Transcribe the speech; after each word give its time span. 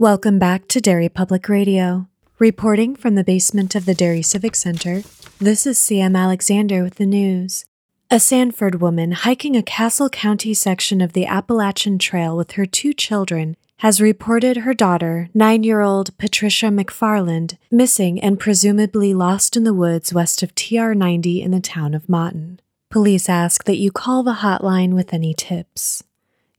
Welcome 0.00 0.38
back 0.38 0.68
to 0.68 0.80
Derry 0.80 1.08
Public 1.08 1.48
Radio. 1.48 2.06
Reporting 2.38 2.94
from 2.94 3.16
the 3.16 3.24
basement 3.24 3.74
of 3.74 3.84
the 3.84 3.94
Derry 3.94 4.22
Civic 4.22 4.54
Center, 4.54 5.02
this 5.40 5.66
is 5.66 5.76
CM 5.76 6.16
Alexander 6.16 6.84
with 6.84 6.94
the 6.94 7.04
news. 7.04 7.64
A 8.08 8.20
Sanford 8.20 8.80
woman 8.80 9.10
hiking 9.10 9.56
a 9.56 9.62
Castle 9.62 10.08
County 10.08 10.54
section 10.54 11.00
of 11.00 11.14
the 11.14 11.26
Appalachian 11.26 11.98
Trail 11.98 12.36
with 12.36 12.52
her 12.52 12.64
two 12.64 12.92
children 12.92 13.56
has 13.78 14.00
reported 14.00 14.58
her 14.58 14.72
daughter, 14.72 15.30
nine 15.34 15.64
year 15.64 15.80
old 15.80 16.16
Patricia 16.16 16.66
McFarland, 16.66 17.58
missing 17.68 18.20
and 18.20 18.38
presumably 18.38 19.12
lost 19.12 19.56
in 19.56 19.64
the 19.64 19.74
woods 19.74 20.14
west 20.14 20.44
of 20.44 20.54
TR 20.54 20.92
90 20.92 21.42
in 21.42 21.50
the 21.50 21.58
town 21.58 21.92
of 21.92 22.08
Motton. 22.08 22.60
Police 22.88 23.28
ask 23.28 23.64
that 23.64 23.78
you 23.78 23.90
call 23.90 24.22
the 24.22 24.34
hotline 24.46 24.94
with 24.94 25.12
any 25.12 25.34
tips. 25.34 26.04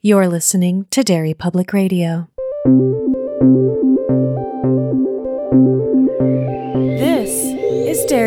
You're 0.02 0.28
listening 0.28 0.88
to 0.92 1.06
Derry 1.06 1.34
Public 1.34 1.72
Radio. 1.72 2.28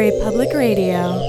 Is 0.00 0.22
Public 0.22 0.52
Radio. 0.54 1.20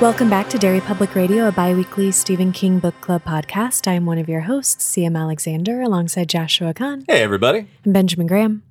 Welcome 0.00 0.30
back 0.30 0.48
to 0.50 0.58
Derry 0.58 0.80
Public 0.80 1.16
Radio, 1.16 1.48
a 1.48 1.52
bi 1.52 1.74
weekly 1.74 2.12
Stephen 2.12 2.52
King 2.52 2.78
Book 2.78 2.98
Club 3.00 3.24
podcast. 3.24 3.88
I'm 3.88 4.06
one 4.06 4.18
of 4.18 4.28
your 4.28 4.42
hosts, 4.42 4.88
CM 4.94 5.18
Alexander, 5.18 5.80
alongside 5.82 6.28
Joshua 6.28 6.72
Kahn 6.72 7.04
Hey, 7.08 7.20
everybody. 7.22 7.66
and 7.84 7.92
Benjamin 7.92 8.28
Graham. 8.28 8.62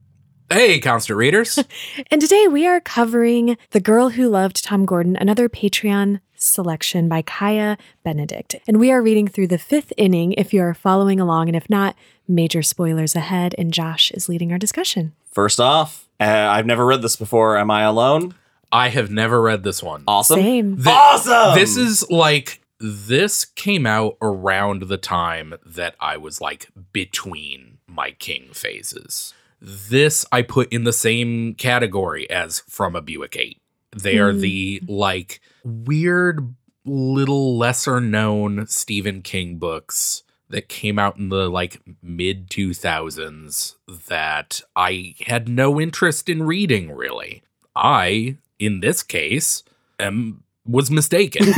Hey, 0.50 0.80
constant 0.80 1.18
readers. 1.18 1.60
And 2.12 2.22
today 2.22 2.48
we 2.48 2.66
are 2.66 2.80
covering 2.80 3.58
The 3.72 3.82
Girl 3.82 4.10
Who 4.12 4.30
Loved 4.30 4.64
Tom 4.64 4.86
Gordon, 4.86 5.18
another 5.18 5.50
Patreon 5.50 6.22
selection 6.36 7.10
by 7.10 7.22
Kaya 7.24 7.78
Benedict. 8.06 8.56
And 8.66 8.80
we 8.80 8.90
are 8.92 9.02
reading 9.02 9.28
through 9.28 9.48
the 9.48 9.58
fifth 9.58 9.92
inning 9.98 10.32
if 10.34 10.54
you 10.54 10.62
are 10.62 10.74
following 10.74 11.20
along. 11.20 11.50
And 11.50 11.58
if 11.58 11.70
not, 11.70 11.98
major 12.28 12.62
spoilers 12.64 13.16
ahead. 13.16 13.56
And 13.58 13.74
Josh 13.74 14.12
is 14.12 14.28
leading 14.30 14.52
our 14.52 14.58
discussion. 14.58 15.14
First 15.32 15.60
off, 15.60 16.08
uh, 16.20 16.24
I've 16.24 16.66
never 16.66 16.86
read 16.86 17.02
this 17.02 17.16
before. 17.16 17.58
Am 17.58 17.70
I 17.72 17.84
alone? 17.84 18.34
I 18.72 18.90
have 18.90 19.10
never 19.12 19.42
read 19.42 19.64
this 19.64 19.82
one. 19.82 20.04
Awesome. 20.08 20.40
Same. 20.42 20.78
Thi- 20.78 20.90
Awesome. 20.90 21.56
This 21.56 21.78
is 21.78 22.10
like 22.10 22.62
this 22.80 23.46
came 23.46 23.86
out 23.86 24.18
around 24.22 24.84
the 24.84 24.98
time 24.98 25.56
that 25.66 25.96
I 26.00 26.18
was 26.18 26.42
like 26.42 26.68
between 26.94 27.78
my 27.88 28.12
king 28.12 28.50
phases. 28.54 29.34
This 29.62 30.26
I 30.32 30.42
put 30.44 30.72
in 30.72 30.84
the 30.84 30.94
same 30.94 31.56
category 31.56 32.30
as 32.30 32.60
From 32.68 32.96
a 32.96 33.02
Buick 33.02 33.36
8. 33.38 33.60
They 33.96 34.18
are 34.20 34.34
the 34.34 34.82
like 34.88 35.40
weird 35.64 36.54
little 36.86 37.58
lesser 37.58 38.00
known 38.00 38.68
Stephen 38.68 39.22
King 39.22 39.58
books 39.58 40.24
that 40.50 40.70
came 40.70 40.98
out 40.98 41.18
in 41.18 41.30
the 41.30 41.50
like 41.50 41.82
mid 42.02 42.50
2000s 42.50 43.76
that 44.08 44.62
I 44.76 45.16
had 45.26 45.48
no 45.50 45.80
interest 45.80 46.30
in 46.30 46.44
reading 46.44 46.92
really. 46.92 47.44
I 47.76 48.38
in 48.60 48.80
this 48.80 49.04
case 49.04 49.64
am 50.00 50.44
was 50.66 50.90
mistaken. 50.92 51.46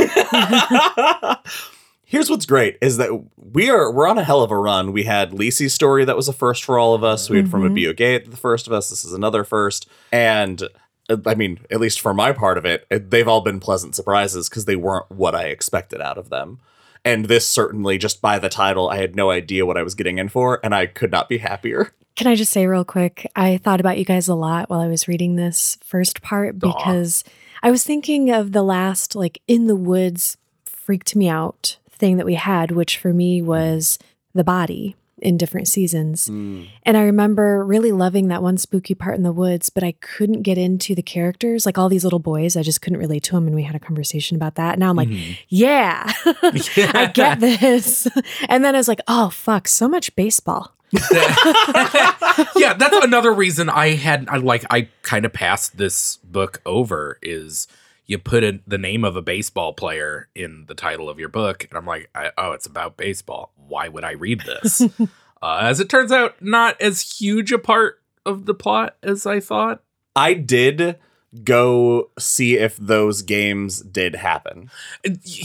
Here's 2.04 2.28
what's 2.28 2.46
great 2.46 2.76
is 2.80 2.96
that 2.96 3.24
we 3.36 3.70
are 3.70 3.92
we're 3.92 4.08
on 4.08 4.18
a 4.18 4.24
hell 4.24 4.42
of 4.42 4.50
a 4.50 4.56
run. 4.58 4.90
We 4.92 5.04
had 5.04 5.30
Lisey's 5.30 5.72
story 5.74 6.04
that 6.04 6.16
was 6.16 6.28
a 6.28 6.32
first 6.32 6.64
for 6.64 6.76
all 6.76 6.92
of 6.94 7.04
us. 7.04 7.30
We 7.30 7.36
had 7.36 7.48
from 7.48 7.64
a 7.64 7.68
Mhm. 7.70 7.74
Buick 7.96 8.28
the 8.30 8.36
first 8.36 8.66
of 8.66 8.72
us. 8.72 8.90
This 8.90 9.04
is 9.04 9.12
another 9.12 9.44
first. 9.44 9.88
And 10.10 10.62
I 11.26 11.34
mean, 11.34 11.60
at 11.70 11.78
least 11.80 12.00
for 12.00 12.12
my 12.12 12.32
part 12.32 12.58
of 12.58 12.64
it, 12.64 12.84
it- 12.90 13.10
they've 13.10 13.28
all 13.28 13.40
been 13.42 13.60
pleasant 13.60 13.94
surprises 13.94 14.48
because 14.48 14.64
they 14.64 14.76
weren't 14.76 15.10
what 15.10 15.34
I 15.36 15.44
expected 15.44 16.00
out 16.00 16.18
of 16.18 16.30
them. 16.30 16.58
And 17.04 17.26
this 17.26 17.46
certainly, 17.46 17.98
just 17.98 18.20
by 18.20 18.38
the 18.38 18.48
title, 18.48 18.88
I 18.90 18.98
had 18.98 19.16
no 19.16 19.30
idea 19.30 19.66
what 19.66 19.76
I 19.76 19.82
was 19.82 19.94
getting 19.94 20.18
in 20.18 20.28
for, 20.28 20.60
and 20.62 20.74
I 20.74 20.86
could 20.86 21.10
not 21.10 21.28
be 21.28 21.38
happier. 21.38 21.92
Can 22.16 22.26
I 22.26 22.34
just 22.34 22.52
say 22.52 22.66
real 22.66 22.84
quick? 22.84 23.30
I 23.34 23.56
thought 23.56 23.80
about 23.80 23.98
you 23.98 24.04
guys 24.04 24.28
a 24.28 24.34
lot 24.34 24.68
while 24.68 24.80
I 24.80 24.88
was 24.88 25.08
reading 25.08 25.36
this 25.36 25.78
first 25.82 26.20
part 26.20 26.58
because 26.58 27.24
I 27.62 27.70
was 27.70 27.84
thinking 27.84 28.30
of 28.30 28.52
the 28.52 28.62
last, 28.62 29.14
like, 29.14 29.40
in 29.48 29.66
the 29.66 29.76
woods, 29.76 30.36
freaked 30.64 31.16
me 31.16 31.28
out 31.28 31.78
thing 31.90 32.16
that 32.16 32.26
we 32.26 32.34
had, 32.34 32.70
which 32.70 32.98
for 32.98 33.12
me 33.12 33.40
was 33.40 33.98
the 34.34 34.44
body 34.44 34.96
in 35.22 35.36
different 35.36 35.68
seasons. 35.68 36.28
And 36.28 36.68
I 36.96 37.02
remember 37.02 37.64
really 37.64 37.92
loving 37.92 38.28
that 38.28 38.42
one 38.42 38.56
spooky 38.58 38.94
part 38.94 39.16
in 39.16 39.22
the 39.22 39.32
woods, 39.32 39.70
but 39.70 39.82
I 39.82 39.92
couldn't 40.00 40.42
get 40.42 40.58
into 40.58 40.94
the 40.94 41.02
characters, 41.02 41.66
like 41.66 41.78
all 41.78 41.88
these 41.88 42.04
little 42.04 42.18
boys. 42.18 42.56
I 42.56 42.62
just 42.62 42.80
couldn't 42.82 42.98
relate 42.98 43.22
to 43.24 43.32
them. 43.32 43.46
And 43.46 43.54
we 43.56 43.62
had 43.62 43.74
a 43.74 43.80
conversation 43.80 44.36
about 44.36 44.54
that. 44.56 44.78
Now 44.78 44.90
I'm 44.90 44.96
like, 44.96 45.08
Mhm. 45.08 45.36
yeah, 45.48 46.12
I 46.94 47.10
get 47.12 47.40
this. 47.40 48.06
And 48.48 48.64
then 48.64 48.74
I 48.74 48.78
was 48.78 48.88
like, 48.88 49.00
oh, 49.08 49.30
fuck, 49.30 49.68
so 49.68 49.88
much 49.88 50.14
baseball. 50.16 50.72
yeah, 51.12 52.74
that's 52.74 52.96
another 53.04 53.32
reason 53.32 53.68
I 53.68 53.90
had 53.90 54.28
I 54.28 54.36
like 54.38 54.64
I 54.70 54.88
kind 55.02 55.24
of 55.24 55.32
passed 55.32 55.76
this 55.76 56.16
book 56.24 56.60
over 56.66 57.18
is 57.22 57.68
you 58.10 58.18
put 58.18 58.42
in 58.42 58.60
the 58.66 58.76
name 58.76 59.04
of 59.04 59.14
a 59.14 59.22
baseball 59.22 59.72
player 59.72 60.28
in 60.34 60.64
the 60.66 60.74
title 60.74 61.08
of 61.08 61.20
your 61.20 61.28
book 61.28 61.64
and 61.70 61.78
I'm 61.78 61.86
like 61.86 62.10
I, 62.12 62.32
oh 62.36 62.52
it's 62.52 62.66
about 62.66 62.96
baseball. 62.96 63.52
Why 63.56 63.86
would 63.88 64.02
I 64.02 64.12
read 64.12 64.40
this? 64.40 64.82
uh, 65.42 65.58
as 65.62 65.78
it 65.78 65.88
turns 65.88 66.10
out 66.10 66.42
not 66.42 66.78
as 66.80 67.00
huge 67.00 67.52
a 67.52 67.58
part 67.58 68.02
of 68.26 68.46
the 68.46 68.54
plot 68.54 68.96
as 69.04 69.26
I 69.26 69.38
thought. 69.38 69.82
I 70.16 70.34
did 70.34 70.98
go 71.44 72.10
see 72.18 72.58
if 72.58 72.76
those 72.78 73.22
games 73.22 73.80
did 73.80 74.16
happen. 74.16 74.70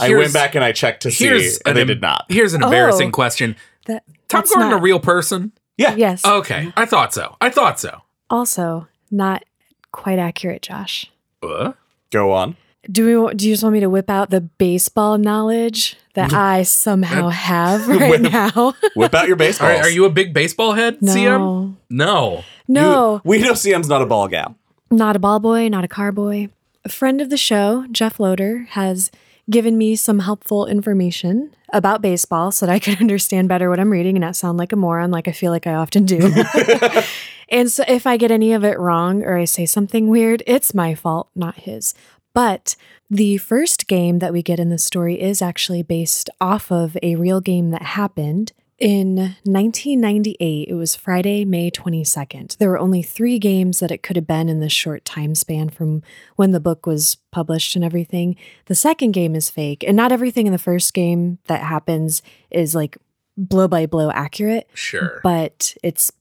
I 0.02 0.10
went 0.16 0.34
back 0.34 0.56
and 0.56 0.64
I 0.64 0.72
checked 0.72 1.04
to 1.04 1.12
see, 1.12 1.26
here's 1.26 1.60
and 1.60 1.78
they 1.78 1.86
did 1.86 2.02
not. 2.02 2.26
Here's 2.30 2.56
an 2.56 2.64
Oh. 2.64 2.68
embarrassing 2.68 3.12
question. 3.12 3.56
That 3.86 4.04
Tom 4.28 4.44
Gordon 4.52 4.72
not- 4.72 4.80
a 4.80 4.82
real 4.82 5.00
person? 5.00 5.52
Yeah. 5.78 5.94
Yes. 5.96 6.26
Okay, 6.26 6.74
I 6.76 6.86
thought 6.88 7.14
so. 7.14 7.36
I 7.40 7.52
thought 7.52 7.80
so. 7.80 8.02
Also, 8.32 8.88
not 9.12 9.46
quite 9.92 10.18
accurate, 10.18 10.64
Josh. 10.64 11.12
Uh? 11.44 11.74
Go 12.12 12.32
on. 12.32 12.56
Do 12.90 13.06
we? 13.26 13.34
Do 13.34 13.48
you 13.48 13.54
just 13.54 13.64
want 13.64 13.74
me 13.74 13.80
to 13.80 13.90
whip 13.90 14.10
out 14.12 14.30
the 14.30 14.42
baseball 14.42 15.18
knowledge 15.18 15.98
that 16.14 16.30
mm-hmm. 16.30 16.38
I 16.38 16.64
somehow 16.64 17.30
have 17.30 17.88
right 17.90 18.10
Whip- 18.22 18.32
now? 18.32 18.74
Whip 18.96 19.14
out 19.16 19.28
your 19.28 19.36
Are, 19.36 19.38
baseball. 19.38 19.70
are 19.70 19.90
you 19.90 20.06
a 20.06 20.10
big 20.12 20.34
baseball 20.34 20.74
head, 20.74 21.00
CM? 21.00 21.26
no, 21.26 21.76
No. 21.90 22.44
no, 22.68 23.22
we 23.24 23.40
know 23.40 23.54
CM's 23.54 23.90
not 23.90 24.02
a 24.04 24.06
ball 24.06 24.28
gal. 24.28 24.56
not 24.92 25.16
a 25.16 25.20
ball 25.20 25.40
boy, 25.40 25.68
not 25.68 25.84
a 25.84 25.88
car 25.88 26.12
boy. 26.12 26.50
A 26.84 26.90
friend 26.90 27.22
of 27.22 27.32
the 27.32 27.38
show, 27.38 27.86
Jeff 27.92 28.20
Loader, 28.20 28.68
has 28.72 29.10
given 29.50 29.78
me 29.80 29.96
some 29.96 30.20
helpful 30.20 30.68
information 30.68 31.56
about 31.76 32.02
baseball 32.02 32.52
so 32.52 32.66
that 32.66 32.72
I 32.72 32.80
could 32.80 33.00
understand 33.02 33.50
better 33.50 33.70
what 33.70 33.80
I'm 33.80 33.92
reading 33.92 34.16
and 34.16 34.22
not 34.22 34.36
sound 34.36 34.58
like 34.58 34.72
a 34.72 34.78
moron 34.78 35.12
like 35.12 35.28
I 35.28 35.32
feel 35.32 35.52
like 35.52 35.68
I 35.68 35.74
often 35.74 36.06
do. 36.06 36.20
and 37.50 37.70
so 37.70 37.84
if 37.88 38.08
I 38.08 38.18
get 38.18 38.32
any 38.32 38.54
of 38.54 38.64
it 38.64 38.80
wrong 38.80 39.24
or 39.24 39.38
I 39.38 39.46
say 39.46 39.66
something 39.66 40.08
weird, 40.08 40.42
it's 40.48 40.74
my 40.74 40.96
fault, 40.96 41.30
not 41.36 41.56
his. 41.56 41.94
But 42.34 42.76
the 43.10 43.38
first 43.38 43.88
game 43.88 44.20
that 44.20 44.34
we 44.34 44.42
get 44.42 44.60
in 44.60 44.70
the 44.70 44.78
story 44.78 45.22
is 45.22 45.42
actually 45.42 45.84
based 45.84 46.30
off 46.42 46.72
of 46.72 46.98
a 47.04 47.16
real 47.16 47.42
game 47.42 47.72
that 47.72 47.82
happened 47.84 48.52
in 48.78 49.16
1998. 49.44 50.68
It 50.68 50.74
was 50.74 50.96
Friday, 50.96 51.46
May 51.46 51.72
22nd. 51.72 52.58
There 52.58 52.70
were 52.70 52.78
only 52.80 53.02
three 53.02 53.40
games 53.40 53.80
that 53.80 53.92
it 53.92 54.04
could 54.04 54.16
have 54.16 54.28
been 54.28 54.50
in 54.50 54.60
this 54.60 54.74
short 54.74 55.06
time 55.06 55.36
span 55.36 55.70
from 55.70 56.02
when 56.36 56.52
the 56.52 56.60
book 56.60 56.86
was 56.86 57.18
published 57.32 57.76
and 57.76 57.86
everything. 57.86 58.36
The 58.66 58.76
second 58.76 59.12
game 59.12 59.36
is 59.36 59.50
fake, 59.50 59.84
and 59.88 59.96
not 59.96 60.12
everything 60.12 60.46
in 60.46 60.52
the 60.54 60.58
first 60.60 60.94
game 60.94 61.40
that 61.46 61.62
happens 61.62 62.22
is 62.52 62.76
like 62.76 62.98
blow 63.38 63.68
by 63.68 63.86
blow 63.86 64.12
accurate, 64.12 64.70
Sure. 64.74 65.20
but 65.24 65.74
it's 65.84 66.12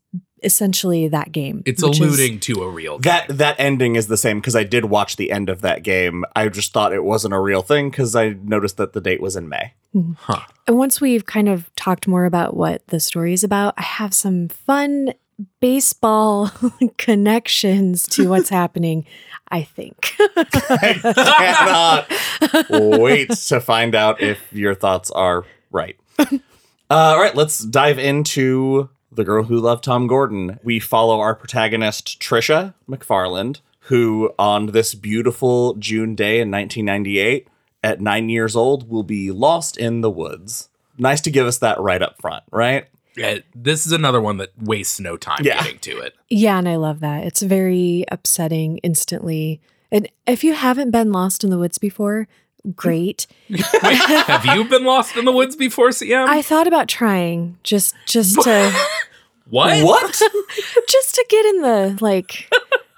essentially 0.44 1.08
that 1.08 1.32
game. 1.32 1.62
It's 1.66 1.82
which 1.82 2.00
is- 2.00 2.06
alluding 2.06 2.40
to 2.40 2.62
a 2.62 2.68
real 2.70 2.98
game. 2.98 3.12
That 3.12 3.38
that 3.38 3.56
ending 3.58 3.96
is 3.96 4.08
the 4.08 4.16
same 4.16 4.40
because 4.40 4.54
I 4.56 4.64
did 4.64 4.86
watch 4.86 5.16
the 5.16 5.30
end 5.30 5.48
of 5.48 5.60
that 5.62 5.82
game. 5.82 6.24
I 6.36 6.48
just 6.48 6.72
thought 6.72 6.92
it 6.92 7.04
wasn't 7.04 7.34
a 7.34 7.40
real 7.40 7.62
thing 7.62 7.90
because 7.90 8.14
I 8.14 8.30
noticed 8.42 8.76
that 8.76 8.92
the 8.92 9.00
date 9.00 9.20
was 9.20 9.36
in 9.36 9.48
May. 9.48 9.72
huh. 10.18 10.40
And 10.66 10.76
once 10.78 11.00
we've 11.00 11.26
kind 11.26 11.48
of 11.48 11.74
talked 11.76 12.06
more 12.08 12.24
about 12.24 12.56
what 12.56 12.86
the 12.88 13.00
story 13.00 13.32
is 13.32 13.44
about, 13.44 13.74
I 13.76 13.82
have 13.82 14.12
some 14.14 14.48
fun 14.48 15.14
baseball 15.60 16.50
connections 16.98 18.06
to 18.08 18.28
what's 18.28 18.48
happening, 18.60 19.04
I 19.48 19.62
think. 19.62 20.14
I 20.18 22.04
cannot 22.70 23.00
wait 23.00 23.30
to 23.30 23.60
find 23.60 23.94
out 23.94 24.20
if 24.20 24.38
your 24.52 24.74
thoughts 24.74 25.10
are 25.10 25.44
right. 25.70 25.96
Uh, 26.90 27.14
all 27.16 27.18
right, 27.18 27.34
let's 27.34 27.60
dive 27.60 27.98
into 27.98 28.90
the 29.14 29.24
girl 29.24 29.44
who 29.44 29.58
loved 29.58 29.84
Tom 29.84 30.06
Gordon. 30.06 30.58
We 30.62 30.78
follow 30.80 31.20
our 31.20 31.34
protagonist 31.34 32.20
Trisha 32.20 32.74
McFarland, 32.88 33.60
who 33.80 34.32
on 34.38 34.66
this 34.66 34.94
beautiful 34.94 35.74
June 35.74 36.14
day 36.14 36.40
in 36.40 36.50
1998, 36.50 37.48
at 37.82 38.00
nine 38.00 38.28
years 38.28 38.56
old, 38.56 38.88
will 38.88 39.02
be 39.02 39.30
lost 39.30 39.76
in 39.76 40.00
the 40.00 40.10
woods. 40.10 40.68
Nice 40.96 41.20
to 41.22 41.30
give 41.30 41.46
us 41.46 41.58
that 41.58 41.78
right 41.80 42.00
up 42.02 42.20
front, 42.20 42.44
right? 42.50 42.86
Yeah, 43.16 43.38
this 43.54 43.86
is 43.86 43.92
another 43.92 44.20
one 44.20 44.38
that 44.38 44.50
wastes 44.60 44.98
no 44.98 45.16
time 45.16 45.38
Yeah. 45.42 45.62
getting 45.62 45.78
to 45.80 45.98
it. 45.98 46.14
yeah, 46.30 46.58
and 46.58 46.68
I 46.68 46.76
love 46.76 47.00
that. 47.00 47.24
It's 47.24 47.42
very 47.42 48.04
upsetting 48.10 48.78
instantly. 48.78 49.60
And 49.92 50.08
if 50.26 50.42
you 50.42 50.54
haven't 50.54 50.90
been 50.90 51.12
lost 51.12 51.44
in 51.44 51.50
the 51.50 51.58
woods 51.58 51.78
before, 51.78 52.26
great. 52.74 53.26
Wait, 53.50 53.60
have 53.62 54.44
you 54.46 54.64
been 54.64 54.84
lost 54.84 55.16
in 55.16 55.26
the 55.26 55.30
woods 55.32 55.54
before, 55.54 55.90
CM? 55.90 56.26
I 56.26 56.42
thought 56.42 56.66
about 56.66 56.88
trying 56.88 57.56
just 57.62 57.94
just 58.06 58.40
to 58.42 58.72
what? 59.48 59.84
What? 59.84 60.12
just 60.88 61.14
to 61.14 61.26
get 61.28 61.46
in 61.46 61.62
the 61.62 61.98
like 62.00 62.52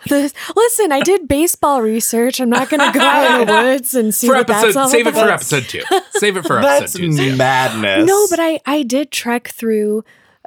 the 0.08 0.32
listen, 0.54 0.92
I 0.92 1.00
did 1.00 1.28
baseball 1.28 1.82
research. 1.82 2.40
I'm 2.40 2.50
not 2.50 2.70
gonna 2.70 2.92
go 2.92 3.00
out 3.00 3.40
in 3.40 3.46
the 3.46 3.52
woods 3.62 3.94
and 3.94 4.14
see 4.14 4.28
For 4.28 4.34
what 4.34 4.46
that's 4.46 4.64
episode, 4.64 4.80
all 4.80 4.88
save 4.88 5.06
it 5.06 5.14
for 5.14 5.28
episode 5.28 5.64
two. 5.64 5.82
Save 6.12 6.38
it 6.38 6.46
for 6.46 6.62
That's 6.62 6.94
episode 6.94 6.98
two. 6.98 7.32
CM. 7.32 7.36
madness. 7.36 8.06
No, 8.06 8.26
but 8.30 8.40
I 8.40 8.60
I 8.64 8.82
did 8.82 9.10
trek 9.10 9.48
through 9.48 10.02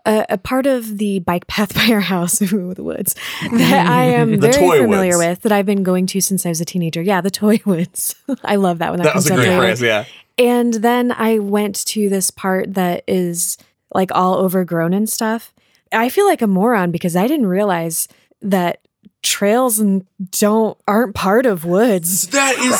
a, 0.05 0.25
a 0.29 0.37
part 0.37 0.65
of 0.65 0.97
the 0.97 1.19
bike 1.19 1.45
path 1.47 1.75
by 1.75 1.87
our 1.93 1.99
house, 1.99 2.41
ooh, 2.41 2.73
the 2.73 2.83
woods, 2.83 3.15
that 3.41 3.87
I 3.87 4.07
mm. 4.07 4.17
am 4.17 4.39
very 4.39 4.53
familiar 4.53 5.17
woods. 5.17 5.17
with, 5.17 5.41
that 5.43 5.51
I've 5.51 5.65
been 5.65 5.83
going 5.83 6.07
to 6.07 6.21
since 6.21 6.45
I 6.45 6.49
was 6.49 6.61
a 6.61 6.65
teenager. 6.65 7.01
Yeah, 7.01 7.21
the 7.21 7.29
toy 7.29 7.59
woods. 7.65 8.15
I 8.43 8.55
love 8.55 8.79
that 8.79 8.89
one. 8.89 8.97
that, 8.97 9.05
that 9.05 9.15
was 9.15 9.27
comes 9.27 9.41
a 9.41 9.43
great 9.43 9.49
later. 9.49 9.61
phrase. 9.61 9.81
Yeah. 9.81 10.05
And 10.37 10.73
then 10.75 11.11
I 11.11 11.39
went 11.39 11.85
to 11.87 12.09
this 12.09 12.31
part 12.31 12.73
that 12.75 13.03
is 13.07 13.57
like 13.93 14.11
all 14.13 14.35
overgrown 14.35 14.93
and 14.93 15.09
stuff. 15.09 15.53
I 15.91 16.09
feel 16.09 16.25
like 16.27 16.41
a 16.41 16.47
moron 16.47 16.91
because 16.91 17.15
I 17.15 17.27
didn't 17.27 17.47
realize 17.47 18.07
that 18.41 18.79
trails 19.21 19.79
and 19.79 20.05
don't 20.31 20.77
aren't 20.87 21.13
part 21.13 21.45
of 21.45 21.65
woods. 21.65 22.27
That 22.29 22.57
is 22.57 22.79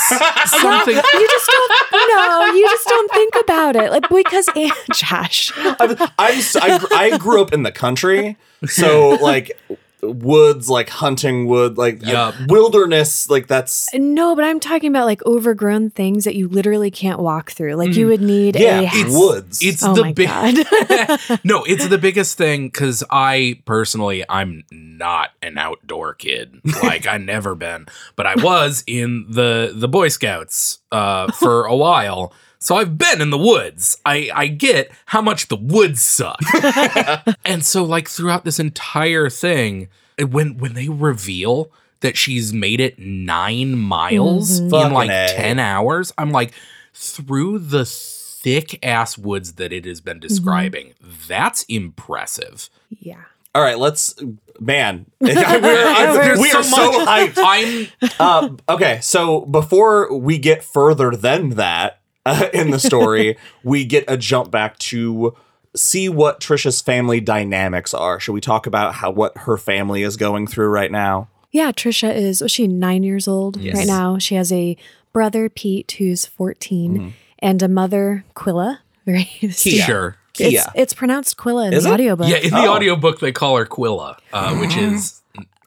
something. 0.62 0.96
You 0.96 1.28
just 1.28 1.48
don't 1.48 1.72
no, 1.92 2.46
you 2.54 2.66
just 2.70 2.88
don't 2.88 3.12
think 3.12 3.34
about 3.44 3.76
it. 3.76 3.92
Like 3.92 4.08
because 4.10 4.48
and 4.56 4.72
Josh. 4.94 5.52
I'm, 5.58 5.98
I'm 6.18 6.38
s- 6.38 6.56
I, 6.56 6.78
gr- 6.78 6.94
I 6.94 7.18
grew 7.18 7.42
up 7.42 7.52
in 7.54 7.64
the 7.64 7.72
country, 7.72 8.38
so 8.66 9.10
like 9.22 9.60
woods, 10.01 10.69
like 10.69 10.90
hunting 10.90 11.48
wood, 11.48 11.78
like 11.78 12.06
Yup. 12.06 12.36
wilderness, 12.48 13.30
like 13.30 13.48
that's 13.48 13.88
No, 13.94 14.36
but 14.36 14.46
I'm 14.46 14.60
talking 14.60 14.90
about 14.90 15.06
like 15.06 15.25
overgrown 15.25 15.90
things 15.90 16.25
that 16.25 16.36
you 16.36 16.48
literally 16.48 16.92
can't 16.92 17.19
walk 17.19 17.51
through. 17.51 17.75
Like 17.75 17.96
you 17.96 18.07
would 18.07 18.22
need 18.22 18.56
yeah, 18.56 18.81
a 18.81 18.90
it's 18.92 19.18
woods. 19.18 19.60
It's 19.62 19.84
Oh 19.84 19.94
the 19.94 20.04
my 20.04 20.13
big. 20.13 20.30
no, 21.44 21.63
it's 21.63 21.88
the 21.88 21.98
biggest 21.98 22.38
thing 22.38 22.68
because 22.68 23.04
I 23.10 23.62
personally, 23.66 24.24
I'm 24.30 24.63
not 24.72 25.31
an 25.42 25.57
outdoor 25.57 26.13
kid. 26.13 26.62
Like 26.81 27.07
I 27.07 27.18
never 27.18 27.56
been, 27.56 27.88
but 28.16 28.25
I 28.25 28.36
was 28.36 28.84
in 28.88 29.25
the 29.30 29.72
the 29.75 29.88
Boy 29.88 30.10
Scouts 30.10 30.80
uh, 30.92 31.31
for 31.31 31.66
a 31.66 31.75
while. 31.75 32.34
So 32.62 32.76
I've 32.76 32.98
been 32.98 33.22
in 33.22 33.30
the 33.30 33.38
woods. 33.38 33.98
I 34.06 34.30
I 34.36 34.48
get 34.48 34.92
how 35.08 35.22
much 35.22 35.48
the 35.48 35.56
woods 35.56 36.02
suck. 36.02 36.40
and 37.46 37.66
so 37.66 37.84
like 37.84 38.10
throughout 38.10 38.44
this 38.46 38.60
entire 38.60 39.30
thing, 39.30 39.88
when 40.20 40.58
when 40.58 40.74
they 40.74 40.90
reveal 40.90 41.72
that 42.02 42.16
she's 42.18 42.54
made 42.54 42.80
it 42.80 42.98
nine 43.00 43.78
miles 43.78 44.60
in 44.60 44.70
like 44.70 45.10
A. 45.10 45.34
10 45.36 45.60
hours, 45.60 46.14
I'm 46.18 46.32
like, 46.32 46.54
through 46.94 47.60
the 47.60 47.84
thick 47.86 48.80
ass 48.86 49.18
woods 49.18 49.54
that 49.54 49.74
it 49.74 49.84
has 49.86 50.00
been 50.00 50.20
describing, 50.20 50.94
that's 51.28 51.64
impressive. 51.64 52.70
yeah. 53.00 53.24
All 53.56 53.64
right, 53.64 53.80
let's 53.80 54.16
man. 54.60 55.08
we're, 55.20 55.32
I- 55.36 56.12
There's 56.14 56.40
we 56.40 56.52
are 56.52 56.64
so 56.64 56.92
much- 57.04 57.08
hyped. 57.36 57.90
I'm 58.20 58.58
Uh, 58.70 58.74
okay, 58.74 59.00
so 59.02 59.42
before 59.42 60.14
we 60.16 60.38
get 60.38 60.64
further 60.64 61.12
than 61.12 61.52
that 61.52 62.00
uh, 62.25 62.48
in 62.54 62.71
the 62.71 62.80
story, 62.80 63.38
we 63.63 63.86
get 63.86 64.06
a 64.07 64.18
jump 64.18 64.51
back 64.51 64.77
to 64.80 65.36
see 65.75 66.10
what 66.10 66.39
Trisha's 66.39 66.81
family 66.81 67.19
dynamics 67.19 67.94
are. 67.94 68.19
Should 68.19 68.33
we 68.33 68.42
talk 68.42 68.66
about 68.68 68.95
how 68.95 69.12
what 69.12 69.38
her 69.39 69.57
family 69.57 70.04
is 70.04 70.18
going 70.18 70.48
through 70.48 70.69
right 70.69 70.92
now? 70.92 71.27
Yeah, 71.51 71.71
Trisha 71.71 72.13
is 72.16 72.42
was 72.42 72.51
she 72.51 72.68
nine 72.68 73.04
years 73.04 73.27
old 73.27 73.57
Yes. 73.57 73.75
right 73.77 73.88
now. 73.88 74.18
She 74.19 74.36
has 74.36 74.51
a 74.51 74.77
brother 75.13 75.50
Pete 75.50 75.92
who's 75.98 76.25
14 76.25 76.94
Mm-hmm. 76.98 77.10
and 77.39 77.62
a 77.63 77.68
mother 77.68 78.25
Quilla. 78.36 78.80
Right? 79.07 79.25
sure. 79.51 80.18
It's, 80.39 80.51
Kia. 80.51 80.66
it's 80.75 80.94
pronounced 80.94 81.36
Quilla 81.38 81.68
in 81.68 81.74
Is 81.74 81.83
the 81.86 81.89
it? 81.89 81.94
audiobook. 81.94 82.27
Yeah, 82.30 82.38
in 82.38 82.51
the 82.51 82.57
Oh. 82.68 82.75
audiobook 82.75 83.19
they 83.19 83.31
call 83.31 83.57
her 83.57 83.66
Quilla, 83.66 84.18
uh, 84.31 84.56
which 84.57 84.77
is 84.77 85.21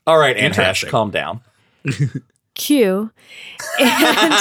All 0.06 0.16
right, 0.18 0.36
Antash, 0.36 0.44
Interesting. 0.84 0.90
calm 0.90 1.10
down. 1.10 1.40
Q. 2.54 3.10
And, 3.80 4.34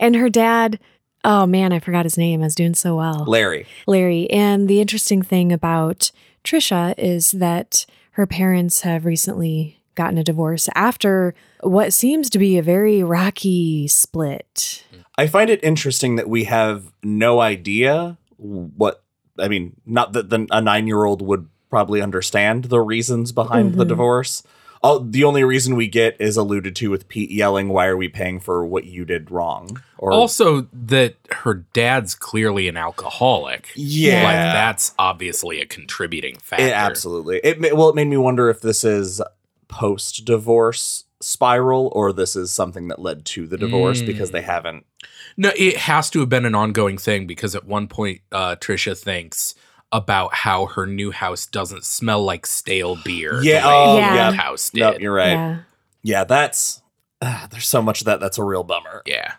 and 0.00 0.16
her 0.16 0.28
dad, 0.28 0.80
oh 1.24 1.46
man, 1.46 1.72
I 1.72 1.78
forgot 1.78 2.04
his 2.04 2.18
name. 2.18 2.40
I 2.40 2.44
was 2.44 2.54
doing 2.54 2.74
so 2.74 2.96
well. 2.96 3.24
Larry. 3.26 3.66
Larry. 3.86 4.28
And 4.30 4.68
the 4.68 4.80
interesting 4.80 5.22
thing 5.22 5.52
about 5.52 6.10
Trisha 6.44 6.94
is 6.98 7.32
that 7.32 7.86
her 8.12 8.26
parents 8.26 8.80
have 8.82 9.04
recently 9.04 9.78
gotten 9.94 10.18
a 10.18 10.24
divorce 10.24 10.68
after 10.74 11.34
what 11.60 11.92
seems 11.92 12.30
to 12.30 12.38
be 12.38 12.56
a 12.58 12.62
very 12.62 13.02
rocky 13.02 13.86
split. 13.88 14.84
I 15.18 15.26
find 15.26 15.50
it 15.50 15.62
interesting 15.62 16.16
that 16.16 16.28
we 16.28 16.44
have 16.44 16.92
no 17.02 17.40
idea 17.40 18.16
what 18.38 19.02
I 19.38 19.48
mean, 19.48 19.74
not 19.86 20.12
that 20.12 20.28
the, 20.30 20.46
a 20.50 20.60
9-year-old 20.60 21.22
would 21.22 21.48
probably 21.70 22.02
understand 22.02 22.64
the 22.64 22.80
reasons 22.80 23.32
behind 23.32 23.74
the 23.76 23.84
Mhm. 23.84 23.88
divorce. 23.88 24.42
Oh, 24.84 24.98
the 24.98 25.22
only 25.24 25.44
reason 25.44 25.76
we 25.76 25.86
get 25.86 26.16
is 26.20 26.36
alluded 26.36 26.74
to 26.76 26.90
with 26.90 27.06
Pete 27.08 27.30
yelling, 27.30 27.68
"Why 27.68 27.86
are 27.86 27.96
we 27.96 28.08
paying 28.08 28.40
for 28.40 28.64
what 28.66 28.84
you 28.84 29.04
did 29.04 29.30
wrong?" 29.30 29.80
Or 29.98 30.12
also 30.12 30.66
that 30.72 31.14
her 31.30 31.54
dad's 31.72 32.16
clearly 32.16 32.66
an 32.66 32.76
alcoholic. 32.76 33.68
yeah, 33.76 34.24
Like 34.24 34.34
that's 34.34 34.92
obviously 34.98 35.60
a 35.60 35.66
contributing 35.66 36.36
factor. 36.38 36.66
It, 36.66 36.72
absolutely. 36.72 37.40
It 37.44 37.60
well, 37.76 37.90
it 37.90 37.94
made 37.94 38.08
me 38.08 38.16
wonder 38.16 38.50
if 38.50 38.60
this 38.60 38.82
is 38.82 39.22
post-divorce 39.68 41.04
spiral 41.20 41.90
or 41.94 42.12
this 42.12 42.34
is 42.34 42.50
something 42.52 42.88
that 42.88 42.98
led 43.00 43.24
to 43.24 43.46
the 43.46 43.56
divorce 43.56 44.02
Mm. 44.02 44.06
because 44.06 44.32
they 44.32 44.42
haven't. 44.42 44.84
No, 45.36 45.52
it 45.56 45.76
has 45.76 46.10
to 46.10 46.20
have 46.20 46.28
been 46.28 46.44
an 46.44 46.54
ongoing 46.56 46.98
thing 46.98 47.26
because 47.28 47.54
at 47.54 47.64
one 47.64 47.86
point 47.86 48.20
uh, 48.32 48.56
Trisha 48.56 48.98
thinks 48.98 49.54
about 49.92 50.34
how 50.34 50.66
her 50.66 50.86
new 50.86 51.10
house 51.10 51.46
doesn't 51.46 51.84
smell 51.84 52.24
like 52.24 52.46
stale 52.46 52.96
beer. 53.04 53.40
Yeah, 53.42 53.66
way 53.66 53.72
oh, 53.74 53.94
the 53.94 54.00
yeah. 54.00 54.26
old 54.26 54.36
house 54.36 54.70
did. 54.70 54.80
No, 54.80 54.96
you're 54.98 55.12
right. 55.14 55.32
Yeah. 55.32 55.58
Yeah, 56.02 56.24
that's 56.24 56.82
ah, 57.20 57.46
there's 57.50 57.68
so 57.68 57.80
much 57.82 58.00
of 58.00 58.06
that 58.06 58.20
that's 58.20 58.38
a 58.38 58.44
real 58.44 58.64
bummer. 58.64 59.02
Yeah. 59.06 59.34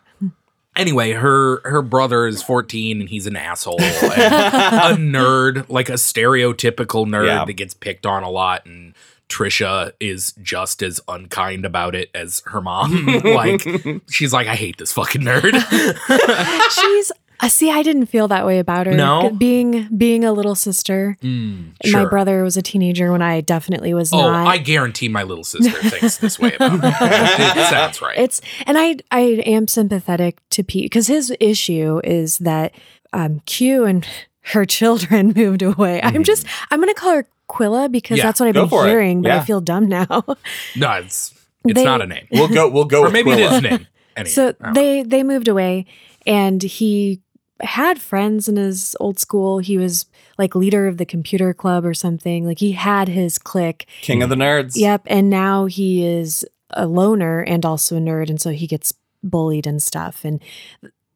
Anyway, 0.75 1.11
her 1.11 1.61
her 1.67 1.81
brother 1.81 2.25
is 2.25 2.41
14 2.41 3.01
and 3.01 3.09
he's 3.09 3.27
an 3.27 3.35
asshole 3.35 3.75
a 3.81 4.95
nerd, 4.97 5.69
like 5.69 5.89
a 5.89 5.94
stereotypical 5.94 7.06
nerd 7.06 7.27
Yeah. 7.27 7.45
that 7.45 7.53
gets 7.53 7.73
picked 7.73 8.06
on 8.06 8.23
a 8.23 8.29
lot 8.29 8.65
and 8.65 8.95
Trisha 9.29 9.94
is 9.99 10.33
just 10.41 10.81
as 10.83 10.99
unkind 11.07 11.65
about 11.65 11.95
it 11.95 12.09
as 12.13 12.41
her 12.47 12.61
mom. 12.61 13.06
like 13.23 13.65
she's 14.09 14.33
like 14.33 14.47
I 14.47 14.56
hate 14.56 14.77
this 14.77 14.91
fucking 14.94 15.21
nerd. 15.21 15.53
She's 16.71 17.11
uh, 17.40 17.49
see, 17.49 17.69
I 17.71 17.83
didn't 17.83 18.06
feel 18.07 18.28
that 18.30 18.45
way 18.45 18.59
about 18.59 18.85
her. 18.87 18.94
No? 18.94 19.30
being 19.31 19.87
being 19.95 20.23
a 20.23 20.31
little 20.31 20.56
sister. 20.56 21.18
Mm, 21.21 21.71
And 21.83 21.92
My 21.94 22.06
brother 22.06 22.44
was 22.44 22.56
a 22.57 22.61
teenager 22.61 23.11
when 23.11 23.21
I 23.21 23.42
definitely 23.42 23.94
was 23.94 24.13
Oh, 24.13 24.18
not. 24.31 24.47
I 24.47 24.57
guarantee 24.57 25.07
my 25.09 25.23
little 25.23 25.44
sister 25.44 25.71
thinks 25.90 26.18
this 26.18 26.40
way 26.40 26.54
about 26.56 26.73
me. 26.73 26.80
It 26.83 27.69
sounds 27.69 28.02
right. 28.02 28.18
It's 28.18 28.42
and 28.66 28.78
I 28.78 28.97
I 29.11 29.42
am 29.45 29.68
sympathetic 29.68 30.37
to 30.52 30.63
Pete 30.63 30.85
because 30.85 31.07
his 31.07 31.33
issue 31.40 31.99
is 32.04 32.37
that 32.40 32.73
um, 33.13 33.42
Q 33.45 33.85
and 33.85 34.06
her 34.54 34.66
children 34.66 35.33
moved 35.35 35.61
away. 35.61 36.02
I'm 36.02 36.23
just 36.23 36.45
I'm 36.71 36.80
gonna 36.80 36.94
call 36.94 37.13
her 37.16 37.25
Quilla 37.49 37.92
because 37.92 38.18
Yeah, 38.18 38.23
that's 38.25 38.40
what 38.40 38.47
I've 38.47 38.56
go 38.56 38.61
been 38.63 38.69
for 38.69 38.85
it. 38.85 38.90
hearing, 38.90 39.21
but 39.21 39.31
I 39.31 39.42
feel 39.42 39.59
dumb 39.61 39.87
now. 39.87 40.06
no, 40.75 40.92
it's 40.94 41.33
it's 41.66 41.75
They- 41.75 41.83
not 41.85 42.02
a 42.02 42.07
name. 42.07 42.28
We'll 42.31 42.47
go. 42.47 42.69
We'll 42.69 42.85
go. 42.85 43.02
or 43.02 43.04
with 43.06 43.13
maybe 43.13 43.31
it 43.31 43.37
Quilla. 43.40 43.52
is 43.52 43.57
a 43.57 43.61
name. 43.61 43.87
Anyway, 44.16 44.30
so 44.31 44.42
I 44.47 44.52
don't 44.52 44.61
know. 44.61 44.73
they 44.73 45.04
they 45.04 45.23
moved 45.23 45.47
away, 45.47 45.85
and 46.25 46.61
he 46.61 47.21
had 47.61 48.01
friends 48.01 48.49
in 48.49 48.56
his 48.57 48.95
old 48.99 49.19
school. 49.19 49.59
He 49.59 49.77
was 49.77 50.06
like 50.37 50.56
leader 50.56 50.87
of 50.87 50.97
the 50.97 51.06
computer 51.06 51.53
club 51.53 51.85
or 51.85 51.94
something. 51.94 52.45
Like 52.45 52.59
he 52.59 52.73
had 52.73 53.07
his 53.07 53.37
clique. 53.37 53.87
King 54.01 54.21
of 54.23 54.30
the 54.30 54.35
nerds. 54.35 54.73
Yep, 54.75 55.03
and 55.07 55.30
now 55.30 55.65
he 55.65 56.06
is 56.06 56.45
a 56.71 56.87
loner 56.87 57.42
and 57.42 57.65
also 57.65 57.95
a 57.97 57.99
nerd, 57.99 58.30
and 58.30 58.42
so 58.42 58.49
he 58.49 58.68
gets 58.68 58.94
bullied 59.23 59.68
and 59.68 59.81
stuff. 59.81 60.25
And 60.25 60.42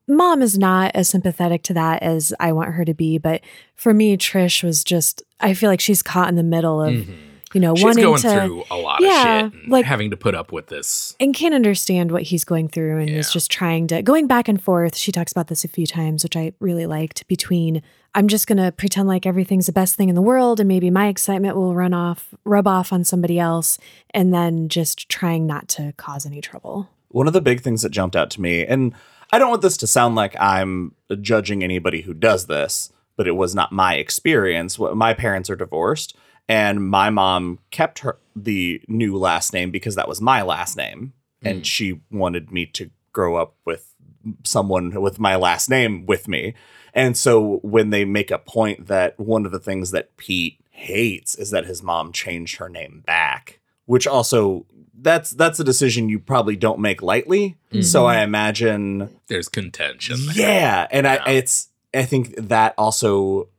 mom 0.07 0.41
is 0.41 0.57
not 0.57 0.91
as 0.95 1.09
sympathetic 1.09 1.63
to 1.63 1.73
that 1.73 2.01
as 2.03 2.33
I 2.39 2.51
want 2.53 2.73
her 2.73 2.85
to 2.85 2.93
be, 2.93 3.17
but 3.17 3.41
for 3.75 3.93
me, 3.93 4.15
Trish 4.17 4.63
was 4.63 4.83
just. 4.83 5.23
I 5.39 5.53
feel 5.53 5.69
like 5.69 5.81
she's 5.81 6.01
caught 6.01 6.29
in 6.29 6.35
the 6.35 6.43
middle 6.43 6.81
of 6.81 6.93
Mhm. 6.93 7.13
You 7.53 7.61
know 7.61 7.75
she's 7.75 7.83
wanting 7.85 8.03
going 8.03 8.21
to 8.21 8.29
through 8.29 8.63
a 8.69 8.75
lot 8.75 9.01
Yeah, 9.01 9.45
of 9.45 9.53
shit 9.53 9.61
and 9.63 9.71
like- 9.71 9.85
having 9.85 10.09
to 10.11 10.17
put 10.17 10.35
up 10.35 10.51
with 10.51 10.67
this. 10.67 11.15
and 11.19 11.33
can't 11.33 11.53
understand 11.55 12.11
what 12.11 12.23
he's 12.23 12.43
going 12.43 12.67
through 12.67 12.99
and 12.99 13.09
is 13.09 13.31
just 13.31 13.49
trying 13.49 13.87
to 13.87 14.01
going 14.01 14.27
back 14.27 14.47
and 14.47 14.61
forth. 14.61 14.95
She 14.97 15.11
talks 15.11 15.31
about 15.31 15.47
this 15.47 15.63
a 15.63 15.67
few 15.67 15.87
times, 15.87 16.23
which 16.23 16.35
I 16.35 16.53
really 16.59 16.85
liked 16.85 17.27
between 17.27 17.81
I'm 18.15 18.27
just 18.27 18.47
going 18.47 18.57
to 18.57 18.71
pretend 18.71 19.07
like 19.07 19.25
everything's 19.27 19.67
the 19.67 19.71
best 19.71 19.95
thing 19.95 20.09
in 20.09 20.15
the 20.15 20.21
world 20.23 20.59
and 20.59 20.67
maybe 20.67 20.89
my 20.89 21.07
excitement 21.07 21.55
will 21.55 21.75
run 21.75 21.93
off 21.93 22.33
rub 22.45 22.67
off 22.67 22.91
on 22.91 23.03
somebody 23.03 23.37
else 23.39 23.77
and 24.11 24.33
then 24.33 24.69
just 24.69 25.07
trying 25.07 25.45
not 25.45 25.67
to 25.69 25.93
cause 25.97 26.25
any 26.25 26.41
trouble. 26.41 26.89
One 27.09 27.27
of 27.27 27.33
the 27.33 27.41
big 27.41 27.61
things 27.61 27.81
that 27.83 27.89
jumped 27.91 28.15
out 28.15 28.29
to 28.31 28.41
me, 28.41 28.65
and 28.65 28.93
I 29.31 29.39
don't 29.39 29.49
want 29.49 29.61
this 29.61 29.77
to 29.77 29.87
sound 29.87 30.15
like 30.15 30.35
I'm 30.39 30.93
judging 31.21 31.63
anybody 31.63 32.01
who 32.01 32.13
does 32.13 32.47
this, 32.47 32.91
but 33.15 33.27
it 33.27 33.31
was 33.35 33.53
not 33.55 33.71
my 33.71 33.95
experience. 33.95 34.77
My 34.79 35.13
parents 35.13 35.49
are 35.49 35.55
divorced, 35.55 36.15
and 36.47 36.87
my 36.87 37.09
mom 37.09 37.59
kept 37.71 37.99
her 37.99 38.17
the 38.35 38.81
new 38.87 39.17
last 39.17 39.53
name 39.53 39.71
because 39.71 39.95
that 39.95 40.07
was 40.07 40.21
my 40.21 40.41
last 40.41 40.77
name, 40.77 41.13
and 41.41 41.61
mm. 41.61 41.65
she 41.65 42.01
wanted 42.11 42.51
me 42.51 42.65
to 42.67 42.89
grow 43.11 43.35
up 43.35 43.55
with 43.65 43.93
someone 44.43 45.01
with 45.01 45.19
my 45.19 45.35
last 45.35 45.69
name 45.69 46.05
with 46.05 46.27
me. 46.27 46.53
And 46.93 47.15
so 47.15 47.59
when 47.63 47.91
they 47.91 48.05
make 48.05 48.31
a 48.31 48.39
point 48.39 48.87
that 48.87 49.19
one 49.19 49.45
of 49.45 49.51
the 49.51 49.59
things 49.59 49.91
that 49.91 50.17
Pete 50.17 50.59
hates 50.71 51.35
is 51.35 51.51
that 51.51 51.65
his 51.65 51.81
mom 51.83 52.11
changed 52.11 52.57
her 52.57 52.69
name 52.69 53.03
back, 53.05 53.59
which 53.85 54.07
also 54.07 54.65
that's 54.99 55.31
that's 55.31 55.59
a 55.59 55.63
decision 55.63 56.09
you 56.09 56.19
probably 56.19 56.55
don't 56.55 56.79
make 56.79 57.01
lightly. 57.01 57.57
So 57.81 58.03
mm-hmm. 58.03 58.07
I 58.07 58.21
imagine 58.23 59.09
There's 59.27 59.49
contention. 59.49 60.17
there. 60.27 60.35
yeah, 60.35 60.87
and 60.91 61.05
Yeah. 61.05 61.23
I 61.25 61.31
it's 61.31 61.69
I 61.93 62.03
think 62.03 62.35
that 62.35 62.73
also 62.77 63.49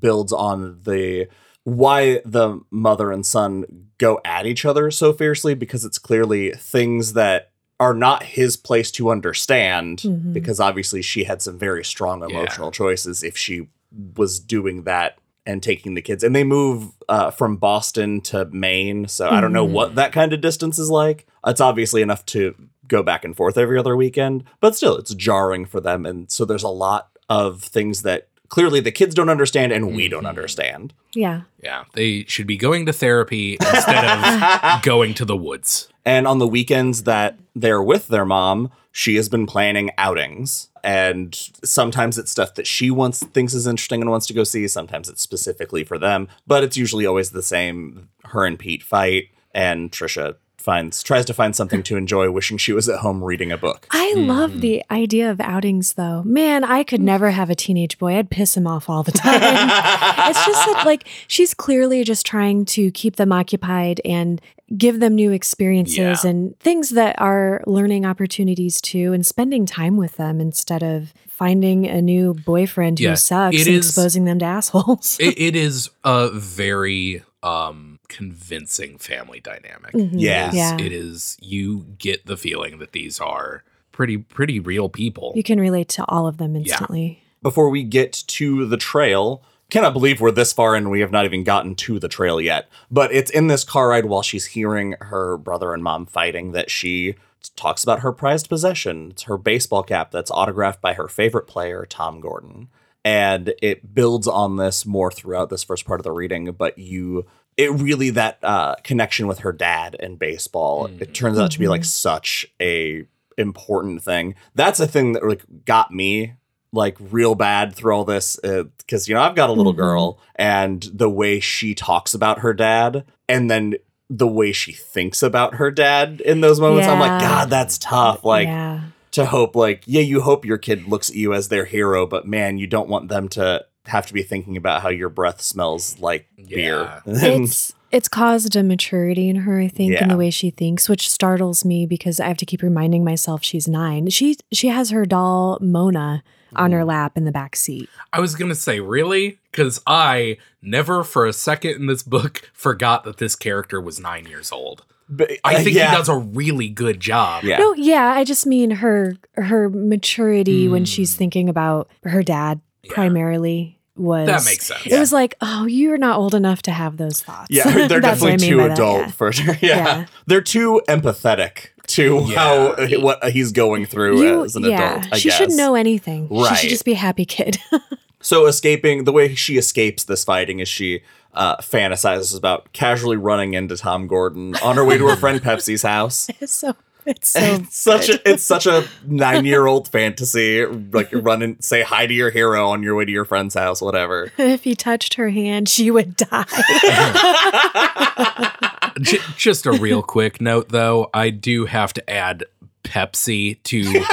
builds 0.00 0.32
on 0.32 0.80
the 0.84 1.28
why 1.68 2.20
the 2.24 2.60
mother 2.70 3.12
and 3.12 3.26
son 3.26 3.64
go 3.98 4.20
at 4.24 4.46
each 4.46 4.64
other 4.64 4.90
so 4.90 5.12
fiercely 5.12 5.54
because 5.54 5.84
it's 5.84 5.98
clearly 5.98 6.52
things 6.52 7.12
that 7.12 7.50
are 7.80 7.94
not 7.94 8.22
his 8.22 8.56
place 8.56 8.90
to 8.92 9.10
understand 9.10 9.98
Mhm. 9.98 10.32
because 10.32 10.58
obviously 10.60 11.02
she 11.02 11.24
had 11.24 11.42
some 11.42 11.58
very 11.58 11.84
strong 11.84 12.20
Yeah. 12.20 12.28
emotional 12.28 12.70
choices 12.70 13.22
if 13.22 13.36
she 13.36 13.68
was 14.16 14.40
doing 14.40 14.84
that 14.84 15.18
and 15.46 15.62
taking 15.62 15.94
the 15.94 16.02
kids 16.02 16.22
and 16.24 16.34
they 16.34 16.44
move 16.44 16.92
uh, 17.08 17.30
from 17.30 17.56
boston 17.56 18.20
to 18.20 18.44
maine 18.52 19.06
so 19.08 19.28
i 19.28 19.40
don't 19.40 19.52
know 19.52 19.66
Mhm. 19.66 19.72
what 19.72 19.94
that 19.94 20.12
kind 20.12 20.32
of 20.32 20.40
distance 20.40 20.78
is 20.78 20.90
like 20.90 21.26
it's 21.46 21.60
obviously 21.60 22.02
enough 22.02 22.24
to 22.26 22.54
go 22.86 23.02
back 23.02 23.24
and 23.24 23.36
forth 23.36 23.56
every 23.58 23.78
other 23.78 23.96
weekend 23.96 24.44
but 24.60 24.74
still 24.76 24.96
it's 24.96 25.14
jarring 25.14 25.64
for 25.64 25.80
them 25.80 26.04
and 26.06 26.30
so 26.30 26.44
there's 26.44 26.62
a 26.62 26.68
lot 26.68 27.08
of 27.28 27.62
things 27.62 28.02
that 28.02 28.28
clearly 28.48 28.80
the 28.80 28.90
kids 28.92 29.14
don't 29.14 29.28
understand 29.28 29.72
and 29.72 29.94
we 29.94 30.08
don't 30.08 30.24
Mhm. 30.24 30.28
understand 30.28 30.94
Yeah. 31.14 31.42
Yeah, 31.62 31.84
they 31.94 32.24
should 32.28 32.46
be 32.46 32.56
going 32.56 32.86
to 32.86 32.92
therapy 32.92 33.56
instead 33.60 34.04
of 34.04 34.82
going 34.82 35.14
to 35.14 35.24
the 35.24 35.36
woods. 35.36 35.88
And 36.04 36.26
on 36.26 36.38
the 36.38 36.46
weekends 36.46 37.02
that 37.04 37.38
they're 37.54 37.82
with 37.82 38.08
their 38.08 38.24
mom, 38.24 38.70
she 38.92 39.16
has 39.16 39.28
been 39.28 39.46
planning 39.46 39.90
outings. 39.98 40.68
And 40.82 41.34
sometimes 41.64 42.16
it's 42.18 42.30
stuff 42.30 42.54
that 42.54 42.66
she 42.66 42.90
wants 42.90 43.22
thinks 43.22 43.52
is 43.52 43.66
interesting 43.66 44.00
and 44.00 44.10
wants 44.10 44.26
to 44.28 44.34
go 44.34 44.44
see. 44.44 44.66
Sometimes 44.68 45.08
it's 45.08 45.20
specifically 45.22 45.84
for 45.84 45.98
them. 45.98 46.28
But 46.46 46.64
it's 46.64 46.76
usually 46.76 47.04
always 47.04 47.30
the 47.30 47.42
same. 47.42 48.08
Her 48.26 48.46
and 48.46 48.58
Pete 48.58 48.82
fight, 48.82 49.28
and 49.52 49.90
Trisha 49.92 50.36
finds 50.58 51.02
tries 51.02 51.24
to 51.24 51.32
find 51.34 51.54
something 51.56 51.82
to 51.84 51.96
enjoy, 51.96 52.30
wishing 52.30 52.58
she 52.58 52.72
was 52.72 52.88
at 52.88 52.98
home 52.98 53.22
reading 53.24 53.50
a 53.52 53.56
book. 53.56 53.86
I 53.90 54.12
Mhm. 54.16 54.26
love 54.26 54.60
the 54.60 54.82
idea 54.90 55.30
of 55.30 55.40
outings, 55.40 55.94
though. 55.94 56.22
Man, 56.24 56.64
I 56.64 56.82
could 56.82 57.00
never 57.00 57.30
have 57.30 57.48
a 57.48 57.54
teenage 57.54 57.96
boy. 57.98 58.16
I'd 58.16 58.28
piss 58.30 58.56
him 58.56 58.66
off 58.66 58.90
all 58.90 59.02
the 59.02 59.12
time. 59.24 59.40
it's 59.42 60.44
just 60.46 60.66
that, 60.66 60.82
like, 60.84 61.06
she's 61.26 61.54
clearly 61.54 62.04
just 62.04 62.26
trying 62.26 62.64
to 62.66 62.90
keep 62.90 63.16
them 63.16 63.32
occupied 63.32 64.00
and 64.04 64.40
give 64.76 65.00
them 65.00 65.14
new 65.14 65.30
experiences 65.32 65.96
Yeah. 66.24 66.30
and 66.30 66.58
things 66.60 66.90
that 66.90 67.18
are 67.18 67.62
learning 67.66 68.04
opportunities 68.04 68.80
too, 68.82 69.12
and 69.14 69.24
spending 69.24 69.64
time 69.64 69.96
with 69.96 70.16
them 70.16 70.40
instead 70.40 70.82
of 70.82 71.14
finding 71.28 71.86
a 71.86 72.02
new 72.02 72.34
boyfriend 72.34 72.98
Yeah, 73.00 73.10
who 73.10 73.16
sucks 73.16 73.56
it 73.56 73.66
and 73.66 73.76
is- 73.76 73.86
exposing 73.86 74.24
them 74.24 74.40
to 74.40 74.44
assholes. 74.44 75.16
It, 75.20 75.38
it 75.40 75.56
is 75.56 75.88
a 76.04 76.28
very 76.32 77.22
um 77.42 77.87
convincing 78.08 78.98
family 78.98 79.40
dynamic. 79.40 79.92
Mhm. 79.92 80.10
Yes. 80.14 80.54
Yeah. 80.54 80.76
It 80.78 80.92
is 80.92 81.36
you 81.40 81.86
get 81.98 82.26
the 82.26 82.36
feeling 82.36 82.78
that 82.78 82.92
these 82.92 83.20
are 83.20 83.64
pretty 83.92 84.18
pretty 84.18 84.60
real 84.60 84.88
people. 84.88 85.32
You 85.34 85.42
can 85.42 85.60
relate 85.60 85.88
to 85.90 86.04
all 86.08 86.26
of 86.26 86.38
them 86.38 86.56
instantly. 86.56 87.22
Before 87.42 87.68
we 87.70 87.82
get 87.84 88.12
to 88.28 88.66
the 88.66 88.76
trail, 88.76 89.42
cannot 89.70 89.92
believe 89.92 90.20
we're 90.20 90.30
this 90.30 90.52
far 90.52 90.74
and 90.74 90.90
we 90.90 91.00
have 91.00 91.12
not 91.12 91.24
even 91.24 91.44
gotten 91.44 91.74
to 91.76 91.98
the 91.98 92.08
trail 92.08 92.40
yet. 92.40 92.68
But 92.90 93.12
it's 93.12 93.30
in 93.30 93.46
this 93.46 93.64
car 93.64 93.88
ride 93.90 94.06
while 94.06 94.22
she's 94.22 94.46
hearing 94.46 94.94
her 95.00 95.36
brother 95.36 95.72
and 95.74 95.82
mom 95.82 96.06
fighting 96.06 96.52
that 96.52 96.70
she 96.70 97.14
talks 97.54 97.84
about 97.84 98.00
her 98.00 98.12
prized 98.12 98.48
possession. 98.48 99.10
It's 99.12 99.22
her 99.24 99.38
baseball 99.38 99.82
cap 99.82 100.10
that's 100.10 100.30
autographed 100.30 100.80
by 100.80 100.94
her 100.94 101.06
favorite 101.06 101.46
player, 101.46 101.86
Tom 101.88 102.20
Gordon. 102.20 102.68
And 103.04 103.54
it 103.62 103.94
builds 103.94 104.26
on 104.26 104.56
this 104.56 104.84
more 104.84 105.10
throughout 105.10 105.48
this 105.48 105.62
first 105.62 105.84
part 105.86 106.00
of 106.00 106.04
the 106.04 106.12
reading, 106.12 106.50
but 106.52 106.78
you 106.78 107.26
it 107.58 107.70
really 107.72 108.08
that 108.10 108.38
uh, 108.42 108.76
connection 108.84 109.26
with 109.26 109.40
her 109.40 109.52
dad 109.52 109.94
and 110.00 110.18
baseball 110.18 110.86
it 111.00 111.12
turns 111.12 111.38
out 111.38 111.50
to 111.50 111.58
be 111.58 111.68
like 111.68 111.84
such 111.84 112.46
a 112.62 113.04
important 113.36 114.02
thing. 114.02 114.34
That's 114.54 114.80
a 114.80 114.86
thing 114.86 115.12
that 115.12 115.22
like 115.26 115.42
got 115.66 115.92
me 115.92 116.34
like 116.72 116.96
real 117.00 117.34
bad 117.34 117.74
through 117.74 117.94
all 117.94 118.04
this 118.04 118.38
because 118.42 119.08
you 119.08 119.14
know 119.14 119.20
I've 119.22 119.34
got 119.34 119.50
a 119.50 119.52
little 119.52 119.72
Mhm. 119.74 119.78
girl 119.78 120.18
and 120.36 120.82
the 120.92 121.08
way 121.10 121.40
she 121.40 121.74
talks 121.74 122.14
about 122.14 122.40
her 122.40 122.52
dad 122.54 123.04
and 123.28 123.50
then 123.50 123.74
the 124.10 124.26
way 124.28 124.52
she 124.52 124.72
thinks 124.72 125.22
about 125.22 125.54
her 125.56 125.70
dad 125.70 126.20
in 126.20 126.40
those 126.40 126.60
moments 126.60 126.86
I'm 126.88 126.98
like 127.00 127.20
god 127.20 127.50
that's 127.50 127.76
tough. 127.78 128.24
Like 128.24 128.48
yeah. 128.48 128.80
to 129.12 129.24
hope 129.26 129.56
like 129.56 129.82
yeah 129.86 130.00
you 130.02 130.20
hope 130.20 130.44
your 130.44 130.58
kid 130.58 130.86
looks 130.88 131.08
at 131.10 131.16
you 131.16 131.32
as 131.34 131.48
their 131.48 131.64
hero 131.64 132.06
but 132.06 132.26
man 132.26 132.58
you 132.58 132.66
don't 132.66 132.88
want 132.88 133.08
them 133.08 133.28
to 133.30 133.64
have 133.88 134.06
to 134.06 134.14
be 134.14 134.22
thinking 134.22 134.56
about 134.56 134.82
how 134.82 134.88
your 134.88 135.08
breath 135.08 135.40
smells 135.40 135.98
like 135.98 136.26
beer 136.48 137.02
it's 137.06 137.72
it's 137.90 138.08
caused 138.08 138.54
a 138.54 138.62
maturity 138.62 139.30
in 139.30 139.36
her, 139.36 139.58
I 139.60 139.68
think, 139.68 139.94
in 139.98 140.08
the 140.08 140.16
way 140.18 140.28
she 140.28 140.50
thinks, 140.50 140.90
which 140.90 141.08
startles 141.08 141.64
me 141.64 141.86
because 141.86 142.20
I 142.20 142.28
have 142.28 142.36
to 142.36 142.44
keep 142.44 142.60
reminding 142.60 143.02
myself 143.02 143.42
she's 143.42 143.66
nine. 143.66 144.10
She 144.10 144.36
she 144.52 144.68
has 144.68 144.90
her 144.90 145.06
doll 145.06 145.56
Mona 145.62 146.22
on 146.54 146.70
Mm. 146.70 146.74
her 146.74 146.84
lap 146.84 147.16
in 147.16 147.24
the 147.24 147.32
back 147.32 147.56
seat. 147.56 147.88
I 148.12 148.20
was 148.20 148.34
gonna 148.34 148.54
say, 148.54 148.80
really? 148.80 149.38
Because 149.50 149.80
I 149.86 150.36
never 150.60 151.02
for 151.02 151.24
a 151.26 151.32
second 151.32 151.76
in 151.76 151.86
this 151.86 152.02
book 152.02 152.50
forgot 152.52 153.04
that 153.04 153.16
this 153.16 153.34
character 153.34 153.80
was 153.80 153.98
nine 153.98 154.26
years 154.26 154.52
old. 154.52 154.84
but, 155.08 155.30
I 155.42 155.54
uh, 155.56 155.62
think 155.62 155.74
yeah. 155.76 155.90
he 155.90 155.96
does 155.96 156.10
a 156.10 156.16
really 156.18 156.68
good 156.68 157.00
job. 157.00 157.42
yeah 157.44 157.56
No, 157.56 157.72
yeah, 157.74 158.12
I 158.14 158.24
just 158.24 158.46
mean 158.46 158.70
her 158.70 159.16
her 159.36 159.70
maturity 159.70 160.68
when 160.68 160.84
Mm. 160.84 160.88
she's 160.88 161.14
thinking 161.16 161.48
about 161.48 161.88
her 162.04 162.22
dad 162.22 162.60
Yeah. 162.82 162.92
primarily 162.92 163.77
was 163.98 164.26
That 164.26 164.44
makes 164.44 164.66
sense. 164.66 164.86
It 164.86 164.98
was 164.98 165.12
like, 165.12 165.34
oh, 165.40 165.66
you're 165.66 165.98
not 165.98 166.18
old 166.18 166.34
enough 166.34 166.62
to 166.62 166.70
have 166.72 166.96
those 166.96 167.20
thoughts. 167.22 167.48
Yeah, 167.50 167.64
they're 167.86 167.88
That's 168.00 168.22
I 168.22 168.30
definitely 168.30 168.48
mean 168.48 168.50
too 168.50 168.56
by 168.58 168.68
that, 168.68 168.72
adult 168.74 169.00
yeah. 169.00 169.10
for 169.10 169.32
sure. 169.32 169.54
Yeah. 169.60 169.76
Yeah. 169.76 170.06
they're 170.26 170.40
too 170.40 170.80
empathetic 170.88 171.68
to 171.88 172.24
Yeah. 172.26 172.34
how 172.36 172.86
what 173.00 173.30
he's 173.30 173.52
going 173.52 173.86
through 173.86 174.22
You- 174.22 174.44
as 174.44 174.56
an 174.56 174.64
yeah, 174.64 174.96
adult. 174.98 175.12
I 175.12 175.18
she 175.18 175.28
guess. 175.28 175.38
should 175.38 175.50
know 175.52 175.74
anything. 175.74 176.28
She 176.48 176.54
should 176.56 176.70
just 176.70 176.84
be 176.84 176.92
a 176.92 176.96
happy 176.96 177.24
kid. 177.24 177.58
So 178.20 178.46
escaping 178.46 179.04
the 179.04 179.12
way 179.12 179.36
she 179.36 179.56
escapes 179.58 180.02
this 180.02 180.24
fighting 180.24 180.58
is 180.58 180.66
she 180.68 181.02
uh, 181.34 181.58
fantasizes 181.58 182.36
about 182.36 182.72
casually 182.72 183.16
running 183.16 183.54
into 183.54 183.76
Tom 183.76 184.08
Gordon 184.08 184.56
on 184.56 184.74
her 184.74 184.84
way 184.84 184.98
to 184.98 185.06
her 185.06 185.14
friend 185.14 185.40
Pepsi's 185.40 185.82
house. 185.82 186.28
it's 186.40 186.52
so 186.52 186.74
it's 187.08 187.30
so 187.30 187.40
it's 187.40 187.76
such 187.76 188.08
a 188.10 188.30
it's 188.30 188.42
such 188.42 188.66
a 188.66 188.86
nine 189.06 189.46
year 189.46 189.66
old 189.66 189.88
fantasy. 189.88 190.66
Like 190.66 191.08
run 191.12 191.40
and 191.42 191.62
say 191.64 191.82
hi 191.82 192.06
to 192.06 192.12
your 192.12 192.30
hero 192.30 192.68
on 192.68 192.82
your 192.82 192.94
way 192.94 193.06
to 193.06 193.10
your 193.10 193.24
friend's 193.24 193.54
house, 193.54 193.80
whatever. 193.80 194.30
if 194.36 194.64
he 194.64 194.76
touched 194.76 195.14
her 195.14 195.30
hand, 195.30 195.68
she 195.70 195.90
would 195.90 196.16
die. 196.16 196.44
J- 199.00 199.18
just 199.36 199.64
a 199.64 199.72
real 199.72 200.02
quick 200.02 200.40
note, 200.40 200.68
though, 200.68 201.08
I 201.14 201.30
do 201.30 201.66
have 201.66 201.92
to 201.94 202.10
add 202.10 202.44
Pepsi 202.84 203.62
to 203.64 204.04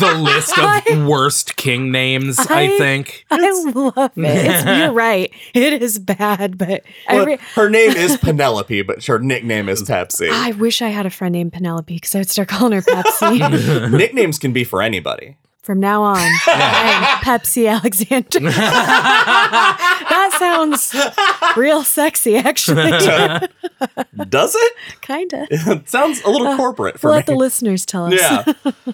the 0.00 0.14
list 0.14 0.58
of 0.58 1.06
worst 1.08 1.56
king 1.56 1.90
names. 1.92 2.38
I, 2.38 2.62
I- 2.62 2.78
think. 2.78 3.24
I 3.30 3.50
love 3.74 4.12
it. 4.16 4.24
It's, 4.24 4.64
you're 4.64 4.92
right. 4.92 5.30
It 5.54 5.82
is 5.82 5.98
bad, 5.98 6.56
but 6.58 6.82
Well, 7.08 7.20
every, 7.22 7.36
her 7.54 7.68
name 7.70 7.90
is 7.92 8.16
Penelope, 8.16 8.82
but 8.82 9.04
her 9.06 9.18
nickname 9.18 9.68
is 9.68 9.82
Pepsi. 9.82 10.28
I 10.30 10.52
wish 10.52 10.82
I 10.82 10.88
had 10.88 11.06
a 11.06 11.10
friend 11.10 11.32
named 11.32 11.52
Penelope 11.52 11.94
because 11.94 12.14
I 12.14 12.18
would 12.18 12.30
start 12.30 12.48
calling 12.48 12.72
her 12.72 12.82
Pepsi 12.82 13.90
Nicknames 13.96 14.38
can 14.38 14.52
be 14.52 14.64
for 14.64 14.82
anybody. 14.82 15.36
from 15.62 15.78
now 15.80 16.02
on. 16.02 16.16
I 16.18 17.18
am 17.18 17.18
Pepsi 17.24 17.68
Alexander. 17.70 18.40
That 20.30 20.38
sounds 20.38 21.56
real 21.56 21.82
sexy, 21.84 22.36
actually. 22.36 22.90
Does 24.28 24.54
it? 24.54 24.72
Kinda. 25.00 25.46
it 25.50 25.88
sounds 25.88 26.22
a 26.22 26.30
little 26.30 26.56
corporate 26.56 26.98
for 27.00 27.08
We'll 27.08 27.14
me. 27.14 27.18
let 27.18 27.26
the 27.26 27.34
listeners 27.36 27.84
tell 27.86 28.06
us. 28.06 28.14
yeah. 28.14 28.44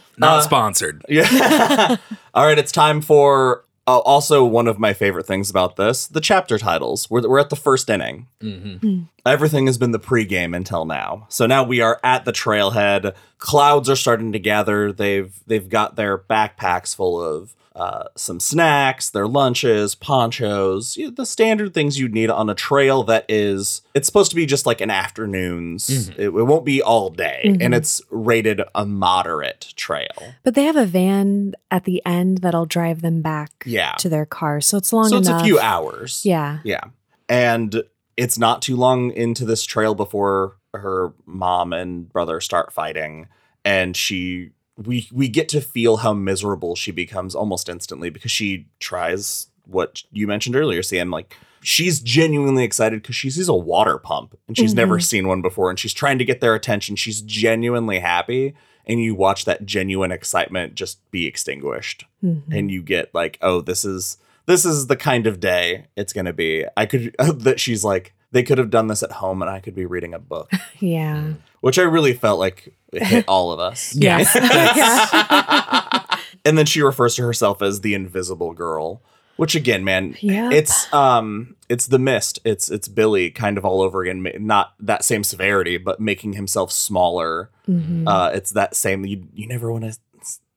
Not 0.18 0.38
Uh, 0.38 0.42
sponsored. 0.42 1.04
Yeah. 1.08 1.96
All 2.34 2.46
right, 2.46 2.58
it's 2.58 2.72
time 2.72 3.00
for 3.00 3.64
uh, 3.86 3.98
also 3.98 4.44
one 4.44 4.66
of 4.68 4.78
my 4.78 4.92
favorite 4.92 5.26
things 5.26 5.48
about 5.50 5.76
this 5.76 6.06
the 6.06 6.20
chapter 6.20 6.58
titles. 6.58 7.08
We're, 7.10 7.28
we're 7.28 7.38
at 7.38 7.50
the 7.50 7.56
first 7.56 7.88
inning. 7.90 8.26
hmm 8.40 9.02
Everything 9.26 9.66
has 9.66 9.76
been 9.76 9.90
the 9.92 9.98
pregame 10.00 10.56
until 10.56 10.84
now. 10.86 11.26
So 11.28 11.44
now 11.46 11.62
we 11.62 11.80
are 11.82 12.00
at 12.02 12.24
the 12.24 12.32
trailhead. 12.32 13.14
Clouds 13.38 13.90
are 13.90 13.96
starting 13.96 14.32
to 14.32 14.38
gather. 14.38 14.90
They've 14.92 15.32
they've 15.46 15.68
got 15.68 15.96
their 15.96 16.16
backpacks 16.18 16.94
full 16.96 17.22
of 17.22 17.54
uh, 17.76 18.04
some 18.16 18.40
snacks, 18.40 19.10
their 19.10 19.26
lunches, 19.28 19.94
ponchos, 19.94 20.96
you 20.96 21.04
know, 21.06 21.10
the 21.10 21.24
standard 21.26 21.72
things 21.74 21.98
you'd 21.98 22.14
need 22.14 22.30
on 22.30 22.50
a 22.50 22.54
trail 22.54 23.02
that 23.04 23.24
is. 23.28 23.82
It's 23.94 24.06
supposed 24.06 24.30
to 24.30 24.36
be 24.36 24.46
just 24.46 24.66
like 24.66 24.80
an 24.80 24.90
afternoons. 24.90 25.88
Mhm. 25.88 26.10
It, 26.18 26.24
it 26.26 26.30
won't 26.30 26.64
be 26.64 26.82
all 26.82 27.08
day, 27.10 27.42
Mhm. 27.46 27.58
and 27.60 27.74
it's 27.74 28.00
rated 28.10 28.60
a 28.74 28.84
moderate 28.84 29.72
trail. 29.76 30.08
But 30.42 30.54
they 30.54 30.64
have 30.64 30.76
a 30.76 30.86
van 30.86 31.54
at 31.70 31.84
the 31.84 32.02
end 32.04 32.38
that'll 32.38 32.66
drive 32.66 33.00
them 33.02 33.22
back 33.22 33.50
Yeah. 33.66 33.92
to 33.98 34.08
their 34.08 34.26
car. 34.26 34.60
So 34.60 34.76
it's 34.78 34.92
long 34.92 35.08
so 35.08 35.18
it's 35.18 35.28
a 35.28 35.40
few 35.44 35.58
hours. 35.60 36.22
Yeah. 36.24 36.58
Yeah. 36.64 36.80
And 37.28 37.82
it's 38.16 38.38
not 38.38 38.62
too 38.62 38.74
long 38.76 39.12
into 39.12 39.44
this 39.44 39.64
trail 39.64 39.94
before 39.94 40.56
her 40.74 41.12
mom 41.26 41.72
and 41.72 42.08
brother 42.12 42.40
start 42.40 42.72
fighting. 42.72 43.28
And 43.64 43.96
she 43.96 44.50
we 44.86 45.08
we 45.12 45.28
get 45.28 45.48
to 45.50 45.60
feel 45.60 45.98
how 45.98 46.12
miserable 46.14 46.74
she 46.76 46.90
becomes 46.92 47.34
almost 47.34 47.68
instantly 47.68 48.10
because 48.10 48.30
she 48.30 48.66
tries 48.78 49.48
what 49.66 50.02
you 50.12 50.26
mentioned 50.26 50.56
earlier, 50.56 50.82
Sam. 50.82 51.10
Like 51.10 51.34
she's 51.62 52.00
genuinely 52.00 52.62
excited 52.64 53.02
because 53.02 53.16
she 53.16 53.28
sees 53.30 53.48
a 53.48 53.54
water 53.54 53.98
pump 53.98 54.38
and 54.46 54.56
she's 54.56 54.74
never 54.74 54.98
Mhm. 54.98 55.02
seen 55.02 55.28
one 55.28 55.42
before, 55.42 55.68
and 55.70 55.78
she's 55.78 55.92
trying 55.92 56.18
to 56.18 56.24
get 56.24 56.40
their 56.40 56.54
attention. 56.54 56.94
She's 56.96 57.20
genuinely 57.20 57.98
happy, 57.98 58.54
and 58.86 59.00
you 59.02 59.14
watch 59.14 59.44
that 59.44 59.66
genuine 59.66 60.12
excitement 60.12 60.74
just 60.76 60.98
be 61.10 61.26
extinguished, 61.26 62.04
Mhm. 62.24 62.42
and 62.50 62.70
you 62.70 62.82
get 62.82 63.12
like, 63.14 63.36
oh, 63.42 63.60
this 63.60 63.84
is 63.84 64.18
this 64.46 64.64
is 64.64 64.86
the 64.86 64.96
kind 64.96 65.26
of 65.26 65.40
day 65.40 65.86
it's 65.96 66.12
gonna 66.14 66.32
be. 66.32 66.64
I 66.76 66.86
could 66.86 67.14
that 67.18 67.58
she's 67.60 67.84
like. 67.84 68.14
They 68.30 68.42
could 68.42 68.58
have 68.58 68.68
done 68.68 68.88
this 68.88 69.02
at 69.02 69.10
home, 69.12 69.40
and 69.40 69.50
I 69.50 69.58
could 69.58 69.74
be 69.74 69.86
reading 69.86 70.12
a 70.12 70.18
book, 70.18 70.50
yeah. 70.80 71.32
Which 71.60 71.78
I 71.78 71.82
really 71.82 72.14
felt 72.14 72.38
like 72.38 72.74
it 72.92 73.02
hit 73.02 73.24
all 73.28 73.52
of 73.52 73.60
us. 73.60 73.94
Yes. 73.94 74.34
and 76.44 76.56
then 76.58 76.66
she 76.66 76.82
refers 76.82 77.14
to 77.16 77.22
herself 77.22 77.62
as 77.62 77.80
the 77.80 77.94
invisible 77.94 78.52
girl 78.52 79.02
which 79.36 79.54
again 79.54 79.84
man 79.84 80.16
Yep. 80.20 80.52
it's 80.52 80.92
um 80.92 81.54
it's 81.68 81.86
the 81.86 81.98
mist 81.98 82.40
it's 82.44 82.70
it's 82.70 82.88
billy 82.88 83.30
kind 83.30 83.56
of 83.58 83.64
all 83.64 83.80
over 83.82 84.02
again 84.02 84.26
not 84.44 84.74
that 84.80 85.04
same 85.04 85.22
severity 85.22 85.76
but 85.78 86.00
making 86.00 86.32
himself 86.34 86.72
smaller 86.72 87.50
Mhm. 87.68 88.04
uh 88.08 88.30
it's 88.34 88.50
that 88.52 88.74
same 88.74 89.04
you, 89.04 89.26
you 89.32 89.46
never 89.46 89.70
want 89.72 89.84
to 89.84 89.96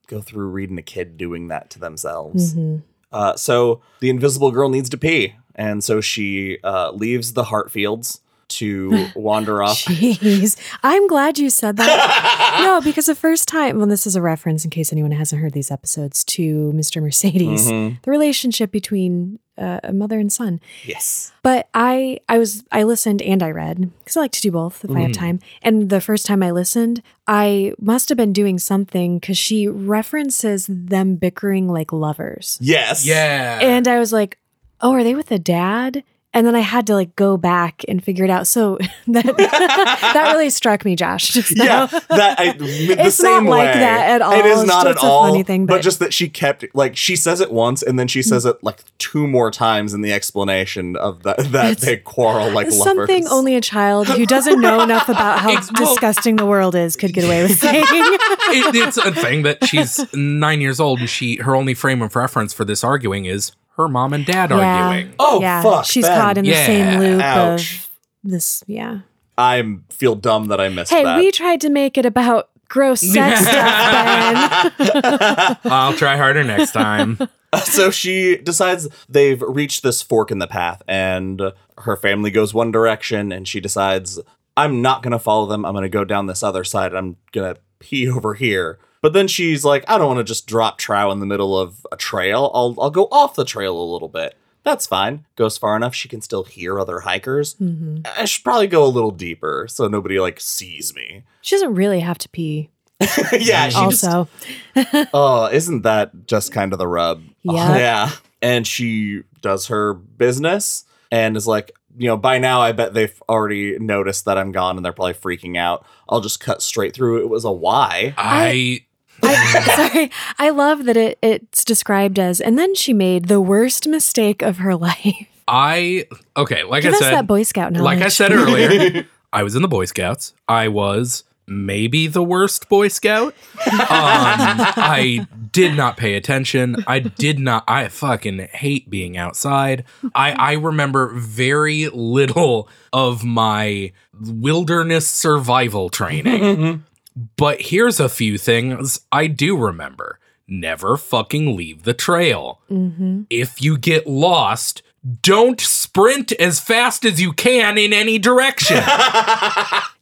go 0.08 0.20
through 0.22 0.48
reading 0.48 0.78
a 0.78 0.82
kid 0.82 1.18
doing 1.18 1.48
that 1.50 1.70
to 1.72 1.80
themselves 1.80 2.56
Mhm. 2.56 2.82
uh 3.12 3.36
so 3.36 3.82
the 4.00 4.10
invisible 4.10 4.52
girl 4.52 4.70
needs 4.70 4.90
to 4.90 4.98
pee 4.98 5.36
and 5.56 5.84
so 5.84 6.02
she 6.02 6.58
uh 6.64 6.92
leaves 6.92 7.34
the 7.34 7.44
Hartsfields 7.46 8.20
to 8.60 9.08
wander 9.16 9.62
off 9.64 9.80
Jeez. 9.86 10.58
I'm 10.84 11.08
glad 11.08 11.38
you 11.40 11.50
said 11.50 11.78
that. 11.78 12.62
no, 12.64 12.82
because 12.82 13.06
the 13.08 13.16
first 13.16 13.48
time, 13.48 13.78
well, 13.78 13.88
this 13.88 14.06
is 14.08 14.16
a 14.16 14.22
reference 14.22 14.64
in 14.64 14.70
case 14.72 14.92
anyone 14.92 15.12
hasn't 15.12 15.42
heard 15.42 15.54
these 15.54 15.72
episodes 15.72 16.24
to 16.26 16.72
Mr. 16.76 17.02
Mercedes, 17.02 17.68
Mhm. 17.70 18.02
the 18.02 18.12
relationship 18.12 18.72
between 18.72 19.40
uh, 19.58 19.80
a 19.84 19.94
mother 19.94 20.18
and 20.18 20.32
son. 20.34 20.60
yes 20.86 21.32
But 21.44 21.68
I, 21.74 22.20
I 22.28 22.40
was, 22.40 22.64
I 22.72 22.82
listened 22.84 23.22
and 23.22 23.44
I 23.44 23.52
read 23.52 23.92
because 24.00 24.18
I 24.18 24.22
like 24.22 24.32
to 24.32 24.42
do 24.42 24.50
both 24.52 24.84
if 24.84 24.90
I 24.90 25.02
have 25.02 25.12
Mhm. 25.12 25.18
time. 25.20 25.40
And 25.62 25.90
the 25.90 26.02
first 26.02 26.26
time 26.26 26.42
I 26.42 26.50
listened, 26.52 27.04
I 27.28 27.74
must 27.80 28.10
have 28.10 28.18
been 28.18 28.34
doing 28.34 28.58
something 28.58 29.20
because 29.20 29.38
she 29.38 29.68
references 29.68 30.66
them 30.68 31.16
bickering 31.16 31.68
like 31.68 31.92
lovers, 31.94 32.58
yes 32.62 33.06
Yeah. 33.06 33.60
and 33.62 33.88
I 33.88 34.00
was 34.00 34.12
like, 34.12 34.40
"Oh, 34.80 34.94
are 34.94 35.04
they 35.04 35.14
with 35.16 35.30
a 35.32 35.38
dad?" 35.40 36.04
And 36.34 36.48
then 36.48 36.56
I 36.56 36.62
had 36.62 36.88
to 36.88 36.96
like 36.96 37.14
go 37.18 37.36
back 37.36 37.84
and 37.90 38.02
figure 38.02 38.24
it 38.24 38.30
out. 38.32 38.48
So 38.48 38.78
that 39.08 39.26
that 39.38 40.32
really 40.34 40.50
struck 40.50 40.86
me, 40.86 40.96
Josh. 40.96 41.36
Yeah, 41.52 41.88
that 41.88 42.40
I, 42.40 42.54
the 42.54 42.96
It's 42.98 43.18
same 43.18 43.46
not 43.46 43.50
like 43.50 43.74
that 43.74 44.12
at 44.12 44.22
all. 44.22 44.34
It 44.34 44.46
is 44.46 44.64
not 44.64 44.86
just 44.86 45.04
at 45.04 45.04
all. 45.04 45.28
funny 45.28 45.44
thing, 45.44 45.66
but, 45.66 45.76
but- 45.76 45.82
just 45.82 46.00
that 46.00 46.14
she 46.14 46.30
kept 46.30 46.64
like 46.74 46.96
she 46.96 47.16
says 47.16 47.42
it 47.42 47.52
once 47.52 47.84
and 47.84 48.00
then 48.00 48.08
she 48.08 48.22
says 48.22 48.46
mm. 48.46 48.52
it 48.52 48.64
like 48.64 48.84
two 48.98 49.28
more 49.28 49.52
times 49.52 49.94
in 49.94 50.02
the 50.02 50.14
explanation 50.14 50.96
of 50.96 51.24
that 51.24 51.38
that 51.52 51.74
It's 51.74 51.86
they 51.86 51.98
quarrel 51.98 52.50
like 52.52 52.68
lovers. 52.68 52.84
Something 52.84 53.28
only 53.28 53.56
a 53.56 53.62
child 53.62 54.08
who 54.08 54.26
doesn't 54.26 54.62
know 54.62 54.82
enough 54.84 55.10
about 55.10 55.40
how 55.40 55.52
Ex- 55.52 55.70
well- 55.74 55.86
disgusting 55.86 56.38
the 56.38 56.46
world 56.46 56.76
is 56.76 56.96
could 56.96 57.14
get 57.14 57.26
away 57.26 57.44
with 57.44 57.58
saying. 57.60 57.84
it, 57.84 58.76
it's 58.76 58.98
a 58.98 59.12
thing 59.12 59.44
that 59.44 59.66
she's 59.68 60.00
nine 60.14 60.62
years 60.62 60.80
old 60.80 61.00
and 61.00 61.10
she 61.10 61.36
her 61.38 61.56
only 61.56 61.74
frame 61.74 62.02
of 62.02 62.16
reference 62.16 62.54
for 62.54 62.64
this 62.64 62.84
arguing 62.84 63.26
is 63.26 63.52
her 63.82 63.88
mom 63.90 64.14
and 64.14 64.26
dad 64.26 64.50
Yeah. 64.50 64.58
arguing. 64.88 65.14
Oh 65.20 65.42
yeah, 65.42 65.62
fuck! 65.62 65.86
she's 65.86 66.06
Ben. 66.06 66.20
caught 66.20 66.38
in 66.38 66.46
the 66.46 66.52
Yeah. 66.52 66.66
same 66.66 67.00
loop 67.00 67.22
Ouch. 67.22 67.76
of 67.76 67.90
this. 68.24 68.64
Yeah. 68.68 69.00
I 69.38 69.78
feel 69.90 70.16
dumb 70.16 70.48
that 70.48 70.60
I 70.62 70.70
missed 70.70 70.92
Hey, 70.92 71.04
that. 71.04 71.18
we 71.18 71.32
tried 71.32 71.62
to 71.62 71.70
make 71.70 71.98
it 71.98 72.06
about 72.06 72.50
gross 72.68 73.02
sex 73.02 73.42
stuff, 73.48 74.78
Ben. 74.78 75.58
I'll 75.72 75.94
try 75.94 76.18
harder 76.18 76.44
next 76.44 76.72
time. 76.72 77.18
so 77.64 77.92
she 77.92 78.38
decides 78.38 78.88
they've 79.10 79.42
reached 79.42 79.84
this 79.84 80.02
fork 80.02 80.32
in 80.32 80.40
the 80.40 80.48
path 80.48 80.82
and 80.88 81.42
her 81.80 81.98
family 81.98 82.32
goes 82.32 82.54
one 82.54 82.72
direction 82.72 83.32
and 83.34 83.46
she 83.46 83.60
decides 83.60 84.20
i'm 84.56 84.82
not 84.82 85.04
going 85.04 85.12
to 85.12 85.20
follow 85.20 85.46
them 85.48 85.66
i'm 85.66 85.74
going 85.74 85.82
to 85.84 85.90
go 85.90 86.06
down 86.06 86.28
this 86.28 86.44
other 86.44 86.64
side 86.64 86.94
i'm 86.96 87.18
going 87.34 87.54
to 87.54 87.60
pee 87.80 88.08
over 88.10 88.36
here 88.36 88.80
but 89.02 89.14
then 89.14 89.28
she's 89.28 89.64
like 89.66 89.84
i 89.88 89.98
don't 89.98 90.08
want 90.08 90.18
to 90.20 90.24
just 90.24 90.48
drop 90.48 90.78
trow 90.78 91.12
in 91.12 91.20
the 91.20 91.26
middle 91.26 91.58
of 91.58 91.86
a 91.92 91.98
trail 91.98 92.52
i'll, 92.54 92.76
I'll 92.80 92.90
go 92.92 93.08
off 93.12 93.36
the 93.36 93.46
trail 93.46 93.78
a 93.82 93.92
little 93.92 94.08
bit 94.10 94.36
that's 94.64 94.86
fine 94.88 95.26
goes 95.36 95.58
far 95.58 95.76
enough 95.76 95.96
she 95.96 96.08
can 96.08 96.22
still 96.22 96.44
hear 96.44 96.80
other 96.80 97.00
hikers 97.02 97.56
Mhm. 97.56 98.08
i 98.18 98.26
should 98.26 98.44
probably 98.44 98.68
go 98.68 98.86
a 98.86 98.88
little 98.88 99.12
deeper 99.12 99.68
so 99.70 99.88
nobody 99.88 100.20
like 100.20 100.40
sees 100.40 100.94
me 100.96 101.24
She 101.42 101.56
doesn't 101.56 101.74
really 101.76 102.00
have 102.02 102.18
to 102.20 102.30
pee. 102.30 102.70
yeah 103.34 103.68
she 103.70 103.80
just 103.90 104.04
also, 104.04 104.28
Oh, 105.14 105.48
isn't 105.52 105.82
that 105.82 106.28
just 106.28 106.52
kind 106.52 106.72
of 106.72 106.78
the 106.78 106.88
rub? 106.88 107.24
Yeah. 107.42 107.76
yeah. 107.78 108.12
And 108.44 108.66
she 108.68 109.24
does 109.42 109.68
her 109.68 109.96
business 109.96 110.86
and 111.12 111.36
is 111.36 111.48
like, 111.48 111.72
you 111.98 112.08
know, 112.08 112.16
by 112.16 112.38
now 112.38 112.62
I 112.62 112.72
bet 112.74 112.94
they've 112.94 113.20
already 113.28 113.80
noticed 113.80 114.26
that 114.26 114.38
I'm 114.38 114.52
gone 114.52 114.76
and 114.78 114.86
they're 114.86 114.94
probably 114.94 115.16
freaking 115.16 115.58
out. 115.58 115.84
I'll 116.08 116.22
just 116.22 116.40
cut 116.40 116.62
straight 116.62 116.94
through. 116.94 117.22
It 117.22 117.30
was 117.30 117.44
a 117.44 117.52
why. 117.52 118.14
I 118.18 118.86
I, 119.24 119.62
sorry, 119.76 120.12
I 120.40 120.50
love 120.50 120.86
that 120.86 120.98
it, 120.98 121.18
it's 121.22 121.64
described 121.66 122.18
as, 122.20 122.42
and 122.42 122.58
then 122.58 122.76
she 122.76 122.94
made 122.94 123.28
the 123.28 123.42
worst 123.42 123.88
mistake 123.88 124.42
of 124.42 124.58
her 124.58 124.76
life. 124.88 125.28
I 125.48 126.06
okay, 126.38 126.64
like 126.64 126.84
Give 126.84 126.94
I 126.94 126.98
us 126.98 127.02
said 127.04 127.14
that 127.14 127.28
Boy 127.28 127.44
Scout 127.44 127.74
knowledge. 127.74 127.84
like 127.98 128.02
I 128.06 128.08
said 128.10 128.32
earlier, 128.32 129.06
I 129.34 129.44
was 129.44 129.56
in 129.56 129.62
the 129.62 129.68
Boy 129.68 129.86
Scouts. 129.86 130.34
I 130.48 130.68
was 130.70 131.24
maybe 131.48 132.08
the 132.08 132.24
worst 132.24 132.70
Boy 132.70 132.88
Scout. 132.88 133.34
Um, 133.66 133.74
I 133.80 135.28
did 135.52 135.76
not 135.76 135.98
pay 135.98 136.16
attention. 136.16 136.78
I 136.88 137.00
did 137.00 137.40
not. 137.40 137.66
I 137.68 137.90
fucking 137.90 138.48
hate 138.54 138.90
being 138.90 139.18
outside. 139.18 139.84
I 140.16 140.32
I 140.32 140.54
remember 140.54 141.12
very 141.16 141.90
little 141.90 142.70
of 142.94 143.26
my 143.26 143.92
wilderness 144.22 145.08
survival 145.08 145.90
training. 145.90 146.86
But 147.36 147.62
here's 147.62 148.00
a 148.00 148.10
few 148.10 148.38
things 148.38 149.02
I 149.12 149.28
do 149.28 149.58
remember. 149.58 150.20
Never 150.48 150.98
fucking 150.98 151.56
leave 151.56 151.84
the 151.84 151.94
trail. 151.94 152.62
Mhm. 152.70 153.26
If 153.30 153.62
you 153.62 153.78
get 153.78 154.06
lost, 154.08 154.82
don't 155.22 155.60
sprint 155.60 156.32
as 156.34 156.60
fast 156.60 157.06
as 157.06 157.20
you 157.22 157.34
can 157.34 157.78
in 157.78 157.94
any 157.94 158.18
direction. 158.20 158.82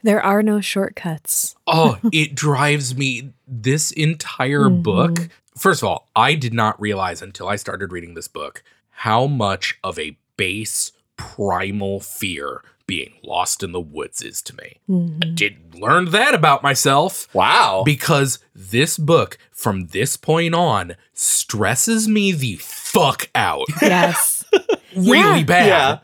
There 0.01 0.23
are 0.23 0.41
no 0.41 0.61
shortcuts. 0.61 1.55
oh, 1.67 1.99
it 2.13 2.33
drives 2.33 2.95
me 2.95 3.33
this 3.45 3.91
entire 3.91 4.69
book. 4.69 5.27
First 5.57 5.83
of 5.83 5.89
all, 5.89 6.07
I 6.15 6.35
did 6.35 6.53
not 6.53 6.79
realize 6.79 7.21
until 7.21 7.49
I 7.49 7.57
started 7.57 7.91
reading 7.91 8.13
this 8.13 8.29
book 8.29 8.63
how 8.91 9.27
much 9.27 9.77
of 9.83 9.99
a 9.99 10.17
base 10.37 10.93
primal 11.17 11.99
fear 11.99 12.63
being 12.89 13.13
lost 13.23 13.63
in 13.63 13.71
the 13.71 13.79
woods 13.79 14.21
is 14.21 14.41
to 14.41 14.55
me. 14.55 14.79
I 14.89 14.91
Mhm. 14.91 15.35
did 15.35 15.75
learn 15.75 16.11
that 16.11 16.33
about 16.33 16.61
myself 16.63 17.27
wow. 17.33 17.83
because 17.85 18.39
this 18.53 18.97
book 18.97 19.37
from 19.51 19.87
this 19.87 20.17
point 20.17 20.53
on 20.55 20.95
stresses 21.13 22.07
me 22.07 22.31
the 22.31 22.55
fuck 22.57 23.29
out 23.35 23.67
Yes. 23.81 24.43
really 24.95 25.39
Yeah. 25.39 25.43
bad. 25.43 25.67
yeah. 25.67 25.99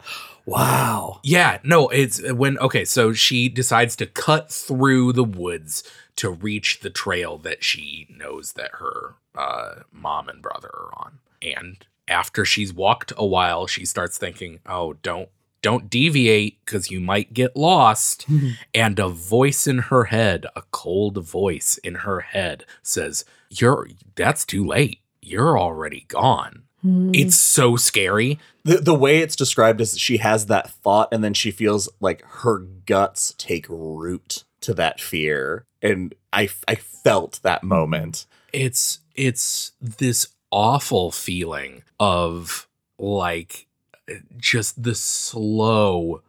Wow. 0.46 1.20
Yeah, 1.24 1.58
no, 1.64 1.90
it's 1.90 2.22
when 2.32 2.58
okay, 2.60 2.86
so 2.86 3.14
she 3.14 3.50
decides 3.50 3.96
to 3.96 4.06
cut 4.06 4.52
through 4.52 5.14
the 5.14 5.24
woods 5.24 5.84
to 6.18 6.30
reach 6.30 6.82
the 6.82 6.92
trail 6.92 7.38
that 7.40 7.64
she 7.64 8.08
knows 8.16 8.54
that 8.54 8.72
her 8.74 9.16
uh, 9.36 9.82
mom 9.92 10.30
and 10.30 10.42
brother 10.44 10.70
are 10.72 10.92
on. 10.96 11.20
And 11.42 11.84
after 12.08 12.46
she's 12.46 12.72
walked 12.72 13.12
a 13.18 13.26
while, 13.26 13.66
she 13.66 13.86
starts 13.86 14.18
thinking, 14.20 14.60
"Oh, 14.68 14.94
don't 15.02 15.30
don't 15.62 15.90
deviate 15.90 16.64
cuz 16.66 16.92
you 16.92 17.00
might 17.00 17.34
get 17.34 17.56
lost." 17.56 18.26
and 18.74 19.00
a 19.00 19.10
voice 19.10 19.68
in 19.68 19.80
her 19.90 20.06
head, 20.06 20.46
a 20.56 20.64
cold 20.72 21.24
voice 21.26 21.78
in 21.84 21.96
her 21.96 22.20
head 22.22 22.66
says, 22.84 23.26
"You're 23.50 23.88
that's 24.16 24.46
too 24.46 24.66
late. 24.66 25.00
You're 25.22 25.60
already 25.60 26.06
gone." 26.08 26.64
Mhm. 26.86 27.16
It's 27.16 27.36
so 27.36 27.76
scary. 27.78 28.38
The, 28.64 28.78
the 28.78 28.94
way 28.94 29.20
it's 29.20 29.36
described 29.36 29.82
is 29.82 29.98
she 29.98 30.18
has 30.18 30.46
that 30.48 30.70
thought 30.70 31.10
and 31.12 31.24
then 31.24 31.34
she 31.34 31.50
feels 31.52 31.90
like 32.00 32.24
her 32.44 32.60
guts 32.60 33.34
take 33.38 33.66
root 33.70 34.44
to 34.62 34.74
that 34.76 35.00
fear. 35.02 35.66
And 35.82 36.14
I, 36.32 36.50
I 36.68 36.76
felt 36.76 37.40
that 37.44 37.64
moment. 37.64 38.26
it's 38.54 39.00
it's 39.16 39.72
this 39.82 40.28
awful 40.52 41.12
feeling 41.12 41.84
of 42.00 42.68
like 43.00 43.68
just 44.38 44.84
the 44.84 44.96
slow 44.96 46.22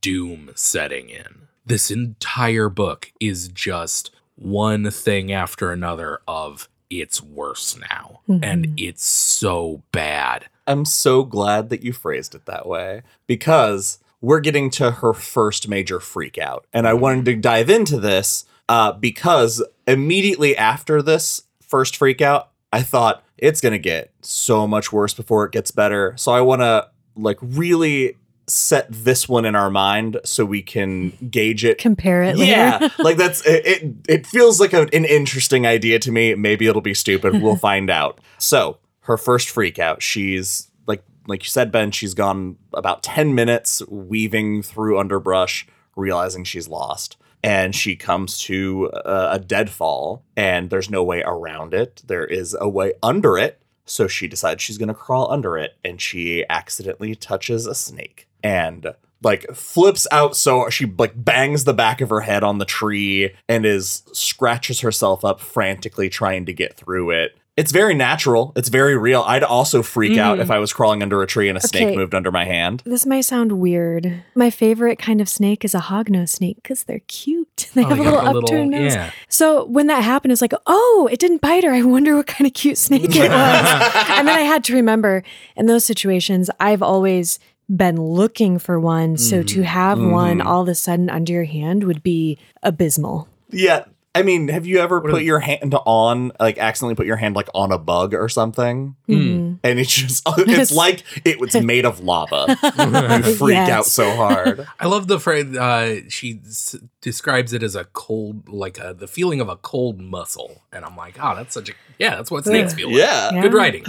doom 0.00 0.50
setting 0.54 1.08
in 1.08 1.48
this 1.64 1.90
entire 1.90 2.68
book 2.68 3.12
is 3.20 3.48
just 3.48 4.10
one 4.36 4.90
thing 4.90 5.32
after 5.32 5.70
another 5.70 6.20
of 6.26 6.68
it's 6.90 7.22
worse 7.22 7.76
now 7.90 8.20
and 8.28 8.66
Mhm. 8.66 8.74
it's 8.88 9.04
so 9.06 9.82
bad 9.92 10.46
I'm 10.66 10.84
so 10.84 11.24
glad 11.24 11.70
that 11.70 11.82
you 11.82 11.92
phrased 11.92 12.34
it 12.36 12.46
that 12.46 12.66
way 12.66 13.02
because 13.26 13.98
we're 14.20 14.38
getting 14.40 14.70
to 14.70 14.90
her 14.92 15.12
first 15.12 15.66
major 15.66 15.98
freak 15.98 16.38
out. 16.38 16.64
And 16.72 16.86
I 16.86 16.92
wanted 16.94 17.24
to 17.24 17.34
dive 17.34 17.68
into 17.68 17.98
this 17.98 18.44
uh, 18.68 18.92
because 18.92 19.60
immediately 19.88 20.56
after 20.56 21.02
this 21.02 21.42
first 21.60 21.96
freak 21.96 22.20
out, 22.20 22.50
I 22.72 22.82
thought 22.82 23.24
it's 23.36 23.60
gonna 23.60 23.78
get 23.78 24.12
so 24.20 24.68
much 24.68 24.92
worse 24.92 25.14
before 25.14 25.44
it 25.46 25.50
gets 25.52 25.72
better. 25.72 26.14
So 26.16 26.30
I 26.30 26.40
want 26.42 26.60
to 26.62 26.88
like 27.16 27.38
really 27.40 28.16
set 28.46 28.86
this 28.90 29.28
one 29.28 29.44
in 29.44 29.54
our 29.54 29.70
mind 29.70 30.18
so 30.24 30.44
we 30.44 30.62
can 30.62 31.10
gauge 31.30 31.64
it. 31.64 31.78
Compare 31.78 32.22
it. 32.24 32.36
Yeah, 32.38 32.88
like 32.98 33.16
that's 33.16 33.44
it. 33.46 33.66
It, 33.66 33.94
it 34.08 34.26
feels 34.26 34.60
like 34.60 34.72
a, 34.72 34.82
an 34.92 35.04
interesting 35.04 35.66
idea 35.66 35.98
to 36.00 36.12
me. 36.12 36.34
Maybe 36.34 36.66
it'll 36.66 36.82
be 36.82 36.94
stupid. 36.94 37.40
We'll 37.40 37.56
find 37.70 37.90
out. 37.90 38.20
So 38.38 38.78
her 39.00 39.16
first 39.16 39.50
freak 39.50 39.78
out, 39.78 40.02
she's 40.02 40.70
like 40.86 41.02
like 41.26 41.42
you 41.42 41.48
said, 41.48 41.72
Ben. 41.72 41.90
She's 41.90 42.14
gone 42.14 42.56
about 42.74 43.02
ten 43.02 43.34
minutes 43.34 43.82
weaving 43.88 44.62
through 44.62 44.98
underbrush, 44.98 45.66
realizing 45.96 46.44
she's 46.44 46.68
lost 46.68 47.16
and 47.44 47.74
she 47.74 47.96
comes 47.96 48.38
to 48.38 48.90
a, 48.92 49.30
a 49.32 49.38
deadfall 49.38 50.24
and 50.36 50.70
there's 50.70 50.88
no 50.88 51.02
way 51.02 51.22
around 51.22 51.74
it 51.74 52.02
there 52.06 52.24
is 52.24 52.56
a 52.60 52.68
way 52.68 52.92
under 53.02 53.36
it 53.36 53.61
so 53.84 54.06
she 54.06 54.28
decides 54.28 54.62
she's 54.62 54.78
going 54.78 54.88
to 54.88 54.94
crawl 54.94 55.30
under 55.30 55.56
it 55.56 55.72
and 55.84 56.00
she 56.00 56.44
accidentally 56.48 57.14
touches 57.14 57.66
a 57.66 57.74
snake 57.74 58.28
and 58.42 58.94
like 59.22 59.46
flips 59.54 60.06
out 60.10 60.36
so 60.36 60.68
she 60.68 60.86
like 60.98 61.12
bangs 61.16 61.64
the 61.64 61.74
back 61.74 62.00
of 62.00 62.10
her 62.10 62.20
head 62.20 62.42
on 62.42 62.58
the 62.58 62.64
tree 62.64 63.34
and 63.48 63.64
is 63.64 64.02
scratches 64.12 64.80
herself 64.80 65.24
up 65.24 65.40
frantically 65.40 66.08
trying 66.08 66.44
to 66.46 66.52
get 66.52 66.76
through 66.76 67.10
it 67.10 67.36
it's 67.56 67.70
very 67.72 67.94
natural 67.94 68.52
it's 68.56 68.68
very 68.70 68.96
real 68.96 69.22
i'd 69.26 69.42
also 69.42 69.82
freak 69.82 70.16
out 70.18 70.38
if 70.38 70.48
mm. 70.48 70.54
i 70.54 70.58
was 70.58 70.72
crawling 70.72 71.02
under 71.02 71.20
a 71.22 71.26
tree 71.26 71.48
and 71.50 71.58
a 71.58 71.60
snake 71.60 71.94
moved 71.94 72.14
under 72.14 72.30
my 72.32 72.44
hand 72.44 72.82
This 72.86 73.04
might 73.04 73.22
sound 73.26 73.52
weird. 73.52 74.22
My 74.34 74.48
favorite 74.50 74.98
kind 74.98 75.20
of 75.20 75.28
snake 75.28 75.64
is 75.64 75.74
a 75.74 75.80
hognose 75.80 76.30
snake 76.30 76.56
because 76.62 76.84
they're 76.84 77.00
cute. 77.08 77.70
They 77.74 77.84
Oh, 77.84 77.88
have 77.88 77.98
a 77.98 78.02
you 78.02 78.10
little 78.10 78.20
got 78.22 78.36
upturned 78.36 78.70
nose. 78.70 78.94
yeah. 78.94 79.10
So 79.28 79.64
when 79.66 79.86
that 79.88 80.02
happened, 80.02 80.32
it's 80.32 80.40
like, 80.42 80.52
oh, 80.66 81.08
it 81.12 81.18
didn't 81.20 81.40
bite 81.42 81.64
her. 81.64 81.70
I 81.72 81.82
wonder 81.82 82.16
what 82.16 82.26
kind 82.26 82.46
of 82.46 82.54
cute 82.54 82.78
snake 82.78 83.04
it 83.04 83.30
was. 83.30 84.06
and 84.08 84.26
then 84.28 84.36
I 84.38 84.42
had 84.42 84.64
to 84.64 84.74
remember 84.74 85.22
in 85.56 85.66
those 85.66 85.84
situations, 85.84 86.48
I've 86.58 86.82
always 86.82 87.38
been 87.68 87.96
looking 87.96 88.58
for 88.58 88.80
one. 88.80 89.16
So 89.16 89.42
to 89.42 89.62
have 89.62 89.98
one 90.00 90.40
all 90.40 90.62
of 90.62 90.68
a 90.68 90.74
sudden 90.74 91.08
under 91.10 91.32
your 91.32 91.44
hand 91.44 91.84
would 91.84 92.02
be 92.02 92.38
abysmal. 92.62 93.28
Yeah. 93.50 93.84
I 94.14 94.22
mean, 94.22 94.48
have 94.48 94.66
you 94.66 94.78
ever 94.78 95.00
put 95.00 95.22
your 95.22 95.38
hand 95.40 95.74
on, 95.86 96.32
like, 96.38 96.58
accidentally 96.58 96.94
put 96.96 97.06
your 97.06 97.16
hand, 97.16 97.34
like, 97.34 97.48
on 97.54 97.72
a 97.72 97.78
bug 97.78 98.12
or 98.12 98.28
something? 98.28 98.94
Mhm. 99.08 99.58
And 99.64 99.78
it's 99.78 99.90
just, 99.90 100.22
it's 100.36 100.70
like 100.70 101.02
it 101.24 101.40
was 101.40 101.54
made 101.56 101.86
of 101.86 102.00
lava. 102.00 102.46
you 103.24 103.34
freak 103.36 103.54
Yes. 103.54 103.70
out 103.70 103.86
so 103.86 104.14
hard. 104.14 104.66
I 104.78 104.86
love 104.86 105.06
the 105.08 105.18
phrase. 105.18 105.56
Uh, 105.56 106.00
she 106.10 106.40
s- 106.46 106.76
describes 107.00 107.54
it 107.54 107.62
as 107.62 107.74
a 107.74 107.84
cold, 107.84 108.50
like 108.50 108.78
a, 108.78 108.92
the 108.92 109.06
feeling 109.06 109.40
of 109.40 109.48
a 109.48 109.56
cold 109.56 109.98
muscle, 109.98 110.60
and 110.72 110.84
I'm 110.84 110.94
like, 110.96 111.16
oh, 111.18 111.34
that's 111.34 111.54
such 111.54 111.70
a 111.70 111.72
yeah, 111.98 112.16
that's 112.16 112.30
what 112.30 112.44
snakes 112.44 112.74
feel. 112.74 112.88
like. 112.88 112.98
Yeah. 112.98 113.30
Yeah. 113.32 113.40
Good 113.42 113.54
writing. 113.54 113.84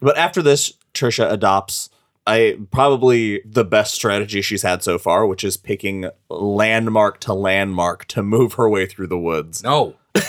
But 0.00 0.18
after 0.18 0.42
this, 0.42 0.72
Trisha 0.92 1.30
adopts 1.32 1.88
I 2.26 2.58
probably 2.70 3.42
the 3.44 3.64
best 3.64 3.94
strategy 3.94 4.40
she's 4.42 4.62
had 4.62 4.82
so 4.82 4.98
far, 4.98 5.26
which 5.26 5.44
is 5.44 5.56
picking 5.56 6.06
landmark 6.30 7.20
to 7.20 7.34
landmark 7.34 8.06
to 8.06 8.22
move 8.22 8.54
her 8.54 8.68
way 8.68 8.86
through 8.86 9.08
the 9.08 9.18
woods. 9.18 9.62
No. 9.62 9.96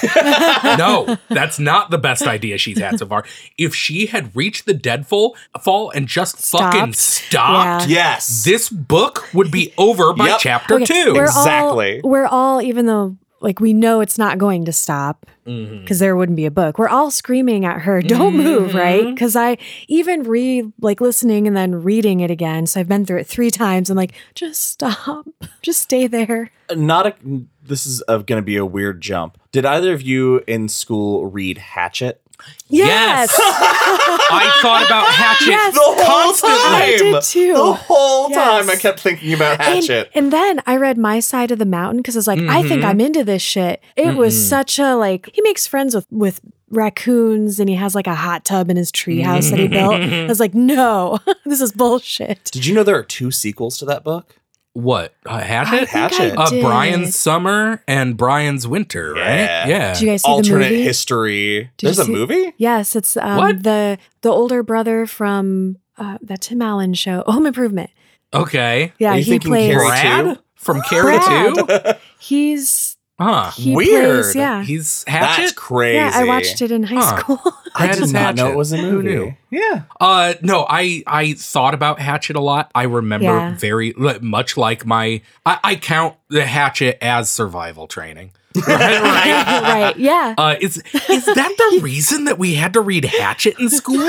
no, 0.77 1.17
that's 1.29 1.60
not 1.60 1.91
the 1.91 1.97
best 1.99 2.23
idea 2.23 2.58
she's 2.58 2.79
had 2.79 2.97
so 2.97 3.05
far. 3.05 3.23
If 3.58 3.75
she 3.75 4.08
had 4.08 4.36
reached 4.36 4.65
the 4.65 4.73
deadfall 4.73 5.36
fall 5.63 5.91
and 5.91 6.08
just 6.08 6.38
fucking 6.38 6.93
Stopped. 6.93 6.95
stopped, 6.95 7.88
Yeah. 7.88 7.95
Yes. 7.95 8.43
this 8.43 8.67
book 8.69 9.27
would 9.34 9.51
be 9.51 9.73
over 9.77 10.12
by 10.13 10.29
Yep. 10.29 10.38
chapter 10.39 10.75
Okay, 10.75 10.86
two. 10.86 11.13
We're 11.13 11.25
Exactly. 11.25 12.01
All, 12.01 12.10
we're 12.10 12.25
all, 12.25 12.62
even 12.63 12.88
though 12.88 13.15
like 13.45 13.60
we 13.60 13.73
know 13.73 14.01
it's 14.01 14.17
not 14.17 14.39
going 14.39 14.65
to 14.65 14.73
stop 14.73 15.27
mm-hmm. 15.45 15.81
because 15.81 15.99
there 15.99 16.15
wouldn't 16.15 16.36
be 16.36 16.47
a 16.47 16.51
book. 16.51 16.79
We're 16.79 16.89
all 16.89 17.12
screaming 17.12 17.63
at 17.63 17.81
her, 17.81 18.01
"Don't 18.01 18.34
mm-hmm. 18.34 18.43
move!" 18.43 18.73
Right? 18.73 19.05
Because 19.05 19.36
I 19.36 19.58
even 19.88 20.23
read 20.23 20.73
like 20.81 20.99
listening 20.99 21.47
and 21.47 21.55
then 21.55 21.84
reading 21.84 22.21
it 22.21 22.31
again. 22.31 22.65
So 22.65 22.79
I've 22.79 22.89
been 22.89 23.05
through 23.05 23.19
it 23.19 23.27
three 23.27 23.51
times. 23.51 23.91
I'm 23.91 23.97
like, 23.97 24.13
just 24.34 24.63
stop, 24.63 25.27
just 25.62 25.84
stay 25.84 26.08
there. 26.08 26.49
Not 26.75 27.05
a 27.05 27.15
this 27.63 27.86
is 27.86 28.03
going 28.08 28.25
to 28.25 28.41
be 28.41 28.58
a 28.58 28.65
weird 28.65 28.99
jump. 28.99 29.38
Did 29.51 29.65
either 29.65 29.93
of 29.93 30.01
you 30.01 30.43
in 30.47 30.67
school 30.67 31.27
read 31.27 31.60
Hatchet? 31.60 32.21
Yes, 32.67 33.30
I 33.39 34.60
thought 34.62 34.86
about 34.86 35.06
Hatchet 35.08 35.48
Yes. 35.48 35.74
The 35.74 35.80
whole 35.82 35.95
constantly. 35.95 36.58
time. 36.58 36.82
I 36.82 36.98
did 36.98 37.21
too. 37.24 37.54
The 37.54 37.74
whole 37.74 38.30
Yes. 38.30 38.38
time 38.65 38.69
I 38.69 38.76
kept 38.76 39.00
thinking 39.00 39.34
about 39.34 39.62
Hatchet. 39.62 40.10
and 40.15 40.34
then 40.34 40.62
I 40.65 40.78
read 40.78 40.98
My 40.98 41.19
Side 41.19 41.52
of 41.52 41.60
the 41.60 41.65
Mountain 41.65 41.98
because 41.98 42.15
I 42.15 42.19
was 42.19 42.28
like, 42.28 42.39
I 42.41 42.63
think 42.67 42.82
Mhm. 42.82 42.86
I'm 42.86 43.02
into 43.02 43.24
this 43.24 43.41
shit. 43.41 43.82
It 43.95 44.15
was 44.15 44.34
Mhm. 44.36 44.50
such 44.50 44.80
a 44.80 44.95
like 44.95 45.30
he 45.34 45.41
makes 45.41 45.67
friends 45.67 45.93
with 45.95 46.08
with 46.12 46.41
raccoons 46.71 47.60
and 47.60 47.69
he 47.69 47.76
has 47.76 47.93
like 47.95 48.08
a 48.08 48.15
hot 48.15 48.43
tub 48.43 48.69
in 48.69 48.78
his 48.78 48.91
treehouse 48.91 49.50
that 49.52 49.60
he 49.60 49.67
built. 49.67 49.93
I 50.02 50.26
was 50.26 50.39
like, 50.39 50.54
no, 50.54 51.19
this 51.45 51.62
is 51.62 51.71
bullshit. 51.71 52.50
Did 52.52 52.65
you 52.65 52.74
know 52.74 52.84
there 52.84 52.98
are 52.98 53.04
two 53.04 53.32
sequels 53.32 53.78
to 53.78 53.86
that 53.86 54.04
book? 54.04 54.36
What? 54.75 55.15
Uh, 55.25 55.35
I 55.35 55.41
Hatchet? 55.41 55.81
I 55.83 55.85
Hatchet. 55.85 56.33
Uh. 56.38 56.49
Brian's 56.61 57.15
summer 57.15 57.81
and 57.88 58.17
Brian's 58.17 58.67
winter, 58.67 59.13
right? 59.13 59.21
Yeah. 59.39 59.67
Yeah. 59.67 59.93
Did 59.93 60.01
you 60.01 60.07
guys 60.09 60.21
see 60.23 60.29
Alternate 60.29 60.63
the 60.65 60.69
movie? 60.71 60.83
history. 60.83 61.71
Did 61.77 61.88
There's 61.88 61.99
a 61.99 62.03
see- 62.05 62.11
movie? 62.11 62.53
Yes, 62.57 62.93
it's 62.95 63.15
um, 63.15 63.38
What? 63.38 63.63
the 63.63 63.97
the 64.21 64.29
older 64.29 64.63
brother 64.63 65.05
from 65.05 65.77
uh, 65.97 66.17
that 66.21 66.41
Tim 66.41 66.61
Allen 66.61 66.93
show, 66.93 67.23
Home 67.25 67.45
Improvement. 67.45 67.89
okay. 68.33 68.91
Yeah, 68.99 69.11
Are 69.11 69.17
you 69.17 69.23
he 69.23 69.31
thinking 69.31 69.51
plays. 69.51 69.71
Carrie 69.71 69.88
Brad 69.88 70.35
too? 70.35 70.41
from 70.55 70.81
Carrie 70.89 71.17
Brad. 71.19 71.55
too? 71.55 71.99
He's 72.19 72.94
Huh. 73.17 73.51
he 73.51 73.73
Weird. 73.73 74.23
Plays, 74.23 74.36
yeah, 74.36 74.62
He's 74.63 75.04
That's 75.06 75.38
Hatchet? 75.38 75.56
crazy. 75.56 75.95
yeah. 75.95 76.12
I 76.13 76.25
watched 76.25 76.62
it 76.62 76.69
in 76.71 76.84
high 76.84 76.95
Huh. 76.95 77.17
school. 77.19 77.39
I 77.75 77.86
Brad 77.86 77.95
did 77.95 78.04
is 78.04 78.13
not 78.13 78.36
know 78.36 78.43
Hatchet. 78.43 78.54
it 78.54 78.58
was 78.58 78.71
a 78.73 78.78
Who 78.78 78.91
movie. 78.91 79.08
knew? 79.10 79.34
Yeah. 79.51 79.82
Uh 80.01 80.34
no, 80.41 80.65
I 80.69 81.01
I 81.08 81.34
thought 81.34 81.73
about 81.73 81.99
Hatchet 81.99 82.36
a 82.36 82.41
lot. 82.41 82.71
I 82.75 82.84
remember 82.84 83.25
Yeah. 83.25 83.56
very 83.56 83.93
much 84.21 84.58
like 84.58 84.86
my 84.86 85.21
I, 85.45 85.60
I 85.63 85.75
count 85.75 86.15
the 86.30 86.45
Hatchet 86.45 86.97
as 87.01 87.30
survival 87.30 87.88
training. 87.88 88.32
Right, 88.68 89.02
right. 89.02 89.62
right? 89.63 89.98
Yeah. 89.98 90.36
Uh, 90.38 90.56
is 90.62 90.78
is 91.10 91.26
that 91.26 91.56
the 91.58 91.80
reason 91.84 92.26
that 92.26 92.38
we 92.39 92.56
had 92.56 92.74
to 92.74 92.82
read 92.82 93.06
Hatchet 93.06 93.60
in 93.60 93.70
school? 93.70 94.02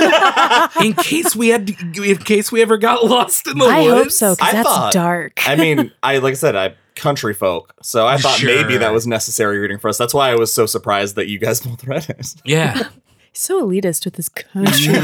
in 0.83 0.95
case 0.95 1.35
we 1.37 1.49
had, 1.49 1.67
to, 1.69 2.03
in 2.03 2.17
case 2.19 2.51
we 2.53 2.63
ever 2.63 2.77
got 2.79 3.05
lost 3.05 3.47
in 3.47 3.59
the 3.59 3.65
I 3.67 3.83
woods. 3.83 3.93
I 3.93 3.97
hope 3.97 4.11
so 4.11 4.35
because 4.35 4.49
I 4.49 4.53
that's 4.53 4.69
thought- 4.69 4.93
dark. 4.93 5.49
I 5.49 5.57
mean, 5.57 5.93
I 6.03 6.19
like 6.19 6.33
I 6.33 6.35
said, 6.35 6.57
I 6.57 6.75
country 6.95 7.35
folk, 7.35 7.75
so 7.83 8.07
I 8.07 8.17
thought 8.17 8.43
maybe 8.43 8.79
that 8.79 8.93
was 8.93 9.07
necessary 9.07 9.59
reading 9.59 9.79
for 9.79 9.89
us. 9.89 9.99
That's 9.99 10.15
why 10.15 10.31
I 10.31 10.35
was 10.37 10.53
so 10.53 10.65
surprised 10.67 11.17
that 11.17 11.29
you 11.29 11.39
guys 11.39 11.61
both 11.67 11.85
read 11.85 12.09
it. 12.09 12.35
Yeah, 12.45 12.89
so 13.35 13.63
elitist 13.67 14.07
with 14.07 14.15
this 14.15 14.29
country. 14.31 14.95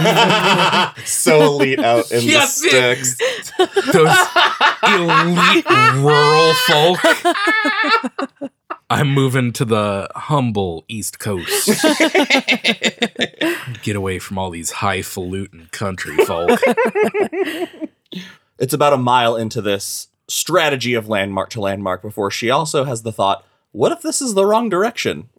so 1.05 1.43
elite 1.43 1.79
out 1.81 2.11
in 2.11 2.25
Yes, 2.25 2.61
the 2.63 2.69
sticks. 2.71 3.17
those 3.93 4.17
elite 4.89 5.67
rural 6.03 6.55
folk. 6.67 6.99
I'm 8.93 9.11
moving 9.11 9.53
to 9.55 9.65
the 9.65 10.09
humble 10.15 10.85
East 10.87 11.19
Coast. 11.19 11.69
Get 13.83 13.97
away 13.97 14.19
from 14.19 14.37
all 14.37 14.51
these 14.51 14.71
highfalutin 14.71 15.69
country 15.73 16.17
folk. 16.25 16.61
It's 18.59 18.75
about 18.75 18.93
a 18.93 18.99
mile 18.99 19.35
into 19.35 19.61
this 19.61 20.07
strategy 20.29 20.95
of 20.95 21.09
landmark 21.09 21.51
to 21.51 21.61
landmark 21.61 22.01
before 22.01 22.31
she 22.31 22.49
also 22.49 22.85
has 22.85 23.03
the 23.03 23.11
thought, 23.11 23.45
what 23.73 23.91
if 23.91 24.03
this 24.03 24.23
is 24.23 24.35
the 24.35 24.47
wrong 24.47 24.69
direction? 24.69 25.31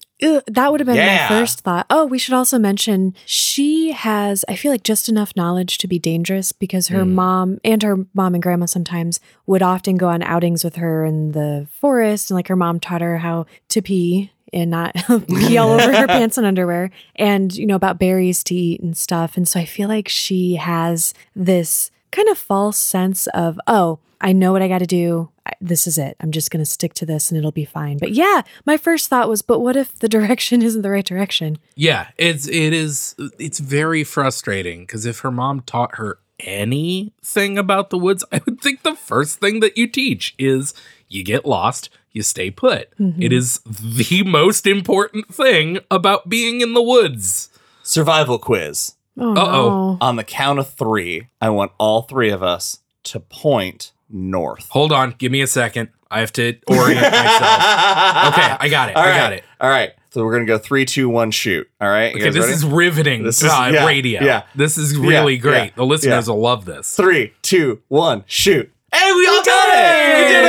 That 0.48 0.72
would 0.72 0.80
have 0.80 0.88
been 0.88 0.96
Yeah. 0.96 1.28
my 1.30 1.40
first 1.40 1.62
thought. 1.62 1.86
Oh, 1.90 2.06
we 2.06 2.18
should 2.18 2.34
also 2.34 2.58
mention 2.60 3.14
she 3.26 3.92
has, 3.92 4.46
I 4.48 4.56
feel 4.56 4.72
like, 4.72 4.84
just 4.84 5.10
enough 5.10 5.36
knowledge 5.36 5.78
to 5.80 5.88
be 5.88 6.00
dangerous 6.00 6.52
because 6.52 6.88
her 6.90 7.04
Mm. 7.04 7.12
mom 7.12 7.60
and 7.64 7.84
her 7.84 8.06
mom 8.14 8.34
and 8.36 8.42
grandma 8.44 8.66
sometimes 8.66 9.20
would 9.46 9.62
often 9.62 9.96
go 9.98 10.08
on 10.10 10.22
outings 10.24 10.64
with 10.64 10.76
her 10.78 11.06
in 11.06 11.32
the 11.34 11.68
forest. 11.80 12.30
And 12.32 12.36
like 12.36 12.48
her 12.48 12.56
mom 12.56 12.80
taught 12.80 13.02
her 13.02 13.18
how 13.20 13.46
to 13.70 13.82
pee 13.82 14.32
and 14.54 14.70
not 14.72 14.94
pee 15.28 15.58
all 15.58 15.72
over 15.72 15.92
her 15.96 16.08
pants 16.16 16.38
and 16.38 16.46
underwear 16.48 16.92
and, 17.16 17.54
you 17.56 17.66
know, 17.66 17.76
about 17.76 18.00
berries 18.00 18.44
to 18.46 18.56
eat 18.56 18.82
and 18.82 18.96
stuff. 18.96 19.36
And 19.36 19.48
so 19.48 19.60
I 19.60 19.66
feel 19.66 19.90
like 19.90 20.08
she 20.08 20.56
has 20.56 21.14
this 21.36 21.90
kind 22.12 22.30
of 22.30 22.38
false 22.38 22.78
sense 22.78 23.26
of, 23.34 23.60
oh, 23.68 23.98
I 24.24 24.32
know 24.34 24.54
what 24.54 24.62
I 24.62 24.68
got 24.68 24.80
to 24.80 24.86
do. 24.88 25.30
I, 25.46 25.52
this 25.60 25.86
is 25.86 25.98
it. 25.98 26.16
I'm 26.22 26.32
just 26.32 26.50
going 26.50 26.64
to 26.64 26.70
stick 26.70 26.94
to 26.96 27.06
this 27.06 27.30
and 27.30 27.38
it'll 27.38 27.52
be 27.52 27.66
fine. 27.66 27.98
But 27.98 28.12
yeah, 28.14 28.42
my 28.66 28.78
first 28.78 29.10
thought 29.10 29.28
was, 29.30 29.42
but 29.42 29.60
what 29.60 29.76
if 29.76 30.00
the 30.00 30.08
direction 30.18 30.62
isn't 30.62 30.82
the 30.82 30.90
right 30.90 31.06
direction? 31.06 31.58
Yeah, 31.76 32.08
it's 32.18 32.48
it 32.48 32.74
is 32.74 33.16
it's 33.38 33.60
very 33.60 34.04
frustrating 34.04 34.82
because 34.82 35.06
if 35.06 35.20
her 35.20 35.32
mom 35.32 35.62
taught 35.62 35.96
her 35.96 36.20
anything 36.40 37.58
about 37.58 37.90
the 37.90 37.98
woods, 37.98 38.24
I 38.32 38.42
would 38.46 38.62
think 38.62 38.84
the 38.84 38.96
first 38.96 39.40
thing 39.40 39.60
that 39.60 39.78
you 39.78 39.88
teach 39.88 40.34
is 40.40 40.74
you 41.10 41.24
get 41.24 41.46
lost, 41.46 41.90
you 42.12 42.24
stay 42.24 42.50
put. 42.50 42.98
Mhm. 42.98 43.22
It 43.22 43.34
is 43.34 43.60
the 43.66 44.24
most 44.26 44.66
important 44.66 45.34
thing 45.34 45.80
about 45.92 46.30
being 46.30 46.62
in 46.62 46.74
the 46.74 46.82
woods. 46.82 47.50
Survival 47.84 48.40
quiz. 48.40 48.94
Oh, 49.20 49.32
Uh-oh. 49.34 49.70
no. 49.70 49.98
On 50.02 50.16
the 50.16 50.24
count 50.24 50.58
of 50.60 50.74
three, 50.74 51.28
I 51.42 51.50
want 51.50 51.74
all 51.78 52.04
three 52.04 52.30
of 52.32 52.42
us 52.42 52.80
to 53.04 53.20
point 53.20 53.92
north. 54.14 54.68
Hold 54.70 54.92
on, 54.94 55.16
give 55.18 55.32
me 55.32 55.42
a 55.42 55.48
second. 55.48 55.90
I 56.10 56.20
have 56.22 56.32
to 56.34 56.56
orient 56.68 57.02
myself. 57.02 57.14
Okay, 58.34 58.56
I 58.60 58.68
got 58.70 58.90
it. 58.90 58.96
All 58.96 59.04
I 59.04 59.10
right. 59.10 59.18
got 59.18 59.34
it. 59.34 59.44
All 59.60 59.70
right. 59.70 59.92
So 60.12 60.24
we're 60.24 60.34
gonna 60.34 60.46
go 60.46 60.58
three, 60.60 60.86
two, 60.86 61.10
one, 61.10 61.32
shoot. 61.32 61.68
All 61.82 61.90
right. 61.90 62.12
You 62.14 62.18
Okay, 62.22 62.26
guys 62.26 62.34
this 62.36 62.44
ready? 62.44 62.54
is 62.54 62.66
riveting 62.66 63.24
This 63.24 63.42
is- 63.42 63.50
uh, 63.50 63.72
yeah, 63.74 63.86
radio. 63.86 64.24
yeah. 64.24 64.44
This 64.56 64.78
is 64.78 64.96
really 64.96 65.34
Yeah, 65.36 65.40
great. 65.42 65.64
yeah, 65.66 65.76
the 65.76 65.86
listeners 65.86 66.28
yeah. 66.28 66.34
will 66.34 66.42
love 66.42 66.66
this. 66.66 66.96
three, 66.96 67.34
two, 67.42 67.82
one, 67.88 68.24
shoot. 68.28 68.72
Hey, 68.94 69.12
we 69.14 69.26
all 69.28 69.44
got 69.44 69.68
it. 69.70 70.16
We 70.28 70.32
did 70.34 70.46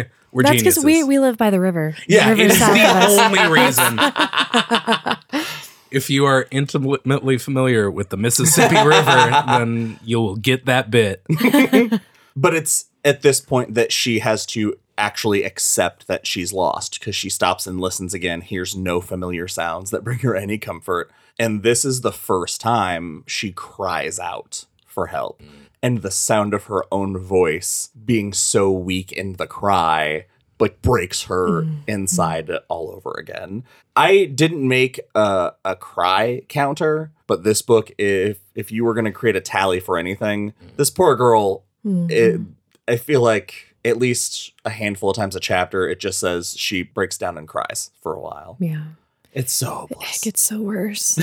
it. 0.00 0.10
We're 0.32 0.42
That's 0.42 0.56
because 0.56 0.84
we 0.84 1.04
we 1.04 1.20
live 1.20 1.36
by 1.38 1.50
the 1.50 1.60
river. 1.60 1.94
Yeah, 2.08 2.34
the 2.34 2.40
it 2.42 2.50
is 2.50 2.58
south 2.58 2.70
of 2.70 2.76
us. 2.76 3.14
the 3.14 3.22
only 3.22 3.46
reason. 3.52 4.00
if 5.92 6.10
you 6.10 6.24
are 6.24 6.46
intimately 6.50 7.38
familiar 7.38 7.88
with 7.88 8.08
the 8.08 8.16
Mississippi 8.16 8.74
River, 8.74 9.30
then 9.46 10.00
you'll 10.04 10.34
get 10.34 10.66
that 10.66 10.90
bit. 10.90 11.22
But 12.36 12.52
it's 12.54 12.86
at 13.04 13.22
this 13.22 13.40
point 13.40 13.74
that 13.74 13.92
she 13.92 14.20
has 14.20 14.46
to 14.46 14.74
actually 14.96 15.42
accept 15.42 16.06
that 16.06 16.26
she's 16.26 16.52
lost 16.52 16.98
because 16.98 17.16
she 17.16 17.28
stops 17.28 17.66
and 17.66 17.80
listens 17.80 18.14
again, 18.14 18.40
hears 18.40 18.76
no 18.76 19.00
familiar 19.00 19.48
sounds 19.48 19.90
that 19.90 20.04
bring 20.04 20.20
her 20.20 20.34
any 20.34 20.58
comfort. 20.58 21.10
And 21.38 21.62
this 21.62 21.84
is 21.84 22.00
the 22.00 22.12
first 22.12 22.60
time 22.60 23.24
she 23.26 23.52
cries 23.52 24.18
out 24.18 24.66
for 24.86 25.08
help. 25.08 25.42
Mm. 25.42 25.48
And 25.82 26.02
the 26.02 26.10
sound 26.10 26.54
of 26.54 26.64
her 26.64 26.84
own 26.90 27.18
voice 27.18 27.90
being 28.04 28.32
so 28.32 28.70
weak 28.70 29.12
in 29.12 29.34
the 29.34 29.46
cry 29.46 30.26
like 30.60 30.80
breaks 30.80 31.24
her 31.24 31.62
mm. 31.62 31.66
Mm. 31.66 31.88
inside 31.88 32.50
all 32.68 32.90
over 32.90 33.12
again. 33.18 33.64
I 33.96 34.26
didn't 34.26 34.66
make 34.66 35.00
a, 35.14 35.52
a 35.64 35.76
cry 35.76 36.42
counter, 36.48 37.10
but 37.26 37.42
this 37.42 37.60
book, 37.60 37.90
if 37.98 38.38
if 38.54 38.70
you 38.70 38.84
were 38.84 38.94
going 38.94 39.04
to 39.04 39.12
create 39.12 39.36
a 39.36 39.40
tally 39.40 39.80
for 39.80 39.98
anything, 39.98 40.54
this 40.76 40.90
poor 40.90 41.16
girl 41.16 41.64
Mhm. 41.84 42.10
it, 42.10 42.40
I 42.88 42.96
feel 42.96 43.20
like 43.20 43.74
at 43.84 43.98
least 43.98 44.52
a 44.64 44.70
handful 44.70 45.10
of 45.10 45.16
times 45.16 45.36
a 45.36 45.40
chapter, 45.40 45.88
it 45.88 46.00
just 46.00 46.18
says 46.18 46.54
she 46.56 46.82
breaks 46.82 47.18
down 47.18 47.36
and 47.36 47.46
cries 47.46 47.90
for 48.00 48.14
a 48.14 48.20
while. 48.20 48.56
yeah, 48.60 48.84
It's 49.32 49.52
so 49.52 49.88
it 49.90 50.18
gets 50.22 50.40
so 50.40 50.60
worse. 50.60 51.18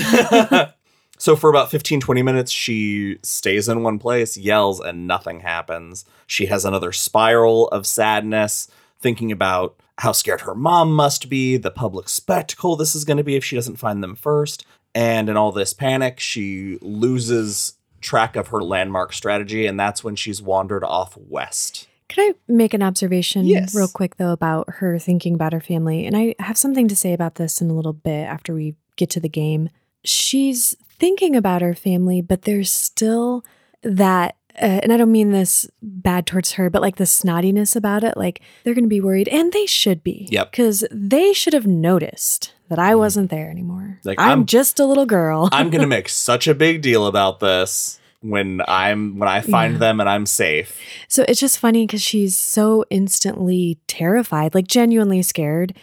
so 1.18 1.36
for 1.36 1.50
about 1.50 1.70
15, 1.70 2.00
20 2.00 2.22
minutes, 2.22 2.52
she 2.52 3.18
stays 3.22 3.68
in 3.68 3.82
one 3.82 3.98
place, 3.98 4.36
yells, 4.36 4.80
and 4.80 5.06
nothing 5.06 5.40
happens. 5.40 6.04
She 6.26 6.46
has 6.46 6.64
another 6.64 6.92
spiral 6.92 7.68
of 7.68 7.86
sadness, 7.86 8.68
thinking 9.00 9.32
about 9.32 9.76
how 9.98 10.12
scared 10.12 10.42
her 10.42 10.54
mom 10.54 10.92
must 10.92 11.28
be, 11.28 11.56
the 11.56 11.70
public 11.70 12.08
spectacle 12.08 12.76
this 12.76 12.94
is 12.94 13.04
going 13.04 13.18
to 13.18 13.24
be 13.24 13.36
if 13.36 13.44
she 13.44 13.56
doesn't 13.56 13.76
find 13.76 14.02
them 14.02 14.14
first. 14.14 14.64
And 14.94 15.28
in 15.28 15.36
all 15.36 15.52
this 15.52 15.72
panic, 15.72 16.20
she 16.20 16.78
loses 16.80 17.74
track 18.02 18.36
of 18.36 18.48
her 18.48 18.62
landmark 18.62 19.12
strategy, 19.12 19.66
and 19.66 19.78
that's 19.80 20.04
when 20.04 20.16
she's 20.16 20.42
wandered 20.42 20.84
off 20.84 21.16
west. 21.16 21.88
Can 22.08 22.30
I 22.30 22.34
make 22.52 22.74
an 22.74 22.82
observation 22.82 23.46
Yes. 23.46 23.74
real 23.74 23.88
quick 23.88 24.16
though 24.16 24.32
about 24.32 24.68
her 24.68 24.98
thinking 24.98 25.34
about 25.34 25.54
her 25.54 25.60
family? 25.60 26.04
And 26.04 26.14
I 26.16 26.34
have 26.40 26.58
something 26.58 26.86
to 26.88 26.96
say 26.96 27.14
about 27.14 27.36
this 27.36 27.62
in 27.62 27.70
a 27.70 27.74
little 27.74 27.94
bit 27.94 28.26
after 28.26 28.52
we 28.52 28.74
get 28.96 29.08
to 29.10 29.20
the 29.20 29.30
game. 29.30 29.70
She's 30.04 30.76
thinking 30.98 31.34
about 31.34 31.62
her 31.62 31.74
family, 31.74 32.20
but 32.20 32.42
there's 32.42 32.70
still 32.70 33.44
that 33.82 34.36
uh, 34.60 34.80
and 34.82 34.92
I 34.92 34.98
don't 34.98 35.10
mean 35.10 35.32
this 35.32 35.66
bad 35.80 36.26
towards 36.26 36.52
her, 36.52 36.68
but 36.68 36.82
like 36.82 36.96
the 36.96 37.04
snottiness 37.04 37.74
about 37.74 38.04
it. 38.04 38.18
Like 38.18 38.42
they're 38.64 38.74
going 38.74 38.84
to 38.84 38.88
be 38.88 39.00
worried, 39.00 39.28
and 39.28 39.50
they 39.52 39.64
should 39.64 40.04
be. 40.04 40.28
Yep. 40.30 40.50
Because 40.50 40.84
they 40.90 41.32
should 41.32 41.54
have 41.54 41.66
noticed 41.66 42.52
that 42.72 42.78
I 42.80 42.94
wasn't 42.96 43.30
there 43.30 43.48
anymore. 43.50 43.98
Like, 44.04 44.18
I'm, 44.20 44.28
I'm- 44.28 44.46
just 44.46 44.80
a 44.80 44.84
little 44.86 45.06
girl. 45.06 45.48
I'm 45.52 45.70
gonna 45.70 45.86
make 45.98 46.08
such 46.08 46.48
a 46.48 46.54
big 46.54 46.82
deal 46.82 47.06
about 47.06 47.38
this 47.40 48.00
when 48.20 48.60
I'm 48.68 49.18
when 49.18 49.28
I 49.28 49.40
find 49.40 49.74
Yeah. 49.74 49.78
them 49.80 50.00
and 50.00 50.08
I'm 50.08 50.26
safe. 50.26 50.78
So 51.08 51.24
it's 51.28 51.40
just 51.40 51.58
funny 51.58 51.86
because 51.86 52.02
she's 52.02 52.36
so 52.36 52.84
instantly 52.90 53.78
terrified, 53.88 54.54
like 54.54 54.66
genuinely 54.68 55.22
scared, 55.22 55.74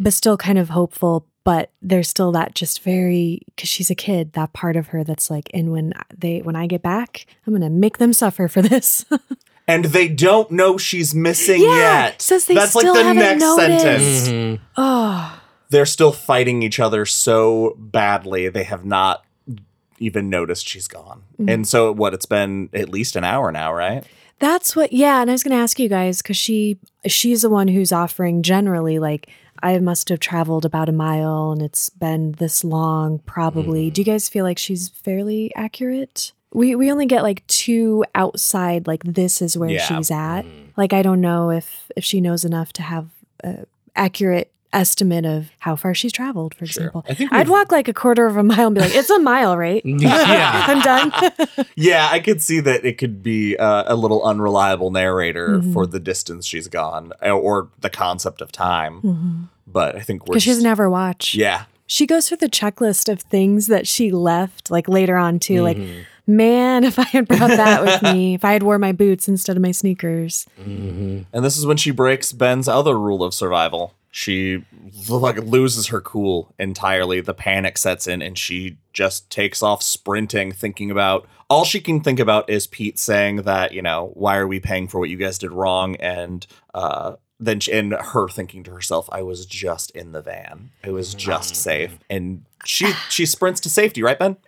but 0.00 0.12
still 0.12 0.36
kind 0.36 0.58
of 0.58 0.70
hopeful. 0.70 1.26
But 1.44 1.70
there's 1.80 2.08
still 2.08 2.32
that 2.32 2.54
just 2.56 2.82
very 2.82 3.40
because 3.54 3.68
she's 3.68 3.88
a 3.90 3.94
kid, 3.94 4.32
that 4.32 4.52
part 4.52 4.76
of 4.76 4.88
her 4.88 5.04
that's 5.04 5.30
like, 5.30 5.48
and 5.54 5.70
when 5.72 5.92
they 6.16 6.40
when 6.40 6.56
I 6.56 6.66
get 6.66 6.82
back, 6.82 7.26
I'm 7.46 7.52
gonna 7.52 7.70
make 7.70 7.98
them 7.98 8.12
suffer 8.12 8.48
for 8.48 8.62
this. 8.62 9.04
And 9.68 9.86
they 9.86 10.06
don't 10.06 10.48
know 10.52 10.78
she's 10.78 11.12
missing 11.12 11.60
Yeah, 11.60 12.04
yet. 12.04 12.22
says 12.22 12.44
they 12.46 12.54
That's 12.54 12.76
like 12.76 12.86
the 12.86 12.94
haven't 13.02 13.16
next 13.16 13.40
noticed. 13.42 13.80
sentence. 13.82 14.28
Mhm. 14.28 14.60
oh, 14.76 15.42
They're 15.70 15.86
still 15.86 16.12
fighting 16.12 16.62
each 16.62 16.78
other 16.80 17.04
so 17.06 17.74
badly 17.78 18.48
they 18.48 18.64
have 18.64 18.84
not 18.84 19.24
even 19.98 20.28
noticed 20.28 20.68
she's 20.68 20.88
gone. 20.88 21.22
Mhm. 21.40 21.52
And 21.52 21.66
so 21.68 21.90
what 21.92 22.12
it's 22.14 22.26
been 22.26 22.68
at 22.74 22.88
least 22.90 23.16
an 23.16 23.24
hour 23.24 23.50
now, 23.52 23.72
right? 23.72 24.04
that's 24.38 24.76
what. 24.76 24.92
Yeah, 24.92 25.22
and 25.22 25.30
I 25.30 25.32
was 25.32 25.42
gonna 25.42 25.56
ask 25.56 25.78
you 25.78 25.88
guys 25.88 26.20
because 26.20 26.36
she 26.36 26.76
she's 27.06 27.40
the 27.40 27.48
one 27.48 27.68
who's 27.68 27.92
offering 27.92 28.42
generally 28.42 28.98
like. 28.98 29.28
I 29.62 29.78
must 29.78 30.10
have 30.10 30.20
traveled 30.20 30.66
about 30.66 30.90
a 30.90 30.92
mile 30.92 31.50
and 31.50 31.62
it's 31.62 31.88
been 31.88 32.32
this 32.32 32.62
long, 32.62 33.20
probably. 33.20 33.88
Mm. 33.90 33.94
Do 33.94 34.00
you 34.02 34.04
guys 34.04 34.28
feel 34.28 34.44
like 34.44 34.58
she's 34.58 34.90
fairly 34.90 35.50
accurate? 35.56 36.32
We 36.52 36.74
we 36.76 36.92
only 36.92 37.06
get 37.06 37.22
like 37.22 37.46
two 37.46 38.04
outside, 38.14 38.86
like 38.86 39.02
this 39.04 39.40
is 39.40 39.56
where 39.56 39.70
Yeah. 39.70 39.86
she's 39.86 40.10
at. 40.10 40.42
Mm-hmm. 40.42 40.72
Like 40.76 40.92
I 40.92 41.00
don't 41.00 41.22
know 41.22 41.50
if 41.50 41.90
if 41.96 42.04
she 42.04 42.20
knows 42.20 42.44
enough 42.44 42.74
to 42.74 42.82
have 42.82 43.06
a 43.42 43.64
accurate 43.96 44.52
estimate 44.72 45.24
of 45.24 45.50
how 45.60 45.76
far 45.76 45.94
she's 45.94 46.12
traveled, 46.12 46.54
for 46.54 46.64
example. 46.64 47.04
I 47.08 47.14
think 47.14 47.32
I'd 47.32 47.48
walk 47.48 47.72
like 47.72 47.88
a 47.88 47.94
quarter 47.94 48.26
of 48.26 48.36
a 48.36 48.42
mile 48.42 48.66
and 48.66 48.74
be 48.74 48.80
like, 48.80 48.94
it's 48.94 49.10
a 49.10 49.18
mile, 49.18 49.56
right? 49.56 49.82
Yeah. 49.86 50.64
I'm 50.68 50.80
done. 50.80 51.12
Yeah, 51.76 52.08
I 52.10 52.20
could 52.20 52.42
see 52.42 52.60
that 52.60 52.84
it 52.84 52.96
could 52.98 53.22
be 53.22 53.56
uh, 53.56 53.84
a 53.86 53.94
little 53.96 54.22
unreliable 54.24 54.90
narrator 54.90 55.58
Mhm. 55.60 55.72
for 55.72 55.86
the 55.86 56.00
distance 56.00 56.46
she's 56.46 56.68
gone 56.68 57.12
uh, 57.24 57.30
or 57.30 57.68
the 57.80 57.90
concept 57.90 58.40
of 58.40 58.50
time. 58.50 59.48
But 59.66 59.94
I 59.96 60.00
think 60.00 60.26
we're 60.26 60.34
Because 60.34 60.42
she 60.44 60.50
doesn't 60.50 60.66
ever 60.66 60.88
watch. 60.88 61.34
Yeah. 61.34 61.64
She 61.86 62.06
goes 62.06 62.28
through 62.28 62.38
the 62.38 62.48
checklist 62.48 63.10
of 63.12 63.20
things 63.20 63.66
that 63.68 63.86
she 63.86 64.10
left, 64.10 64.70
like 64.70 64.88
later 64.88 65.16
on 65.16 65.38
too. 65.38 65.62
Like, 65.62 65.76
Mhm. 65.76 66.04
man, 66.26 66.82
if 66.84 66.98
I 66.98 67.04
had 67.04 67.28
brought 67.28 67.48
that 67.50 67.82
with 67.84 68.02
me, 68.02 68.34
if 68.34 68.44
I 68.44 68.52
had 68.52 68.62
wore 68.64 68.78
my 68.78 68.92
boots 68.92 69.28
instead 69.28 69.56
of 69.56 69.62
my 69.62 69.70
sneakers. 69.70 70.46
Mhm. 70.60 71.26
And 71.32 71.44
this 71.44 71.56
is 71.56 71.64
when 71.66 71.76
she 71.76 71.90
breaks 71.92 72.32
Ben's 72.32 72.66
other 72.68 72.98
rule 72.98 73.22
of 73.22 73.34
survival. 73.34 73.92
She 74.16 74.64
like 75.10 75.36
loses 75.36 75.88
her 75.88 76.00
cool 76.00 76.54
entirely. 76.58 77.20
The 77.20 77.34
panic 77.34 77.76
sets 77.76 78.06
in 78.06 78.22
and 78.22 78.38
she 78.38 78.78
just 78.94 79.28
takes 79.28 79.62
off 79.62 79.82
sprinting 79.82 80.52
thinking 80.52 80.90
about 80.90 81.28
all 81.50 81.66
she 81.66 81.82
can 81.82 82.00
think 82.00 82.18
about 82.18 82.48
is 82.48 82.66
Pete 82.66 82.98
saying 82.98 83.42
that, 83.42 83.72
you 83.72 83.82
know, 83.82 84.12
why 84.14 84.38
are 84.38 84.46
we 84.46 84.58
paying 84.58 84.88
for 84.88 84.98
what 84.98 85.10
you 85.10 85.18
guys 85.18 85.36
did 85.36 85.52
wrong 85.52 85.96
and 85.96 86.46
uh 86.72 87.16
then 87.38 87.60
she, 87.60 87.70
and 87.72 87.92
her 87.92 88.26
thinking 88.28 88.62
to 88.62 88.70
herself, 88.70 89.06
I 89.12 89.20
was 89.20 89.44
just 89.44 89.90
in 89.90 90.12
the 90.12 90.22
van. 90.22 90.70
it 90.82 90.92
was 90.92 91.12
just 91.12 91.54
safe. 91.54 91.98
And 92.08 92.46
she 92.64 92.92
she 93.10 93.26
sprints 93.26 93.60
to 93.60 93.68
safety, 93.68 94.02
right, 94.02 94.18
Ben? 94.18 94.38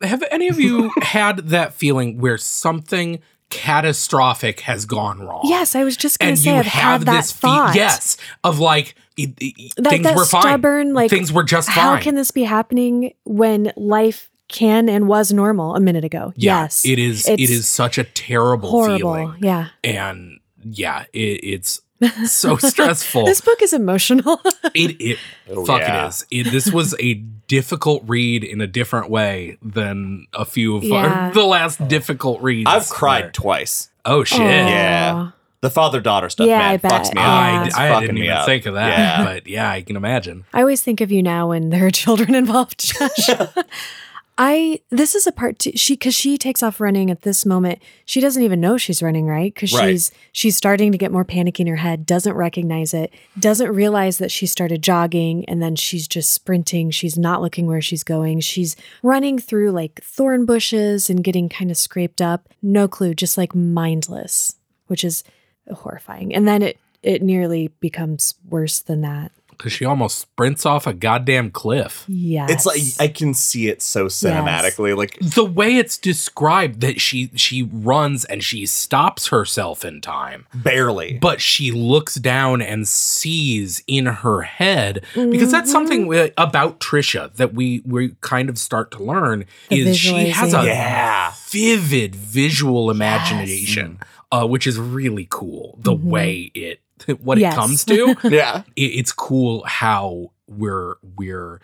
Have 0.00 0.24
any 0.30 0.48
of 0.48 0.58
you 0.58 0.90
had 1.02 1.48
that 1.48 1.74
feeling 1.74 2.16
where 2.16 2.38
something 2.38 3.20
catastrophic 3.50 4.60
has 4.60 4.84
gone 4.86 5.20
wrong? 5.20 5.42
Yes, 5.44 5.74
I 5.74 5.84
was 5.84 5.96
just 5.96 6.18
going 6.18 6.34
to 6.34 6.40
say 6.40 6.50
you 6.52 6.56
I've 6.58 6.66
have 6.66 7.00
had 7.00 7.06
that 7.06 7.16
this 7.22 7.32
fe- 7.32 7.38
thought. 7.40 7.74
yes, 7.74 8.16
of 8.44 8.58
like 8.58 8.94
it- 9.16 9.34
it- 9.40 9.72
that, 9.76 9.90
things 9.90 10.04
that 10.04 10.16
were 10.16 10.24
fine. 10.24 10.92
like 10.92 11.10
things 11.10 11.32
were 11.32 11.44
just 11.44 11.68
how 11.68 11.92
fine. 11.94 12.02
can 12.02 12.14
this 12.14 12.30
be 12.30 12.42
happening 12.44 13.14
when 13.24 13.72
life 13.76 14.30
can 14.48 14.88
and 14.88 15.08
was 15.08 15.32
normal 15.32 15.74
a 15.74 15.80
minute 15.80 16.04
ago? 16.04 16.32
yeah, 16.36 16.62
yes, 16.62 16.84
it 16.86 16.98
is. 16.98 17.26
It 17.28 17.40
is 17.40 17.66
such 17.68 17.98
a 17.98 18.04
terrible 18.04 18.70
horrible. 18.70 18.98
feeling, 18.98 19.34
Yeah, 19.40 19.68
and 19.84 20.38
yeah, 20.64 21.04
it, 21.12 21.18
it's 21.44 21.80
so 22.26 22.56
stressful. 22.56 23.24
this 23.26 23.40
book 23.40 23.62
is 23.62 23.72
emotional. 23.72 24.40
It 24.74 24.96
it 25.00 25.18
Oh, 25.50 25.64
fuck 25.64 25.80
yeah. 25.80 26.04
it 26.04 26.08
is. 26.08 26.26
It, 26.30 26.50
this 26.50 26.70
was 26.70 26.94
a 27.00 27.14
difficult 27.14 28.02
read 28.06 28.44
in 28.44 28.60
a 28.60 28.66
different 28.66 29.08
way 29.10 29.56
than 29.62 30.26
a 30.34 30.44
few 30.44 30.76
of 30.76 30.84
Yeah. 30.84 30.96
our, 31.28 31.32
the 31.32 31.44
last 31.44 31.86
difficult 31.88 32.42
reads. 32.42 32.68
I've 32.68 32.88
cried 32.90 33.24
were. 33.26 33.30
twice. 33.30 33.88
Oh 34.04 34.22
shit! 34.24 34.40
Aw. 34.40 34.44
Yeah. 34.44 35.30
The 35.62 35.70
father 35.70 36.00
daughter 36.00 36.28
stuff, 36.28 36.46
Yeah, 36.46 36.58
man, 36.58 36.70
I 36.74 36.76
bet. 36.76 36.92
fucks 36.92 37.14
me 37.14 37.20
Yeah. 37.22 37.28
I, 37.32 37.56
up. 37.60 37.66
It's 37.66 37.76
I 37.76 38.00
didn't 38.00 38.18
even 38.18 38.30
up. 38.30 38.46
think 38.46 38.66
of 38.66 38.74
that, 38.74 38.98
Yeah. 38.98 39.24
but 39.24 39.46
yeah, 39.48 39.70
I 39.70 39.80
can 39.82 39.96
imagine. 39.96 40.44
I 40.52 40.60
always 40.60 40.82
think 40.82 41.00
of 41.00 41.10
you 41.10 41.22
now 41.22 41.48
when 41.48 41.70
there 41.70 41.86
are 41.86 41.90
children 41.90 42.34
involved, 42.34 42.78
Josh. 42.78 43.30
I 44.38 44.80
this 44.90 45.14
is 45.14 45.26
a 45.26 45.32
part 45.32 45.58
too, 45.58 45.72
she 45.76 45.94
because 45.94 46.14
she 46.14 46.36
takes 46.36 46.62
off 46.62 46.78
running 46.80 47.10
at 47.10 47.22
this 47.22 47.46
moment. 47.46 47.80
She 48.04 48.20
doesn't 48.20 48.42
even 48.42 48.60
know 48.60 48.76
she's 48.76 49.02
running, 49.02 49.26
right? 49.26 49.52
Because 49.52 49.72
Right. 49.72 49.90
she's 49.92 50.10
she's 50.32 50.56
starting 50.56 50.92
to 50.92 50.98
get 50.98 51.10
more 51.10 51.24
panicky 51.24 51.62
in 51.62 51.66
her 51.68 51.76
head. 51.76 52.04
Doesn't 52.04 52.34
recognize 52.34 52.92
it. 52.92 53.12
Doesn't 53.38 53.70
realize 53.70 54.18
that 54.18 54.30
she 54.30 54.46
started 54.46 54.82
jogging 54.82 55.48
and 55.48 55.62
then 55.62 55.74
she's 55.74 56.06
just 56.06 56.32
sprinting. 56.32 56.90
She's 56.90 57.18
not 57.18 57.40
looking 57.40 57.66
where 57.66 57.80
she's 57.80 58.04
going. 58.04 58.40
She's 58.40 58.76
running 59.02 59.38
through 59.38 59.70
like 59.70 60.02
thorn 60.02 60.44
bushes 60.44 61.08
and 61.08 61.24
getting 61.24 61.48
kind 61.48 61.70
of 61.70 61.78
scraped 61.78 62.20
up. 62.20 62.48
No 62.60 62.88
clue, 62.88 63.14
just 63.14 63.38
like 63.38 63.54
mindless, 63.54 64.56
which 64.86 65.02
is 65.02 65.24
horrifying. 65.72 66.34
And 66.34 66.46
then 66.46 66.60
it 66.62 66.78
it 67.02 67.22
nearly 67.22 67.68
becomes 67.80 68.34
worse 68.48 68.80
than 68.80 69.00
that. 69.00 69.32
Because 69.56 69.72
she 69.72 69.84
almost 69.84 70.18
sprints 70.18 70.66
off 70.66 70.86
a 70.86 70.92
goddamn 70.92 71.50
cliff. 71.50 72.04
Yes. 72.08 72.50
It's 72.50 72.66
like 72.66 72.82
I 72.98 73.08
can 73.12 73.34
see 73.34 73.68
it 73.68 73.82
so 73.82 74.06
cinematically. 74.06 74.96
Like 74.96 75.18
The 75.20 75.44
way 75.44 75.76
it's 75.76 75.98
described 75.98 76.80
that 76.80 77.00
she 77.00 77.30
she 77.34 77.62
runs 77.62 78.24
and 78.24 78.42
she 78.42 78.66
stops 78.66 79.28
herself 79.28 79.84
in 79.84 80.00
time, 80.00 80.46
barely. 80.54 81.18
but 81.20 81.40
she 81.40 81.72
looks 81.72 82.16
down 82.16 82.60
and 82.62 82.86
sees 82.86 83.82
in 83.86 84.06
her 84.06 84.42
head 84.42 85.04
because 85.14 85.50
that's 85.50 85.68
mm-hmm. 85.68 85.72
something 85.72 86.00
wi- 86.02 86.32
about 86.36 86.80
Trisha 86.80 87.32
that 87.34 87.54
we 87.54 87.82
we 87.84 88.16
kind 88.20 88.48
of 88.48 88.58
start 88.58 88.90
to 88.92 89.02
learn 89.02 89.44
The 89.68 89.80
is 89.80 89.98
she 89.98 90.30
has 90.30 90.54
a. 90.54 90.64
Yeah. 90.64 91.32
vivid 91.48 92.14
visual 92.14 92.90
imagination, 92.90 93.98
uh, 94.32 94.46
which 94.46 94.66
is 94.66 94.78
really 94.78 95.26
cool. 95.30 95.78
The 95.80 95.92
mm-hmm. 95.92 96.10
way 96.10 96.50
it 96.54 96.80
what 97.20 97.38
Yes. 97.38 97.52
it 97.52 97.56
comes 97.56 97.84
to. 97.84 98.16
Yeah. 98.24 98.62
it- 98.76 98.80
it's 98.80 99.12
cool 99.12 99.64
how 99.66 100.32
we're 100.48 100.94
we're 101.16 101.60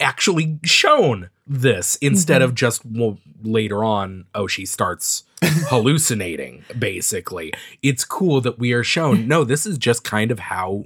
actually 0.00 0.58
shown 0.64 1.28
this 1.46 1.96
instead 1.96 2.40
mm-hmm. 2.40 2.44
of 2.48 2.54
just 2.54 2.82
well, 2.86 3.18
later 3.42 3.84
on 3.84 4.24
oh 4.34 4.46
she 4.46 4.64
starts 4.64 5.24
hallucinating 5.68 6.64
basically 6.78 7.52
it's 7.82 8.04
cool 8.06 8.40
that 8.40 8.58
we 8.58 8.72
are 8.72 8.82
shown 8.84 9.28
no 9.28 9.44
this 9.44 9.66
is 9.66 9.76
just 9.76 10.02
kind 10.02 10.30
of 10.30 10.38
how 10.38 10.84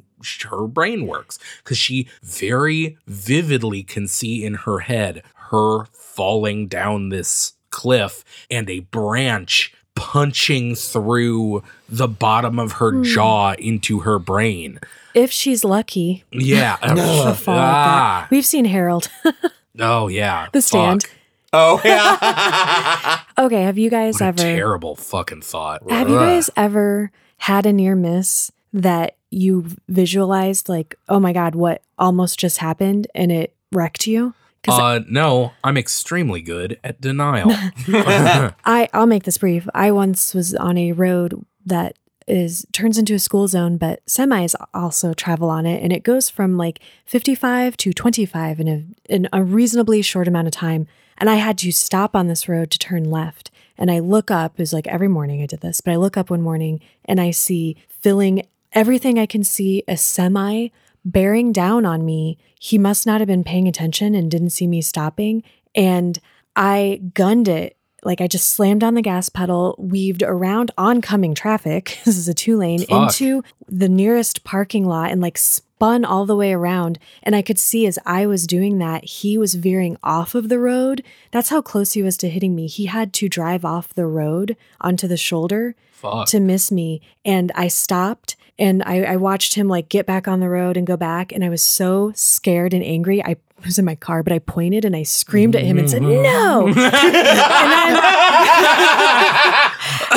her 0.51 0.67
brain 0.67 1.07
works 1.07 1.39
because 1.63 1.79
she 1.79 2.09
very 2.23 2.99
vividly 3.07 3.85
can 3.85 4.09
see 4.09 4.45
in 4.45 4.55
her 4.55 4.81
head 4.81 5.23
her 5.51 5.85
falling 5.93 6.67
down 6.67 7.11
this 7.11 7.53
cliff 7.71 8.25
and 8.51 8.69
a 8.69 8.81
branch 8.81 9.73
punching 9.97 10.77
through 10.77 11.65
the 11.89 12.07
bottom 12.07 12.59
of 12.61 12.73
her 12.73 13.03
jaw 13.03 13.55
into 13.55 14.01
her 14.01 14.19
brain 14.21 14.79
if 15.17 15.33
she's 15.33 15.65
lucky, 15.65 16.25
yeah. 16.31 16.77
she'll 16.95 17.33
fall 17.35 17.57
Ah. 17.59 18.29
We've 18.31 18.47
seen 18.47 18.67
Harold. 18.67 19.11
Oh 19.79 20.09
yeah. 20.09 20.47
The 20.55 20.63
stand. 20.63 21.03
Fuck. 21.03 21.11
Oh 21.53 21.81
yeah. 21.85 23.21
okay, 23.39 23.63
have 23.63 23.77
you 23.77 23.91
guys 23.91 24.15
What 24.15 24.23
a 24.23 24.25
ever 24.29 24.39
terrible 24.39 24.97
fucking 24.97 25.43
thought. 25.43 25.83
have 25.91 26.09
you 26.09 26.17
guys 26.17 26.49
ever 26.57 27.11
had 27.37 27.67
a 27.67 27.75
near 27.75 27.95
miss 27.95 28.51
that 28.73 29.17
you 29.31 29.67
visualized 29.87 30.71
like, 30.71 30.95
oh 31.11 31.21
my 31.21 31.35
god, 31.35 31.55
what 31.55 31.83
almost 31.99 32.39
just 32.39 32.57
happened 32.57 33.07
and 33.15 33.31
it 33.31 33.55
wrecked 33.71 34.07
you? 34.07 34.33
Uh 34.69 35.01
no, 35.09 35.53
I'm 35.65 35.77
extremely 35.77 36.43
good 36.43 36.79
at 36.83 37.01
denial. 37.01 37.51
I 37.89 38.89
I'll 38.93 39.07
make 39.07 39.25
this 39.25 39.39
brief. 39.39 39.69
I 39.75 39.91
once 39.91 40.35
was 40.35 40.55
on 40.55 40.77
a 40.79 40.93
road 40.93 41.45
that 41.65 41.97
is 42.27 42.67
turns 42.73 42.99
into 42.99 43.15
a 43.15 43.19
school 43.19 43.47
zone, 43.49 43.77
but 43.77 44.05
semis 44.07 44.55
also 44.75 45.15
travel 45.15 45.49
on 45.49 45.67
it, 45.67 45.83
and 45.83 45.93
it 45.93 46.03
goes 46.03 46.29
from 46.29 46.57
like 46.57 46.81
55 47.05 47.77
to 47.79 47.93
25 47.93 48.61
in 48.61 48.69
a 48.69 48.85
in 49.13 49.29
a 49.33 49.43
reasonably 49.43 50.03
short 50.03 50.29
amount 50.29 50.49
of 50.49 50.53
time. 50.53 50.87
And 51.19 51.31
I 51.31 51.37
had 51.37 51.57
to 51.59 51.73
stop 51.73 52.15
on 52.15 52.29
this 52.29 52.49
road 52.49 52.71
to 52.73 52.79
turn 52.79 53.11
left. 53.11 53.51
And 53.79 53.91
I 53.91 54.01
look 54.01 54.31
up, 54.31 54.53
it 54.53 54.59
was 54.59 54.73
like 54.73 54.87
every 54.87 55.09
morning 55.09 55.43
I 55.43 55.47
did 55.47 55.61
this, 55.61 55.81
but 55.81 55.93
I 55.93 55.97
look 55.97 56.17
up 56.17 56.31
one 56.31 56.43
morning 56.43 56.81
and 57.05 57.21
I 57.21 57.31
see 57.31 57.77
filling 57.89 58.47
everything 58.73 59.19
I 59.19 59.27
can 59.27 59.45
see 59.45 59.83
a 59.89 59.97
semi 59.97 60.69
bearing 61.07 61.53
down 61.53 61.87
on 61.87 62.05
me. 62.05 62.37
He 62.61 62.77
must 62.77 63.07
not 63.07 63.21
have 63.21 63.29
been 63.29 63.45
paying 63.45 63.69
attention 63.69 64.15
and 64.15 64.31
didn't 64.31 64.51
see 64.51 64.67
me 64.67 64.83
stopping. 64.83 65.43
And 65.75 66.19
I 66.57 67.01
gunned 67.15 67.49
it. 67.49 67.77
Like 68.03 68.21
I 68.21 68.27
just 68.27 68.51
slammed 68.51 68.85
on 68.85 68.95
the 68.95 69.03
gas 69.03 69.29
pedal, 69.29 69.75
weaved 69.79 70.23
around 70.23 70.71
oncoming 70.77 71.35
traffic. 71.35 71.99
This 72.05 72.19
is 72.19 72.29
a 72.29 72.35
two 72.35 72.57
lane 72.57 72.81
Fuck. 72.85 72.91
into 73.21 73.43
the 73.69 73.89
nearest 73.89 74.45
parking 74.45 74.85
lot 74.85 75.11
and 75.11 75.21
like 75.21 75.39
spun 75.77 76.07
all 76.07 76.25
the 76.25 76.37
way 76.37 76.55
around. 76.55 76.99
And 77.23 77.37
I 77.37 77.43
could 77.43 77.59
see 77.59 77.87
as 77.87 77.99
I 78.07 78.27
was 78.27 78.47
doing 78.47 78.79
that, 78.79 79.05
he 79.05 79.37
was 79.37 79.55
veering 79.57 79.99
off 80.03 80.35
of 80.35 80.49
the 80.49 80.59
road. 80.59 81.03
That's 81.33 81.51
how 81.51 81.61
close 81.61 81.93
he 81.93 82.03
was 82.03 82.17
to 82.19 82.31
hitting 82.31 82.55
me. 82.55 82.67
He 82.67 82.87
had 82.87 83.13
to 83.15 83.29
drive 83.29 83.63
off 83.63 83.93
the 83.93 84.07
road 84.07 84.57
onto 84.81 85.07
the 85.07 85.19
shoulder 85.19 85.75
Fuck. 85.93 86.29
to 86.29 86.41
miss 86.41 86.73
me. 86.73 87.03
And 87.27 87.53
I 87.55 87.69
stopped 87.69 88.37
and 88.59 88.83
I, 88.85 89.03
I 89.03 89.17
watched 89.17 89.53
him 89.53 89.69
like 89.69 89.91
get 89.91 90.07
back 90.07 90.27
on 90.27 90.41
the 90.41 90.49
road 90.49 90.79
and 90.79 90.87
go 90.87 90.97
back. 90.97 91.31
And 91.31 91.45
I 91.45 91.51
was 91.51 91.61
so 91.61 92.11
scared 92.15 92.73
and 92.73 92.83
angry. 92.83 93.23
I 93.23 93.37
was 93.67 93.79
in 93.79 93.85
my 93.85 93.95
car, 93.95 94.23
but 94.23 94.33
I 94.33 94.39
pointed 94.39 94.85
and 94.85 94.97
I 94.97 95.03
screamed 95.03 95.55
at 95.57 95.63
him 95.63 95.79
and 95.79 95.91
said, 95.91 96.03
mm-hmm. 96.03 96.23
No. 96.23 96.67
and 96.69 96.77
then 96.77 96.87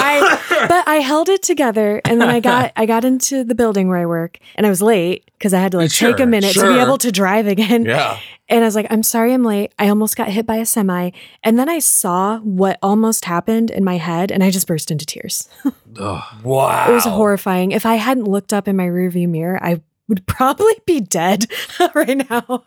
I 0.01 0.39
but 0.67 0.87
I 0.87 0.97
held 0.97 1.29
it 1.29 1.41
together 1.41 2.01
and 2.05 2.21
then 2.21 2.29
I 2.29 2.39
got 2.39 2.71
I 2.75 2.85
got 2.85 3.05
into 3.05 3.43
the 3.43 3.55
building 3.55 3.87
where 3.87 3.97
I 3.97 4.05
work 4.05 4.39
and 4.55 4.65
I 4.65 4.69
was 4.69 4.81
late 4.81 5.29
because 5.37 5.53
I 5.53 5.59
had 5.59 5.71
to 5.71 5.77
like 5.77 5.91
take 5.91 6.19
a 6.19 6.25
minute 6.25 6.53
to 6.53 6.73
be 6.73 6.79
able 6.79 6.97
to 6.99 7.11
drive 7.11 7.47
again. 7.47 7.85
yeah. 7.85 8.19
And 8.51 8.63
I 8.63 8.67
was 8.67 8.75
like, 8.75 8.87
I'm 8.89 9.03
sorry 9.03 9.33
I'm 9.33 9.43
late. 9.43 9.73
I 9.77 9.89
almost 9.89 10.17
got 10.17 10.29
hit 10.29 10.47
by 10.47 10.55
a 10.55 10.65
semi. 10.65 11.11
And 11.43 11.59
then 11.59 11.69
I 11.69 11.77
saw 11.79 12.39
what 12.39 12.79
almost 12.81 13.25
happened 13.25 13.69
in 13.69 13.83
my 13.83 13.97
head 13.97 14.31
and 14.31 14.43
I 14.43 14.49
just 14.49 14.65
burst 14.65 14.89
into 14.89 15.05
tears. 15.05 15.47
Ugh. 15.99 16.23
Wow. 16.43 16.89
It 16.89 16.93
was 16.93 17.05
horrifying. 17.05 17.71
If 17.71 17.85
I 17.85 17.95
hadn't 17.95 18.25
looked 18.25 18.51
up 18.51 18.67
in 18.67 18.75
my 18.75 18.87
rearview 18.87 19.29
mirror, 19.29 19.63
I 19.63 19.81
would 20.09 20.25
probably 20.27 20.73
be 20.85 20.99
dead 20.99 21.45
right 21.95 22.17
now 22.29 22.65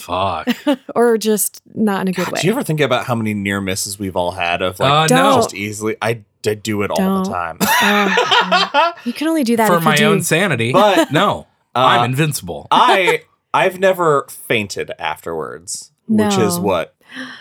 Fuck. 0.00 0.48
or 0.94 1.16
just 1.16 1.62
not 1.74 2.02
in 2.02 2.08
a 2.08 2.12
good 2.12 2.26
God, 2.26 2.34
way. 2.34 2.40
do 2.42 2.46
you 2.48 2.52
ever 2.52 2.62
think 2.62 2.80
about 2.80 3.06
how 3.06 3.14
many 3.14 3.32
near 3.32 3.60
misses 3.62 3.98
we've 3.98 4.16
all 4.16 4.32
had 4.32 4.60
of 4.60 4.78
like 4.78 4.90
Uh, 4.90 5.06
Don't. 5.06 5.36
just 5.36 5.54
easily? 5.54 5.96
I, 6.02 6.22
I 6.46 6.54
do 6.54 6.82
it 6.82 6.90
all 6.90 6.96
Don't. 6.96 7.22
the 7.24 7.30
time. 7.30 7.56
Oh, 7.60 8.92
you 9.04 9.12
can 9.14 9.28
only 9.28 9.44
do 9.44 9.56
that 9.56 9.68
For 9.68 9.76
if 9.78 9.84
my 9.84 9.92
you 9.92 9.98
do. 9.98 10.06
own 10.10 10.22
sanity. 10.22 10.72
But- 10.72 11.10
no. 11.12 11.46
Uh, 11.74 11.78
I'm 12.00 12.10
invincible. 12.10 12.66
I 12.72 13.22
I've 13.54 13.78
never 13.78 14.26
fainted 14.28 14.90
afterwards, 14.98 15.92
which 16.08 16.36
is 16.36 16.58
what 16.58 16.96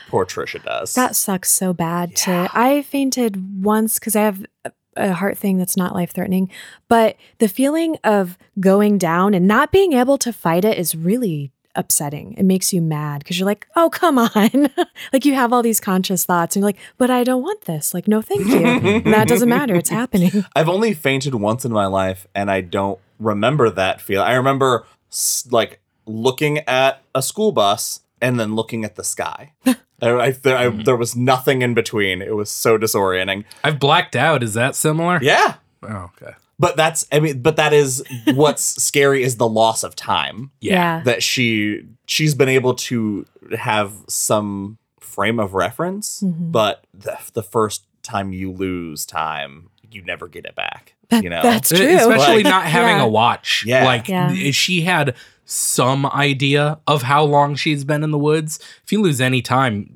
poor 0.07 0.23
Trisha 0.25 0.63
does. 0.63 0.93
That 0.93 1.15
sucks 1.15 1.49
so 1.49 1.73
bad. 1.73 2.15
To 2.17 2.47
I 2.53 2.83
fainted 2.83 3.63
once 3.63 3.97
because 3.97 4.15
I 4.15 4.21
have 4.21 4.45
a- 4.99 5.13
heart 5.13 5.37
thing 5.37 5.57
that's 5.57 5.77
not 5.77 5.93
life 5.95 6.11
threatening, 6.11 6.49
but 6.87 7.15
the 7.39 7.47
feeling 7.47 7.97
of 8.03 8.37
going 8.59 8.97
down 8.97 9.33
and 9.33 9.47
not 9.47 9.71
being 9.71 9.93
able 9.93 10.17
to 10.19 10.31
fight 10.33 10.65
it 10.65 10.77
is 10.77 10.95
really 10.95 11.51
upsetting. 11.75 12.33
It 12.33 12.43
makes 12.43 12.73
you 12.73 12.81
mad 12.81 13.19
because 13.19 13.39
you're 13.39 13.45
like, 13.45 13.67
oh 13.75 13.89
come 13.89 14.17
on, 14.17 14.69
like 15.13 15.25
you 15.25 15.33
have 15.35 15.53
all 15.53 15.61
these 15.63 15.79
conscious 15.79 16.25
thoughts 16.25 16.55
and 16.55 16.61
you're 16.61 16.67
like, 16.69 16.79
but 16.97 17.09
I 17.09 17.23
don't 17.23 17.41
want 17.43 17.61
this. 17.61 17.93
Like 17.93 18.07
no, 18.07 18.21
thank 18.21 18.47
you. 18.47 18.65
and 18.65 19.05
that 19.13 19.27
doesn't 19.27 19.49
matter. 19.49 19.75
It's 19.75 19.89
happening. 19.89 20.45
I've 20.55 20.69
only 20.69 20.93
fainted 20.93 21.35
once 21.35 21.65
in 21.65 21.71
my 21.71 21.85
life, 21.85 22.27
and 22.35 22.51
I 22.51 22.61
don't 22.61 22.99
remember 23.19 23.69
that 23.69 24.01
feel. 24.01 24.21
I 24.21 24.33
remember 24.33 24.85
like 25.49 25.79
looking 26.05 26.59
at 26.59 27.01
a 27.15 27.21
school 27.21 27.51
bus 27.51 28.01
and 28.21 28.39
then 28.39 28.55
looking 28.55 28.83
at 28.83 28.95
the 28.95 29.03
sky. 29.03 29.53
I, 30.01 30.09
I, 30.19 30.31
there, 30.31 30.57
I, 30.57 30.69
there 30.69 30.95
was 30.95 31.15
nothing 31.15 31.61
in 31.61 31.73
between. 31.73 32.21
It 32.21 32.35
was 32.35 32.49
so 32.51 32.77
disorienting. 32.77 33.45
I've 33.63 33.79
blacked 33.79 34.15
out. 34.15 34.43
Is 34.43 34.53
that 34.53 34.75
similar? 34.75 35.19
Yeah, 35.21 35.55
Oh, 35.83 36.11
okay. 36.21 36.33
but 36.57 36.75
that's 36.77 37.05
I 37.11 37.19
mean, 37.19 37.41
but 37.41 37.55
that 37.57 37.73
is 37.73 38.03
what's 38.33 38.61
scary 38.83 39.23
is 39.23 39.37
the 39.37 39.47
loss 39.47 39.83
of 39.83 39.95
time 39.95 40.51
Yeah. 40.61 41.01
that 41.05 41.23
she 41.23 41.85
she's 42.05 42.35
been 42.35 42.49
able 42.49 42.73
to 42.75 43.25
have 43.57 43.93
some 44.07 44.77
frame 44.99 45.39
of 45.39 45.53
reference, 45.53 46.21
Mhm. 46.21 46.51
but 46.51 46.83
the 46.93 47.17
the 47.33 47.43
first 47.43 47.85
time 48.03 48.31
you 48.33 48.51
lose 48.51 49.05
time, 49.05 49.69
you 49.91 50.01
never 50.03 50.27
get 50.27 50.45
it 50.45 50.55
back. 50.55 50.95
That- 51.09 51.23
You 51.23 51.29
know, 51.29 51.41
that's 51.41 51.69
true. 51.69 51.79
Especially 51.95 52.43
Like- 52.43 52.43
not 52.43 52.65
having 52.65 52.97
Yeah. 52.97 53.03
a 53.03 53.07
watch. 53.07 53.63
Yeah. 53.65 53.85
Like 53.85 54.07
Yeah. 54.07 54.31
she 54.51 54.81
had 54.81 55.15
some 55.51 56.05
idea 56.07 56.79
of 56.85 57.01
how 57.03 57.23
long 57.23 57.55
she's 57.55 57.83
been 57.83 58.03
in 58.03 58.11
the 58.11 58.19
woods. 58.19 58.59
If 58.83 58.91
you 58.91 59.01
lose 59.01 59.19
any 59.19 59.41
time, 59.41 59.93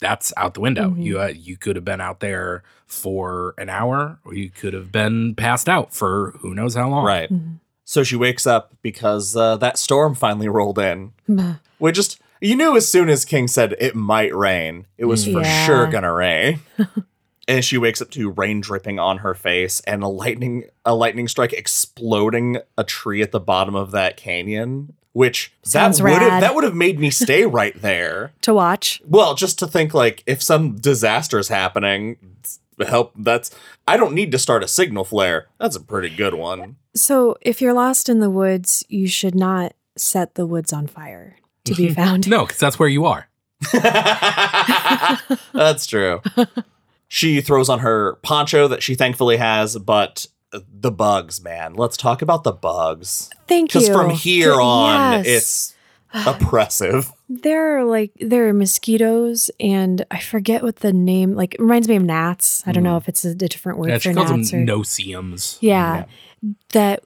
that's 0.00 0.32
out 0.36 0.54
the 0.54 0.60
window. 0.60 0.90
Mhm. 0.90 1.02
You 1.04 1.20
uh, 1.20 1.26
you 1.28 1.56
could 1.56 1.76
have 1.76 1.84
been 1.84 2.00
out 2.00 2.20
there 2.20 2.62
for 2.86 3.54
an 3.58 3.68
hour, 3.68 4.18
or 4.24 4.34
you 4.34 4.50
could 4.50 4.72
have 4.74 4.90
been 4.92 5.34
passed 5.34 5.68
out 5.68 5.94
for 5.94 6.32
who 6.40 6.54
knows 6.54 6.74
how 6.74 6.88
long. 6.88 7.04
right. 7.04 7.30
Mhm. 7.32 7.58
So 7.84 8.02
she 8.02 8.16
wakes 8.16 8.46
up 8.48 8.72
because 8.82 9.36
uh, 9.36 9.56
that 9.58 9.78
storm 9.78 10.14
finally 10.16 10.48
rolled 10.48 10.78
in. 10.78 11.12
We 11.78 11.92
just 11.92 12.18
you 12.40 12.56
knew 12.56 12.74
as 12.76 12.88
soon 12.88 13.08
as 13.10 13.24
King 13.24 13.46
said 13.48 13.74
it 13.78 13.94
might 13.94 14.34
rain, 14.34 14.86
it 14.98 15.04
was 15.04 15.24
for 15.26 15.44
sure 15.44 15.86
gonna 15.86 16.12
rain. 16.12 16.60
and 17.48 17.64
she 17.64 17.78
wakes 17.78 18.02
up 18.02 18.10
to 18.10 18.30
rain 18.30 18.60
dripping 18.60 18.98
on 18.98 19.18
her 19.18 19.34
face 19.34 19.80
and 19.86 20.02
a 20.02 20.08
lightning 20.08 20.64
a 20.84 20.94
lightning 20.94 21.28
strike 21.28 21.52
exploding 21.52 22.58
a 22.76 22.84
tree 22.84 23.22
at 23.22 23.32
the 23.32 23.40
bottom 23.40 23.74
of 23.74 23.90
that 23.92 24.16
canyon. 24.16 24.94
Which 25.12 25.52
Sounds 25.62 25.96
that 25.96 26.04
would 26.04 26.20
have 26.20 26.40
that 26.42 26.54
would 26.54 26.64
have 26.64 26.74
made 26.74 26.98
me 27.00 27.08
stay 27.10 27.46
right 27.46 27.80
there. 27.80 28.32
to 28.42 28.52
watch. 28.52 29.00
Well, 29.06 29.34
just 29.34 29.58
to 29.60 29.66
think 29.66 29.94
like 29.94 30.22
if 30.26 30.42
some 30.42 30.76
disaster 30.76 31.38
is 31.38 31.48
happening, 31.48 32.18
help 32.86 33.12
that's 33.16 33.50
I 33.88 33.96
don't 33.96 34.12
need 34.14 34.30
to 34.32 34.38
start 34.38 34.62
a 34.62 34.68
signal 34.68 35.04
flare. 35.04 35.46
That's 35.58 35.76
a 35.76 35.80
pretty 35.80 36.14
good 36.14 36.34
one. 36.34 36.76
So 36.94 37.36
if 37.40 37.62
you're 37.62 37.72
lost 37.72 38.10
in 38.10 38.20
the 38.20 38.28
woods, 38.28 38.84
you 38.88 39.06
should 39.08 39.34
not 39.34 39.72
set 39.96 40.34
the 40.34 40.44
woods 40.44 40.72
on 40.72 40.86
fire 40.86 41.36
to 41.64 41.74
be 41.74 41.88
found. 41.94 42.28
No, 42.28 42.44
because 42.44 42.58
that's 42.58 42.78
where 42.78 42.88
you 42.88 43.06
are. 43.06 43.28
That's 45.54 45.86
true. 45.86 46.20
She 47.08 47.40
throws 47.40 47.68
on 47.68 47.80
her 47.80 48.16
poncho 48.22 48.68
that 48.68 48.82
she 48.82 48.94
thankfully 48.94 49.36
has, 49.36 49.76
but 49.78 50.26
the 50.52 50.90
bugs, 50.90 51.42
man. 51.42 51.74
Let's 51.74 51.96
talk 51.96 52.22
about 52.22 52.44
the 52.44 52.52
bugs. 52.52 53.30
Thank 53.46 53.74
you. 53.74 53.80
Because 53.80 53.94
from 53.94 54.10
here 54.10 54.52
Th- 54.52 54.60
on, 54.60 55.24
yes. 55.24 55.26
it's 55.26 55.74
oppressive. 56.26 57.12
there 57.28 57.78
are 57.78 57.84
like 57.84 58.12
there 58.20 58.48
are 58.48 58.52
mosquitoes, 58.52 59.50
and 59.60 60.04
I 60.10 60.20
forget 60.20 60.62
what 60.62 60.76
the 60.76 60.92
name 60.92 61.34
like 61.34 61.54
it 61.54 61.60
reminds 61.60 61.88
me 61.88 61.96
of 61.96 62.02
gnats. 62.04 62.62
I 62.66 62.72
don't 62.72 62.84
know 62.84 62.94
mm. 62.96 63.00
if 63.00 63.08
it's 63.08 63.24
a, 63.24 63.30
a 63.30 63.34
different 63.34 63.78
word 63.78 63.88
Yeah, 63.90 63.96
for 63.96 64.02
she 64.02 64.14
calls 64.14 64.28
them 64.28 64.40
gnats 64.40 64.52
or 64.54 64.60
no-see-ums. 64.60 65.58
yeah, 65.60 66.04
that 66.72 67.02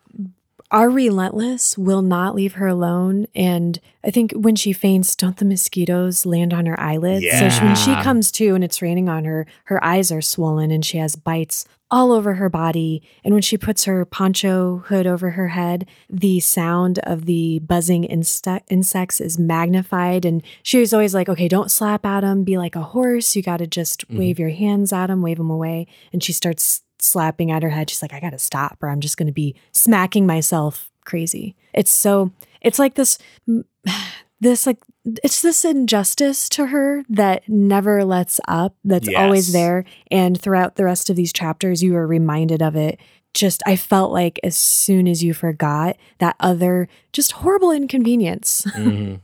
are 0.71 0.89
relentless, 0.89 1.77
will 1.77 2.03
not 2.03 2.35
leave 2.35 2.55
her 2.55 2.66
alone. 2.66 3.27
And 3.35 3.81
I 4.05 4.11
think 4.11 4.33
when 4.33 4.57
she 4.57 4.73
faints, 4.73 5.16
don't 5.16 5.37
the 5.37 5.45
mosquitoes 5.45 6.25
land 6.25 6.53
on 6.55 6.66
her 6.66 6.79
eyelids? 6.79 7.25
Yeah. 7.25 7.41
So 7.41 7.49
she, 7.49 7.64
when 7.64 7.77
she 7.77 8.05
comes 8.05 8.31
to 8.33 8.55
and 8.55 8.62
it's 8.62 8.81
raining 8.81 9.09
on 9.09 9.25
her, 9.25 9.47
her 9.64 9.83
eyes 9.85 10.12
are 10.12 10.21
swollen 10.23 10.71
and 10.71 10.85
she 10.85 10.99
has 10.99 11.16
bites 11.16 11.64
all 11.91 12.12
over 12.12 12.35
her 12.35 12.49
body. 12.49 13.03
And 13.25 13.35
when 13.35 13.43
she 13.43 13.59
puts 13.59 13.85
her 13.85 14.05
poncho 14.05 14.85
hood 14.87 15.07
over 15.07 15.31
her 15.31 15.49
head, 15.49 15.89
the 16.09 16.39
sound 16.39 17.01
of 17.01 17.27
the 17.27 17.59
buzzing 17.59 18.05
inste- 18.05 18.62
insects 18.68 19.21
is 19.21 19.39
magnified. 19.39 20.25
And 20.25 20.43
she 20.62 20.79
was 20.79 20.95
always 20.95 21.14
like, 21.14 21.29
okay, 21.29 21.49
don't 21.49 21.71
slap 21.71 22.07
at 22.07 22.21
them, 22.21 22.45
be 22.45 22.59
like 22.59 22.77
a 22.77 22.83
horse. 22.83 23.35
You 23.35 23.43
got 23.43 23.57
to 23.57 23.66
just 23.66 24.07
mm-hmm. 24.07 24.18
wave 24.18 24.39
your 24.39 24.51
hands 24.51 24.93
at 24.93 25.09
them, 25.09 25.21
wave 25.21 25.39
them 25.39 25.51
away. 25.51 25.89
And 26.12 26.23
she 26.23 26.33
starts 26.33 26.83
slapping 27.03 27.51
at 27.51 27.63
her 27.63 27.71
head. 27.71 27.91
She's 27.91 28.03
like, 28.03 28.13
I 28.13 28.21
got 28.21 28.31
to 28.31 28.39
stop 28.39 28.79
or 28.83 28.89
I'm 28.89 29.01
just 29.01 29.17
going 29.17 29.27
to 29.27 29.33
be 29.33 29.55
smacking 29.73 30.27
myself 30.27 30.91
crazy. 31.05 31.57
It's 31.73 31.91
so, 31.91 32.33
it's 32.61 32.79
like 32.79 32.95
this, 32.95 33.19
this 34.41 34.67
like, 34.67 34.79
it's 35.25 35.43
this 35.43 35.65
injustice 35.65 36.49
to 36.51 36.67
her 36.67 37.05
that 37.09 37.49
never 37.49 38.05
lets 38.05 38.41
up, 38.49 38.75
that's 38.85 39.09
always 39.17 39.53
there. 39.53 39.85
And 40.11 40.41
throughout 40.41 40.77
the 40.77 40.85
rest 40.85 41.11
of 41.11 41.17
these 41.17 41.33
chapters, 41.33 41.83
you 41.83 41.97
are 41.97 42.07
reminded 42.07 42.63
of 42.63 42.77
it. 42.77 43.01
Just, 43.33 43.63
I 43.67 43.77
felt 43.77 44.13
like 44.13 44.41
as 44.43 44.57
soon 44.57 45.07
as 45.09 45.23
you 45.23 45.35
forgot 45.35 45.97
that 46.19 46.37
other 46.41 46.89
just 47.13 47.33
horrible 47.33 47.71
inconvenience. 47.73 48.63
Mhm. 48.77 49.21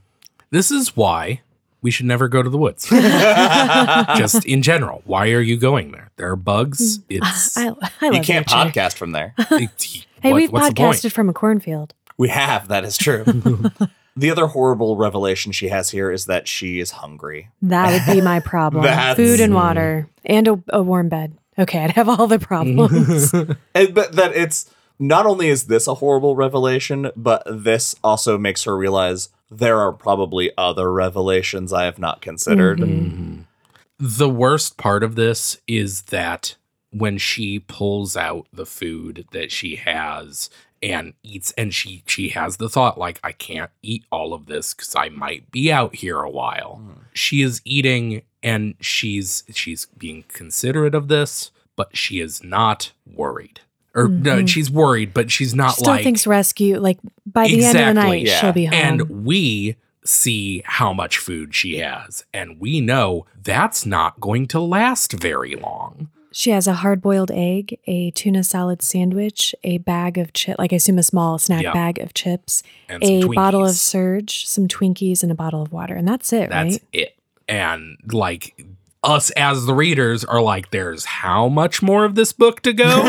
This 0.49 0.71
is 0.71 0.95
why 0.95 1.41
we 1.87 1.91
should 1.91 2.05
never 2.05 2.27
go 2.27 2.43
to 2.43 2.49
the 2.49 2.57
woods. 2.57 2.85
Just 4.17 4.43
in 4.45 4.61
general, 4.61 5.01
why 5.05 5.29
are 5.31 5.39
you 5.39 5.55
going 5.55 5.93
there? 5.93 6.11
There 6.17 6.29
are 6.29 6.35
bugs. 6.35 6.97
Mm. 6.97 7.03
It's 7.11 7.55
I, 7.57 7.67
I 8.01 8.05
you 8.07 8.21
can't 8.21 8.45
nature. 8.45 8.57
podcast 8.57 8.95
from 8.95 9.13
there. 9.13 9.33
it's- 9.37 10.05
Hey, 10.21 10.31
what- 10.33 10.35
we've 10.37 10.51
what's 10.51 10.67
the 10.67 10.75
point? 10.75 10.97
podcasted 10.97 11.13
from 11.13 11.29
a 11.29 11.33
cornfield. 11.33 11.93
We 12.17 12.27
have, 12.27 12.67
that 12.67 12.83
is 12.83 12.97
true. 12.97 13.23
the 14.17 14.29
other 14.31 14.47
horrible 14.47 14.97
revelation 14.97 15.53
she 15.53 15.69
has 15.69 15.91
here 15.91 16.11
is 16.11 16.25
that 16.25 16.49
she 16.49 16.81
is 16.81 16.91
hungry. 16.91 17.51
That 17.61 17.93
would 17.93 18.13
be 18.13 18.19
my 18.19 18.41
problem. 18.41 18.83
Food 19.15 19.39
and 19.39 19.53
water 19.55 20.09
and 20.25 20.45
a, 20.49 20.61
a 20.69 20.81
warm 20.83 21.07
bed. 21.07 21.37
Okay, 21.57 21.85
I'd 21.85 21.91
have 21.91 22.09
all 22.09 22.27
the 22.27 22.39
problems. 22.39 23.31
And, 23.33 23.93
but 23.93 24.11
that 24.13 24.35
it's 24.35 24.69
not 24.99 25.25
only 25.25 25.47
is 25.47 25.67
this 25.67 25.87
a 25.87 25.93
horrible 25.93 26.35
revelation, 26.35 27.11
but 27.15 27.43
this 27.49 27.95
also 28.03 28.37
makes 28.37 28.63
her 28.65 28.75
realize 28.75 29.29
there 29.49 29.79
are 29.79 29.93
probably 29.93 30.51
other 30.57 30.91
revelations 30.91 31.71
I 31.73 31.85
have 31.85 31.99
not 31.99 32.21
considered. 32.21 32.79
Mhm. 32.79 33.45
The 33.99 34.29
worst 34.29 34.77
part 34.77 35.03
of 35.03 35.15
this 35.15 35.57
is 35.67 36.03
that 36.03 36.55
when 36.91 37.17
she 37.17 37.59
pulls 37.59 38.15
out 38.15 38.47
the 38.53 38.65
food 38.65 39.25
that 39.31 39.51
she 39.51 39.75
has 39.77 40.49
and 40.83 41.13
eats 41.23 41.51
and 41.57 41.73
she 41.73 42.03
she 42.05 42.29
has 42.29 42.57
the 42.57 42.69
thought 42.69 42.99
like 42.99 43.19
I 43.23 43.31
can't 43.31 43.71
eat 43.81 44.05
all 44.11 44.33
of 44.33 44.45
this 44.45 44.73
cuz 44.75 44.95
I 44.95 45.09
might 45.09 45.49
be 45.51 45.71
out 45.71 45.95
here 45.95 46.19
a 46.21 46.29
while. 46.29 46.79
She 47.13 47.41
is 47.41 47.61
eating 47.65 48.21
and 48.43 48.75
she's 48.79 49.43
she's 49.53 49.87
being 49.97 50.23
considerate 50.27 50.93
of 50.93 51.07
this, 51.07 51.51
but 51.75 51.97
she 51.97 52.19
is 52.19 52.43
not 52.43 52.91
worried. 53.05 53.61
Or 53.97 54.07
no, 54.07 54.43
Mhm. 54.43 54.47
she's 54.47 54.69
worried, 54.71 55.13
but 55.13 55.31
she's 55.31 55.53
not 55.55 55.69
like 55.69 55.75
Still 55.77 55.93
like 55.93 56.03
thinks 56.03 56.25
rescue, 56.27 56.79
like 56.79 56.99
by 57.25 57.47
the 57.47 57.65
end 57.65 57.77
of 57.77 57.85
the 57.87 57.93
night, 57.95 58.25
yeah. 58.25 58.39
she'll 58.39 58.53
be 58.53 58.65
home. 58.65 58.73
and 58.75 59.25
we 59.25 59.75
see 60.05 60.61
how 60.65 60.93
much 60.93 61.17
food 61.17 61.53
she 61.53 61.79
has 61.79 62.23
and 62.33 62.59
we 62.61 62.79
know 62.79 63.25
that's 63.43 63.85
not 63.85 64.17
going 64.21 64.47
to 64.47 64.57
last 64.59 65.11
very 65.11 65.53
long 65.55 66.07
she 66.31 66.51
has 66.51 66.67
a 66.67 66.73
hard 66.73 67.01
boiled 67.01 67.31
egg, 67.33 67.79
a 67.87 68.11
tuna 68.11 68.43
salad 68.43 68.81
sandwich, 68.83 69.55
a 69.63 69.79
bag 69.79 70.19
of 70.19 70.31
chip, 70.33 70.55
like 70.59 70.71
I 70.71 70.75
assume 70.75 70.99
a 70.99 71.03
small 71.03 71.39
snack 71.39 71.63
Yeah. 71.63 71.73
bag 71.73 71.97
of 71.99 72.13
chips, 72.13 72.61
and 72.87 73.03
a 73.03 73.23
bottle 73.29 73.65
of 73.65 73.71
Surge, 73.75 74.45
some 74.45 74.67
Twinkies, 74.67 75.23
and 75.23 75.31
a 75.31 75.35
bottle 75.35 75.63
of 75.63 75.71
water. 75.71 75.95
And 75.95 76.07
that's 76.07 76.31
it, 76.31 76.51
that's 76.51 76.73
right? 76.75 76.81
it 76.93 77.15
and 77.49 77.97
like 78.11 78.53
us 79.03 79.29
as 79.31 79.65
the 79.65 79.73
readers 79.73 80.25
are 80.25 80.41
like 80.41 80.71
there's 80.71 81.05
how 81.05 81.47
much 81.47 81.81
more 81.81 82.03
of 82.05 82.15
this 82.15 82.33
book 82.33 82.61
to 82.61 82.73
go? 82.73 83.01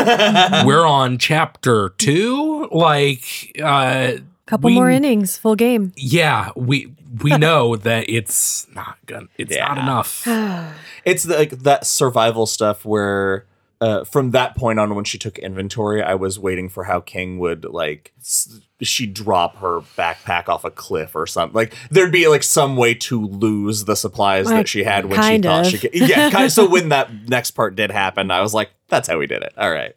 We're 0.65 0.85
on 0.85 1.17
chapter 1.17 1.89
2 1.97 2.69
like 2.71 3.59
uh 3.63 4.13
Couple 4.45 4.69
we- 4.69 4.75
more 4.75 4.89
innings, 4.89 5.37
full 5.37 5.55
game. 5.55 5.91
yeah 5.95 6.49
we 6.55 6.93
we 7.23 7.37
know 7.37 7.75
that 7.75 8.09
it's 8.09 8.67
not 8.73 8.97
gonna 9.05 9.27
it's 9.37 9.55
not 9.57 9.77
enough. 9.77 10.27
It's 11.05 11.23
the, 11.23 11.37
like 11.37 11.51
that 11.63 11.87
survival 11.87 12.45
stuff 12.45 12.83
where 12.85 13.45
uh, 13.81 14.03
from 14.03 14.31
that 14.31 14.55
point 14.55 14.79
on 14.79 14.93
when 14.95 15.05
she 15.05 15.17
took 15.17 15.39
inventory, 15.39 16.03
I 16.03 16.15
was 16.15 16.37
waiting 16.37 16.67
for 16.67 16.83
how 16.83 16.99
King 16.99 17.39
would 17.39 17.63
like 17.65 18.13
s- 18.19 18.59
she 18.81 19.05
drop 19.05 19.57
her 19.57 19.81
backpack 19.97 20.49
off 20.49 20.65
a 20.65 20.71
cliff 20.71 21.15
or 21.15 21.25
something. 21.25 21.55
Like 21.55 21.73
there'd 21.89 22.11
be 22.11 22.27
like 22.27 22.43
some 22.43 22.75
way 22.75 22.93
to 22.95 23.25
lose 23.25 23.85
the 23.85 23.95
supplies 23.95 24.47
Like, 24.47 24.55
that 24.55 24.67
she 24.67 24.83
had 24.83 25.05
when 25.05 25.21
she 25.21 25.29
kind 25.29 25.43
thought 25.43 25.65
she 25.65 25.77
could. 25.77 25.93
Yeah, 25.93 26.29
kind 26.29 26.45
of, 26.45 26.51
so 26.51 26.69
when 26.69 26.89
that 26.89 27.29
next 27.29 27.51
part 27.51 27.75
did 27.75 27.91
happen, 27.91 28.31
I 28.31 28.41
was 28.41 28.53
like, 28.53 28.69
that's 28.89 29.07
how 29.07 29.17
we 29.17 29.27
did 29.27 29.43
it. 29.43 29.53
All 29.57 29.71
right, 29.71 29.95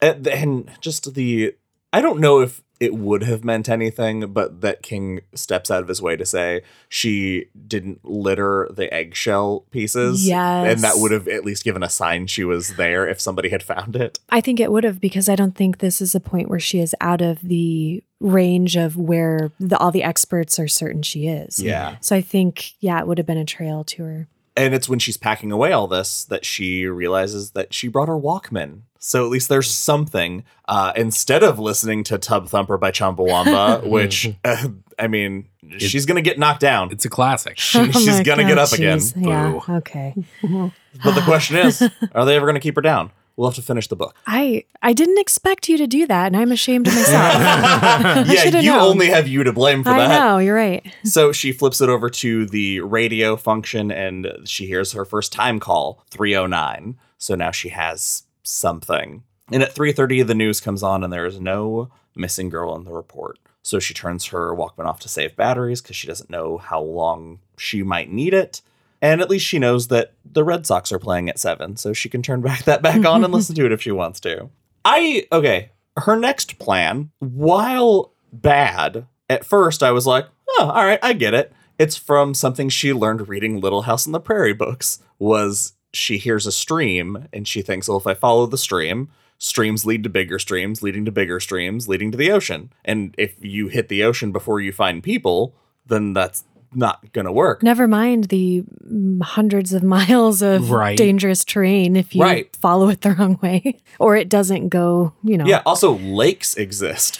and, 0.00 0.26
and 0.26 0.70
just 0.80 1.14
the 1.14 1.54
I 1.92 2.00
don't 2.00 2.20
know 2.20 2.40
if 2.40 2.62
it 2.80 2.94
would 2.94 3.22
have 3.22 3.44
meant 3.44 3.68
anything, 3.68 4.32
but 4.32 4.62
that 4.62 4.82
King 4.82 5.20
steps 5.34 5.70
out 5.70 5.82
of 5.82 5.88
his 5.88 6.00
way 6.00 6.16
to 6.16 6.24
say 6.24 6.62
she 6.88 7.44
didn't 7.68 8.02
litter 8.02 8.68
the 8.72 8.92
eggshell 8.92 9.66
pieces. 9.70 10.26
And 10.30 10.80
that 10.80 10.94
would 10.96 11.12
have 11.12 11.28
at 11.28 11.44
least 11.44 11.62
given 11.62 11.82
a 11.82 11.90
sign 11.90 12.26
she 12.26 12.42
was 12.42 12.76
there 12.76 13.06
if 13.06 13.20
somebody 13.20 13.50
had 13.50 13.62
found 13.62 13.96
it. 13.96 14.18
I 14.30 14.40
think 14.40 14.60
it 14.60 14.72
would 14.72 14.84
have 14.84 14.98
because 14.98 15.28
I 15.28 15.36
don't 15.36 15.54
think 15.54 15.78
this 15.78 16.00
is 16.00 16.14
a 16.14 16.20
point 16.20 16.48
where 16.48 16.58
she 16.58 16.80
is 16.80 16.96
out 17.02 17.20
of 17.20 17.42
the 17.42 18.02
range 18.18 18.76
of 18.76 18.96
where 18.96 19.52
the, 19.60 19.76
all 19.76 19.90
the 19.90 20.02
experts 20.02 20.58
are 20.58 20.68
certain 20.68 21.02
she 21.02 21.26
is. 21.26 21.58
Yeah. 21.58 21.96
So 22.00 22.16
I 22.16 22.22
think, 22.22 22.72
yeah, 22.80 22.98
it 22.98 23.06
would 23.06 23.18
have 23.18 23.26
been 23.26 23.36
a 23.36 23.44
trail 23.44 23.84
to 23.84 24.04
her. 24.04 24.28
And 24.60 24.74
it's 24.74 24.88
when 24.88 24.98
she's 24.98 25.16
packing 25.16 25.52
away 25.52 25.72
all 25.72 25.86
this 25.86 26.24
that 26.26 26.44
she 26.44 26.86
realizes 26.86 27.52
that 27.52 27.72
she 27.72 27.88
brought 27.88 28.08
her 28.08 28.18
Walkman. 28.18 28.80
So 28.98 29.24
at 29.24 29.30
least 29.30 29.48
there's 29.48 29.70
something 29.70 30.44
uh, 30.68 30.92
instead 30.94 31.42
of 31.42 31.58
listening 31.58 32.04
to 32.04 32.18
Tub 32.18 32.48
Thumper 32.48 32.76
by 32.76 32.90
Chumbawamba, 32.90 33.86
which 33.88 34.30
uh, 34.44 34.68
I 34.98 35.06
mean, 35.08 35.48
she's 35.78 36.04
gonna 36.04 36.20
get 36.20 36.38
knocked 36.38 36.60
down. 36.60 36.90
it's 36.92 37.06
a 37.06 37.08
classic 37.08 37.58
She- 37.58 37.78
Oh 37.80 37.90
she's 37.92 38.20
gonna 38.20 38.42
God, 38.42 38.48
get 38.48 38.58
up 38.58 38.72
again. 38.72 39.00
Yeah. 39.16 39.58
Boo. 39.66 39.72
Okay. 39.76 40.14
But 40.42 41.14
the 41.14 41.22
question 41.22 41.56
is, 41.56 41.82
are 42.14 42.24
they 42.26 42.36
ever 42.36 42.44
gonna 42.46 42.60
keep 42.60 42.76
her 42.76 42.82
down? 42.82 43.10
We'll 43.40 43.48
have 43.48 43.56
to 43.56 43.62
finish 43.62 43.88
the 43.88 43.96
book. 43.96 44.14
I 44.26 44.64
I 44.82 44.92
didn't 44.92 45.16
expect 45.18 45.66
you 45.66 45.78
to 45.78 45.86
do 45.86 46.06
that, 46.06 46.26
and 46.26 46.36
I'm 46.36 46.52
ashamed 46.52 46.86
of 46.88 46.94
myself. 46.94 48.26
Yeah, 48.28 48.44
you 48.60 48.70
known. 48.70 48.80
only 48.80 49.06
have 49.06 49.26
you 49.28 49.42
to 49.44 49.50
blame 49.52 49.82
for 49.82 49.88
I 49.92 50.08
that. 50.08 50.18
know 50.20 50.36
you're 50.36 50.54
right. 50.54 50.84
So 51.04 51.32
she 51.32 51.50
flips 51.50 51.80
it 51.80 51.88
over 51.88 52.10
to 52.10 52.44
the 52.44 52.80
radio 52.80 53.36
function 53.36 53.90
and 53.90 54.28
she 54.44 54.66
hears 54.66 54.92
her 54.92 55.06
first 55.06 55.32
time 55.32 55.58
call, 55.58 56.04
309. 56.10 56.98
So 57.16 57.34
now 57.34 57.50
she 57.50 57.70
has 57.70 58.24
something. 58.42 59.22
And 59.50 59.62
at 59.62 59.74
3:30 59.74 60.26
the 60.26 60.34
news 60.34 60.60
comes 60.60 60.82
on 60.82 61.02
and 61.02 61.10
there 61.10 61.24
is 61.24 61.40
no 61.40 61.88
missing 62.14 62.50
girl 62.50 62.76
in 62.76 62.84
the 62.84 62.92
report. 62.92 63.38
So 63.62 63.78
she 63.78 63.94
turns 63.94 64.26
her 64.26 64.54
Walkman 64.54 64.84
off 64.84 65.00
to 65.00 65.08
save 65.08 65.34
batteries 65.34 65.80
cuz 65.80 65.96
she 65.96 66.06
doesn't 66.06 66.28
know 66.28 66.58
how 66.58 66.82
long 66.82 67.38
she 67.56 67.82
might 67.82 68.12
need 68.12 68.34
it. 68.34 68.60
And 69.02 69.20
at 69.20 69.30
least 69.30 69.46
she 69.46 69.58
knows 69.58 69.88
that 69.88 70.12
the 70.24 70.44
Red 70.44 70.66
Sox 70.66 70.92
are 70.92 70.98
playing 70.98 71.28
at 71.28 71.38
7, 71.38 71.76
so 71.76 71.92
she 71.92 72.08
can 72.08 72.22
turn 72.22 72.42
back 72.42 72.64
that 72.64 72.82
back 72.82 73.04
on 73.04 73.24
and 73.24 73.32
listen 73.32 73.54
to 73.56 73.66
it 73.66 73.72
if 73.72 73.80
she 73.82 73.90
wants 73.90 74.20
to. 74.20 74.50
I 74.84 75.26
okay, 75.32 75.70
her 75.96 76.16
next 76.16 76.58
plan, 76.58 77.10
while 77.18 78.12
bad, 78.32 79.06
at 79.28 79.44
first 79.44 79.82
I 79.82 79.92
was 79.92 80.06
like, 80.06 80.26
oh, 80.58 80.70
all 80.74 80.84
right, 80.84 80.98
I 81.02 81.12
get 81.12 81.34
it. 81.34 81.52
It's 81.78 81.96
from 81.96 82.34
something 82.34 82.68
she 82.68 82.92
learned 82.92 83.28
reading 83.28 83.60
Little 83.60 83.82
House 83.82 84.06
on 84.06 84.12
the 84.12 84.20
Prairie 84.20 84.52
books. 84.52 85.00
Was 85.18 85.74
she 85.92 86.18
hears 86.18 86.46
a 86.46 86.52
stream 86.52 87.28
and 87.32 87.48
she 87.48 87.62
thinks, 87.62 87.88
well, 87.88 87.98
if 87.98 88.06
I 88.06 88.14
follow 88.14 88.46
the 88.46 88.58
stream, 88.58 89.08
streams 89.38 89.86
lead 89.86 90.02
to 90.04 90.10
bigger 90.10 90.38
streams, 90.38 90.82
leading 90.82 91.04
to 91.06 91.10
bigger 91.10 91.40
streams, 91.40 91.88
leading 91.88 92.12
to 92.12 92.18
the 92.18 92.30
ocean. 92.30 92.72
And 92.84 93.14
if 93.18 93.42
you 93.42 93.68
hit 93.68 93.88
the 93.88 94.04
ocean 94.04 94.30
before 94.32 94.60
you 94.60 94.72
find 94.72 95.02
people, 95.02 95.54
then 95.86 96.12
that's 96.12 96.44
not 96.74 97.12
gonna 97.12 97.32
work. 97.32 97.62
Never 97.62 97.86
mind 97.88 98.24
the 98.24 98.62
mm, 98.86 99.22
hundreds 99.22 99.72
of 99.72 99.82
miles 99.96 100.42
of 100.42 100.70
Right. 100.70 100.96
dangerous 100.96 101.44
terrain 101.44 101.96
if 101.96 102.14
you 102.14 102.22
Right. 102.22 102.54
follow 102.56 102.88
it 102.88 103.00
the 103.00 103.10
wrong 103.18 103.38
way, 103.42 103.78
or 103.98 104.16
it 104.16 104.28
doesn't 104.28 104.68
go. 104.68 105.12
You 105.22 105.38
know. 105.38 105.46
Yeah, 105.46 105.62
also 105.66 105.96
lakes 105.98 106.54
exist. 106.56 107.18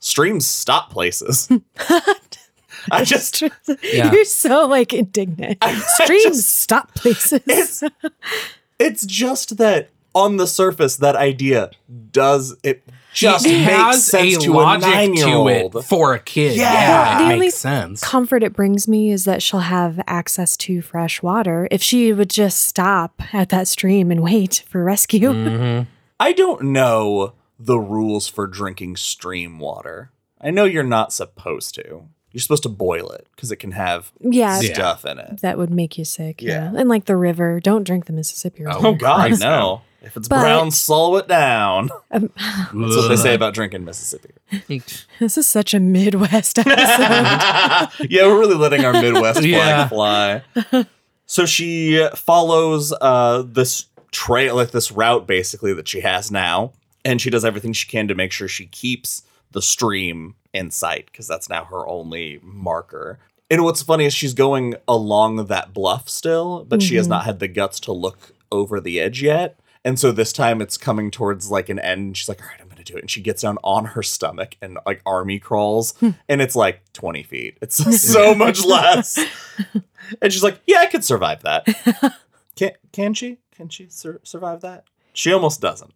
Streams 0.00 0.46
stop 0.46 0.90
places. 0.90 1.48
I 2.90 3.02
just 3.04 3.40
Yeah. 3.82 4.12
You're 4.12 4.24
so 4.24 4.66
like 4.66 4.92
indignant. 4.92 5.58
I 5.62 5.74
Streams 6.04 6.22
just- 6.36 6.54
stop 6.54 6.94
places. 6.94 7.40
it's 7.46 7.82
it's 8.78 9.06
just 9.06 9.56
that 9.58 9.88
on 10.14 10.36
the 10.36 10.46
surface, 10.46 10.96
that 10.96 11.16
idea 11.16 11.70
does 12.12 12.56
it 12.62 12.82
just 13.12 13.46
it 13.46 13.50
makes 13.50 13.70
has 13.72 14.04
sense 14.06 14.36
a 14.36 14.40
to 14.40 14.58
a 14.60 14.78
nine 14.78 15.14
year 15.14 15.26
to 15.26 15.32
old. 15.32 15.76
it 15.76 15.82
for 15.82 16.14
a 16.14 16.18
kid. 16.18 16.56
Yeah. 16.56 16.72
Yeah, 16.72 17.18
The 17.18 17.20
it 17.20 17.32
only 17.34 17.46
makes 17.46 17.54
sense. 17.56 18.00
Comfort 18.02 18.42
it 18.42 18.52
brings 18.52 18.88
me 18.88 19.10
is 19.10 19.24
that 19.24 19.42
she'll 19.42 19.60
have 19.60 20.00
access 20.06 20.56
to 20.58 20.82
fresh 20.82 21.22
water 21.22 21.68
if 21.70 21.82
she 21.82 22.12
would 22.12 22.30
just 22.30 22.60
stop 22.64 23.22
at 23.34 23.50
that 23.50 23.68
stream 23.68 24.10
and 24.10 24.22
wait 24.22 24.64
for 24.68 24.82
rescue. 24.82 25.30
Mhm. 25.32 25.86
I 26.20 26.32
don't 26.32 26.62
know 26.72 27.32
the 27.58 27.78
rules 27.78 28.26
for 28.28 28.46
drinking 28.46 28.96
stream 28.96 29.58
water. 29.58 30.10
I 30.40 30.50
know 30.50 30.64
you're 30.64 30.82
not 30.82 31.12
supposed 31.12 31.74
to. 31.76 32.04
You're 32.32 32.40
supposed 32.40 32.64
to 32.64 32.68
boil 32.68 33.10
it 33.10 33.28
because 33.36 33.52
it 33.52 33.56
can 33.56 33.70
have 33.72 34.10
Yeah, 34.20 34.60
Yeah. 34.60 34.74
stuff 34.74 35.04
in 35.04 35.18
it. 35.20 35.40
that 35.42 35.56
would 35.56 35.70
make 35.70 35.96
you 35.98 36.04
sick. 36.04 36.42
Yeah. 36.42 36.72
Yeah. 36.72 36.80
And 36.80 36.88
like 36.88 37.04
the 37.04 37.16
river, 37.16 37.60
don't 37.60 37.84
drink 37.84 38.06
the 38.06 38.12
Mississippi 38.12 38.64
River. 38.64 38.76
Oh, 38.80 38.88
Oh 38.88 38.94
God, 38.94 39.38
no! 39.38 39.82
If 40.04 40.16
it's 40.16 40.28
But- 40.28 40.40
brown, 40.40 40.70
slow 40.70 41.16
it 41.16 41.26
down. 41.28 41.90
Um, 42.10 42.30
That's 42.36 42.96
what 42.96 43.08
they 43.08 43.16
say 43.16 43.34
about 43.34 43.54
drinking 43.54 43.84
Mississippi. 43.84 44.30
this 45.18 45.36
is 45.36 45.46
such 45.46 45.74
a 45.74 45.80
Midwest 45.80 46.58
episode. 46.64 48.08
yeah, 48.10 48.26
we're 48.26 48.38
really 48.38 48.54
letting 48.54 48.84
our 48.84 48.92
Midwest 48.92 49.40
flag 49.40 49.50
Yeah. 49.50 49.88
fly. 49.88 50.42
So 51.26 51.44
she 51.46 52.06
follows 52.14 52.92
uh, 53.00 53.42
this 53.46 53.86
trail, 54.12 54.54
like 54.54 54.70
this 54.70 54.92
route, 54.92 55.26
basically 55.26 55.72
that 55.74 55.88
she 55.88 56.00
has 56.00 56.30
now, 56.30 56.72
and 57.04 57.20
she 57.20 57.30
does 57.30 57.44
everything 57.44 57.72
she 57.72 57.88
can 57.88 58.06
to 58.08 58.14
make 58.14 58.30
sure 58.30 58.46
she 58.46 58.66
keeps 58.66 59.22
the 59.50 59.62
stream 59.62 60.34
in 60.52 60.70
sight 60.70 61.06
because 61.06 61.26
that's 61.26 61.48
now 61.48 61.64
her 61.64 61.86
only 61.88 62.38
marker. 62.42 63.18
And 63.50 63.64
what's 63.64 63.82
funny 63.82 64.04
is 64.04 64.14
she's 64.14 64.34
going 64.34 64.74
along 64.86 65.46
that 65.46 65.74
bluff 65.74 66.08
still, 66.08 66.64
but 66.64 66.82
she 66.82 66.94
has 66.96 67.06
Mhm. 67.06 67.10
not 67.10 67.24
had 67.24 67.40
the 67.40 67.48
guts 67.48 67.80
to 67.80 67.92
look 67.92 68.32
over 68.52 68.80
the 68.80 69.00
edge 69.00 69.22
yet. 69.22 69.58
And 69.84 69.98
so 69.98 70.12
this 70.12 70.32
time 70.32 70.62
it's 70.62 70.78
coming 70.78 71.10
towards 71.10 71.50
like 71.50 71.68
an 71.68 71.78
end. 71.78 72.16
She's 72.16 72.28
like, 72.28 72.40
all 72.40 72.48
right, 72.48 72.60
I'm 72.60 72.68
going 72.68 72.82
to 72.82 72.84
do 72.84 72.96
it. 72.96 73.00
And 73.02 73.10
she 73.10 73.20
gets 73.20 73.42
down 73.42 73.58
on 73.62 73.84
her 73.86 74.02
stomach 74.02 74.56
and 74.62 74.78
like 74.86 75.02
army 75.04 75.38
crawls. 75.38 75.92
Hmm. 75.98 76.10
and 76.28 76.40
it's 76.40 76.56
like 76.56 76.80
20 76.94 77.22
feet. 77.22 77.58
It's 77.60 77.76
so 78.00 78.34
much 78.34 78.64
less. 78.64 79.18
And 80.20 80.30
she's 80.30 80.42
like, 80.42 80.60
yeah, 80.66 80.80
I 80.80 80.86
could 80.86 81.02
survive 81.02 81.42
that. 81.44 81.66
Can, 82.56 82.72
can 82.92 83.14
she? 83.14 83.38
Can 83.56 83.70
she 83.70 83.88
sur- 83.88 84.20
survive 84.22 84.60
that? 84.60 84.84
She 85.14 85.32
almost 85.32 85.60
doesn't. 85.62 85.92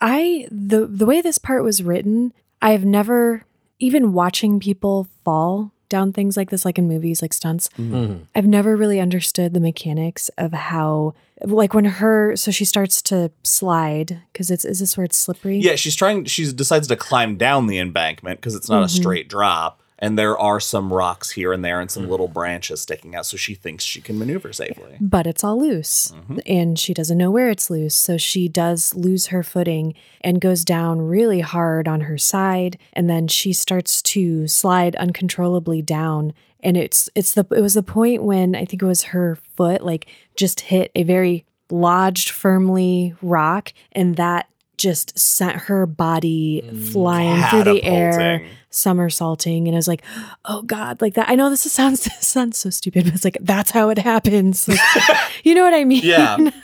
I 0.00 0.48
the 0.50 0.86
the 0.86 1.06
way 1.06 1.20
this 1.22 1.38
part 1.38 1.62
was 1.62 1.82
written, 1.82 2.34
I've 2.60 2.84
never 2.84 3.44
even 3.78 4.12
watching 4.12 4.60
people 4.60 5.06
fall 5.24 5.70
down 5.94 6.12
things 6.12 6.36
like 6.36 6.50
this, 6.50 6.64
like 6.64 6.76
in 6.76 6.88
movies, 6.88 7.22
like 7.22 7.32
stunts. 7.32 7.68
Mhm. 7.78 8.22
I've 8.34 8.48
never 8.48 8.76
really 8.76 8.98
understood 8.98 9.54
the 9.54 9.60
mechanics 9.60 10.28
of 10.38 10.52
how, 10.52 11.14
like 11.44 11.72
when 11.72 11.84
her, 11.84 12.34
so 12.34 12.50
she 12.50 12.64
starts 12.64 13.00
to 13.02 13.30
slide 13.44 14.20
because 14.32 14.50
it's 14.50 14.64
is 14.64 14.80
this 14.80 14.96
where 14.96 15.04
it's 15.04 15.16
slippery? 15.16 15.58
Yeah, 15.58 15.76
she's 15.76 15.94
trying, 15.94 16.24
she 16.24 16.50
decides 16.52 16.88
to 16.88 16.96
climb 16.96 17.36
down 17.36 17.68
the 17.68 17.78
embankment 17.78 18.40
because 18.40 18.56
it's 18.56 18.68
not 18.68 18.82
a 18.82 18.86
Mhm. 18.86 18.90
straight 19.00 19.28
drop. 19.28 19.80
And 20.04 20.18
there 20.18 20.38
are 20.38 20.60
some 20.60 20.92
rocks 20.92 21.30
here 21.30 21.52
and 21.52 21.64
there 21.64 21.80
and 21.80 21.90
some 21.90 22.08
little 22.10 22.28
branches 22.28 22.82
sticking 22.82 23.14
out. 23.14 23.24
So 23.26 23.36
she 23.36 23.54
thinks 23.54 23.84
she 23.84 24.00
can 24.00 24.18
maneuver 24.18 24.52
safely. 24.52 24.96
but 25.00 25.26
it's 25.26 25.42
all 25.42 25.58
loose 25.58 26.12
Mhm. 26.12 26.40
and 26.46 26.78
she 26.78 26.92
doesn't 26.92 27.16
know 27.16 27.30
where 27.30 27.48
it's 27.48 27.70
loose. 27.70 27.94
So 27.94 28.16
she 28.18 28.48
does 28.48 28.94
lose 28.94 29.26
her 29.28 29.42
footing 29.42 29.94
and 30.20 30.40
goes 30.40 30.64
down 30.64 31.00
really 31.00 31.40
hard 31.40 31.88
on 31.88 32.02
her 32.02 32.18
side. 32.18 32.76
And 32.92 33.08
then 33.08 33.28
she 33.28 33.52
starts 33.52 34.02
to 34.02 34.46
slide 34.46 34.94
uncontrollably 34.96 35.80
down. 35.80 36.32
And 36.60 36.76
it's, 36.76 37.08
it's 37.14 37.32
the, 37.34 37.46
it 37.56 37.60
was 37.60 37.74
the 37.74 37.82
point 37.82 38.22
when 38.24 38.54
I 38.54 38.64
think 38.66 38.82
it 38.82 38.86
was 38.86 39.04
her 39.04 39.38
foot 39.56 39.82
like 39.84 40.06
just 40.36 40.60
hit 40.60 40.90
a 40.94 41.02
very 41.02 41.44
lodged 41.70 42.30
firmly 42.30 43.14
rock. 43.22 43.72
And 43.92 44.16
that 44.16 44.48
just 44.76 45.18
sent 45.18 45.56
her 45.56 45.86
body 45.86 46.62
mm, 46.64 46.92
flying 46.92 47.42
through 47.50 47.64
the 47.64 47.82
air 47.84 48.44
somersaulting 48.70 49.66
and 49.68 49.74
I 49.76 49.78
was 49.78 49.88
like, 49.88 50.02
oh 50.44 50.62
God, 50.62 51.00
like 51.00 51.14
that. 51.14 51.28
I 51.28 51.34
know 51.34 51.50
this 51.50 51.60
sounds 51.72 52.04
this 52.04 52.26
sounds 52.26 52.58
so 52.58 52.70
stupid, 52.70 53.04
but 53.04 53.14
it's 53.14 53.24
like 53.24 53.38
that's 53.40 53.70
how 53.70 53.88
it 53.90 53.98
happens. 53.98 54.68
Like, 54.68 54.78
you 55.44 55.54
know 55.54 55.62
what 55.64 55.74
I 55.74 55.84
mean? 55.84 56.02
Yeah. 56.04 56.36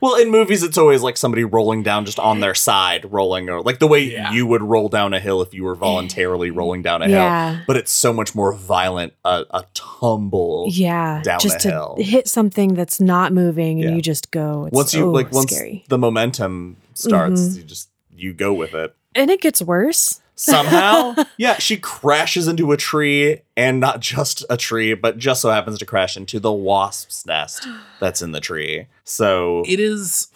Well, 0.00 0.16
in 0.16 0.30
movies, 0.30 0.62
it's 0.62 0.76
always 0.76 1.00
like 1.00 1.16
somebody 1.16 1.44
rolling 1.44 1.82
down 1.82 2.04
just 2.04 2.18
on 2.18 2.40
their 2.40 2.54
side, 2.54 3.10
rolling, 3.10 3.48
or 3.48 3.62
like 3.62 3.78
the 3.78 3.86
way 3.86 4.00
Yeah. 4.12 4.32
you 4.32 4.46
would 4.46 4.60
roll 4.60 4.90
down 4.90 5.14
a 5.14 5.20
hill 5.20 5.40
if 5.40 5.54
you 5.54 5.64
were 5.64 5.72
eh, 5.72 5.78
voluntarily 5.78 6.50
rolling 6.50 6.82
down 6.82 7.00
a 7.00 7.08
Yeah. 7.08 7.52
hill. 7.54 7.62
But 7.66 7.78
it's 7.78 7.90
so 7.90 8.12
much 8.12 8.34
more 8.34 8.52
violent, 8.52 9.14
a, 9.24 9.44
a 9.50 9.64
tumble. 9.72 10.66
Yeah. 10.68 11.22
Down 11.24 11.40
just 11.40 11.56
the 11.60 11.62
to 11.62 11.70
hill. 11.70 11.96
hit 12.00 12.28
something 12.28 12.74
that's 12.74 13.00
not 13.00 13.32
moving 13.32 13.80
and 13.80 13.88
Yeah. 13.90 13.96
you 13.96 14.02
just 14.02 14.30
go. 14.30 14.66
It's 14.66 14.74
once 14.74 14.92
you 14.92 15.00
so 15.04 15.10
like, 15.10 15.32
once 15.32 15.50
scary. 15.50 15.86
the 15.88 15.96
momentum 15.96 16.76
starts, 16.94 17.40
Mhm. 17.40 17.56
you 17.56 17.62
just 17.64 17.88
you 18.16 18.32
go 18.32 18.52
with 18.54 18.74
it. 18.74 18.94
And 19.14 19.30
it 19.30 19.40
gets 19.40 19.60
worse. 19.62 20.20
Somehow, 20.36 21.14
yeah, 21.36 21.58
she 21.58 21.76
crashes 21.76 22.48
into 22.48 22.72
a 22.72 22.76
tree, 22.76 23.42
and 23.56 23.78
not 23.78 24.00
just 24.00 24.44
a 24.50 24.56
tree, 24.56 24.94
but 24.94 25.16
just 25.18 25.40
so 25.40 25.50
happens 25.50 25.78
to 25.78 25.86
crash 25.86 26.16
into 26.16 26.40
the 26.40 26.50
wasp's 26.52 27.24
nest 27.24 27.66
that's 28.00 28.20
in 28.22 28.32
the 28.32 28.40
tree. 28.40 28.86
So 29.04 29.62
It 29.68 29.78
is. 29.78 30.28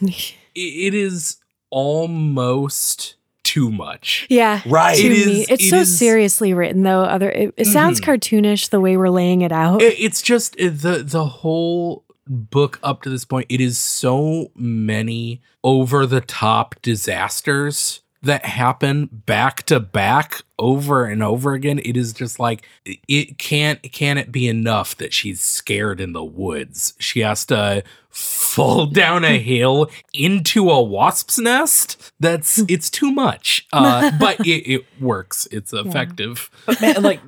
It 0.55 0.95
is 0.95 1.39
almost 1.71 3.15
too 3.43 3.71
much. 3.71 4.27
Yeah. 4.29 4.61
Right. 4.67 4.97
To 4.99 5.07
It 5.07 5.11
me. 5.11 5.41
is- 5.43 5.49
it's 5.49 5.65
it 5.65 5.71
so 5.71 5.77
is- 5.79 5.99
seriously 5.99 6.53
written 6.53 6.83
though. 6.83 7.03
Other 7.03 7.31
it, 7.31 7.55
it 7.57 7.65
sounds 7.67 8.01
Mhm. 8.01 8.05
cartoonish 8.05 8.69
the 8.71 8.81
way 8.81 8.97
we're 8.97 9.09
laying 9.11 9.41
it 9.41 9.53
out. 9.53 9.81
It- 9.83 9.99
it's 9.99 10.21
just 10.23 10.55
uh, 10.61 10.65
the 10.73 11.03
the 11.05 11.25
whole 11.25 12.05
book 12.29 12.79
up 12.83 13.03
to 13.03 13.11
this 13.11 13.25
point. 13.25 13.47
It 13.49 13.61
is 13.61 13.79
so 13.79 14.51
many 14.55 15.41
over 15.63 16.07
the 16.07 16.21
top 16.21 16.75
disasters 16.83 18.01
that 18.23 18.45
happen 18.45 19.09
back 19.13 19.63
to 19.65 19.79
back 19.79 20.43
over 20.59 21.05
and 21.05 21.23
over 21.23 21.53
again. 21.55 21.79
It 21.85 21.97
is 21.97 22.13
just 22.13 22.41
like 22.41 22.67
it 22.85 23.39
can't 23.39 23.81
can 23.93 24.19
it 24.19 24.33
be 24.33 24.49
enough 24.49 24.97
that 24.97 25.13
she's 25.13 25.41
scared 25.41 26.01
in 26.01 26.13
the 26.13 26.25
woods. 26.25 26.95
She 26.99 27.21
has 27.21 27.47
to 27.47 27.85
fall 28.11 28.87
down 28.93 29.25
a 29.25 29.39
hill 29.39 29.89
into 30.13 30.71
a 30.71 30.83
wasp's 30.83 31.39
nest. 31.39 32.13
That's 32.19 32.59
it's 32.69 32.91
too 32.91 33.13
much. 33.13 33.67
Uh, 33.73 34.11
but 34.19 34.41
it, 34.41 34.71
it 34.71 34.85
works. 35.01 35.47
It's 35.53 35.73
effective. 35.73 36.51
But 36.67 36.81
man, 36.81 37.03
like 37.03 37.21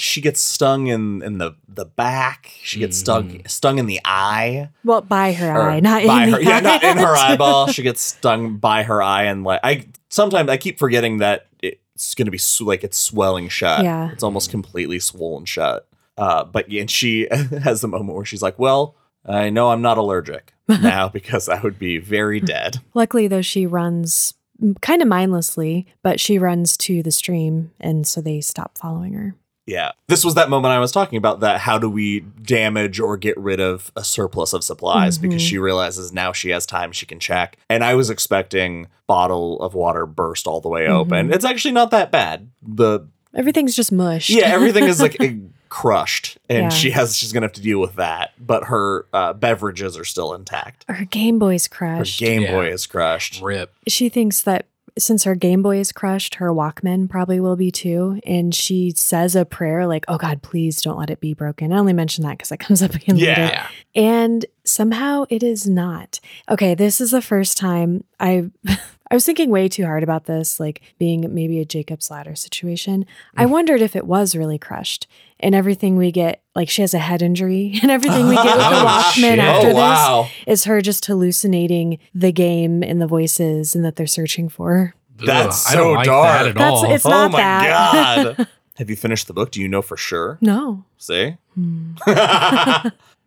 she 0.00 0.20
gets 0.20 0.40
stung 0.40 0.86
in 0.88 1.22
in 1.22 1.38
the 1.38 1.52
the 1.68 1.84
back. 1.84 2.50
She 2.62 2.78
gets 2.80 2.98
stung 2.98 3.42
stung 3.46 3.78
in 3.78 3.86
the 3.86 4.00
eye. 4.04 4.70
well, 4.84 5.00
by 5.00 5.32
her 5.32 5.52
Or 5.52 5.70
eye, 5.70 5.80
not 5.80 6.04
by 6.06 6.24
in 6.24 6.30
her. 6.32 6.38
the 6.38 6.44
Yeah, 6.44 6.56
eye. 6.56 6.60
not 6.60 6.82
in 6.82 6.96
her 6.98 7.16
eyeball. 7.16 7.68
She 7.68 7.82
gets 7.82 8.00
stung 8.00 8.56
by 8.56 8.82
her 8.82 9.02
eye, 9.02 9.24
and 9.24 9.44
like 9.44 9.60
I 9.62 9.86
sometimes 10.08 10.48
I 10.50 10.56
keep 10.56 10.78
forgetting 10.78 11.18
that 11.18 11.46
it's 11.62 12.14
gonna 12.14 12.30
be 12.30 12.38
sw- 12.38 12.62
like 12.62 12.82
it's 12.84 12.98
swelling 12.98 13.48
shut. 13.48 13.84
Yeah. 13.84 14.10
it's 14.12 14.22
almost 14.22 14.50
completely 14.50 14.98
swollen 15.00 15.44
shut. 15.44 15.86
Uh, 16.16 16.44
but 16.44 16.70
yeah, 16.70 16.80
and 16.82 16.90
she 16.90 17.28
has 17.62 17.80
the 17.80 17.88
moment 17.88 18.16
where 18.16 18.24
she's 18.24 18.42
like, 18.42 18.58
"Well, 18.58 18.94
I 19.24 19.50
know 19.50 19.70
I'm 19.70 19.82
not 19.82 19.98
allergic 19.98 20.52
now 20.68 21.08
because 21.08 21.48
I 21.48 21.60
would 21.60 21.78
be 21.78 21.98
very 21.98 22.40
dead." 22.40 22.78
Luckily, 22.94 23.28
though, 23.28 23.42
she 23.42 23.66
runs 23.66 24.34
kind 24.82 25.00
of 25.00 25.08
mindlessly, 25.08 25.86
but 26.02 26.20
she 26.20 26.38
runs 26.38 26.76
to 26.78 27.02
the 27.02 27.10
stream, 27.10 27.70
and 27.80 28.06
so 28.06 28.20
they 28.20 28.40
stop 28.42 28.76
following 28.76 29.14
her. 29.14 29.34
Yeah. 29.70 29.92
This 30.08 30.24
was 30.24 30.34
that 30.34 30.50
moment 30.50 30.72
I 30.72 30.78
was 30.80 30.90
talking 30.90 31.16
about 31.16 31.40
that 31.40 31.60
how 31.60 31.78
do 31.78 31.88
we 31.88 32.20
damage 32.42 32.98
or 32.98 33.16
get 33.16 33.36
rid 33.38 33.60
of 33.60 33.92
a 33.94 34.02
surplus 34.02 34.52
of 34.52 34.64
supplies 34.64 35.16
because 35.18 35.40
Mhm. 35.42 35.48
she 35.48 35.58
realizes 35.58 36.12
now 36.12 36.32
she 36.32 36.50
has 36.50 36.66
time 36.66 36.90
she 36.92 37.06
can 37.06 37.20
check. 37.20 37.56
And 37.68 37.84
I 37.84 37.94
was 37.94 38.10
expecting 38.10 38.88
bottle 39.06 39.60
of 39.60 39.74
water 39.74 40.06
burst 40.06 40.46
all 40.46 40.60
the 40.60 40.68
way 40.68 40.86
open. 40.88 41.28
Mhm. 41.28 41.34
It's 41.34 41.44
actually 41.44 41.72
not 41.72 41.90
that 41.92 42.10
bad. 42.10 42.48
The 42.66 43.06
Everything's 43.34 43.76
just 43.76 43.92
mush. 43.92 44.28
yeah, 44.28 44.46
everything 44.48 44.84
is 44.84 45.00
like 45.00 45.16
crushed 45.68 46.36
and 46.48 46.64
Yeah. 46.64 46.68
she 46.70 46.90
has 46.90 47.16
she's 47.16 47.32
going 47.32 47.42
to 47.42 47.46
have 47.46 47.52
to 47.52 47.60
deal 47.62 47.78
with 47.80 47.94
that, 47.94 48.32
but 48.44 48.64
her 48.64 49.06
uh, 49.12 49.32
beverages 49.34 49.96
are 49.96 50.04
still 50.04 50.34
intact. 50.34 50.84
her 50.88 51.04
Game 51.04 51.38
Boy's 51.38 51.68
crushed. 51.68 52.18
Her. 52.18 52.26
Game 52.26 52.42
Yeah. 52.42 52.52
Boy 52.52 52.66
is 52.72 52.86
crushed. 52.86 53.40
Rip. 53.40 53.72
she 53.86 54.08
thinks 54.08 54.42
that 54.42 54.66
since 54.98 55.24
her 55.24 55.34
Game 55.34 55.62
Boy 55.62 55.78
is 55.78 55.92
crushed, 55.92 56.36
her 56.36 56.50
Walkman 56.50 57.08
probably 57.08 57.40
will 57.40 57.56
be 57.56 57.70
too. 57.70 58.20
And 58.26 58.54
she 58.54 58.92
says 58.96 59.34
a 59.36 59.44
prayer 59.44 59.86
like, 59.86 60.04
"Oh 60.08 60.18
God, 60.18 60.42
please 60.42 60.80
don't 60.82 60.98
let 60.98 61.10
it 61.10 61.20
be 61.20 61.34
broken." 61.34 61.72
I 61.72 61.78
only 61.78 61.92
mention 61.92 62.24
that 62.24 62.38
because 62.38 62.52
it 62.52 62.58
comes 62.60 62.82
up 62.82 62.94
again 62.94 63.16
Yeah. 63.16 63.40
later. 63.46 63.62
And 63.94 64.46
somehow 64.64 65.24
it 65.30 65.42
is 65.42 65.66
not. 65.68 66.20
Okay, 66.48 66.74
this 66.74 67.00
is 67.00 67.10
the 67.10 67.22
first 67.22 67.56
time 67.56 68.04
I 68.18 68.50
I 69.12 69.14
was 69.16 69.26
thinking 69.26 69.50
way 69.50 69.68
too 69.68 69.84
hard 69.84 70.04
about 70.04 70.26
this, 70.26 70.60
like 70.60 70.82
being 70.98 71.34
maybe 71.34 71.58
a 71.58 71.64
Jacob's 71.64 72.12
ladder 72.12 72.36
situation. 72.36 73.04
I 73.36 73.44
Mm. 73.46 73.50
wondered 73.50 73.82
if 73.82 73.96
it 73.96 74.06
was 74.06 74.36
really 74.36 74.58
crushed. 74.58 75.08
And 75.42 75.54
everything 75.54 75.96
we 75.96 76.12
get, 76.12 76.42
like 76.54 76.68
she 76.68 76.82
has 76.82 76.92
a 76.94 76.98
head 76.98 77.22
injury, 77.22 77.78
and 77.82 77.90
everything 77.90 78.28
we 78.28 78.34
get 78.36 78.44
with 78.44 78.54
the 78.56 78.60
Oh, 78.62 78.84
Walkman 78.86 79.12
shit. 79.14 79.38
after 79.38 79.68
oh 79.70 79.74
wow. 79.74 80.28
this 80.46 80.60
is 80.60 80.64
her 80.64 80.80
just 80.82 81.04
hallucinating 81.06 81.98
the 82.14 82.30
game 82.32 82.82
and 82.82 83.00
the 83.00 83.06
voices 83.06 83.74
and 83.74 83.84
that 83.84 83.96
they're 83.96 84.06
searching 84.06 84.48
for. 84.48 84.72
her. 84.74 84.94
That's 85.24 85.66
Ugh, 85.66 85.72
I 85.72 85.76
don't 85.76 85.84
so 85.86 85.92
like 85.92 86.04
dark. 86.06 86.32
That 86.38 86.46
at 86.48 86.54
That's- 86.56 86.72
all. 86.78 86.84
it's- 86.84 87.06
oh 87.06 87.10
not 87.10 87.30
my 87.32 87.38
that. 87.38 88.36
god. 88.36 88.48
have 88.76 88.88
you 88.90 88.96
finished 88.96 89.26
the 89.26 89.32
book? 89.34 89.50
Do 89.50 89.60
you 89.60 89.68
know 89.68 89.82
for 89.82 89.96
sure? 89.96 90.38
No. 90.40 90.84
See? 90.98 91.36
Hmm. 91.54 91.92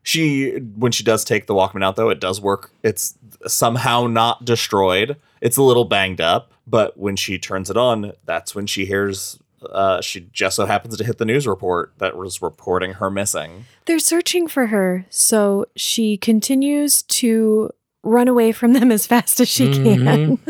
She 0.05 0.51
when 0.75 0.91
she 0.91 1.03
does 1.03 1.23
take 1.23 1.47
the 1.47 1.53
Walkman 1.53 1.81
out 1.83 1.95
though, 1.95 2.09
it 2.09 2.19
does 2.19 2.41
work. 2.41 2.71
It's 2.83 3.17
somehow 3.47 4.07
not 4.07 4.43
destroyed. 4.43 5.15
It's 5.39 5.55
a 5.55 5.63
little 5.63 5.85
banged 5.85 6.19
up, 6.19 6.51
but 6.67 6.97
when 6.97 7.15
she 7.15 7.39
turns 7.39 7.69
it 7.69 7.77
on, 7.77 8.11
that's 8.25 8.53
when 8.53 8.67
she 8.67 8.85
hears 8.85 9.39
uh, 9.71 10.01
she 10.01 10.21
just 10.31 10.55
so 10.55 10.65
happens 10.65 10.97
to 10.97 11.03
hit 11.03 11.17
the 11.17 11.25
news 11.25 11.47
report 11.47 11.93
that 11.97 12.17
was 12.17 12.41
reporting 12.41 12.93
her 12.93 13.09
missing. 13.09 13.65
They're 13.85 13.99
searching 13.99 14.47
for 14.47 14.67
her, 14.67 15.05
so 15.09 15.65
she 15.75 16.17
continues 16.17 17.03
to 17.03 17.71
run 18.03 18.27
away 18.27 18.51
from 18.51 18.73
them 18.73 18.91
as 18.91 19.05
fast 19.07 19.39
as 19.39 19.49
she 19.49 19.71
can. 19.73 20.39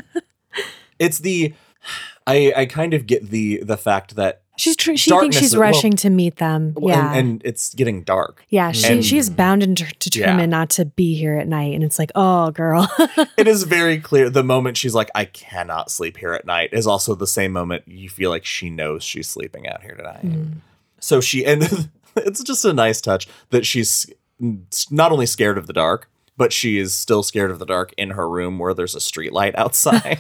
It's 1.00 1.20
the 1.20 1.54
I 2.26 2.54
I 2.56 2.66
kind 2.66 2.94
of 2.94 3.08
get 3.08 3.30
the 3.30 3.62
the 3.64 3.76
fact 3.78 4.16
that 4.16 4.43
She's 4.56 4.76
tr- 4.76 4.96
she 4.96 5.10
thinks 5.10 5.36
she's 5.36 5.48
is- 5.54 5.58
well- 5.58 5.64
rushing 5.72 5.94
to 5.98 6.10
meet 6.12 6.36
them. 6.36 6.76
Yeah. 6.80 7.10
and, 7.14 7.18
and 7.18 7.42
it's 7.44 7.74
getting 7.74 8.04
dark. 8.04 8.46
yeah, 8.50 8.72
she 8.72 8.94
and- 8.94 9.04
she's 9.06 9.30
bound 9.30 9.64
and 9.64 9.76
de- 9.76 9.86
determined 10.00 10.40
Yeah. 10.52 10.58
not 10.60 10.70
to 10.72 10.86
be 10.86 11.16
here 11.16 11.36
at 11.38 11.48
night 11.48 11.74
and 11.74 11.84
it's 11.84 11.98
like, 11.98 12.12
"Oh, 12.14 12.52
girl." 12.52 12.88
it 13.38 13.48
is 13.48 13.64
very 13.64 13.98
clear 14.00 14.30
the 14.30 14.44
moment 14.44 14.78
she's 14.78 14.94
like 14.94 15.10
i 15.16 15.26
cannot 15.26 15.90
sleep 15.90 16.18
here 16.18 16.34
at 16.34 16.46
night 16.46 16.70
is 16.72 16.86
also 16.86 17.16
the 17.16 17.26
same 17.28 17.52
moment 17.52 17.84
you 17.88 18.10
feel 18.10 18.30
like 18.30 18.46
she 18.46 18.70
knows 18.70 19.04
she's 19.04 19.28
sleeping 19.28 19.68
out 19.68 19.82
here 19.82 19.96
tonight 19.96 20.24
Mm. 20.24 20.54
so 21.00 21.20
she 21.20 21.44
and 21.46 21.90
it's 22.16 22.44
just 22.44 22.64
a 22.64 22.74
nice 22.74 23.02
touch 23.02 23.28
that 23.50 23.66
she's 23.66 24.06
not 24.92 25.12
only 25.12 25.26
scared 25.26 25.58
of 25.58 25.66
the 25.68 25.74
dark 25.74 26.10
but 26.38 26.52
she 26.54 26.78
is 26.78 26.94
still 26.94 27.24
scared 27.24 27.50
of 27.52 27.60
the 27.60 27.66
dark 27.66 27.94
in 27.98 28.12
her 28.12 28.28
room 28.30 28.60
where 28.60 28.74
there's 28.74 28.96
a 28.96 29.02
street 29.02 29.34
light 29.34 29.56
outside 29.58 30.20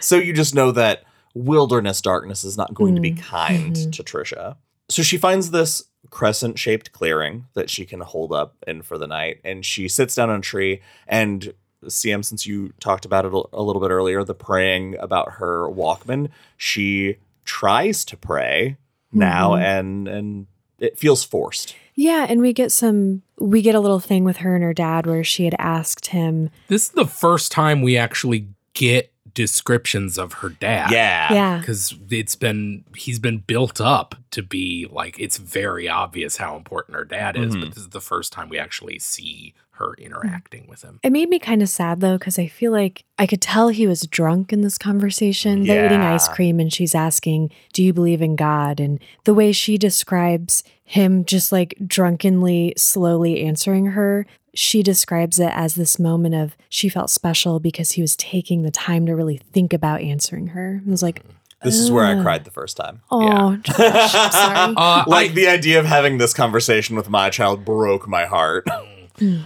so 0.00 0.16
you 0.16 0.32
just 0.32 0.54
know 0.54 0.72
that 0.72 1.04
wilderness 1.34 2.00
darkness 2.00 2.44
is 2.44 2.56
not 2.56 2.74
going 2.74 2.94
to 2.94 3.00
be 3.00 3.12
kind 3.12 3.76
Mhm. 3.76 3.92
to 3.92 4.02
trisha 4.02 4.56
so 4.88 5.02
she 5.02 5.16
finds 5.16 5.50
this 5.52 5.84
crescent 6.10 6.58
shaped 6.58 6.90
clearing 6.92 7.46
that 7.54 7.70
she 7.70 7.84
can 7.86 8.00
hold 8.00 8.32
up 8.32 8.56
in 8.66 8.82
for 8.82 8.98
the 8.98 9.06
night 9.06 9.38
and 9.44 9.64
she 9.64 9.86
sits 9.86 10.14
down 10.16 10.30
on 10.30 10.38
a 10.38 10.42
tree 10.42 10.80
and 11.06 11.52
CM, 11.86 12.22
since 12.22 12.44
you 12.46 12.74
talked 12.78 13.06
about 13.06 13.24
it 13.24 13.32
a 13.32 13.42
a 13.54 13.62
little 13.62 13.80
bit 13.80 13.90
earlier, 13.90 14.22
the 14.22 14.34
praying 14.34 14.96
about 14.98 15.32
her 15.34 15.66
Walkman, 15.66 16.28
she 16.58 17.16
tries 17.46 18.04
to 18.04 18.18
pray 18.18 18.76
now, 19.12 19.52
Mhm. 19.52 19.60
and 19.62 20.08
and 20.08 20.46
it 20.78 20.98
feels 20.98 21.24
forced. 21.24 21.74
yeah, 21.94 22.26
and 22.28 22.40
we 22.42 22.52
get 22.52 22.70
some 22.70 23.22
we 23.38 23.62
get 23.62 23.74
a 23.74 23.80
little 23.80 23.98
thing 24.00 24.24
with 24.24 24.38
her 24.38 24.54
and 24.54 24.62
her 24.62 24.74
dad 24.74 25.06
where 25.06 25.24
she 25.24 25.44
had 25.46 25.54
asked 25.58 26.08
him, 26.08 26.50
This 26.68 26.82
is 26.82 26.88
the 26.90 27.06
first 27.06 27.50
time 27.50 27.80
we 27.80 27.96
actually 27.96 28.48
get 28.74 29.10
descriptions 29.34 30.18
of 30.18 30.34
her 30.34 30.48
dad. 30.48 30.90
Yeah, 30.90 31.32
yeah. 31.32 31.58
Because 31.58 31.94
it's 32.10 32.36
been, 32.36 32.84
he's 32.96 33.18
been 33.18 33.38
built 33.38 33.80
up 33.80 34.14
to 34.32 34.42
be 34.42 34.86
like, 34.90 35.18
it's 35.18 35.38
very 35.38 35.88
obvious 35.88 36.36
how 36.38 36.56
important 36.56 36.96
her 36.96 37.04
dad 37.04 37.36
is, 37.36 37.54
Mhm. 37.54 37.60
but 37.60 37.68
this 37.74 37.78
is 37.84 37.88
the 37.90 38.00
first 38.00 38.32
time 38.32 38.48
we 38.48 38.58
actually 38.58 38.98
see 38.98 39.54
her 39.72 39.94
interacting 39.94 40.66
with 40.68 40.82
him. 40.82 41.00
It 41.02 41.10
made 41.10 41.30
me 41.30 41.38
kind 41.38 41.62
of 41.62 41.68
sad 41.70 42.00
though, 42.00 42.18
because 42.18 42.38
I 42.38 42.48
feel 42.48 42.70
like 42.70 43.04
I 43.18 43.26
could 43.26 43.40
tell 43.40 43.68
he 43.70 43.86
was 43.86 44.02
drunk 44.02 44.52
in 44.52 44.60
this 44.60 44.76
conversation. 44.76 45.64
They're 45.64 45.86
eating 45.86 46.00
ice 46.02 46.28
cream 46.28 46.60
and 46.60 46.70
she's 46.70 46.94
asking, 46.94 47.50
Do 47.72 47.82
you 47.82 47.94
believe 47.94 48.20
in 48.20 48.36
God? 48.36 48.78
And 48.78 49.00
the 49.24 49.32
way 49.32 49.52
she 49.52 49.78
describes 49.78 50.62
him 50.84 51.24
just 51.24 51.50
like 51.50 51.74
drunkenly, 51.86 52.74
slowly 52.76 53.42
answering 53.42 53.86
her, 53.86 54.26
she 54.54 54.82
describes 54.82 55.38
it 55.38 55.50
as 55.54 55.74
this 55.74 55.98
moment 55.98 56.34
of 56.34 56.56
she 56.68 56.88
felt 56.88 57.10
special 57.10 57.60
because 57.60 57.92
he 57.92 58.02
was 58.02 58.16
taking 58.16 58.62
the 58.62 58.70
time 58.70 59.06
to 59.06 59.14
really 59.14 59.38
think 59.52 59.72
about 59.72 60.00
answering 60.00 60.48
her. 60.48 60.80
It 60.84 60.90
was 60.90 61.02
like, 61.02 61.22
this 61.62 61.76
is 61.76 61.90
where 61.90 62.04
I 62.06 62.22
cried 62.22 62.44
the 62.44 62.50
first 62.50 62.76
time. 62.76 63.02
Oh, 63.10 63.56
Josh, 63.56 63.78
I'm 64.14 64.30
sorry. 64.32 64.74
Uh, 64.76 65.04
Like 65.06 65.32
I, 65.32 65.34
the 65.34 65.46
idea 65.48 65.78
of 65.78 65.84
having 65.86 66.16
this 66.18 66.32
conversation 66.32 66.96
with 66.96 67.10
my 67.10 67.28
child 67.30 67.64
broke 67.64 68.08
my 68.08 68.24
heart. 68.26 68.66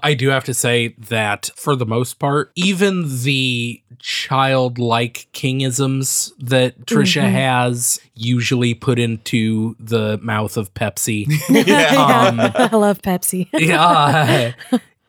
I 0.04 0.14
do 0.14 0.28
have 0.28 0.44
to 0.44 0.54
say 0.54 0.94
that 1.08 1.50
for 1.56 1.74
the 1.74 1.84
most 1.86 2.20
part, 2.20 2.52
even 2.54 3.22
the 3.24 3.82
childlike 3.98 5.26
kingisms 5.32 6.30
that 6.38 6.86
Trisha 6.86 7.22
Mhm. 7.22 7.32
has 7.32 7.98
usually 8.14 8.74
put 8.74 9.00
into 9.00 9.74
the 9.80 10.18
mouth 10.22 10.56
of 10.56 10.72
Pepsi. 10.74 11.26
yeah. 11.66 11.96
Um, 11.96 12.38
I 12.40 12.76
love 12.76 13.02
Pepsi. 13.02 13.48
yeah. 13.52 14.52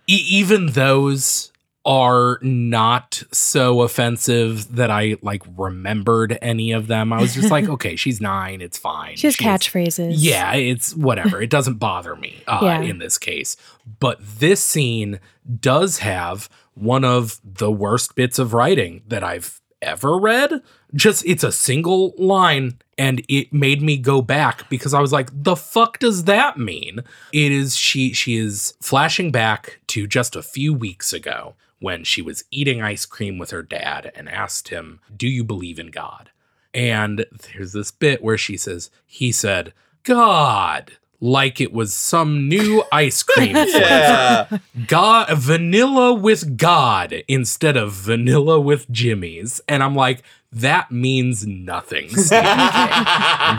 E- 0.08 0.26
even 0.30 0.68
those 0.68 1.52
are 1.88 2.40
not 2.42 3.22
so 3.32 3.82
offensive 3.84 4.76
that 4.76 4.90
I 4.90 5.18
like 5.22 5.44
remembered 5.56 6.36
any 6.42 6.72
of 6.72 6.88
them. 6.88 7.14
I 7.14 7.22
was 7.22 7.36
just 7.36 7.52
like, 7.52 7.70
okay, 7.70 7.96
she's 7.96 8.20
nine, 8.20 8.60
it's 8.62 8.78
fine. 8.78 9.16
She 9.18 9.28
has 9.28 9.36
She's- 9.36 9.48
catchphrases. 9.48 10.14
Yeah, 10.18 10.56
it's 10.56 10.96
whatever. 10.96 11.40
It 11.42 11.52
doesn't 11.52 11.76
bother 11.76 12.16
me 12.16 12.42
uh, 12.48 12.60
Yeah. 12.64 12.82
in 12.82 12.98
this 12.98 13.18
case. 13.20 13.56
But 14.00 14.18
this 14.22 14.64
scene 14.64 15.20
does 15.60 16.00
have 16.00 16.50
one 16.74 17.06
of 17.06 17.40
the 17.44 17.72
worst 17.72 18.16
bits 18.16 18.40
of 18.40 18.54
writing 18.54 19.04
that 19.08 19.24
I've 19.24 19.62
ever 19.82 20.18
read. 20.18 20.62
Just 20.96 21.26
it's 21.26 21.44
a 21.44 21.52
single 21.52 22.14
line 22.18 22.78
and 22.98 23.22
it 23.28 23.52
made 23.52 23.82
me 23.82 23.98
go 23.98 24.22
back 24.22 24.70
because 24.70 24.94
I 24.94 25.02
was 25.02 25.12
like, 25.12 25.30
the 25.34 25.56
fuck 25.56 26.00
does 26.00 26.24
that 26.24 26.58
mean? 26.58 27.02
It 27.34 27.52
is 27.52 27.76
she 27.76 28.14
she 28.14 28.38
is 28.38 28.76
flashing 28.82 29.32
back 29.32 29.80
to 29.88 30.08
just 30.08 30.36
a 30.36 30.42
few 30.44 30.74
weeks 30.74 31.12
ago 31.12 31.56
when 31.80 32.04
she 32.04 32.22
was 32.22 32.46
eating 32.52 32.82
ice 32.82 33.06
cream 33.06 33.38
with 33.38 33.52
her 33.52 33.62
dad 33.62 34.12
and 34.16 34.30
asked 34.30 34.70
him, 34.70 35.02
"Do 35.16 35.28
you 35.28 35.44
believe 35.44 35.78
in 35.78 35.88
God?" 35.88 36.32
And 36.76 37.26
there's 37.32 37.72
this 37.72 37.90
bit 37.90 38.22
where 38.22 38.38
she 38.38 38.58
says, 38.58 38.92
he 39.06 39.32
said, 39.32 39.74
God, 40.04 40.92
like 41.22 41.62
it 41.62 41.72
was 41.72 41.94
some 41.94 42.50
new 42.50 42.84
ice 42.92 43.24
cream 43.24 43.54
flavor. 43.54 43.80
yeah. 43.80 44.58
God, 44.86 45.30
vanilla 45.38 46.14
with 46.14 46.58
God 46.58 47.24
instead 47.30 47.78
of 47.78 47.94
vanilla 47.94 48.60
with 48.60 48.92
Jimmy's. 48.92 49.62
And 49.70 49.82
I'm 49.82 49.96
like, 49.96 50.22
that 50.56 50.92
means 50.92 51.46
nothing. 51.46 52.10
Stephen 52.16 52.46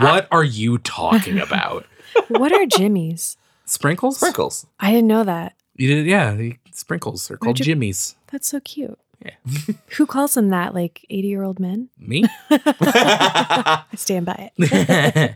what 0.01 0.27
are 0.31 0.43
you 0.43 0.77
talking 0.79 1.39
about? 1.39 1.85
What 2.27 2.51
are 2.51 2.65
Jimmy's? 2.65 3.37
Sprinkles? 3.65 4.17
Sprinkles. 4.17 4.65
I 4.79 4.91
didn't 4.91 5.07
know 5.07 5.23
that. 5.23 5.53
You 5.75 5.87
did- 5.87 6.05
yeah, 6.07 6.33
the 6.33 6.57
sprinkles. 6.71 7.27
They're 7.27 7.37
called 7.37 7.57
Where'd 7.57 7.59
you- 7.59 7.65
Jimmy's. 7.65 8.15
That's 8.31 8.47
so 8.47 8.59
cute. 8.59 8.97
Yeah. 9.23 9.31
Who 9.97 10.05
calls 10.05 10.33
them 10.35 10.49
that? 10.49 10.73
Like 10.75 11.05
80 11.09 11.27
year 11.27 11.43
old 11.43 11.59
men? 11.59 11.89
Me? 11.97 12.23
I 12.49 13.83
stand 13.95 14.25
by 14.25 14.51
it. 14.57 15.35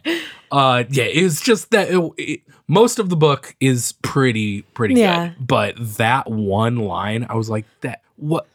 uh 0.52 0.84
yeah 0.90 1.06
it 1.06 1.24
was 1.24 1.40
just 1.42 1.72
that 1.72 1.90
it, 1.90 2.12
it- 2.18 2.42
most 2.68 3.00
of 3.00 3.10
the 3.10 3.16
book 3.16 3.56
is 3.60 3.94
pretty 4.02 4.62
pretty 4.74 4.96
Yeah. 4.96 5.30
good 5.30 5.48
but 5.48 5.76
that 5.98 6.30
one 6.30 6.76
line 6.78 7.26
i 7.30 7.36
was 7.36 7.50
like 7.50 7.66
that 7.82 8.02
what 8.18 8.48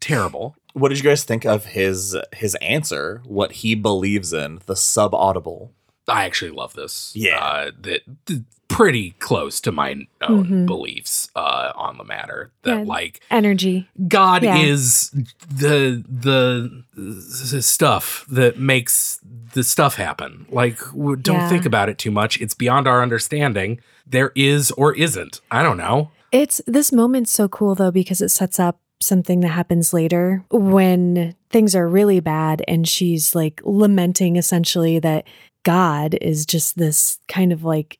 terrible 0.00 0.54
what 0.72 0.88
did 0.90 0.98
you 0.98 1.04
guys 1.04 1.24
think 1.24 1.44
of 1.44 1.66
his 1.66 2.16
his 2.34 2.54
answer? 2.56 3.22
What 3.24 3.52
he 3.52 3.74
believes 3.74 4.32
in, 4.32 4.60
the 4.66 4.74
subaudible. 4.74 5.70
i 6.08 6.24
actually 6.24 6.50
love 6.50 6.72
this 6.74 7.12
Yeah. 7.14 7.38
uh 7.38 7.70
that 7.82 8.00
th- 8.26 8.40
pretty 8.68 9.10
close 9.18 9.60
to 9.60 9.70
my 9.72 9.90
own 10.22 10.46
Mhm. 10.46 10.66
beliefs 10.66 11.28
uh 11.36 11.72
on 11.74 11.98
the 11.98 12.04
matter 12.04 12.50
that 12.62 12.78
Yeah. 12.78 12.84
like 12.84 13.20
Energy. 13.30 13.88
god 14.08 14.42
Yeah. 14.42 14.56
is 14.58 15.10
the 15.48 16.02
the 16.08 16.84
the 16.96 17.62
stuff 17.62 18.24
that 18.28 18.58
makes 18.58 19.20
the 19.54 19.62
stuff 19.64 19.94
happen 19.96 20.46
like 20.50 20.78
don't 21.22 21.26
Yeah. 21.28 21.48
think 21.48 21.66
about 21.66 21.88
it 21.88 21.98
too 21.98 22.10
much 22.12 22.40
it's 22.40 22.54
beyond 22.54 22.86
our 22.88 23.02
understanding 23.02 23.80
there 24.06 24.32
is 24.34 24.70
or 24.72 24.94
isn't 24.94 25.40
i 25.50 25.62
don't 25.62 25.76
know 25.78 26.10
It's 26.32 26.60
this 26.66 26.92
moment's 26.92 27.32
so 27.32 27.48
cool 27.48 27.74
though 27.74 27.90
because 27.90 28.20
it 28.22 28.30
sets 28.30 28.58
up 28.60 28.78
something 29.00 29.40
that 29.40 29.48
happens 29.48 29.92
later 29.92 30.44
when 30.50 31.34
things 31.50 31.74
are 31.74 31.88
really 31.88 32.20
bad 32.20 32.62
and 32.68 32.86
she's 32.88 33.34
like 33.34 33.60
lamenting 33.64 34.36
essentially 34.36 34.98
that 34.98 35.26
God 35.64 36.16
is 36.20 36.44
just 36.46 36.76
this 36.78 37.18
kind 37.28 37.52
of 37.52 37.64
like 37.64 37.98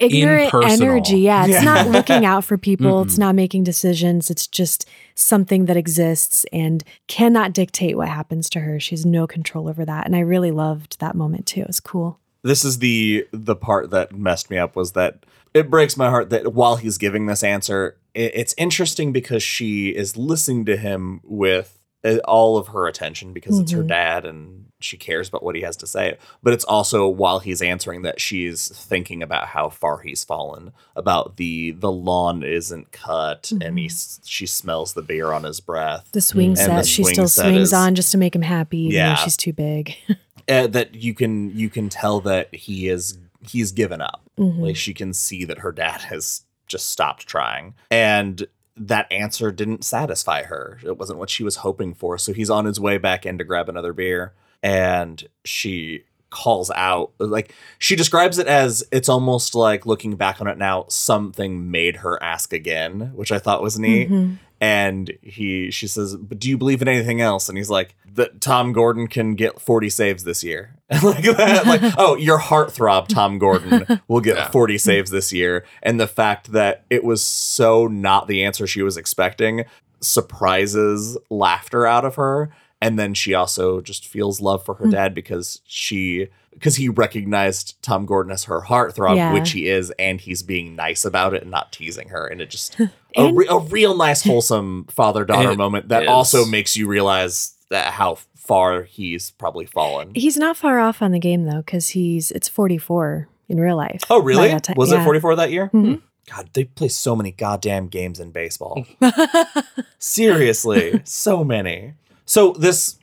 ignorant 0.00 0.52
Impersonal. 0.52 0.88
energy. 0.88 1.18
Yeah, 1.20 1.44
it's 1.44 1.52
Yeah. 1.52 1.62
not 1.62 1.88
looking 1.88 2.24
out 2.24 2.44
for 2.44 2.56
people. 2.58 3.02
It's 3.02 3.14
Mm-mm. 3.14 3.18
not 3.20 3.34
making 3.34 3.64
decisions. 3.64 4.30
It's 4.30 4.46
just 4.46 4.88
something 5.14 5.66
that 5.66 5.76
exists 5.76 6.44
and 6.52 6.82
cannot 7.06 7.52
dictate 7.52 7.96
what 7.96 8.08
happens 8.08 8.48
to 8.50 8.60
her. 8.60 8.80
She 8.80 8.94
has 8.94 9.04
no 9.06 9.26
control 9.26 9.68
over 9.68 9.84
that. 9.84 10.06
And 10.06 10.16
I 10.16 10.20
really 10.20 10.50
loved 10.50 10.98
that 11.00 11.14
moment 11.14 11.46
too. 11.46 11.60
It 11.60 11.66
was 11.66 11.80
cool. 11.80 12.18
this 12.42 12.64
is 12.64 12.78
the 12.78 13.26
the 13.32 13.54
part 13.54 13.90
that 13.90 14.12
messed 14.16 14.50
me 14.50 14.56
up 14.56 14.74
was 14.74 14.92
that 14.92 15.24
it 15.52 15.68
breaks 15.68 15.96
my 15.96 16.08
heart 16.08 16.30
that 16.30 16.54
while 16.54 16.76
he's 16.76 16.96
giving 16.96 17.26
this 17.26 17.42
answer 17.44 17.86
it, 17.88 17.98
it's 18.14 18.54
interesting 18.58 19.12
because 19.12 19.42
she 19.42 19.88
is 19.90 20.16
listening 20.16 20.64
to 20.66 20.76
him 20.76 21.20
with 21.24 21.76
uh, 22.04 22.16
all 22.24 22.56
of 22.56 22.68
her 22.68 22.86
attention 22.86 23.32
because 23.34 23.58
it's 23.58 23.72
her 23.72 23.82
Mhm. 23.84 23.88
dad 23.88 24.24
and 24.24 24.66
she 24.80 24.96
cares 24.96 25.28
about 25.28 25.42
what 25.42 25.54
he 25.54 25.60
has 25.60 25.76
to 25.76 25.86
say 25.86 26.16
but 26.42 26.54
it's 26.54 26.64
also 26.64 27.06
while 27.06 27.40
he's 27.40 27.60
answering 27.60 28.00
that 28.00 28.18
she's 28.18 28.68
thinking 28.68 29.22
about 29.22 29.48
how 29.48 29.68
far 29.68 29.98
he's 30.00 30.24
fallen 30.24 30.72
about 30.96 31.36
the 31.36 31.72
the 31.72 31.92
lawn 31.92 32.42
isn't 32.42 32.90
cut 32.90 33.52
and 33.60 33.78
he 33.78 33.90
she 34.24 34.46
smells 34.46 34.94
the 34.94 35.02
beer 35.02 35.30
on 35.32 35.44
his 35.44 35.60
breath 35.60 36.08
The 36.12 36.22
swing 36.22 36.50
And 36.50 36.58
set, 36.58 36.76
the 36.78 36.86
she 36.86 37.02
swing 37.02 37.14
still 37.14 37.28
set 37.28 37.42
swings 37.50 37.60
is- 37.68 37.72
on 37.74 37.94
just 37.94 38.10
to 38.12 38.18
make 38.18 38.34
him 38.34 38.40
happy, 38.42 38.78
even 38.78 38.92
Yeah. 38.96 39.14
though 39.16 39.22
she's 39.22 39.36
too 39.36 39.52
big. 39.52 39.94
uh, 40.48 40.66
that 40.68 40.94
you 40.94 41.12
can 41.12 41.54
you 41.54 41.68
can 41.68 41.90
tell 41.90 42.20
that 42.22 42.54
he 42.54 42.88
is 42.88 43.18
he's 43.46 43.72
given 43.72 44.00
up. 44.00 44.22
Mhm. 44.38 44.60
Like 44.60 44.76
she 44.76 44.94
can 44.94 45.12
see 45.12 45.44
that 45.44 45.58
her 45.58 45.70
dad 45.72 46.00
has 46.02 46.44
just 46.70 46.88
stopped 46.88 47.26
trying. 47.26 47.74
And 47.90 48.46
that 48.76 49.12
answer 49.12 49.50
didn't 49.52 49.84
satisfy 49.84 50.44
her. 50.44 50.78
It 50.82 50.96
wasn't 50.96 51.18
what 51.18 51.28
she 51.28 51.44
was 51.44 51.56
hoping 51.56 51.92
for. 51.92 52.16
So 52.16 52.32
he's 52.32 52.48
on 52.48 52.64
his 52.64 52.80
way 52.80 52.96
back 52.96 53.26
in 53.26 53.36
to 53.36 53.44
grab 53.44 53.68
another 53.68 53.92
beer. 53.92 54.32
And 54.62 55.22
she 55.44 56.04
calls 56.30 56.70
out 56.76 57.10
like 57.18 57.52
she 57.80 57.96
describes 57.96 58.38
it 58.38 58.46
as 58.46 58.84
it's 58.92 59.08
almost 59.08 59.56
like 59.56 59.84
looking 59.84 60.14
back 60.14 60.40
on 60.40 60.46
it 60.46 60.56
now 60.56 60.84
something 60.88 61.68
made 61.72 61.96
her 61.96 62.22
ask 62.22 62.52
again 62.52 63.10
which 63.16 63.32
i 63.32 63.38
thought 63.40 63.60
was 63.60 63.80
neat 63.80 64.08
Mhm. 64.08 64.38
And 64.60 65.10
he 65.22 65.70
she 65.70 65.86
says 65.86 66.16
but 66.16 66.38
do 66.38 66.48
you 66.48 66.58
believe 66.58 66.82
in 66.82 66.88
anything 66.88 67.20
else? 67.20 67.48
And 67.48 67.56
he's 67.56 67.70
like 67.70 67.94
that 68.14 68.40
tom 68.40 68.72
gordon 68.72 69.06
can 69.06 69.34
get 69.34 69.60
40 69.60 69.88
saves 69.90 70.24
this 70.24 70.44
year. 70.44 70.76
Like 71.02 71.22
that 71.24 71.66
like 71.66 71.80
oh 71.98 72.16
your 72.16 72.38
heartthrob 72.38 73.08
tom 73.08 73.38
gordon 73.38 73.86
will 74.08 74.20
get 74.20 74.36
Yeah. 74.40 74.50
40 74.50 74.78
saves 74.78 75.10
this 75.10 75.32
year. 75.32 75.64
And 75.82 75.98
the 76.00 76.08
fact 76.08 76.52
that 76.52 76.84
it 76.90 77.04
was 77.04 77.24
so 77.24 77.86
not 77.86 78.26
the 78.28 78.42
answer 78.44 78.66
she 78.66 78.82
was 78.82 78.96
expecting 78.96 79.64
surprises 80.00 81.16
laughter 81.30 81.86
out 81.86 82.04
of 82.04 82.16
her 82.16 82.50
and 82.80 82.98
then 82.98 83.14
she 83.14 83.34
also 83.34 83.80
just 83.80 84.06
feels 84.06 84.40
love 84.40 84.64
for 84.64 84.74
her 84.76 84.84
Hmm. 84.86 84.90
dad 84.90 85.14
because 85.14 85.60
she 85.66 86.28
because 86.52 86.76
he 86.76 86.88
recognized 86.88 87.80
Tom 87.80 88.04
Gordon 88.06 88.32
as 88.32 88.44
her 88.44 88.62
heartthrob, 88.62 89.14
Yeah. 89.16 89.32
which 89.32 89.52
he 89.52 89.68
is, 89.68 89.92
and 89.98 90.20
he's 90.20 90.42
being 90.42 90.74
nice 90.74 91.04
about 91.04 91.32
it 91.32 91.42
and 91.42 91.50
not 91.50 91.70
teasing 91.72 92.08
her, 92.08 92.26
and 92.26 92.40
it 92.40 92.50
just 92.50 92.78
a, 93.16 93.32
re- 93.32 93.46
a 93.48 93.58
real 93.58 93.96
nice 93.96 94.22
wholesome 94.24 94.86
father 94.90 95.24
daughter 95.24 95.54
moment 95.54 95.88
that 95.88 96.02
is. 96.04 96.08
also 96.08 96.44
makes 96.44 96.76
you 96.76 96.88
realize 96.88 97.54
that 97.70 97.92
how 97.92 98.16
far 98.34 98.82
he's 98.82 99.30
probably 99.30 99.64
fallen. 99.64 100.10
He's 100.14 100.36
not 100.36 100.56
far 100.56 100.80
off 100.80 101.00
on 101.02 101.12
the 101.12 101.20
game 101.20 101.44
though, 101.44 101.58
because 101.62 101.90
he's 101.90 102.32
it's 102.32 102.48
44 102.48 103.28
in 103.48 103.60
real 103.60 103.76
life. 103.76 104.02
Oh, 104.10 104.20
really? 104.20 104.48
that 104.48 104.64
time- 104.64 104.76
Was 104.76 104.90
it 104.90 105.02
44 105.04 105.36
that 105.36 105.52
year? 105.52 105.70
Mhm. 105.72 106.02
God, 106.28 106.50
they 106.52 106.64
play 106.64 106.88
so 106.88 107.14
many 107.16 107.30
goddamn 107.32 107.86
games 107.88 108.18
in 108.20 108.30
baseball. 108.32 108.84
Seriously, 109.98 111.00
so 111.04 111.44
many. 111.44 111.94
So 112.30 112.52
this 112.52 112.96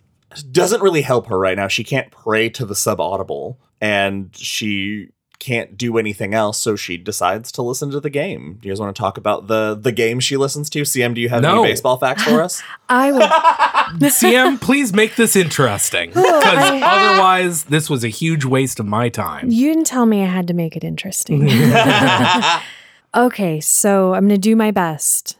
doesn't 0.53 0.81
really 0.81 1.01
help 1.01 1.27
her 1.27 1.37
right 1.37 1.57
now. 1.57 1.67
She 1.67 1.83
can't 1.83 2.09
pray 2.11 2.47
to 2.51 2.65
the 2.65 2.75
subaudible 2.75 3.57
and 3.81 4.33
she 4.33 5.09
can't 5.39 5.77
do 5.77 5.97
anything 5.97 6.33
else, 6.33 6.57
so 6.57 6.77
she 6.77 6.95
decides 6.95 7.51
to 7.51 7.61
listen 7.61 7.91
to 7.91 7.99
the 7.99 8.09
game. 8.09 8.57
Do 8.61 8.69
you 8.69 8.73
guys 8.73 8.79
want 8.79 8.95
to 8.95 8.99
talk 8.99 9.17
about 9.17 9.47
the 9.47 9.75
the 9.75 9.91
game 9.91 10.21
she 10.21 10.37
listens 10.37 10.69
to? 10.69 10.83
CM, 10.83 11.13
do 11.13 11.19
you 11.19 11.27
have 11.27 11.41
No. 11.41 11.59
any 11.63 11.71
baseball 11.73 11.97
facts 11.97 12.23
for 12.23 12.41
us? 12.41 12.63
I 12.89 13.11
will. 13.11 13.27
CM, 14.09 14.61
please 14.61 14.93
make 14.93 15.17
this 15.17 15.35
interesting. 15.35 16.09
Because 16.11 16.23
I- 16.25 16.79
otherwise, 16.81 17.65
this 17.65 17.89
was 17.89 18.05
a 18.05 18.09
huge 18.09 18.45
waste 18.45 18.79
of 18.79 18.85
my 18.85 19.09
time. 19.09 19.49
you 19.51 19.73
didn't 19.73 19.87
tell 19.87 20.05
me 20.05 20.23
I 20.23 20.27
had 20.27 20.47
to 20.47 20.53
make 20.53 20.77
it 20.77 20.85
interesting. 20.85 21.49
okay, 23.15 23.59
so 23.59 24.13
I'm 24.13 24.23
gonna 24.25 24.37
do 24.37 24.55
my 24.55 24.71
best. 24.71 25.37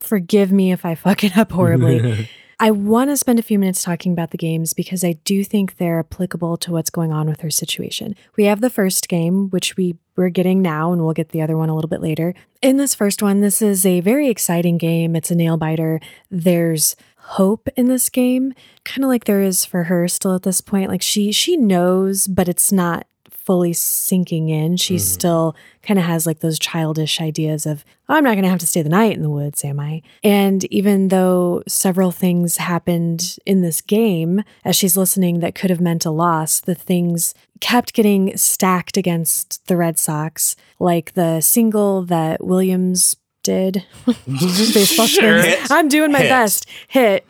Forgive 0.00 0.50
me 0.52 0.72
if 0.72 0.84
I 0.86 0.94
fuck 0.94 1.22
it 1.22 1.36
up 1.36 1.52
horribly. 1.52 2.30
I 2.58 2.70
want 2.70 3.10
to 3.10 3.18
spend 3.18 3.38
a 3.38 3.42
few 3.42 3.58
minutes 3.58 3.82
talking 3.82 4.12
about 4.12 4.30
the 4.30 4.38
games 4.38 4.72
because 4.72 5.04
I 5.04 5.18
do 5.24 5.44
think 5.44 5.76
they're 5.76 5.98
applicable 5.98 6.56
to 6.58 6.72
what's 6.72 6.88
going 6.88 7.12
on 7.12 7.28
with 7.28 7.42
her 7.42 7.50
situation. 7.50 8.16
We 8.36 8.44
have 8.44 8.62
the 8.62 8.70
first 8.70 9.10
game, 9.10 9.50
which 9.50 9.76
we 9.76 9.96
we're 10.16 10.30
getting 10.30 10.62
now, 10.62 10.92
and 10.92 11.04
we'll 11.04 11.12
get 11.12 11.28
the 11.28 11.42
other 11.42 11.58
one 11.58 11.68
a 11.68 11.74
little 11.74 11.90
bit 11.90 12.00
later. 12.00 12.32
In 12.62 12.78
this 12.78 12.94
first 12.94 13.22
one, 13.22 13.42
this 13.42 13.60
is 13.60 13.84
a 13.84 14.00
very 14.00 14.30
exciting 14.30 14.78
game. 14.78 15.14
It's 15.14 15.30
a 15.30 15.34
nail 15.34 15.58
biter. 15.58 16.00
There's 16.30 16.96
hope 17.18 17.68
in 17.76 17.88
this 17.88 18.08
game, 18.08 18.54
kind 18.84 19.04
of 19.04 19.08
like 19.08 19.24
there 19.24 19.42
is 19.42 19.66
for 19.66 19.84
her 19.84 20.08
still 20.08 20.34
at 20.34 20.42
this 20.42 20.62
point. 20.62 20.88
Like 20.88 21.02
she 21.02 21.32
she 21.32 21.58
knows, 21.58 22.26
but 22.26 22.48
it's 22.48 22.72
not 22.72 23.06
fully 23.46 23.72
sinking 23.72 24.48
in. 24.48 24.76
She 24.76 24.96
Mhm. 24.96 25.00
still 25.00 25.56
kind 25.82 25.98
of 26.00 26.04
has 26.04 26.26
like 26.26 26.40
those 26.40 26.58
childish 26.58 27.20
ideas 27.20 27.64
of, 27.64 27.84
"Oh, 28.08 28.14
I'm 28.16 28.24
not 28.24 28.32
going 28.34 28.42
to 28.42 28.48
have 28.50 28.58
to 28.58 28.66
stay 28.66 28.82
the 28.82 28.88
night 28.88 29.14
in 29.16 29.22
the 29.22 29.30
woods, 29.30 29.64
am 29.64 29.78
I? 29.80 30.02
And 30.24 30.64
even 30.64 31.08
though 31.08 31.62
several 31.68 32.10
things 32.10 32.56
happened 32.56 33.38
in 33.46 33.62
this 33.62 33.80
game 33.80 34.42
as 34.64 34.74
she's 34.76 34.96
listening 34.96 35.38
that 35.40 35.54
could 35.54 35.70
have 35.70 35.80
meant 35.80 36.04
a 36.04 36.10
loss, 36.10 36.58
the 36.60 36.74
things 36.74 37.32
kept 37.60 37.94
getting 37.94 38.36
stacked 38.36 38.96
against 38.96 39.64
the 39.68 39.76
Red 39.76 39.96
Sox, 39.98 40.56
like 40.80 41.14
the 41.14 41.40
single 41.40 42.02
that 42.02 42.44
Williams 42.44 43.14
did. 43.44 43.84
Baseball 44.26 45.06
Sure. 45.06 45.40
I'm 45.70 45.88
doing 45.88 46.10
my 46.10 46.18
Hit. 46.20 46.28
best. 46.28 46.66
Hit. 46.88 47.24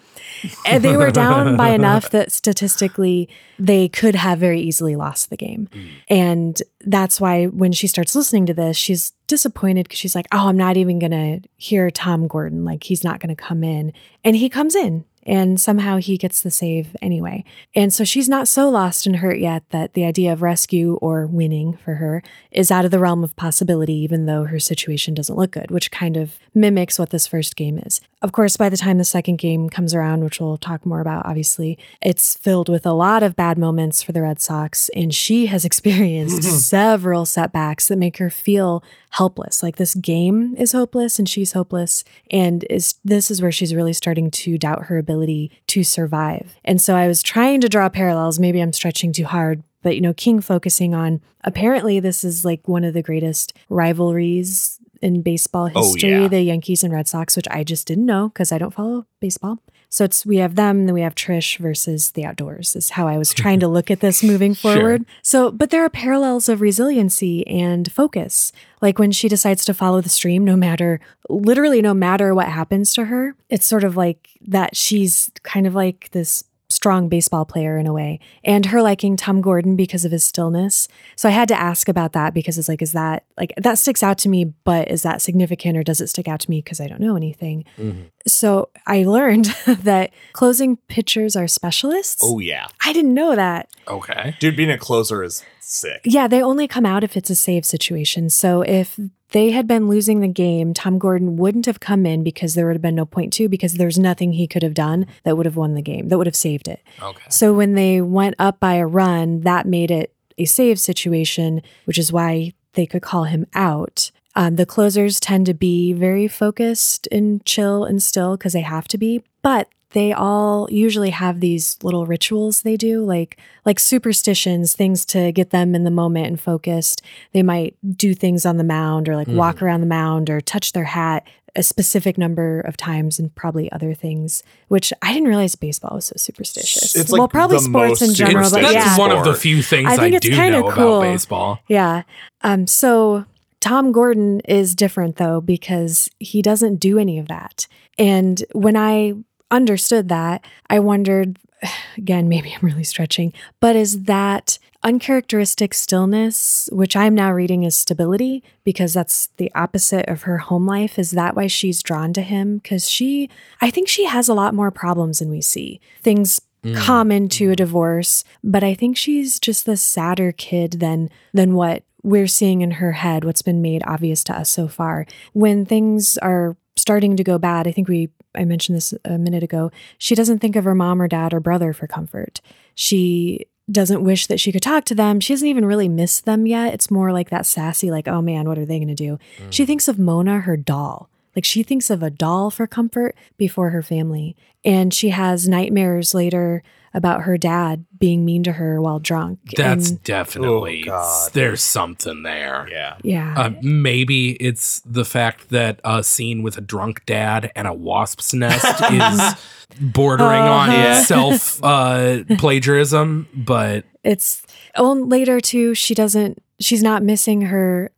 And 0.65 0.83
they 0.83 0.97
were 0.97 1.11
down 1.11 1.57
by 1.57 1.69
enough 1.75 2.11
that 2.11 2.33
statistically 2.33 3.29
they 3.59 3.89
could 3.89 4.15
have 4.15 4.39
very 4.39 4.61
easily 4.61 4.97
lost 4.97 5.31
the 5.31 5.37
game. 5.37 5.69
Mm. 5.73 5.89
And 6.09 6.63
that's 6.81 7.21
why 7.21 7.47
when 7.47 7.73
she 7.73 7.87
starts 7.87 8.15
listening 8.15 8.47
to 8.47 8.55
this, 8.55 8.77
she's 8.77 9.13
disappointed 9.27 9.85
because 9.85 9.99
she's 9.99 10.15
like, 10.15 10.27
oh, 10.33 10.49
I'm 10.49 10.57
not 10.57 10.77
even 10.77 10.99
going 10.99 11.11
to 11.11 11.49
hear 11.57 11.91
Tom 11.91 12.29
Gordon. 12.29 12.65
Like, 12.65 12.85
he's 12.85 13.05
not 13.05 13.21
going 13.21 13.35
to 13.35 13.43
come 13.43 13.65
in. 13.65 13.93
And 14.25 14.37
he 14.37 14.49
comes 14.49 14.75
in 14.75 15.05
and 15.27 15.61
somehow 15.61 15.97
he 15.97 16.17
gets 16.17 16.41
the 16.41 16.51
save 16.51 16.97
anyway. 17.03 17.45
And 17.75 17.93
so 17.93 18.05
she's 18.05 18.29
not 18.29 18.47
so 18.47 18.71
lost 18.71 19.07
and 19.07 19.17
hurt 19.17 19.39
yet 19.39 19.65
that 19.71 19.95
the 19.95 20.05
idea 20.05 20.33
of 20.33 20.41
rescue 20.41 20.95
or 21.03 21.27
winning 21.27 21.77
for 21.77 21.95
her 21.95 22.23
is 22.53 22.71
out 22.71 22.85
of 22.85 22.93
the 22.93 23.01
realm 23.01 23.25
of 23.25 23.35
possibility, 23.35 23.95
even 23.95 24.27
though 24.27 24.45
her 24.45 24.61
situation 24.61 25.15
doesn't 25.15 25.37
look 25.37 25.51
good, 25.51 25.71
which 25.71 25.91
kind 25.91 26.17
of 26.17 26.39
mimics 26.55 26.99
what 26.99 27.11
this 27.11 27.27
first 27.27 27.57
game 27.57 27.79
is. 27.79 28.01
Of 28.27 28.33
course, 28.33 28.57
by 28.57 28.69
the 28.69 28.77
time 28.77 28.99
the 28.99 29.05
second 29.05 29.37
game 29.37 29.71
comes 29.71 29.95
around, 29.95 30.25
which 30.25 30.41
we'll 30.41 30.57
talk 30.57 30.85
more 30.85 31.01
about, 31.01 31.25
obviously, 31.27 31.79
it's 32.03 32.37
filled 32.37 32.69
with 32.69 32.85
a 32.85 32.91
lot 32.91 33.23
of 33.23 33.37
bad 33.37 33.57
moments 33.57 34.03
for 34.03 34.11
the 34.11 34.21
Red 34.21 34.41
Sox. 34.41 34.89
And 34.97 35.15
she 35.15 35.47
has 35.47 35.65
experienced 35.65 36.43
mm-hmm. 36.43 36.57
several 36.57 37.25
setbacks 37.25 37.87
that 37.87 37.99
make 37.99 38.17
her 38.17 38.29
feel 38.29 38.83
helpless. 39.11 39.63
Like 39.63 39.77
this 39.77 39.95
game 39.95 40.57
is 40.59 40.73
hopeless 40.73 41.21
and 41.21 41.29
she's 41.29 41.53
hopeless. 41.53 42.03
And 42.29 42.65
is 42.69 42.97
this 43.05 43.31
is 43.31 43.41
where 43.41 43.53
she's 43.53 43.73
really 43.73 43.93
starting 43.93 44.33
to 44.33 44.59
doubt 44.59 44.87
her 44.87 44.99
ability 44.99 45.53
to 45.69 45.85
survive. 45.85 46.57
And 46.65 46.81
so 46.81 46.97
I 46.97 47.07
was 47.07 47.23
trying 47.23 47.61
to 47.61 47.69
draw 47.69 47.89
parallels. 47.89 48.41
Maybe 48.41 48.61
I'm 48.61 48.73
stretching 48.73 49.13
too 49.13 49.27
hard, 49.27 49.63
but 49.85 49.95
you 49.95 50.01
know, 50.01 50.15
King 50.15 50.41
focusing 50.41 50.95
on 50.95 51.21
apparently 51.45 52.01
this 52.01 52.25
is 52.25 52.45
like 52.45 52.67
one 52.67 52.83
of 52.83 52.93
the 52.93 53.03
greatest 53.03 53.53
rivalries 53.69 54.81
in 55.03 55.23
baseball 55.23 55.71
Oh, 55.75 55.93
history, 55.93 56.11
yeah. 56.11 56.29
the 56.29 56.43
Yankees 56.43 56.83
and 56.85 56.93
Red 56.93 57.09
Sox, 57.09 57.37
which 57.37 57.49
I 57.51 57.65
just 57.65 57.87
didn't 57.87 58.07
know 58.07 58.29
because 58.29 58.53
I 58.53 58.59
don't 58.59 58.75
follow 58.75 59.07
baseball. 59.21 59.59
So 59.89 60.05
it's 60.05 60.27
we 60.27 60.39
have 60.39 60.57
them, 60.57 60.87
then 60.87 60.95
we 60.95 61.01
have 61.03 61.15
Trish 61.15 61.59
versus 61.59 62.11
the 62.11 62.25
outdoors 62.25 62.75
is 62.75 62.91
how 62.91 63.07
I 63.07 63.19
was 63.19 63.33
trying 63.43 63.61
to 63.61 63.69
look 63.69 63.91
at 63.91 64.01
this 64.01 64.23
moving 64.23 64.53
Sure. 64.55 64.75
forward. 64.75 65.05
So, 65.23 65.51
but 65.53 65.71
there 65.71 65.85
are 65.85 65.89
parallels 65.89 66.49
of 66.49 66.61
resiliency 66.61 67.47
and 67.47 67.91
focus. 67.93 68.51
Like 68.83 68.99
when 68.99 69.13
she 69.13 69.29
decides 69.29 69.65
to 69.65 69.75
follow 69.75 70.01
the 70.01 70.09
stream, 70.09 70.45
no 70.45 70.57
matter, 70.57 71.01
literally, 71.31 71.81
no 71.83 71.95
matter 71.95 72.35
what 72.35 72.49
happens 72.49 72.93
to 72.95 73.05
her, 73.07 73.37
it's 73.49 73.65
sort 73.67 73.85
of 73.85 73.97
like 73.97 74.29
that 74.49 74.77
she's 74.77 75.31
kind 75.45 75.67
of 75.67 75.75
like 75.75 76.09
this 76.11 76.45
strong 76.87 77.09
baseball 77.09 77.45
player 77.45 77.79
in 77.79 77.87
a 77.89 77.93
way. 77.93 78.21
And 78.45 78.67
her 78.67 78.81
liking 78.81 79.17
Tom 79.17 79.41
Gordon 79.41 79.75
because 79.75 80.05
of 80.05 80.13
his 80.13 80.23
stillness. 80.23 80.87
So 81.17 81.29
I 81.29 81.33
had 81.33 81.49
to 81.49 81.61
ask 81.61 81.89
about 81.89 82.13
that 82.13 82.33
because 82.33 82.59
it's 82.59 82.69
like, 82.69 82.81
is 82.81 82.93
that 82.93 83.25
like 83.37 83.53
that 83.57 83.77
sticks 83.79 84.05
out 84.05 84.19
to 84.19 84.29
me, 84.29 84.45
but 84.63 84.89
is 84.89 85.03
that 85.03 85.21
significant 85.21 85.77
or 85.77 85.83
does 85.83 86.01
it 86.01 86.07
stick 86.07 86.29
out 86.29 86.39
to 86.41 86.49
me 86.51 86.61
because 86.63 86.81
I 86.81 86.87
don't 86.87 87.01
know 87.01 87.17
anything? 87.17 87.65
Mhm. 87.77 88.05
So 88.29 88.69
I 88.87 89.03
learned 89.03 89.47
that 89.67 90.13
closing 90.33 90.77
pitchers 90.87 91.35
are 91.35 91.49
specialists. 91.49 92.23
oh 92.25 92.39
yeah. 92.39 92.69
I 92.85 92.93
didn't 92.93 93.15
know 93.15 93.35
that. 93.35 93.69
Okay. 93.89 94.37
Dude, 94.39 94.55
being 94.57 94.71
a 94.71 94.79
closer 94.79 95.25
is 95.25 95.43
sick. 95.59 96.03
Yeah, 96.05 96.29
they 96.29 96.41
only 96.41 96.69
come 96.69 96.87
out 96.87 97.03
if 97.03 97.17
it's 97.17 97.31
a 97.31 97.35
save 97.35 97.65
situation. 97.67 98.31
So 98.31 98.63
if 98.63 99.01
they 99.31 99.51
had 99.51 99.67
been 99.67 99.89
losing 99.89 100.21
the 100.21 100.29
game, 100.29 100.73
Tom 100.73 100.99
Gordon 100.99 101.37
wouldn't 101.37 101.67
have 101.67 101.81
come 101.81 102.07
in 102.07 102.23
because 102.23 102.55
there 102.55 102.67
would 102.67 102.77
have 102.77 102.83
been 102.83 102.95
no 102.95 103.07
point 103.07 103.33
to 103.35 103.49
because 103.49 103.75
there's 103.75 103.99
nothing 103.99 104.33
he 104.33 104.47
could 104.47 104.63
have 104.63 104.75
done 104.75 105.07
that 105.25 105.37
would 105.37 105.47
have 105.47 105.57
won 105.57 105.75
the 105.75 105.83
game, 105.83 106.09
that 106.09 106.19
would 106.19 106.27
have 106.27 106.37
saved 106.37 106.69
it. 106.69 106.81
Okay. 107.03 107.25
So 107.29 107.53
when 107.53 107.75
they 107.75 108.01
went 108.01 108.37
up 108.39 108.61
by 108.61 108.75
a 108.75 108.87
run, 108.87 109.41
that 109.41 109.67
made 109.67 109.91
it 109.91 110.15
a 110.39 110.45
save 110.45 110.79
situation, 110.79 111.63
which 111.85 111.99
is 111.99 112.13
why 112.13 112.53
they 112.75 112.87
could 112.87 113.03
call 113.03 113.25
him 113.25 113.47
out. 113.55 114.11
Um, 114.35 114.57
the 114.57 114.67
closers 114.67 115.19
tend 115.19 115.47
to 115.47 115.55
be 115.55 115.93
very 115.95 116.29
focused 116.29 117.09
and 117.11 117.45
chill 117.47 117.85
and 117.85 118.03
still 118.03 118.37
because 118.37 118.53
they 118.53 118.61
have 118.61 118.87
to 118.89 118.99
be, 118.99 119.25
but 119.43 119.69
they 119.91 120.13
all 120.13 120.69
usually 120.71 121.11
have 121.11 121.41
these 121.41 121.79
little 121.83 122.07
rituals 122.07 122.63
they 122.63 122.77
do, 122.77 123.05
like 123.05 123.39
like 123.65 123.79
superstitions, 123.79 124.75
things 124.75 125.05
to 125.07 125.33
get 125.33 125.51
them 125.51 125.75
in 125.75 125.85
the 125.85 125.91
moment 125.91 126.27
and 126.27 126.41
focused. 126.41 127.03
They 127.33 127.43
might 127.43 127.77
do 127.97 128.15
things 128.15 128.45
on 128.45 128.57
the 128.57 128.65
mound 128.65 129.09
or 129.09 129.17
like 129.17 129.29
walk 129.29 129.63
around 129.63 129.81
the 129.81 129.87
mound 129.87 130.29
or 130.29 130.41
touch 130.41 130.73
their 130.73 130.85
hat 130.85 131.27
a 131.57 131.63
specific 131.63 132.19
number 132.19 132.61
of 132.61 132.77
times 132.77 133.19
and 133.19 133.35
probably 133.35 133.73
other 133.73 133.95
things, 133.95 134.43
which 134.69 134.93
I 135.01 135.13
didn't 135.13 135.29
realize 135.29 135.55
baseball 135.55 135.97
was 135.97 136.07
so 136.07 136.15
superstitious. 136.17 136.95
It's 136.95 137.11
like 137.11 137.19
well, 137.19 137.29
probably 137.29 137.57
the 137.57 137.63
sports 137.63 138.03
in 138.03 138.15
general, 138.15 138.51
but 138.51 138.61
that's 138.61 138.75
yeah. 138.75 138.99
one 138.99 139.11
of 139.11 139.25
the 139.25 139.35
few 139.35 139.63
things 139.63 139.89
I 139.89 139.95
I, 139.95 139.97
think 139.97 140.17
it's 140.17 140.27
do 140.27 140.35
kinda 140.35 140.61
know 140.61 140.71
cool. 140.71 140.99
about 140.99 141.13
baseball. 141.13 141.61
Yeah. 141.67 142.03
Um, 142.43 142.67
so 142.67 143.25
Tom 143.61 143.91
Gordon 143.91 144.41
is 144.41 144.75
different 144.75 145.17
though, 145.17 145.41
because 145.41 146.11
he 146.19 146.43
doesn't 146.43 146.77
do 146.77 146.99
any 146.99 147.19
of 147.19 147.29
that. 147.29 147.67
And 147.99 148.45
when 148.53 148.77
I 148.77 149.15
understood 149.51 150.09
that, 150.09 150.45
I 150.69 150.79
wondered 150.79 151.39
again, 151.97 152.29
maybe 152.29 152.55
I'm 152.55 152.67
really 152.67 152.85
stretching, 152.85 153.33
but 153.61 153.77
is 153.77 154.03
that 154.03 154.59
uncharacteristic 154.87 155.75
stillness, 155.75 156.69
which 156.71 156.95
I'm 156.95 157.15
now 157.15 157.33
reading 157.33 157.65
as 157.65 157.75
stability 157.75 158.45
because 158.63 158.95
that's 158.95 159.29
the 159.37 159.51
opposite 159.55 160.09
of 160.09 160.23
her 160.23 160.39
home 160.39 160.65
life. 160.65 160.97
Is 160.97 161.11
that 161.11 161.35
why 161.35 161.49
she's 161.49 161.83
drawn 161.83 162.13
to 162.13 162.23
him? 162.23 162.59
Because 162.59 162.89
she, 162.89 163.29
I 163.61 163.71
think 163.71 163.89
she 163.89 164.05
has 164.05 164.29
a 164.29 164.35
lot 164.35 164.55
more 164.55 164.71
problems 164.71 165.19
than 165.19 165.29
we 165.29 165.41
see. 165.41 165.81
Things 166.03 166.41
mm. 166.63 166.77
common 166.77 167.29
to 167.31 167.51
a 167.51 167.55
mm. 167.55 167.57
divorce, 167.57 168.23
but 168.45 168.63
I 168.63 168.75
think 168.75 168.97
she's 168.97 169.41
just 169.41 169.67
the 169.67 169.77
sadder 169.77 170.31
kid 170.31 170.73
than 170.73 171.11
than 171.33 171.55
what 171.55 171.83
we're 172.05 172.29
seeing 172.29 172.61
in 172.61 172.73
her 172.73 172.93
head, 172.93 173.25
what's 173.25 173.43
been 173.43 173.61
made 173.61 173.83
obvious 173.85 174.23
to 174.25 174.39
us 174.39 174.49
so 174.49 174.69
far. 174.69 175.07
When 175.33 175.67
things 175.67 176.17
are 176.19 176.57
starting 176.77 177.17
to 177.17 177.25
go 177.25 177.39
bad, 177.39 177.67
I 177.67 177.73
think 177.73 177.89
we 177.89 178.11
I 178.37 178.45
mentioned 178.45 178.77
this 178.77 178.95
a 179.05 179.19
minute 179.19 179.43
ago, 179.43 179.71
she 179.99 180.15
doesn't 180.15 180.39
think 180.39 180.57
of 180.57 180.65
her 180.65 180.75
mom 180.75 181.01
or 181.01 181.09
dad 181.09 181.33
or 181.33 181.41
brother 181.41 181.73
for 181.73 181.87
comfort. 181.87 182.41
She 182.75 183.47
doesn't 183.71 184.05
wish 184.05 184.27
that 184.29 184.39
she 184.39 184.53
could 184.53 184.63
talk 184.63 184.85
to 184.85 184.95
them. 184.95 185.19
She 185.21 185.33
doesn't 185.33 185.49
even 185.49 185.65
really 185.65 185.89
miss 185.89 186.21
them 186.21 186.47
yet. 186.47 186.73
It's 186.75 186.91
more 186.91 187.13
like 187.13 187.31
that 187.31 187.47
sassy, 187.47 187.91
like, 187.91 188.07
oh 188.07 188.23
man, 188.23 188.47
what 188.47 188.59
are 188.59 188.65
they 188.65 188.79
going 188.79 188.89
to 188.89 188.95
do? 188.95 189.19
Mm. 189.39 189.53
She 189.53 189.67
thinks 189.67 189.89
of 189.89 189.99
Mona, 189.99 190.41
her 190.41 190.57
doll. 190.57 191.11
Like 191.35 191.45
she 191.45 191.63
thinks 191.63 191.91
of 191.91 192.03
a 192.03 192.11
doll 192.11 192.51
for 192.51 192.67
comfort 192.67 193.15
before 193.37 193.71
her 193.71 193.83
family. 193.83 194.37
And 194.65 194.95
she 194.95 195.11
has 195.11 195.49
nightmares 195.49 196.15
later 196.15 196.63
about 196.97 197.23
her 197.23 197.37
dad 197.39 197.85
being 197.99 198.25
mean 198.25 198.43
to 198.43 198.53
her 198.53 198.81
while 198.81 198.99
drunk. 198.99 199.39
That's 199.55 199.91
and, 199.91 200.03
definitely 200.03 200.83
Oh, 200.87 200.93
God. 200.93 201.33
there's 201.35 201.63
something 201.63 202.23
there. 202.23 202.67
Yeah. 202.71 202.97
yeah. 203.05 203.35
Uh, 203.37 203.51
maybe 203.63 204.31
it's 204.37 204.81
the 204.81 205.05
fact 205.05 205.51
that 205.51 205.79
a 205.85 206.03
scene 206.03 206.43
with 206.43 206.57
a 206.57 206.61
drunk 206.63 207.05
dad 207.07 207.53
and 207.55 207.69
a 207.69 207.75
wasp's 207.75 208.33
nest 208.33 208.65
is 208.91 209.35
bordering 209.81 210.41
on 210.41 210.71
Uh-huh. 210.71 211.03
self 211.05 211.63
uh, 211.63 212.25
plagiarism, 212.39 213.29
but 213.35 213.85
it's 214.03 214.43
oh 214.77 214.93
later 214.93 215.41
too 215.41 215.75
she 215.75 215.95
doesn't 215.95 216.43
she's 216.61 216.83
not 216.83 217.03
missing 217.03 217.43
her 217.43 217.91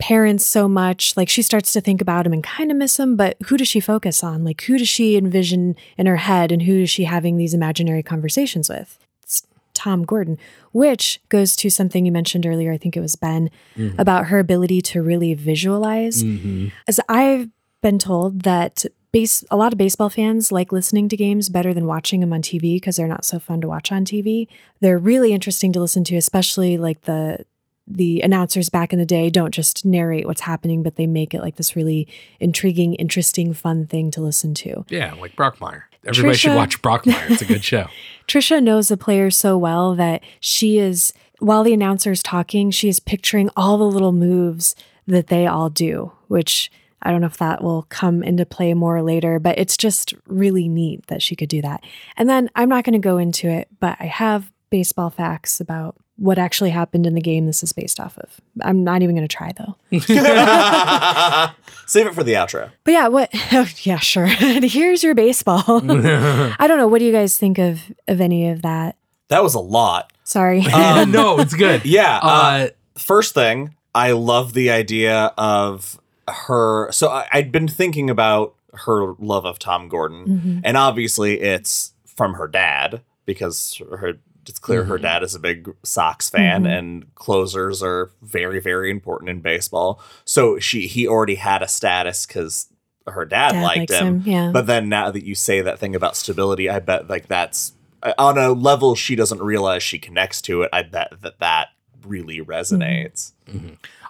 parents 0.00 0.46
so 0.46 0.68
much 0.68 1.16
like 1.16 1.28
she 1.28 1.42
starts 1.42 1.72
to 1.72 1.80
think 1.80 2.00
about 2.00 2.26
him 2.26 2.32
and 2.32 2.42
kind 2.42 2.70
of 2.70 2.76
miss 2.76 2.98
him 2.98 3.16
but 3.16 3.36
who 3.46 3.56
does 3.56 3.68
she 3.68 3.80
focus 3.80 4.24
on? 4.24 4.44
Like 4.44 4.62
who 4.62 4.78
does 4.78 4.88
she 4.88 5.16
envision 5.16 5.76
in 5.96 6.06
her 6.06 6.16
head 6.16 6.50
and 6.50 6.62
who 6.62 6.80
is 6.80 6.90
she 6.90 7.04
having 7.04 7.36
these 7.36 7.54
imaginary 7.54 8.02
conversations 8.02 8.68
with? 8.68 8.98
It's 9.22 9.46
tom 9.72 10.04
gordon 10.04 10.36
which 10.72 11.20
goes 11.28 11.54
to 11.56 11.70
something 11.70 12.04
you 12.04 12.12
mentioned 12.12 12.44
earlier 12.44 12.72
i 12.72 12.76
think 12.76 12.96
it 12.96 13.00
was 13.00 13.14
ben 13.14 13.48
mm-hmm. 13.76 13.98
about 14.00 14.26
her 14.26 14.38
ability 14.38 14.80
to 14.82 15.00
really 15.02 15.34
visualize. 15.34 16.24
Mm-hmm. 16.24 16.68
As 16.88 16.98
i've 17.08 17.48
been 17.80 17.98
told 17.98 18.42
that 18.42 18.84
base 19.12 19.44
a 19.50 19.56
lot 19.56 19.72
of 19.72 19.78
baseball 19.78 20.08
fans 20.08 20.52
like 20.52 20.72
listening 20.72 21.08
to 21.08 21.16
games 21.16 21.48
better 21.48 21.74
than 21.74 21.86
watching 21.86 22.20
them 22.20 22.32
on 22.32 22.42
TV 22.42 22.76
because 22.76 22.96
they're 22.96 23.08
not 23.08 23.24
so 23.24 23.38
fun 23.38 23.60
to 23.60 23.68
watch 23.68 23.90
on 23.90 24.04
TV. 24.04 24.46
They're 24.80 24.98
really 24.98 25.32
interesting 25.32 25.72
to 25.72 25.80
listen 25.80 26.04
to, 26.04 26.16
especially 26.16 26.78
like 26.78 27.02
the 27.02 27.44
the 27.90 28.20
announcers 28.22 28.68
back 28.68 28.92
in 28.92 28.98
the 28.98 29.06
day 29.06 29.30
don't 29.30 29.52
just 29.52 29.84
narrate 29.84 30.26
what's 30.26 30.42
happening, 30.42 30.82
but 30.82 30.96
they 30.96 31.06
make 31.06 31.34
it 31.34 31.40
like 31.40 31.56
this 31.56 31.74
really 31.74 32.06
intriguing, 32.38 32.94
interesting, 32.94 33.52
fun 33.52 33.86
thing 33.86 34.10
to 34.12 34.20
listen 34.20 34.54
to. 34.54 34.84
yeah, 34.88 35.14
like 35.14 35.34
Brockmire. 35.36 35.82
Everybody 36.06 36.36
should 36.36 36.52
Trisha- 36.52 36.56
watch 36.56 36.82
Brockmire. 36.82 37.30
It's 37.30 37.42
a 37.42 37.46
good 37.46 37.64
show. 37.64 37.88
Trisha 38.28 38.62
knows 38.62 38.88
the 38.88 38.96
players 38.96 39.36
so 39.36 39.58
well 39.58 39.94
that 39.96 40.22
she 40.38 40.78
is, 40.78 41.12
while 41.40 41.62
the 41.62 41.74
announcer 41.74 42.10
is 42.12 42.22
talking, 42.22 42.70
she 42.70 42.88
is 42.88 43.00
picturing 43.00 43.50
all 43.56 43.76
the 43.76 43.84
little 43.84 44.12
moves 44.12 44.74
that 45.06 45.26
they 45.26 45.46
all 45.46 45.68
do, 45.68 46.12
which 46.28 46.70
I 47.02 47.10
don't 47.10 47.20
know 47.20 47.26
if 47.26 47.38
that 47.38 47.62
will 47.62 47.82
come 47.88 48.22
into 48.22 48.46
play 48.46 48.72
more 48.74 49.02
later, 49.02 49.38
but 49.38 49.58
it's 49.58 49.76
just 49.76 50.14
really 50.26 50.68
neat 50.68 51.06
that 51.08 51.22
she 51.22 51.34
could 51.34 51.48
do 51.48 51.60
that. 51.62 51.82
And 52.16 52.28
then 52.28 52.48
I'm 52.54 52.68
not 52.68 52.84
going 52.84 52.92
to 52.92 52.98
go 52.98 53.18
into 53.18 53.48
it, 53.48 53.68
but 53.80 53.96
I 54.00 54.04
have 54.06 54.52
baseball 54.70 55.10
facts 55.10 55.60
about 55.60 55.96
what 56.20 56.38
actually 56.38 56.70
happened 56.70 57.06
in 57.06 57.14
the 57.14 57.20
game 57.20 57.46
this 57.46 57.62
is 57.62 57.72
based 57.72 57.98
off 57.98 58.16
of. 58.18 58.40
I'm 58.62 58.84
not 58.84 59.02
even 59.02 59.16
going 59.16 59.26
to 59.26 59.36
try 59.36 59.52
though. 59.56 59.74
Save 61.86 62.06
it 62.06 62.14
for 62.14 62.22
the 62.22 62.34
outro. 62.34 62.70
But 62.84 62.92
yeah, 62.92 63.08
what? 63.08 63.30
Oh, 63.52 63.66
yeah, 63.82 63.98
sure. 63.98 64.26
Here's 64.26 65.02
your 65.02 65.14
baseball. 65.14 65.64
I 65.68 66.66
don't 66.68 66.78
know. 66.78 66.86
What 66.86 67.00
do 67.00 67.04
you 67.04 67.12
guys 67.12 67.36
think 67.36 67.58
of 67.58 67.80
of 68.06 68.20
any 68.20 68.48
of 68.48 68.62
that? 68.62 68.96
That 69.28 69.42
was 69.42 69.54
a 69.54 69.60
lot. 69.60 70.12
Sorry. 70.24 70.62
Uh, 70.72 71.04
no, 71.06 71.40
it's 71.40 71.54
good. 71.54 71.84
Yeah. 71.84 72.20
Uh, 72.22 72.28
Uh, 72.28 72.68
first 72.98 73.34
thing, 73.34 73.74
I 73.94 74.12
love 74.12 74.52
the 74.52 74.70
idea 74.70 75.32
of 75.36 75.98
her. 76.28 76.90
So 76.92 77.08
I, 77.08 77.26
I'd 77.32 77.50
been 77.50 77.66
thinking 77.68 78.08
about 78.10 78.54
her 78.86 79.14
love 79.18 79.44
of 79.44 79.58
Tom 79.58 79.88
Gordon, 79.88 80.26
Mhm. 80.26 80.60
and 80.64 80.76
obviously 80.76 81.40
it's 81.40 81.92
from 82.06 82.34
her 82.34 82.46
dad 82.46 83.00
because 83.26 83.80
her. 83.98 84.18
It's 84.46 84.58
clear 84.58 84.84
her 84.84 84.98
Mhm. 84.98 85.02
dad 85.02 85.22
is 85.22 85.34
a 85.34 85.38
big 85.38 85.70
Sox 85.82 86.30
fan, 86.30 86.64
Mhm. 86.64 86.78
and 86.78 87.14
closers 87.14 87.82
are 87.82 88.10
very, 88.22 88.60
very 88.60 88.90
important 88.90 89.28
in 89.30 89.40
baseball. 89.40 90.00
So 90.24 90.58
she 90.58 90.86
he 90.86 91.06
already 91.06 91.34
had 91.36 91.62
a 91.62 91.68
status 91.68 92.26
because 92.26 92.66
her 93.06 93.24
dad, 93.24 93.52
Dad 93.52 93.62
liked 93.62 93.90
him. 93.92 94.20
him. 94.20 94.22
Yeah. 94.24 94.50
But 94.52 94.66
then 94.66 94.88
now 94.88 95.10
that 95.10 95.24
you 95.24 95.34
say 95.34 95.60
that 95.62 95.78
thing 95.78 95.94
about 95.96 96.16
stability, 96.16 96.68
I 96.70 96.78
bet 96.80 97.08
like 97.08 97.28
that's 97.28 97.72
uh, 98.02 98.12
on 98.18 98.38
a 98.38 98.50
level 98.52 98.94
she 98.94 99.14
doesn't 99.16 99.42
realize 99.42 99.82
she 99.82 99.98
connects 99.98 100.40
to 100.42 100.62
it. 100.62 100.70
I 100.72 100.82
bet 100.82 101.12
that 101.22 101.38
that 101.40 101.68
really 102.06 102.40
resonates. 102.40 103.32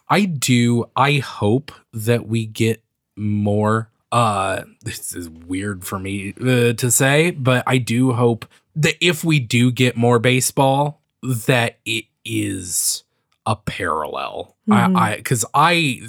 I 0.09 0.25
do. 0.27 0.87
I 0.97 1.15
hope 1.19 1.73
that 1.93 2.27
we 2.29 2.47
get 2.47 2.83
more. 3.17 3.91
Uh, 4.13 4.63
this 4.83 5.15
is 5.15 5.29
weird 5.29 5.85
for 5.85 5.99
me 5.99 6.35
uh, 6.41 6.73
to 6.73 6.91
say, 6.91 7.31
but 7.31 7.63
I 7.67 7.79
do 7.79 8.13
hope 8.13 8.47
that 8.77 8.97
if 9.05 9.23
we 9.25 9.39
do 9.41 9.71
get 9.71 9.97
more 9.97 10.19
baseball, 10.19 11.01
that 11.23 11.79
it 11.85 12.07
is 12.25 13.05
a 13.47 13.57
parallel. 13.57 14.57
Mhm. 14.69 14.97
I, 14.97 15.13
I, 15.13 15.17
because 15.17 15.45
I 15.55 16.03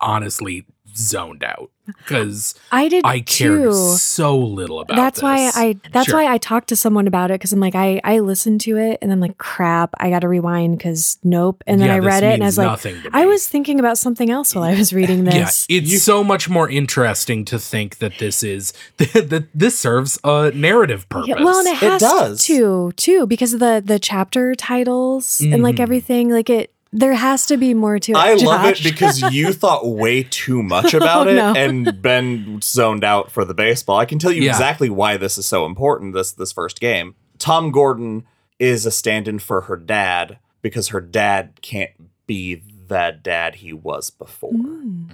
honestly 0.00 0.66
zoned 0.94 1.42
out 1.44 1.70
because 1.98 2.54
I 2.70 2.88
did 2.88 3.04
I 3.04 3.20
cared 3.20 3.62
too. 3.62 3.72
so 3.96 4.36
little 4.38 4.80
about. 4.80 4.96
that's 4.96 5.22
why. 5.22 5.50
I 5.54 5.76
that's 5.92 6.06
Sure. 6.08 6.16
why 6.20 6.32
I 6.32 6.38
talked 6.38 6.68
to 6.68 6.76
someone 6.76 7.06
about 7.06 7.30
it 7.30 7.34
because 7.34 7.52
I'm 7.52 7.60
like 7.60 7.74
I 7.74 8.00
I 8.04 8.20
listened 8.20 8.60
to 8.62 8.76
it 8.76 8.98
and 9.02 9.10
I'm 9.12 9.20
like 9.20 9.38
crap 9.38 9.94
I 9.98 10.10
got 10.10 10.20
to 10.20 10.28
rewind 10.28 10.78
because 10.78 11.18
nope 11.24 11.62
and 11.66 11.80
then 11.80 11.88
Yeah, 11.88 11.94
I 11.96 11.98
read 11.98 12.22
it 12.22 12.34
and 12.34 12.42
I 12.42 12.46
was 12.46 12.58
like 12.58 12.80
I 13.12 13.26
was 13.26 13.48
thinking 13.48 13.78
about 13.80 13.98
something 13.98 14.30
else 14.30 14.54
while 14.54 14.64
I 14.64 14.74
was 14.74 14.92
reading 14.92 15.24
this. 15.24 15.66
Yeah, 15.68 15.78
it's 15.78 16.02
so 16.02 16.22
much 16.22 16.48
more 16.48 16.68
interesting 16.68 17.44
to 17.46 17.58
think 17.58 17.98
that 17.98 18.18
this 18.18 18.42
is 18.42 18.72
that 18.98 19.48
this 19.54 19.78
serves 19.78 20.18
a 20.24 20.50
narrative 20.54 21.08
purpose. 21.08 21.28
Yeah, 21.28 21.42
well, 21.44 21.58
and 21.58 21.68
it 21.68 21.76
has 21.76 22.00
does. 22.00 22.44
to 22.44 22.92
too 22.92 23.26
because 23.26 23.52
of 23.54 23.60
the 23.60 23.82
the 23.84 23.98
chapter 23.98 24.54
titles 24.54 25.40
and 25.40 25.62
like 25.62 25.76
Mhm. 25.76 25.80
everything. 25.80 26.30
Like 26.30 26.50
it, 26.50 26.72
there 26.92 27.14
has 27.14 27.46
to 27.46 27.56
be 27.56 27.74
more 27.74 27.98
to 27.98 28.12
it. 28.12 28.16
I 28.16 28.34
love 28.34 28.64
it 28.66 28.82
because 28.82 29.20
you 29.32 29.52
thought 29.62 29.86
way 29.86 30.22
too 30.22 30.62
much 30.62 30.94
about 30.94 31.26
Oh, 31.26 31.30
it 31.30 31.34
no. 31.36 31.54
and 31.54 32.00
Ben 32.02 32.60
zoned 32.62 33.04
out 33.04 33.30
for 33.30 33.44
the 33.44 33.54
baseball. 33.54 33.98
I 33.98 34.04
can 34.06 34.18
tell 34.18 34.32
you 34.32 34.42
Yeah. 34.42 34.50
exactly 34.52 34.88
why 34.90 35.16
this 35.16 35.36
is 35.38 35.46
so 35.46 35.66
important 35.66 36.14
this 36.14 36.32
this 36.32 36.52
first 36.52 36.80
game. 36.80 37.14
Tom 37.38 37.70
Gordon 37.70 38.24
is 38.58 38.86
a 38.86 38.90
stand-in 38.90 39.38
for 39.38 39.62
her 39.62 39.76
dad 39.76 40.38
because 40.62 40.88
her 40.88 41.00
dad 41.00 41.60
can't 41.62 41.90
be 42.26 42.62
that 42.88 43.22
dad 43.22 43.56
he 43.56 43.72
was 43.72 44.10
before. 44.10 44.52
Mm. 44.52 45.08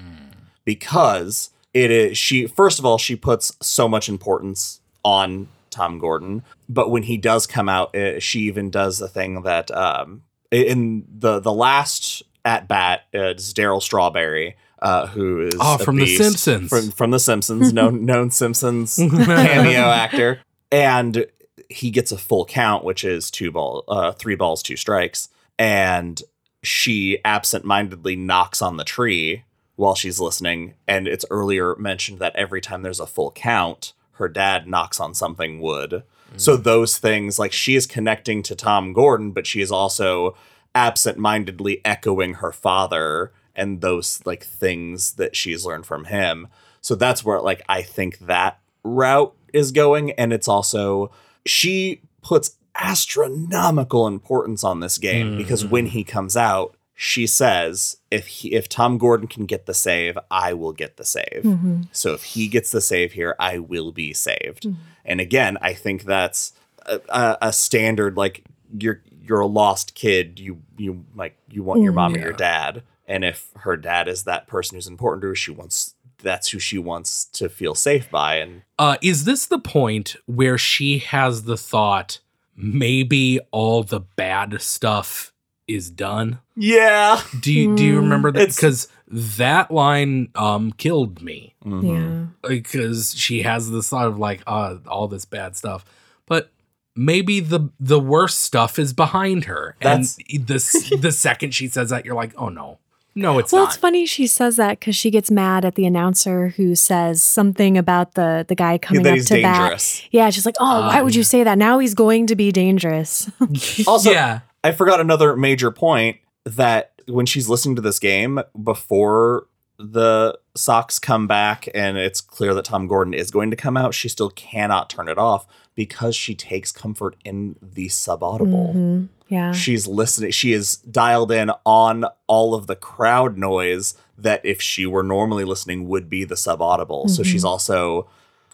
because 0.65 1.51
it 1.73 1.91
is 1.91 2.17
she 2.17 2.47
first 2.47 2.79
of 2.79 2.85
all 2.87 2.99
she 2.99 3.17
puts 3.17 3.53
so 3.61 3.89
much 3.89 4.09
importance 4.09 4.81
on 5.05 5.49
Tom 5.71 5.99
Gordon 5.99 6.43
but 6.69 6.91
when 6.91 7.03
he 7.05 7.17
does 7.17 7.47
come 7.47 7.69
out 7.69 7.95
uh, 7.97 8.21
she 8.21 8.41
even 8.43 8.71
does 8.71 8.99
the 8.99 9.09
thing 9.09 9.43
that 9.43 9.71
um 9.73 10.23
in 10.63 11.05
the 11.19 11.41
the 11.41 11.53
last 11.53 12.23
at 12.45 12.69
bat 12.69 13.03
uh, 13.15 13.31
it's 13.33 13.53
Darryl 13.53 13.83
Strawberry 13.83 14.57
uh, 14.81 15.07
who 15.07 15.41
is 15.41 15.55
Oh, 15.59 15.79
from 15.79 15.97
The. 15.97 16.17
Simpsons. 16.17 16.69
from 16.69 16.91
from 16.91 17.11
the 17.11 17.19
Simpsons 17.21 17.73
known 17.73 18.05
known 18.07 18.31
Simpsons 18.31 18.97
cameo 18.99 19.83
actor 19.91 20.41
and 20.71 21.27
he 21.71 21.91
gets 21.91 22.13
a 22.13 22.19
full 22.19 22.45
count 22.45 22.85
which 22.85 23.05
is 23.05 23.31
two 23.31 23.51
ball 23.51 23.85
uh 23.89 24.13
three 24.13 24.35
balls 24.35 24.63
two 24.63 24.77
strikes 24.77 25.29
and 25.59 26.23
she 26.63 27.19
absentmindedly 27.25 28.17
knocks 28.17 28.61
on 28.63 28.77
the 28.77 28.85
tree 28.85 29.45
while 29.77 29.95
she's 29.95 30.21
listening 30.21 30.75
and 30.87 31.09
it's 31.09 31.25
earlier 31.31 31.75
mentioned 31.77 32.19
that 32.19 32.35
every 32.37 32.61
time 32.61 32.83
there's 32.83 33.01
a 33.01 33.07
full 33.07 33.31
count 33.33 33.93
her 34.13 34.29
dad 34.29 34.67
knocks 34.69 35.01
on 35.01 35.15
something 35.15 35.61
wood 35.61 36.03
so 36.37 36.57
those 36.57 36.99
things 36.99 37.39
like 37.39 37.53
she 37.53 37.77
is 37.77 37.87
connecting 37.87 38.43
to 38.43 38.55
Tom 38.55 38.93
Gordon 38.93 39.31
but 39.33 39.47
she 39.47 39.61
is 39.61 39.71
also 39.71 40.37
absentmindedly 40.75 41.81
echoing 41.85 42.35
her 42.35 42.53
father 42.53 43.33
and 43.55 43.81
those 43.81 44.21
like 44.25 44.45
things 44.45 45.13
that 45.13 45.37
she's 45.37 45.65
learned 45.65 45.87
from 45.87 46.07
him. 46.07 46.49
So 46.81 46.95
that's 46.95 47.25
where 47.25 47.41
like 47.41 47.63
I 47.69 47.83
think 47.83 48.19
that 48.21 48.59
route 48.83 49.35
is 49.53 49.73
going 49.73 50.11
and 50.13 50.33
it's 50.33 50.49
also 50.49 51.11
she 51.47 52.03
puts 52.23 52.57
astronomical 52.75 54.07
importance 54.07 54.65
on 54.65 54.81
this 54.81 54.99
game 54.99 55.37
because 55.37 55.63
mm-hmm. 55.63 55.73
when 55.73 55.87
he 55.87 56.03
comes 56.03 56.37
out 56.37 56.74
she 56.95 57.27
says 57.27 57.97
if 58.11 58.27
he, 58.27 58.53
if 58.55 58.69
Tom 58.69 58.99
Gordon 58.99 59.27
can 59.29 59.47
get 59.47 59.67
the 59.67 59.75
save 59.75 60.17
I 60.31 60.53
will 60.55 60.73
get 60.73 60.97
the 60.97 61.05
save. 61.05 61.43
Mhm. 61.45 61.89
so 61.93 62.13
if 62.15 62.23
he 62.23 62.47
gets 62.49 62.71
the 62.71 62.81
save 62.81 63.13
here 63.13 63.35
I 63.41 63.59
will 63.59 63.91
be 63.93 64.13
saved. 64.13 64.63
Mhm. 64.65 64.77
and 65.05 65.21
again 65.21 65.59
I 65.61 65.75
think 65.75 66.05
that's 66.05 66.53
a, 66.87 67.01
a, 67.09 67.39
a 67.43 67.53
standard 67.53 68.17
like 68.17 68.45
you're 68.79 69.03
you're 69.27 69.41
a 69.41 69.47
lost 69.47 69.95
kid, 69.95 70.39
you 70.39 70.63
you 70.77 71.05
like 71.15 71.37
you 71.51 71.63
want 71.63 71.83
your 71.83 71.93
Mm, 71.93 71.97
mom 71.97 72.15
or 72.15 72.19
your 72.19 72.33
dad, 72.33 72.83
and 73.09 73.25
if 73.25 73.49
her 73.61 73.77
dad 73.77 74.07
is 74.07 74.25
that 74.25 74.47
person 74.47 74.77
who's 74.77 74.87
important 74.87 75.23
to 75.23 75.29
her, 75.29 75.35
she 75.35 75.51
wants 75.51 75.95
that's 76.23 76.49
who 76.51 76.59
she 76.59 76.79
wants 76.79 77.25
to 77.27 77.49
feel 77.49 77.75
safe 77.75 78.11
by, 78.11 78.37
and 78.37 78.63
Uh, 78.79 78.97
is 79.03 79.25
this 79.25 79.47
the 79.47 79.59
point 79.59 80.17
where 80.27 80.57
she 80.59 80.99
has 80.99 81.45
the 81.45 81.57
thought 81.57 82.21
maybe 82.57 83.41
all 83.51 83.83
the 83.83 84.01
bad 84.01 84.61
stuff 84.63 85.33
is 85.67 85.91
done? 85.91 86.39
yeah, 86.57 87.21
Do 87.41 87.53
you 87.53 87.75
do 87.77 87.85
you 87.85 87.95
Mm. 87.99 88.03
remember 88.03 88.31
that? 88.33 88.49
Because 88.49 88.89
that 89.09 89.71
line 89.71 90.29
um 90.35 90.73
killed 90.73 91.23
me 91.23 91.55
Mm-hmm. 91.65 91.87
Yeah. 91.87 92.25
because 92.49 93.15
she 93.17 93.43
has 93.43 93.71
this 93.71 93.89
thought 93.89 94.07
of 94.09 94.19
like 94.19 94.43
uh, 94.47 94.77
all 94.87 95.09
this 95.09 95.25
bad 95.25 95.57
stuff, 95.57 95.85
but 96.27 96.51
maybe 96.95 97.41
the 97.41 97.71
the 97.81 97.99
worst 98.01 98.41
stuff 98.43 98.79
is 98.79 98.93
behind 98.93 99.45
her. 99.47 99.77
That's- 99.81 100.19
and 100.33 100.47
the 100.47 100.99
the 101.01 101.13
second 101.13 101.55
she 101.55 101.69
says 101.69 101.91
that, 101.91 102.05
you're 102.05 102.15
like, 102.15 102.33
oh 102.37 102.49
no, 102.51 102.79
no, 103.17 103.39
it's 103.39 103.53
well, 103.53 103.63
not. 103.63 103.69
it's 103.71 103.77
funny 103.79 104.05
she 104.07 104.27
says 104.27 104.57
that 104.57 104.79
because 104.81 104.95
she 104.97 105.11
gets 105.11 105.31
mad 105.31 105.65
at 105.65 105.75
the 105.77 105.87
announcer 105.87 106.49
who 106.57 106.75
says 106.75 107.23
something 107.23 107.79
about 107.79 108.15
the 108.15 108.45
the 108.49 108.55
guy 108.55 108.77
coming 108.79 109.03
that 109.05 109.11
up 109.11 109.15
he's 109.17 109.29
to 109.29 109.41
bat. 109.43 110.03
Yeah, 110.11 110.29
she's 110.31 110.45
like, 110.47 110.57
"Oh, 110.61 110.81
why 110.89 111.01
Uh, 111.01 111.05
would 111.05 111.15
you 111.15 111.23
say 111.25 111.43
that? 111.45 111.57
Now 111.57 111.79
he's 111.79 111.95
going 111.95 112.27
to 112.27 112.37
be 112.37 112.53
dangerous." 112.53 113.31
Also, 113.87 114.11
yeah, 114.11 114.41
I 114.65 114.73
forgot 114.73 115.01
another 115.01 115.37
major 115.37 115.71
point 115.71 116.17
that 116.45 116.93
when 117.07 117.27
she's 117.27 117.49
listening 117.49 117.77
to 117.77 117.83
this 117.83 117.99
game 117.99 118.41
before 118.63 119.47
the 119.79 120.39
Sox 120.55 120.99
come 120.99 121.27
back 121.27 121.69
and 121.75 121.99
it's 121.99 122.21
clear 122.21 122.55
that 122.55 122.65
Tom 122.65 122.87
Gordon 122.87 123.13
is 123.13 123.31
going 123.31 123.51
to 123.51 123.57
come 123.57 123.77
out, 123.77 123.93
she 123.93 124.09
still 124.09 124.31
cannot 124.31 124.89
turn 124.89 125.09
it 125.09 125.19
off 125.19 125.47
because 125.75 126.17
she 126.17 126.35
takes 126.35 126.73
comfort 126.73 127.17
in 127.25 127.57
the 127.61 127.89
subaudible. 127.89 128.75
Mhm. 128.75 129.09
Yeah. 129.29 129.53
She's 129.53 129.87
listening. 129.87 130.31
She 130.31 130.53
is 130.53 130.77
dialed 130.77 131.33
in 131.33 131.51
on 131.67 132.07
all 132.27 132.55
of 132.55 132.67
the 132.67 132.77
crowd 132.77 133.37
noise 133.37 133.95
that 134.17 134.41
if 134.45 134.63
she 134.63 134.87
were 134.87 135.03
normally 135.03 135.45
listening 135.45 135.89
would 135.89 136.09
be 136.09 136.25
the 136.25 136.37
subaudible. 136.37 137.11
So 137.11 137.23
she's 137.23 137.45
also 137.45 138.07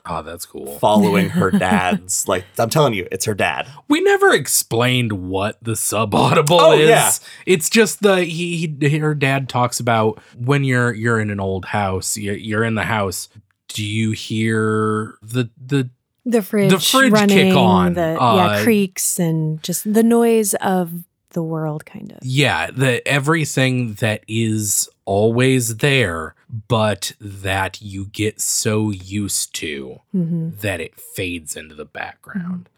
oh, 0.06 0.22
that's 0.22 0.46
cool. 0.46 0.78
following 0.78 1.28
her 1.30 1.50
dad's 1.50 2.26
like 2.28 2.44
I'm 2.58 2.70
telling 2.70 2.94
you, 2.94 3.06
it's 3.12 3.24
her 3.24 3.34
dad. 3.34 3.68
We 3.88 4.00
never 4.00 4.32
explained 4.32 5.12
what 5.12 5.62
the 5.62 5.72
subaudible 5.72 6.58
Oh, 6.60 6.72
is. 6.72 6.88
yeah. 6.88 7.10
It's 7.46 7.68
just 7.70 8.02
the 8.02 8.24
he, 8.24 8.74
he 8.80 8.98
her 8.98 9.14
dad 9.14 9.48
talks 9.48 9.80
about 9.80 10.18
when 10.38 10.64
you're 10.64 10.92
you're 10.92 11.20
in 11.20 11.30
an 11.30 11.40
old 11.40 11.66
house, 11.66 12.16
you're, 12.16 12.36
you're 12.36 12.64
in 12.64 12.74
the 12.74 12.84
house. 12.84 13.28
Do 13.68 13.84
you 13.84 14.12
hear 14.12 15.14
the 15.22 15.48
the 15.64 15.90
the 16.26 16.42
fridge, 16.42 16.70
the 16.70 16.78
fridge 16.80 17.12
running, 17.12 17.36
kick 17.50 17.56
on, 17.56 17.94
the 17.94 18.20
uh, 18.22 18.36
yeah 18.36 18.62
creaks 18.62 19.18
and 19.18 19.62
just 19.62 19.90
the 19.92 20.02
noise 20.02 20.54
of 20.54 20.90
the 21.30 21.42
world, 21.42 21.86
kind 21.86 22.10
of. 22.12 22.18
yeah 22.22 22.70
the 22.72 23.06
everything 23.06 23.94
that 23.94 24.24
is 24.26 24.88
always 25.04 25.76
there, 25.76 26.34
but 26.68 27.12
that 27.20 27.80
you 27.80 28.06
get 28.06 28.40
so 28.40 28.90
used 28.90 29.54
to 29.56 30.00
hmm 30.12 30.50
that 30.60 30.80
it 30.80 30.98
fades 30.98 31.56
into 31.56 31.74
the 31.74 31.84
background. 31.84 32.68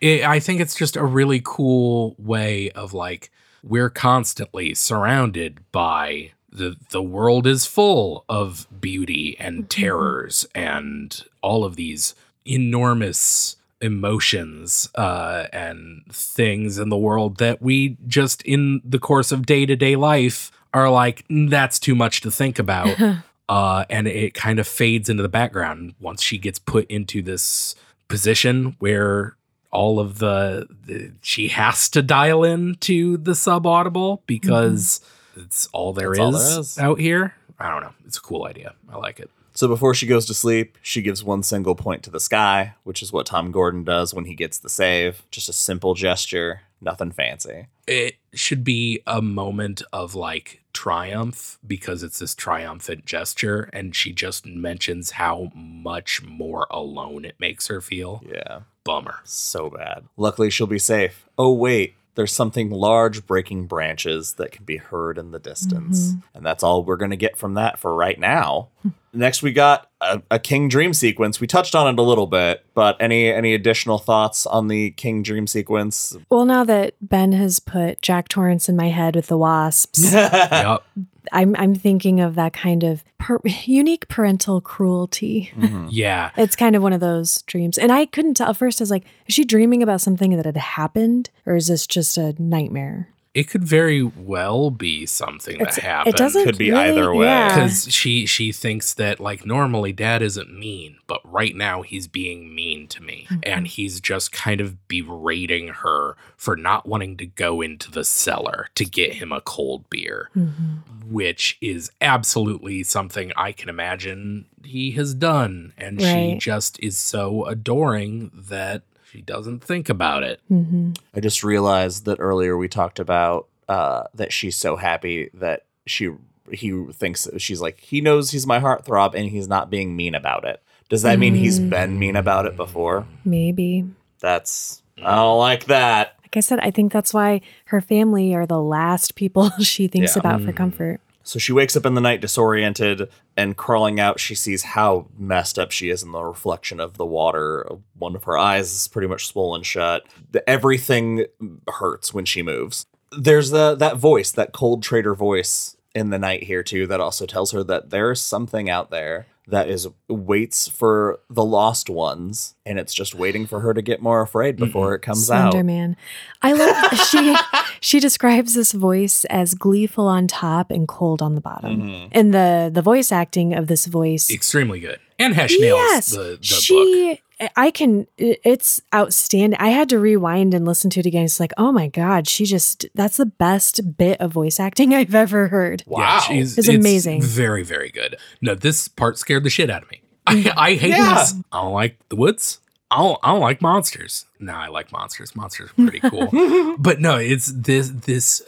It, 0.00 0.24
I 0.24 0.38
think 0.38 0.60
it's 0.60 0.74
just 0.74 0.96
a 0.96 1.04
really 1.04 1.40
cool 1.42 2.14
way 2.18 2.70
of 2.72 2.92
like 2.92 3.30
we're 3.62 3.90
constantly 3.90 4.74
surrounded 4.74 5.60
by 5.72 6.32
the 6.50 6.76
the 6.90 7.02
world 7.02 7.46
is 7.46 7.64
full 7.64 8.24
of 8.28 8.66
beauty 8.80 9.36
and 9.38 9.70
terrors 9.70 10.46
and 10.54 11.24
all 11.40 11.64
of 11.64 11.76
these 11.76 12.14
enormous 12.44 13.56
emotions 13.80 14.88
uh, 14.94 15.46
and 15.52 16.02
things 16.10 16.78
in 16.78 16.88
the 16.88 16.96
world 16.96 17.38
that 17.38 17.60
we 17.60 17.96
just 18.06 18.42
in 18.42 18.80
the 18.84 18.98
course 18.98 19.32
of 19.32 19.46
day-to-day 19.46 19.96
life 19.96 20.52
are 20.74 20.90
like 20.90 21.26
"Mm, 21.28 21.50
that's 21.50 21.78
too 21.78 21.94
much 21.94 22.20
to 22.22 22.30
think 22.30 22.58
about 22.58 22.96
uh, 23.48 23.84
and 23.90 24.06
it 24.06 24.34
kind 24.34 24.58
of 24.58 24.66
fades 24.66 25.08
into 25.08 25.22
the 25.22 25.28
background 25.28 25.94
once 26.00 26.22
she 26.22 26.38
gets 26.38 26.58
put 26.58 26.86
into 26.90 27.22
this 27.22 27.74
position 28.08 28.76
where 28.78 29.36
all 29.70 29.98
of 29.98 30.18
the, 30.18 30.68
the 30.86 31.12
she 31.22 31.48
has 31.48 31.88
to 31.90 32.02
dial 32.02 32.44
in 32.44 32.74
to 32.76 33.16
the 33.16 33.32
subaudible 33.32 34.20
because 34.26 35.00
it's 35.36 35.66
all 35.72 35.92
there 35.92 36.12
is 36.12 36.18
all 36.18 36.32
there 36.32 36.60
is. 36.60 36.78
out 36.78 37.00
here. 37.00 37.34
I 37.58 37.70
don't 37.70 37.82
know. 37.82 37.92
It's 38.06 38.18
a 38.18 38.20
cool 38.20 38.44
idea. 38.44 38.74
I 38.90 38.96
like 38.96 39.20
it. 39.20 39.30
So 39.54 39.68
before 39.68 39.94
she 39.94 40.06
goes 40.06 40.26
to 40.26 40.34
sleep, 40.34 40.78
she 40.82 41.02
gives 41.02 41.22
one 41.22 41.42
single 41.42 41.74
point 41.74 42.02
to 42.04 42.10
the 42.10 42.20
sky, 42.20 42.74
which 42.84 43.02
is 43.02 43.12
what 43.12 43.26
Tom 43.26 43.52
Gordon 43.52 43.84
does 43.84 44.14
when 44.14 44.24
he 44.24 44.34
gets 44.34 44.58
the 44.58 44.70
save. 44.70 45.22
Just 45.30 45.48
a 45.48 45.52
simple 45.52 45.94
gesture, 45.94 46.62
nothing 46.80 47.12
fancy. 47.12 47.66
It 47.86 48.16
should 48.32 48.64
be 48.64 49.02
a 49.06 49.20
moment 49.20 49.82
of 49.92 50.14
like 50.14 50.61
triumph 50.72 51.58
because 51.66 52.02
it's 52.02 52.18
this 52.18 52.34
triumphant 52.34 53.04
gesture 53.04 53.68
and 53.72 53.94
she 53.94 54.12
just 54.12 54.46
mentions 54.46 55.12
how 55.12 55.50
much 55.54 56.22
more 56.22 56.66
alone 56.70 57.24
it 57.24 57.36
makes 57.38 57.66
her 57.68 57.80
feel. 57.80 58.22
Yeah, 58.26 58.60
Bummer. 58.84 59.20
so 59.24 59.70
bad. 59.70 60.04
Luckily, 60.16 60.50
she'll 60.50 60.66
be 60.66 60.78
safe. 60.78 61.28
Oh, 61.38 61.52
wait, 61.52 61.94
there's 62.14 62.32
something 62.32 62.70
large 62.70 63.26
breaking 63.26 63.66
branches 63.66 64.34
that 64.34 64.52
can 64.52 64.64
be 64.64 64.76
heard 64.76 65.18
in 65.18 65.30
the 65.30 65.38
distance. 65.38 66.08
Mm-hmm. 66.12 66.36
And 66.36 66.46
that's 66.46 66.62
all 66.62 66.82
we're 66.84 66.96
going 66.96 67.10
to 67.10 67.16
get 67.16 67.36
from 67.36 67.54
that 67.54 67.78
for 67.78 67.94
right 67.94 68.18
now. 68.18 68.68
Next, 69.14 69.42
we 69.42 69.52
got 69.52 69.90
a, 70.00 70.22
a 70.30 70.38
King 70.38 70.68
Dream 70.68 70.94
sequence. 70.94 71.40
We 71.40 71.46
touched 71.46 71.74
on 71.74 71.92
it 71.92 71.98
a 71.98 72.02
little 72.02 72.26
bit, 72.26 72.64
but 72.74 72.96
any 73.00 73.30
any 73.30 73.54
additional 73.54 73.98
thoughts 73.98 74.46
on 74.46 74.68
the 74.68 74.92
King 74.92 75.22
Dream 75.22 75.46
sequence? 75.46 76.16
Well, 76.30 76.46
now 76.46 76.64
that 76.64 76.94
Ben 77.00 77.32
has 77.32 77.60
put 77.60 78.00
Jack 78.00 78.28
Torrance 78.28 78.68
in 78.68 78.76
my 78.76 78.88
head 78.88 79.14
with 79.14 79.26
the 79.26 79.36
wasps, 79.36 80.12
yep. 80.12 80.82
I'm 81.30 81.54
I'm 81.56 81.74
thinking 81.74 82.20
of 82.20 82.34
that 82.36 82.52
kind 82.54 82.82
of 82.82 83.04
per- 83.18 83.40
unique 83.44 84.08
parental 84.08 84.60
cruelty. 84.60 85.52
Mhm. 85.56 85.88
Yeah. 85.90 86.30
It's 86.36 86.56
kind 86.56 86.74
of 86.74 86.82
one 86.82 86.92
of 86.94 87.00
those 87.00 87.42
dreams, 87.42 87.76
and 87.78 87.92
I 87.92 88.06
couldn't 88.06 88.34
tell 88.34 88.50
at 88.50 88.56
first. 88.56 88.80
I 88.80 88.82
was 88.82 88.90
like, 88.90 89.04
is 89.26 89.34
she 89.34 89.44
dreaming 89.44 89.82
about 89.82 90.00
something 90.00 90.34
that 90.36 90.46
had 90.46 90.56
happened, 90.56 91.30
or 91.46 91.54
is 91.54 91.68
this 91.68 91.86
just 91.86 92.16
a 92.16 92.34
nightmare? 92.42 93.08
It 93.34 93.44
could 93.48 93.64
very 93.64 94.02
well 94.02 94.70
be 94.70 95.06
something 95.06 95.54
It's- 95.54 95.76
that 95.76 95.84
happened. 95.84 96.14
It 96.14 96.18
doesn't 96.18 96.44
Could 96.44 96.58
be 96.58 96.70
really- 96.70 96.90
either 96.90 97.14
way. 97.14 97.26
yeah. 97.26 97.48
because 97.54 97.90
she 97.92 98.26
she 98.26 98.52
thinks 98.52 98.92
that 98.94 99.20
like 99.20 99.46
normally 99.46 99.92
dad 99.92 100.20
isn't 100.20 100.52
mean 100.52 100.96
but 101.06 101.20
right 101.24 101.56
now 101.56 101.80
he's 101.82 102.06
being 102.08 102.54
mean 102.54 102.86
to 102.88 103.02
me 103.02 103.26
Mm-hmm. 103.30 103.40
and 103.44 103.66
he's 103.66 104.00
just 104.00 104.32
kind 104.32 104.60
of 104.60 104.86
berating 104.88 105.68
her 105.68 106.16
for 106.36 106.56
not 106.56 106.86
wanting 106.86 107.16
to 107.18 107.26
go 107.26 107.60
into 107.62 107.90
the 107.90 108.04
cellar 108.04 108.68
to 108.74 108.84
get 108.84 109.14
him 109.14 109.32
a 109.32 109.40
cold 109.40 109.88
beer 109.88 110.28
Mhm. 110.36 110.82
which 111.06 111.56
is 111.62 111.90
absolutely 112.00 112.82
something 112.82 113.32
i 113.36 113.50
can 113.52 113.68
imagine 113.68 114.44
he 114.64 114.90
has 114.92 115.14
done 115.14 115.72
and 115.78 116.00
she 116.02 116.36
just 116.38 116.78
is 116.80 116.96
so 116.98 117.44
adoring 117.46 118.30
that 118.34 118.82
she 119.12 119.20
doesn't 119.20 119.62
think 119.62 119.88
about 119.90 120.22
it 120.22 120.40
Mhm. 120.50 120.96
I 121.14 121.20
just 121.20 121.44
realized 121.44 122.06
that 122.06 122.18
earlier 122.18 122.56
we 122.56 122.66
talked 122.68 122.98
about 122.98 123.48
uh, 123.68 124.04
that 124.14 124.32
she's 124.32 124.56
so 124.56 124.76
happy 124.76 125.28
that 125.34 125.64
she 125.86 126.10
he 126.50 126.84
thinks 126.92 127.28
she's 127.38 127.60
like 127.60 127.78
he 127.80 128.00
knows 128.00 128.30
he's 128.30 128.46
my 128.46 128.58
heartthrob 128.58 129.14
and 129.14 129.28
he's 129.30 129.48
not 129.48 129.70
being 129.70 129.94
mean 129.96 130.14
about 130.14 130.44
it. 130.44 130.60
Does 130.88 131.02
that 131.02 131.18
mean 131.18 131.34
he's 131.34 131.58
been 131.60 131.98
mean 131.98 132.16
about 132.16 132.44
it 132.46 132.56
before? 132.56 133.06
Maybe. 133.24 133.84
That's 134.20 134.82
I 135.02 135.14
don't 135.16 135.38
like 135.38 135.66
that. 135.66 136.16
Like 136.22 136.36
I 136.36 136.40
said, 136.40 136.58
I 136.60 136.70
think 136.70 136.92
that's 136.92 137.14
why 137.14 137.40
her 137.66 137.80
family 137.80 138.34
are 138.34 138.46
the 138.46 138.60
last 138.60 139.14
people 139.14 139.50
she 139.60 139.86
thinks 139.88 140.16
Yeah. 140.16 140.20
about 140.20 140.42
for 140.42 140.52
Mm. 140.52 140.56
comfort. 140.56 141.00
So 141.22 141.38
she 141.38 141.52
wakes 141.52 141.76
up 141.76 141.86
in 141.86 141.94
the 141.94 142.00
night 142.00 142.20
disoriented 142.20 143.08
and 143.36 143.56
crawling 143.56 144.00
out. 144.00 144.20
She 144.20 144.34
sees 144.34 144.62
how 144.62 145.06
messed 145.16 145.58
up 145.58 145.70
she 145.70 145.90
is 145.90 146.02
in 146.02 146.12
the 146.12 146.22
reflection 146.22 146.80
of 146.80 146.96
the 146.96 147.06
water. 147.06 147.66
One 147.98 148.14
of 148.14 148.24
her 148.24 148.36
eyes 148.36 148.72
is 148.72 148.88
pretty 148.88 149.08
much 149.08 149.26
swollen 149.26 149.62
shut. 149.62 150.04
The, 150.30 150.48
everything 150.48 151.26
hurts 151.68 152.12
when 152.12 152.24
she 152.24 152.42
moves. 152.42 152.86
There's 153.16 153.50
the 153.50 153.74
that 153.76 153.96
voice, 153.96 154.32
that 154.32 154.52
cold 154.52 154.82
traitor 154.82 155.14
voice 155.14 155.76
in 155.94 156.10
the 156.10 156.18
night 156.18 156.44
here 156.44 156.62
too, 156.62 156.86
that 156.86 157.00
also 157.00 157.26
tells 157.26 157.50
her 157.52 157.62
that 157.64 157.90
there's 157.90 158.20
something 158.20 158.70
out 158.70 158.90
there 158.90 159.26
that 159.48 159.68
is 159.68 159.88
waits 160.08 160.68
for 160.68 161.20
the 161.28 161.44
lost 161.44 161.90
ones, 161.90 162.54
and 162.64 162.78
it's 162.78 162.94
just 162.94 163.14
waiting 163.14 163.46
for 163.46 163.60
her 163.60 163.74
to 163.74 163.82
get 163.82 164.00
more 164.00 164.22
afraid 164.22 164.56
before 164.56 164.94
it 164.94 165.00
comes 165.00 165.26
Slender 165.26 165.58
out. 165.58 165.64
Man. 165.64 165.96
I 166.42 166.52
love 166.52 166.98
she 167.08 167.36
she 167.82 168.00
describes 168.00 168.54
this 168.54 168.72
voice 168.72 169.26
as 169.26 169.52
gleeful 169.54 170.06
on 170.06 170.26
top 170.28 170.70
and 170.70 170.88
cold 170.88 171.20
on 171.20 171.34
the 171.34 171.40
bottom. 171.42 171.82
Mhm. 171.82 172.08
And 172.12 172.32
the 172.32 172.70
the 172.72 172.80
voice 172.82 173.12
acting 173.12 173.52
of 173.52 173.66
this 173.66 173.84
voice 173.86 174.30
extremely 174.30 174.80
good 174.80 174.98
and 175.18 175.34
Heche 175.34 175.60
nails 175.60 175.78
yes, 175.80 176.10
the, 176.10 176.22
the 176.22 176.28
book 176.36 176.42
she 176.44 177.20
I 177.56 177.72
can 177.72 178.06
it's 178.18 178.80
outstanding. 178.94 179.58
I 179.58 179.70
had 179.70 179.88
to 179.88 179.98
rewind 179.98 180.54
and 180.54 180.64
listen 180.64 180.90
to 180.90 181.00
it 181.00 181.06
again. 181.06 181.24
It's 181.24 181.40
like, 181.40 181.52
"Oh 181.58 181.72
my 181.72 181.88
god, 181.88 182.28
she 182.28 182.44
just 182.44 182.86
that's 182.94 183.16
the 183.16 183.26
best 183.26 183.96
bit 183.98 184.20
of 184.20 184.32
voice 184.32 184.60
acting 184.60 184.94
I've 184.98 185.12
ever 185.14 185.48
heard." 185.48 185.82
Wow. 185.86 186.20
she's, 186.20 186.56
It's 186.56 186.68
amazing. 186.68 187.20
Very, 187.22 187.64
very 187.64 187.90
good. 187.90 188.16
No, 188.40 188.54
this 188.54 188.86
part 188.86 189.18
scared 189.18 189.42
the 189.42 189.50
shit 189.50 189.70
out 189.70 189.82
of 189.82 189.90
me. 189.90 190.02
I, 190.28 190.52
I 190.56 190.74
hate 190.74 190.90
Yeah. 190.90 191.14
this. 191.16 191.34
I 191.50 191.62
don't 191.62 191.72
like 191.72 191.98
the 192.10 192.16
woods. 192.16 192.60
I 192.92 192.98
don't, 192.98 193.18
I 193.22 193.32
don't 193.32 193.40
like 193.40 193.62
monsters. 193.62 194.26
No, 194.38 194.52
I 194.52 194.68
like 194.68 194.92
monsters. 194.92 195.34
Monsters 195.34 195.70
are 195.70 195.88
pretty 195.88 196.00
cool. 196.00 196.76
but 196.78 197.00
no, 197.00 197.16
it's 197.16 197.46
this 197.46 197.88
this 197.88 198.42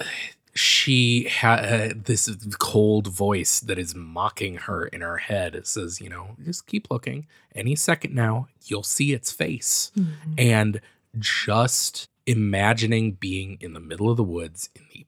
she 0.55 1.25
had 1.25 1.91
uh, 1.91 1.95
this 1.97 2.31
cold 2.59 3.09
voice 3.09 3.61
that 3.61 3.79
is 3.79 3.95
mocking 3.95 4.57
her 4.57 4.87
in 4.87 5.01
her 5.01 5.17
head. 5.17 5.55
It 5.55 5.67
says, 5.67 6.01
you 6.01 6.09
know, 6.09 6.37
just 6.45 6.67
keep 6.67 6.91
looking. 6.91 7.27
Any 7.55 7.75
second 7.75 8.15
now, 8.15 8.49
you'll 8.67 8.85
see 8.85 9.13
its 9.13 9.33
face. 9.33 9.91
Mm-hmm. 9.99 10.35
And 10.39 10.81
just 11.19 12.09
imagining 12.27 13.13
being 13.13 13.59
in 13.61 13.73
the 13.73 13.81
middle 13.81 14.11
of 14.11 14.17
the 14.17 14.25
woods 14.25 14.71
in 14.75 14.83
the 14.93 15.07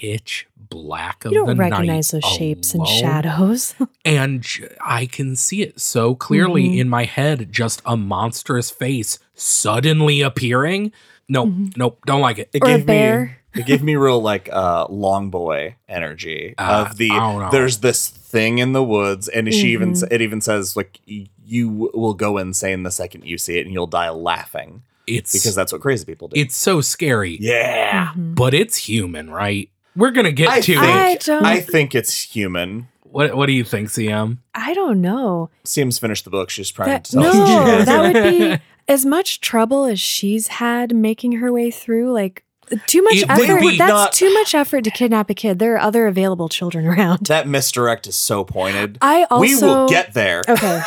pitch 0.00 0.46
black 0.56 1.24
of 1.24 1.32
You 1.32 1.44
don't 1.44 1.56
recognize 1.58 2.12
night 2.12 2.22
those 2.22 2.32
shapes 2.32 2.74
and 2.74 2.86
shadows. 2.86 3.74
and 4.04 4.40
j- 4.42 4.68
I 4.80 5.06
can 5.06 5.36
see 5.36 5.62
it 5.62 5.80
so 5.80 6.14
clearly 6.14 6.68
Mhm. 6.70 6.78
in 6.78 6.88
my 6.88 7.04
head. 7.04 7.52
Just 7.52 7.82
a 7.84 7.96
monstrous 7.96 8.70
face 8.70 9.18
suddenly 9.34 10.20
appearing. 10.22 10.92
Nope, 11.28 11.48
Mhm. 11.50 11.76
nope, 11.76 11.98
don't 12.06 12.20
like 12.20 12.38
it. 12.38 12.48
It 12.52 12.62
Or 12.62 12.68
a 12.68 12.76
gave 12.78 12.86
bear. 12.86 13.24
me 13.54 13.60
it 13.60 13.66
gave 13.66 13.82
me 13.82 13.96
real 13.96 14.20
like 14.20 14.48
uh 14.52 14.86
long 14.88 15.28
boy 15.30 15.76
energy 15.88 16.54
Uh, 16.58 16.86
of 16.88 16.96
the 16.96 17.10
I 17.10 17.16
don't 17.18 17.40
know. 17.42 17.50
there's 17.50 17.78
this 17.78 18.08
thing 18.08 18.58
in 18.58 18.72
the 18.72 18.82
woods 18.82 19.28
and 19.28 19.52
she 19.52 19.72
even 19.72 19.92
Mhm. 19.92 20.08
it 20.10 20.22
even 20.22 20.40
says 20.40 20.74
like 20.76 21.00
y- 21.08 21.26
you 21.44 21.90
will 21.92 22.14
go 22.14 22.38
insane 22.38 22.82
the 22.82 22.90
second 22.90 23.24
you 23.26 23.36
see 23.36 23.58
it 23.58 23.66
and 23.66 23.74
you'll 23.74 23.86
die 23.86 24.08
laughing 24.08 24.82
It's 25.06 25.32
because 25.32 25.54
that's 25.54 25.72
what 25.72 25.80
crazy 25.80 26.04
people 26.04 26.28
do. 26.28 26.40
it's 26.40 26.54
so 26.56 26.80
scary, 26.80 27.36
yeah. 27.40 28.12
Mhm. 28.16 28.34
but 28.34 28.54
it's 28.54 28.76
human, 28.76 29.30
right? 29.30 29.68
We're 29.96 30.10
gonna 30.12 30.32
get 30.32 30.48
I 30.48 30.60
to 30.60 30.72
think- 30.72 30.82
I 30.84 31.16
don't. 31.16 31.44
I 31.44 31.60
think 31.60 31.94
it's 31.94 32.20
human. 32.22 32.88
what. 33.02 33.36
What 33.36 33.46
do 33.46 33.52
you 33.52 33.64
think, 33.64 33.88
CM? 33.90 34.38
I 34.54 34.72
don't 34.74 35.00
know. 35.00 35.50
Seems 35.64 35.98
finished 35.98 36.24
the 36.24 36.30
book. 36.30 36.48
She's 36.50 36.70
trying 36.70 36.88
That, 36.88 37.04
to 37.04 37.12
tell 37.12 37.26
us 37.26 37.34
no, 37.34 37.84
that 37.84 38.00
would 38.14 38.22
be 38.22 38.58
as 38.88 39.04
much 39.04 39.40
trouble 39.40 39.84
as 39.84 40.00
she's 40.00 40.46
had 40.48 40.94
making 40.94 41.32
her 41.32 41.52
way 41.52 41.70
through. 41.70 42.12
Like 42.12 42.44
too 42.86 43.02
much 43.02 43.16
It 43.16 43.28
effort. 43.28 43.60
That's 43.76 43.78
not- 43.92 44.12
too 44.12 44.32
much 44.32 44.54
effort 44.54 44.84
to 44.84 44.90
kidnap 44.90 45.28
a 45.28 45.34
kid. 45.34 45.58
There 45.58 45.74
are 45.74 45.80
other 45.80 46.06
available 46.06 46.48
children 46.48 46.86
around. 46.86 47.26
that 47.26 47.46
misdirect 47.46 48.06
is 48.06 48.16
so 48.16 48.44
pointed. 48.44 48.96
I 49.02 49.24
also 49.30 49.40
we 49.42 49.56
will 49.56 49.88
get 49.90 50.14
there. 50.14 50.42
okay. 50.48 50.80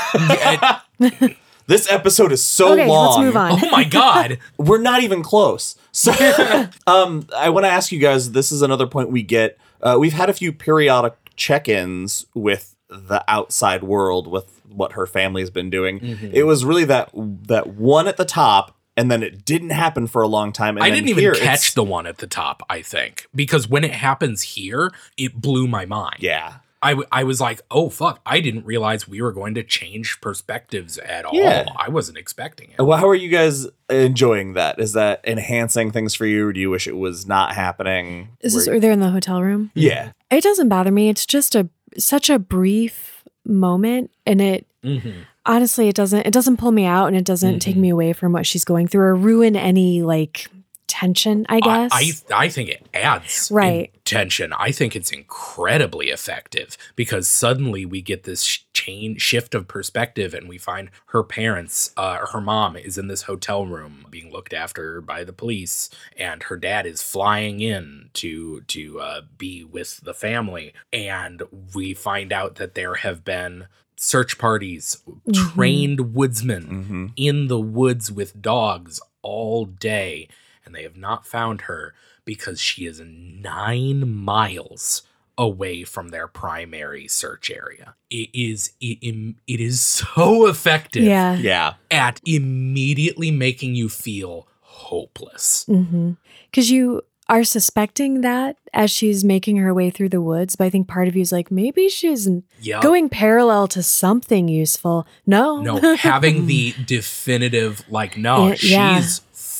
This 1.67 1.91
episode 1.91 2.31
is 2.31 2.43
so 2.43 2.73
okay, 2.73 2.87
long. 2.87 3.07
let's 3.07 3.19
move 3.19 3.37
on. 3.37 3.51
Oh 3.63 3.69
my 3.71 3.83
god! 3.83 4.39
We're 4.57 4.81
not 4.81 5.01
even 5.01 5.23
close. 5.23 5.75
So, 5.91 6.11
um, 6.87 7.27
I 7.35 7.49
want 7.49 7.65
to 7.65 7.69
ask 7.69 7.91
you 7.91 7.99
guys. 7.99 8.31
This 8.31 8.51
is 8.51 8.61
another 8.61 8.87
point 8.87 9.11
we 9.11 9.23
get. 9.23 9.57
Uh, 9.81 9.97
we've 9.99 10.13
had 10.13 10.29
a 10.29 10.33
few 10.33 10.53
periodic 10.53 11.15
check-ins 11.35 12.25
with 12.33 12.75
the 12.89 13.23
outside 13.27 13.83
world, 13.83 14.27
with 14.27 14.61
what 14.69 14.93
her 14.93 15.05
family's 15.07 15.49
been 15.49 15.69
doing. 15.69 15.99
Mm-hmm. 15.99 16.29
It 16.33 16.43
was 16.43 16.63
really 16.63 16.85
that 16.85 17.09
that 17.13 17.67
one 17.67 18.07
at 18.07 18.17
the 18.17 18.25
top, 18.25 18.75
and 18.95 19.09
then 19.09 19.23
it 19.23 19.43
didn't 19.45 19.71
happen 19.71 20.05
for 20.05 20.21
a 20.21 20.27
long 20.27 20.51
time. 20.51 20.77
And 20.77 20.83
I 20.83 20.89
didn't 20.89 21.09
even 21.09 21.21
here 21.21 21.33
catch 21.33 21.73
the 21.73 21.83
one 21.83 22.05
at 22.05 22.19
the 22.19 22.27
top. 22.27 22.61
I 22.69 22.81
think 22.81 23.27
because 23.33 23.67
when 23.67 23.83
it 23.83 23.91
happens 23.91 24.41
here, 24.41 24.91
it 25.17 25.41
blew 25.41 25.67
my 25.67 25.85
mind. 25.85 26.17
Yeah, 26.19 26.57
I, 26.85 26.91
w- 26.91 27.07
I 27.11 27.23
was 27.23 27.41
like, 27.41 27.61
oh 27.71 27.89
fuck! 27.89 28.19
I 28.25 28.39
didn't 28.39 28.65
realize 28.65 29.07
we 29.07 29.21
were 29.21 29.31
going 29.31 29.55
to 29.55 29.63
change 29.63 30.19
perspectives 30.21 30.97
at 30.99 31.25
Yeah. 31.33 31.65
all. 31.67 31.75
I 31.77 31.89
wasn't 31.89 32.17
expecting 32.17 32.71
it. 32.77 32.81
well, 32.81 32.97
how 32.97 33.07
are 33.09 33.15
you 33.15 33.29
guys 33.29 33.67
enjoying 33.89 34.53
that? 34.53 34.79
Is 34.79 34.93
that 34.93 35.21
enhancing 35.25 35.91
things 35.91 36.13
for 36.15 36.25
you, 36.25 36.47
or 36.47 36.53
do 36.53 36.59
you 36.59 36.69
wish 36.69 36.87
it 36.87 36.95
was 36.97 37.25
not 37.27 37.55
happening? 37.55 38.29
Is 38.41 38.53
this 38.53 38.67
Where- 38.67 38.75
or 38.77 38.79
they're 38.79 38.91
in 38.91 38.99
the 38.99 39.09
hotel 39.11 39.41
room? 39.41 39.71
yeah, 39.73 40.11
It 40.31 40.43
doesn't 40.43 40.69
bother 40.69 40.91
me. 40.91 41.09
It's 41.09 41.25
just 41.25 41.55
a 41.55 41.69
such 41.97 42.29
a 42.29 42.37
brief 42.39 43.23
moment 43.45 44.11
and 44.25 44.41
it 44.41 44.65
Mhm. 44.83 45.13
honestly 45.45 45.87
it 45.87 45.95
doesn't 45.95 46.25
it 46.25 46.33
doesn't 46.33 46.57
pull 46.57 46.71
me 46.71 46.85
out 46.85 47.05
and 47.07 47.15
it 47.15 47.23
doesn't 47.23 47.59
take 47.59 47.75
Mhm. 47.75 47.79
me 47.81 47.89
away 47.89 48.11
from 48.11 48.33
what 48.33 48.45
she's 48.47 48.65
going 48.65 48.87
through 48.87 49.01
or 49.03 49.15
ruin 49.15 49.55
any 49.55 50.01
like 50.01 50.47
tension, 50.87 51.45
I 51.49 51.59
guess. 51.59 51.91
I, 51.93 52.11
I 52.35 52.45
I 52.45 52.49
think 52.49 52.69
it 52.69 52.87
adds 52.93 53.49
Right. 53.51 53.91
tension. 54.05 54.53
I 54.53 54.71
think 54.71 54.95
it's 54.95 55.11
incredibly 55.11 56.07
effective 56.09 56.77
because 56.95 57.27
suddenly 57.27 57.85
we 57.85 58.01
get 58.01 58.23
this 58.23 58.43
sh- 58.43 58.59
chain 58.73 59.17
shift 59.17 59.55
of 59.55 59.67
perspective, 59.67 60.33
and 60.33 60.47
we 60.47 60.57
find 60.57 60.89
her 61.07 61.23
parents, 61.23 61.91
uh, 61.97 62.25
her 62.27 62.41
mom 62.41 62.75
is 62.75 62.97
in 62.97 63.07
this 63.07 63.23
hotel 63.23 63.65
room 63.65 64.05
being 64.09 64.31
looked 64.31 64.53
after 64.53 65.01
by 65.01 65.23
the 65.23 65.33
police, 65.33 65.89
and 66.17 66.43
her 66.43 66.57
dad 66.57 66.85
is 66.85 67.01
flying 67.01 67.61
in 67.61 68.09
to 68.13 68.61
to 68.67 68.99
uh, 68.99 69.21
be 69.37 69.63
with 69.63 70.01
the 70.03 70.13
family, 70.13 70.73
and 70.93 71.43
we 71.73 71.93
find 71.93 72.31
out 72.31 72.55
that 72.55 72.75
there 72.75 72.95
have 72.95 73.23
been 73.25 73.67
search 73.97 74.37
parties, 74.37 74.97
Mhm. 75.07 75.53
trained 75.53 76.13
woodsmen 76.13 76.63
hmm 76.63 77.05
in 77.15 77.47
the 77.47 77.59
woods 77.59 78.11
with 78.11 78.41
dogs 78.41 78.99
all 79.21 79.65
day, 79.65 80.27
and 80.65 80.73
they 80.73 80.83
have 80.83 80.97
not 80.97 81.25
found 81.25 81.61
her 81.61 81.93
because 82.25 82.59
she 82.59 82.85
is 82.85 83.01
nine 83.05 84.09
miles 84.09 85.03
away 85.37 85.83
from 85.83 86.09
their 86.09 86.27
primary 86.27 87.07
search 87.07 87.51
area. 87.51 87.95
It 88.09 88.29
is 88.33 88.71
it, 88.79 88.99
it 89.47 89.59
is 89.59 89.81
so 89.81 90.47
effective 90.47 91.03
yeah. 91.03 91.35
yeah. 91.35 91.73
at 91.91 92.21
immediately 92.25 93.31
making 93.31 93.75
you 93.75 93.89
feel 93.89 94.47
hopeless. 94.61 95.65
Mm-hmm. 95.67 96.11
Because 96.49 96.71
you 96.71 97.01
are 97.27 97.43
suspecting 97.43 98.21
that 98.21 98.55
as 98.73 98.91
she's 98.91 99.23
making 99.23 99.57
her 99.57 99.73
way 99.73 99.89
through 99.89 100.09
the 100.09 100.21
woods, 100.21 100.55
but 100.55 100.65
I 100.65 100.69
think 100.69 100.87
part 100.87 101.07
of 101.07 101.15
you 101.15 101.21
is 101.21 101.31
like, 101.31 101.49
maybe 101.49 101.89
she's 101.89 102.29
Yeah. 102.61 102.81
going 102.81 103.09
parallel 103.09 103.67
to 103.69 103.81
something 103.81 104.47
useful. 104.47 105.07
No. 105.25 105.59
no, 105.61 105.95
having 105.97 106.45
the 106.45 106.73
definitive 106.85 107.83
like 107.89 108.17
no, 108.17 108.53
she's. 108.53 108.71
yeah. 108.71 109.01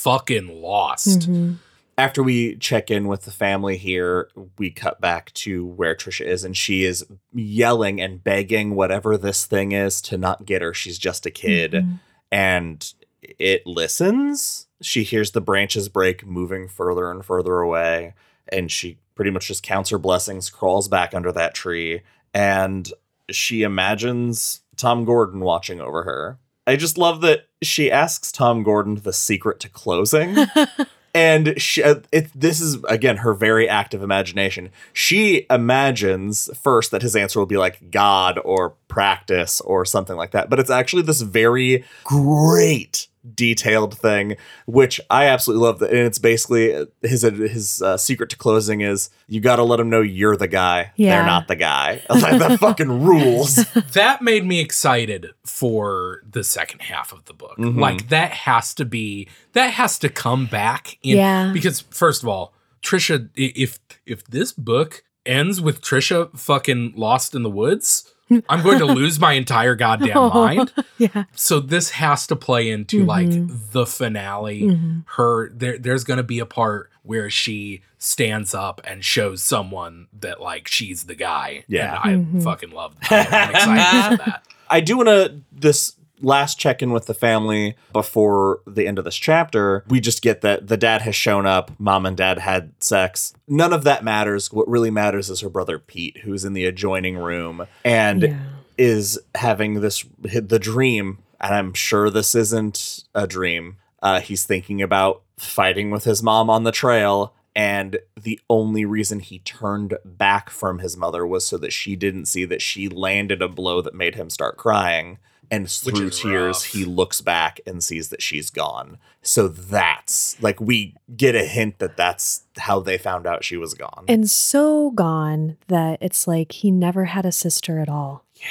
She's 0.06 0.12
fucking 0.14 0.62
lost. 0.62 1.30
Mhm. 1.30 1.58
after 1.98 2.22
we 2.22 2.58
check 2.58 2.92
in 2.92 3.08
with 3.08 3.22
the 3.24 3.32
family 3.32 3.78
here, 3.78 4.30
we 4.60 4.70
cut 4.70 5.00
back 5.00 5.32
to 5.34 5.66
where 5.66 5.96
Trisha 5.96 6.26
is, 6.26 6.44
and 6.44 6.56
she 6.58 6.84
is 6.84 7.06
yelling 7.34 8.02
and 8.02 8.22
begging 8.22 8.76
whatever 8.76 9.18
this 9.18 9.46
thing 9.46 9.72
is 9.72 10.02
to 10.02 10.18
not 10.18 10.46
get 10.46 10.62
her. 10.62 10.74
She's 10.74 10.98
just 10.98 11.26
a 11.26 11.32
kid, 11.32 11.72
Mhm. 11.72 12.00
and 12.34 12.94
it 13.40 13.66
listens. 13.66 14.68
She 14.82 15.04
hears 15.04 15.32
the 15.32 15.40
branches 15.40 15.88
break, 15.88 16.26
moving 16.26 16.68
further 16.68 17.10
and 17.10 17.24
further 17.24 17.60
away, 17.60 18.14
and 18.50 18.70
she 18.70 18.98
pretty 19.16 19.32
much 19.32 19.48
just 19.48 19.64
counts 19.64 19.90
her 19.90 19.98
blessings, 19.98 20.50
crawls 20.50 20.90
back 20.90 21.14
under 21.14 21.32
that 21.32 21.56
tree, 21.56 22.02
and 22.34 22.92
she 23.32 23.64
imagines 23.64 24.60
Tom 24.76 25.06
Gordon 25.06 25.40
watching 25.40 25.80
over 25.80 26.04
her. 26.04 26.40
I 26.68 26.76
just 26.76 26.98
love 26.98 27.22
that 27.22 27.48
she 27.62 27.92
asks 27.92 28.32
Tom 28.32 28.64
Gordon 28.64 28.96
the 28.96 29.14
secret 29.14 29.60
to 29.62 29.70
closing 29.70 30.36
and 31.16 31.60
she, 31.60 31.82
uh, 31.82 31.96
it, 32.12 32.30
this 32.36 32.60
is 32.60 32.84
again 32.90 33.18
her 33.18 33.34
very 33.34 33.70
active 33.70 34.04
imagination. 34.04 34.70
She 34.92 35.46
imagines 35.50 36.50
first 36.62 36.92
that 36.92 37.02
his 37.02 37.16
answer 37.16 37.40
will 37.40 37.46
be 37.46 37.58
like 37.58 37.90
God 37.90 38.38
or 38.44 38.72
practice 38.90 39.62
or 39.62 39.86
something 39.86 40.18
like 40.18 40.32
that, 40.32 40.50
but 40.50 40.60
it's 40.60 40.70
actually 40.70 41.04
this 41.04 41.22
very 41.22 41.86
great 42.04 43.08
detailed 43.34 43.98
thing, 43.98 44.36
which 44.66 45.02
I 45.10 45.26
absolutely 45.26 45.66
love. 45.66 45.80
That, 45.80 45.90
and 45.90 46.00
it's 46.00 46.20
basically 46.20 46.76
uh, 46.76 46.86
his 47.02 47.22
his 47.24 47.82
uh, 47.82 47.98
secret 47.98 48.30
to 48.32 48.38
closing 48.38 48.82
is 48.82 49.10
you 49.28 49.40
got 49.42 49.56
to 49.56 49.64
let 49.64 49.78
them 49.78 49.90
know 49.90 50.02
you're 50.02 50.38
the 50.38 50.48
guy. 50.48 50.92
Yeah. 50.96 51.16
They're 51.18 51.26
not 51.26 51.48
the 51.48 51.56
guy. 51.56 52.02
Like 52.10 52.40
that 52.40 52.60
fucking 52.60 53.04
rules. 53.04 53.56
that 53.94 54.22
made 54.22 54.46
me 54.46 54.60
excited 54.60 55.28
for 55.46 56.22
the 56.30 56.44
second 56.44 56.82
half 56.82 57.12
of 57.12 57.26
the 57.26 57.34
book. 57.34 57.58
Mhm. 57.58 57.80
Like 57.80 58.10
that 58.10 58.32
has 58.32 58.74
to 58.76 58.86
be 58.86 59.28
that 59.54 59.72
has 59.74 59.98
to 60.00 60.10
come 60.10 60.46
back 60.46 60.98
in 61.04 61.18
Yeah. 61.18 61.52
because 61.54 61.82
first 61.92 62.24
of 62.24 62.30
all, 62.30 62.54
Trisha 62.84 63.30
if 63.36 63.80
if 64.06 64.24
this 64.26 64.52
book 64.54 65.04
ends 65.26 65.60
with 65.60 65.82
Trisha 65.82 66.38
fucking 66.38 66.94
lost 66.96 67.34
in 67.34 67.42
the 67.44 67.50
woods, 67.50 68.12
I'm 68.50 68.64
going 68.64 68.80
to 68.80 68.86
lose 68.86 69.20
my 69.20 69.34
entire 69.34 69.76
goddamn 69.76 70.16
mind. 70.34 70.74
yeah. 70.98 71.26
So 71.36 71.60
this 71.60 71.92
has 71.92 72.26
to 72.28 72.36
play 72.36 72.70
into 72.70 73.06
like 73.06 73.28
Mhm. 73.28 73.72
the 73.72 73.86
finale. 73.86 74.62
Mhm. 74.64 75.04
Her 75.16 75.50
there 75.50 75.78
there's 75.78 76.04
going 76.04 76.18
to 76.18 76.24
be 76.24 76.40
a 76.40 76.46
part 76.46 76.90
where 77.04 77.30
she 77.30 77.82
stands 78.00 78.54
up 78.56 78.82
and 78.84 79.04
shows 79.06 79.42
someone 79.44 80.08
that 80.20 80.42
like 80.42 80.68
she's 80.68 81.04
the 81.04 81.16
guy. 81.16 81.64
Yeah. 81.68 82.00
And 82.04 82.26
I 82.26 82.38
Mhm. 82.40 82.44
fucking 82.44 82.72
love 82.72 82.96
that. 83.10 83.32
I'm 83.34 83.50
excited 83.56 84.18
for 84.18 84.26
that. 84.32 84.44
I 84.70 84.80
do 84.82 84.98
want 84.98 85.10
to 85.10 85.42
this 85.52 85.96
last 86.22 86.60
check 86.60 86.82
in 86.82 86.92
with 86.92 87.06
the 87.08 87.14
family 87.14 87.76
before 87.94 88.62
the 88.66 88.88
end 88.88 88.98
of 89.00 89.06
this 89.06 89.16
chapter. 89.16 89.84
We 89.88 90.00
just 90.00 90.22
get 90.22 90.42
that 90.42 90.68
the 90.68 90.78
dad 90.78 91.02
has 91.02 91.16
shown 91.16 91.46
up, 91.46 91.72
mom 91.80 92.06
and 92.06 92.16
dad 92.16 92.40
had 92.40 92.72
sex. 92.82 93.34
None 93.48 93.74
of 93.74 93.84
that 93.84 94.04
matters. 94.04 94.52
What 94.52 94.68
really 94.68 94.92
matters 94.92 95.30
is 95.30 95.42
her 95.42 95.50
brother 95.50 95.80
Pete, 95.80 96.20
who's 96.24 96.46
in 96.46 96.54
the 96.54 96.66
adjoining 96.66 97.18
room 97.18 97.68
and 97.84 98.22
Yeah. 98.24 98.40
is 98.78 99.20
having 99.36 99.82
this 99.82 100.06
the 100.20 100.60
dream. 100.60 101.20
And 101.42 101.54
I'm 101.54 101.74
sure 101.74 102.10
this 102.10 102.34
isn't 102.34 103.04
a 103.14 103.28
dream. 103.28 103.78
Uh, 104.02 104.22
he's 104.22 104.46
thinking 104.46 104.82
about 104.82 105.22
fighting 105.38 105.92
with 105.92 106.06
his 106.06 106.24
mom 106.24 106.50
on 106.50 106.64
the 106.64 106.72
trail. 106.72 107.34
And 107.58 108.00
the 108.22 108.40
only 108.50 108.84
reason 108.84 109.20
he 109.22 109.40
turned 109.40 109.98
back 110.04 110.50
from 110.50 110.80
his 110.80 110.98
mother 110.98 111.26
was 111.26 111.46
so 111.46 111.58
that 111.60 111.72
she 111.72 111.96
didn't 111.96 112.26
see 112.26 112.44
that 112.46 112.62
she 112.62 112.90
landed 112.90 113.42
a 113.42 113.48
blow 113.48 113.82
that 113.82 113.94
made 113.96 114.16
him 114.16 114.30
start 114.30 114.58
crying. 114.58 115.20
And 115.52 115.70
through 115.70 116.10
tears 116.10 116.58
rough. 116.58 116.66
he 116.66 116.86
looks 116.86 117.22
back 117.22 117.60
and 117.66 117.84
sees 117.84 118.10
that 118.10 118.22
she's 118.22 118.50
gone. 118.50 118.98
So 119.22 119.48
that's 119.48 120.42
like 120.42 120.60
we 120.60 120.96
get 121.16 121.36
a 121.36 121.46
hint 121.46 121.80
that 121.80 121.98
that's 121.98 122.44
how 122.58 122.80
they 122.80 122.98
found 122.98 123.26
out 123.26 123.44
she 123.44 123.58
was 123.58 123.74
gone. 123.74 124.06
And 124.08 124.30
so 124.30 124.92
gone 124.92 125.58
that 125.68 125.98
it's 126.02 126.28
like 126.28 126.52
he 126.52 126.72
never 126.72 127.06
had 127.06 127.26
a 127.26 127.32
sister 127.32 127.80
at 127.80 127.90
all. 127.90 128.24
Yeah. 128.36 128.46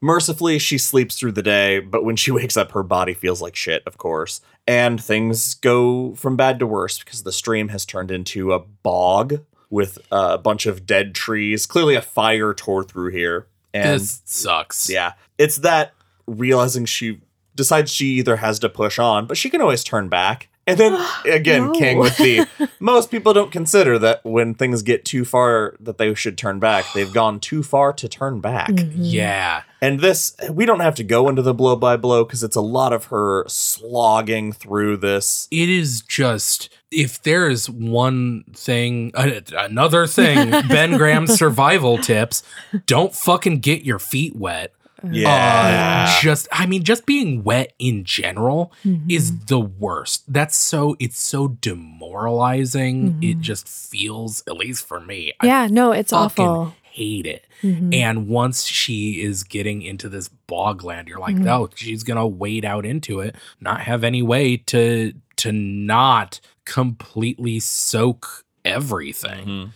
Mercifully, 0.00 0.58
she 0.58 0.78
sleeps 0.78 1.18
through 1.18 1.32
the 1.32 1.42
day, 1.42 1.80
but 1.80 2.04
when 2.04 2.16
she 2.16 2.30
wakes 2.32 2.56
up, 2.56 2.72
her 2.72 2.82
body 2.82 3.14
feels 3.14 3.40
like 3.40 3.56
shit, 3.56 3.82
of 3.86 3.98
course. 3.98 4.40
And 4.66 5.02
things 5.02 5.54
go 5.54 6.14
from 6.14 6.36
bad 6.36 6.58
to 6.58 6.66
worse 6.66 6.98
because 6.98 7.22
the 7.22 7.32
stream 7.32 7.68
has 7.68 7.84
turned 7.84 8.10
into 8.10 8.52
a 8.52 8.58
bog 8.58 9.40
with 9.70 9.98
a 10.12 10.38
bunch 10.38 10.66
of 10.66 10.86
dead 10.86 11.14
trees. 11.14 11.66
Clearly, 11.66 11.94
a 11.94 12.02
fire 12.02 12.54
tore 12.54 12.84
through 12.84 13.10
here. 13.10 13.46
And 13.74 14.00
this 14.00 14.22
sucks. 14.24 14.88
yeah, 14.88 15.12
it's 15.38 15.56
that 15.58 15.92
realizing 16.26 16.84
she 16.84 17.20
decides 17.54 17.90
she 17.92 18.06
either 18.18 18.36
has 18.36 18.58
to 18.60 18.68
push 18.68 18.98
on, 18.98 19.26
but 19.26 19.36
she 19.36 19.48
can 19.50 19.60
always 19.62 19.82
turn 19.84 20.08
back. 20.08 20.48
And 20.68 20.78
then 20.78 21.00
again, 21.24 21.66
No. 21.68 21.72
King 21.72 21.98
with 21.98 22.16
the 22.18 22.46
most 22.80 23.10
people 23.10 23.32
don't 23.32 23.52
consider 23.52 23.98
that 24.00 24.24
when 24.24 24.52
things 24.54 24.82
get 24.82 25.04
too 25.04 25.24
far 25.24 25.74
that 25.80 25.96
they 25.96 26.12
should 26.14 26.36
turn 26.36 26.58
back, 26.58 26.84
they've 26.92 27.12
gone 27.12 27.38
too 27.40 27.62
far 27.62 27.92
to 27.94 28.08
turn 28.08 28.40
back. 28.40 28.70
Mhm. 28.70 28.92
Yeah. 28.96 29.62
And 29.80 30.00
this, 30.00 30.34
we 30.50 30.66
don't 30.66 30.80
have 30.80 30.96
to 30.96 31.04
go 31.04 31.28
into 31.28 31.40
the 31.42 31.54
blow 31.54 31.76
by 31.76 31.96
blow 31.96 32.24
because 32.24 32.42
it's 32.42 32.56
a 32.56 32.60
lot 32.60 32.92
of 32.92 33.04
her 33.06 33.44
slogging 33.46 34.52
through 34.52 34.96
this. 34.98 35.46
It 35.50 35.68
is 35.68 36.00
just 36.02 36.68
if 36.90 37.22
there 37.22 37.48
is 37.48 37.70
one 37.70 38.44
thing, 38.54 39.12
uh, 39.14 39.40
another 39.56 40.06
thing, 40.06 40.50
Ben 40.68 40.96
Graham's 40.96 41.34
survival 41.34 41.98
tips: 41.98 42.42
don't 42.86 43.14
fucking 43.14 43.60
get 43.60 43.84
your 43.84 43.98
feet 43.98 44.34
wet. 44.34 44.72
Yeah. 45.12 46.06
Uh, 46.08 46.20
just, 46.20 46.48
I 46.52 46.66
mean, 46.66 46.82
just 46.82 47.06
being 47.06 47.42
wet 47.44 47.72
in 47.78 48.04
general 48.04 48.72
Mhm. 48.84 49.10
is 49.10 49.46
the 49.46 49.60
worst. 49.60 50.24
That's 50.32 50.56
so, 50.56 50.96
it's 50.98 51.18
so 51.20 51.48
demoralizing. 51.60 53.18
It 53.22 53.38
Mhm. 53.38 53.40
just 53.40 53.68
feels, 53.68 54.42
at 54.46 54.56
least 54.56 54.86
for 54.86 55.00
me, 55.00 55.32
I 55.40 55.46
yeah, 55.46 55.68
no, 55.70 55.92
it's 55.92 56.12
awful. 56.12 56.74
hate 56.82 57.26
it. 57.26 57.46
Mhm. 57.62 57.94
And 57.94 58.26
once 58.26 58.64
she 58.66 59.20
is 59.20 59.44
getting 59.44 59.82
into 59.82 60.08
this 60.08 60.30
bogland, 60.48 61.08
you're 61.08 61.18
like, 61.18 61.36
Mhm. 61.36 61.46
oh, 61.46 61.68
she's 61.74 62.02
gonna 62.02 62.26
wade 62.26 62.64
out 62.64 62.86
into 62.86 63.20
it, 63.20 63.34
not 63.60 63.82
have 63.82 64.02
any 64.02 64.22
way 64.22 64.56
to 64.58 65.12
to 65.36 65.52
not 65.52 66.40
completely 66.64 67.60
soak 67.60 68.44
everything. 68.64 69.72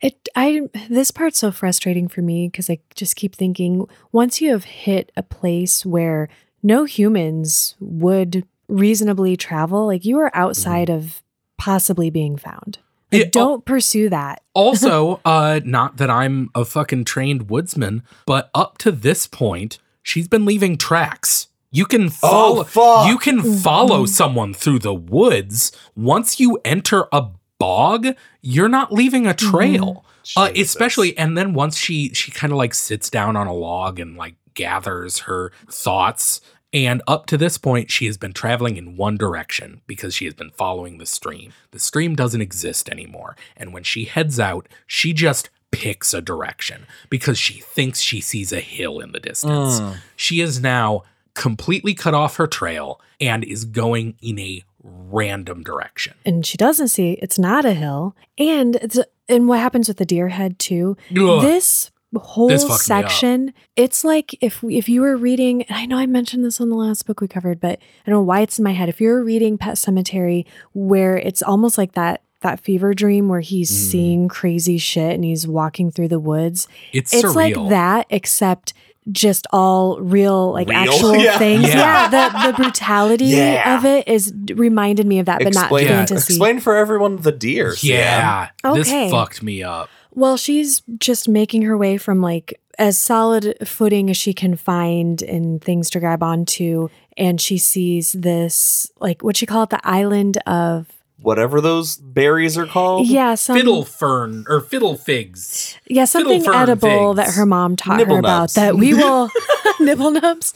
It 0.00 0.28
I 0.36 0.62
this 0.88 1.10
part's 1.10 1.38
so 1.38 1.50
frustrating 1.50 2.08
for 2.08 2.22
me 2.22 2.48
because 2.48 2.70
I 2.70 2.78
just 2.94 3.16
keep 3.16 3.34
thinking 3.34 3.86
once 4.12 4.40
you 4.40 4.50
have 4.52 4.64
hit 4.64 5.10
a 5.16 5.22
place 5.22 5.84
where 5.84 6.28
no 6.62 6.84
humans 6.84 7.74
would 7.80 8.44
reasonably 8.68 9.36
travel, 9.36 9.86
like 9.86 10.04
you 10.04 10.18
are 10.18 10.30
outside 10.34 10.88
of 10.90 11.22
possibly 11.56 12.10
being 12.10 12.36
found. 12.36 12.78
Like, 13.10 13.20
Yeah, 13.20 13.26
oh- 13.26 13.30
don't 13.30 13.64
pursue 13.64 14.08
that. 14.10 14.42
Also, 14.54 15.20
uh, 15.24 15.60
not 15.64 15.96
that 15.96 16.10
I'm 16.10 16.50
a 16.54 16.64
fucking 16.64 17.04
trained 17.04 17.48
woodsman, 17.50 18.02
but 18.26 18.50
up 18.54 18.78
to 18.78 18.92
this 18.92 19.26
point, 19.26 19.78
she's 20.02 20.28
been 20.28 20.44
leaving 20.44 20.76
tracks. 20.76 21.48
You 21.70 21.84
can 21.86 22.08
follow. 22.08 22.64
fuck. 22.64 23.08
You 23.08 23.18
can 23.18 23.42
follow 23.58 24.04
Mhm. 24.04 24.08
someone 24.08 24.54
through 24.54 24.78
the 24.78 24.94
woods. 24.94 25.70
Once 25.96 26.38
you 26.40 26.58
enter 26.64 27.06
a 27.12 27.26
bog, 27.58 28.08
you're 28.40 28.68
not 28.68 28.92
leaving 28.92 29.26
a 29.26 29.34
trail. 29.34 30.04
Uh, 30.36 30.50
especially, 30.56 31.16
and 31.16 31.38
then 31.38 31.54
once 31.54 31.76
she 31.78 32.10
she 32.12 32.30
kind 32.30 32.52
of 32.52 32.58
like 32.58 32.74
sits 32.74 33.08
down 33.08 33.34
on 33.34 33.46
a 33.46 33.54
log 33.54 33.98
and 33.98 34.16
like 34.16 34.34
gathers 34.54 35.20
her 35.20 35.52
thoughts. 35.70 36.40
And 36.70 37.00
up 37.06 37.24
to 37.26 37.38
this 37.38 37.56
point, 37.56 37.90
she 37.90 38.04
has 38.04 38.18
been 38.18 38.34
traveling 38.34 38.76
in 38.76 38.96
one 38.96 39.16
direction 39.16 39.80
because 39.86 40.14
she 40.14 40.26
has 40.26 40.34
been 40.34 40.50
following 40.50 40.98
the 40.98 41.06
stream. 41.06 41.54
The 41.70 41.78
stream 41.78 42.14
doesn't 42.14 42.42
exist 42.42 42.90
anymore. 42.90 43.36
And 43.56 43.72
when 43.72 43.84
she 43.84 44.04
heads 44.04 44.38
out, 44.38 44.68
she 44.86 45.14
just 45.14 45.48
picks 45.70 46.12
a 46.12 46.20
direction 46.20 46.86
because 47.08 47.38
she 47.38 47.60
thinks 47.60 48.00
she 48.00 48.20
sees 48.20 48.52
a 48.52 48.60
hill 48.60 49.00
in 49.00 49.12
the 49.12 49.20
distance. 49.20 49.80
Mm. 49.80 49.96
She 50.14 50.42
is 50.42 50.60
now 50.60 51.04
completely 51.34 51.94
cut 51.94 52.14
off 52.14 52.36
her 52.36 52.46
trail 52.46 53.00
and 53.20 53.44
is 53.44 53.64
going 53.64 54.16
in 54.20 54.38
a 54.38 54.62
random 54.82 55.62
direction. 55.62 56.14
And 56.24 56.44
she 56.46 56.56
doesn't 56.56 56.88
see 56.88 57.12
it's 57.22 57.38
not 57.38 57.64
a 57.64 57.74
hill. 57.74 58.14
And 58.36 58.76
it's 58.76 58.98
and 59.28 59.48
what 59.48 59.60
happens 59.60 59.88
with 59.88 59.96
the 59.98 60.04
deer 60.06 60.28
head 60.28 60.58
too. 60.58 60.96
Ugh. 61.16 61.42
This 61.42 61.90
whole 62.16 62.48
This 62.48 62.62
fucked 62.62 62.70
me 62.70 62.74
up. 62.74 62.80
section, 63.10 63.54
it's 63.76 64.02
like 64.04 64.34
if 64.42 64.62
if 64.64 64.88
you 64.88 65.02
were 65.02 65.16
reading, 65.16 65.62
and 65.64 65.76
I 65.76 65.84
know 65.86 65.98
I 65.98 66.06
mentioned 66.06 66.44
this 66.44 66.60
on 66.60 66.70
the 66.70 66.76
last 66.76 67.06
book 67.06 67.20
we 67.20 67.28
covered, 67.28 67.60
but 67.60 67.78
I 67.78 68.10
don't 68.10 68.14
know 68.14 68.22
why 68.22 68.40
it's 68.40 68.58
in 68.58 68.64
my 68.64 68.72
head. 68.72 68.88
If 68.88 69.00
you're 69.00 69.22
reading 69.22 69.58
Pet 69.58 69.74
Sematary, 69.74 70.46
where 70.72 71.18
it's 71.18 71.42
almost 71.42 71.76
like 71.76 71.92
that 71.92 72.22
that 72.40 72.60
fever 72.60 72.94
dream 72.94 73.28
where 73.28 73.40
he's 73.40 73.68
Mm. 73.70 73.90
seeing 73.90 74.28
crazy 74.28 74.78
shit 74.78 75.12
and 75.12 75.24
he's 75.24 75.44
walking 75.46 75.90
through 75.90 76.06
the 76.06 76.20
woods. 76.20 76.68
It's, 76.92 77.12
It's 77.12 77.24
surreal. 77.24 77.34
like 77.34 77.68
that, 77.70 78.06
except 78.10 78.72
just 79.12 79.46
all 79.52 80.00
real, 80.00 80.52
like 80.52 80.68
Real? 80.68 80.78
actual 80.78 81.16
Yeah. 81.22 81.38
things. 81.38 81.68
Yeah. 81.68 82.10
Yeah, 82.10 82.30
the, 82.42 82.46
the 82.52 82.56
brutality 82.56 83.26
Yeah. 83.26 83.76
of 83.78 83.84
it 83.84 84.06
is 84.08 84.32
reminded 84.54 85.06
me 85.06 85.18
of 85.18 85.26
that, 85.26 85.38
but 85.42 85.54
not 85.54 85.64
explain, 85.64 85.86
fantasy. 85.88 86.34
explain 86.34 86.60
for 86.60 86.76
everyone 86.76 87.16
the 87.16 87.32
deer. 87.32 87.74
Sam. 87.76 87.90
Yeah. 87.90 88.48
This 88.74 88.90
fucked 89.10 89.42
me 89.42 89.62
up. 89.62 89.88
Well, 90.14 90.36
she's 90.36 90.82
just 90.98 91.28
making 91.28 91.62
her 91.62 91.76
way 91.76 91.96
from 91.98 92.20
like 92.20 92.60
as 92.78 92.96
solid 92.98 93.56
footing 93.66 94.08
as 94.10 94.16
she 94.16 94.32
can 94.32 94.56
find 94.56 95.20
and 95.22 95.62
things 95.62 95.90
to 95.90 96.00
grab 96.00 96.22
onto. 96.22 96.88
And 97.16 97.40
she 97.40 97.58
sees 97.58 98.12
this, 98.12 98.90
like, 99.00 99.24
what 99.24 99.36
she 99.36 99.46
call 99.46 99.64
it, 99.64 99.70
the 99.70 99.80
island 99.82 100.38
of, 100.46 100.86
Whatever 101.20 101.60
those 101.60 101.96
berries 101.96 102.56
are 102.56 102.66
called. 102.66 103.08
yeah, 103.08 103.34
some, 103.34 103.56
fiddle 103.56 103.84
fern 103.84 104.44
or 104.48 104.60
fiddle 104.60 104.96
figs. 104.96 105.76
yeah, 105.86 106.04
something 106.04 106.46
edible 106.46 107.14
figs. 107.14 107.26
that 107.26 107.34
her 107.34 107.44
mom 107.44 107.74
taught 107.76 107.96
Nibble 107.96 108.14
her 108.14 108.20
about 108.20 108.52
that 108.52 108.76
we 108.76 108.94
will, 108.94 109.28
nibble 109.80 110.12
nubs, 110.12 110.54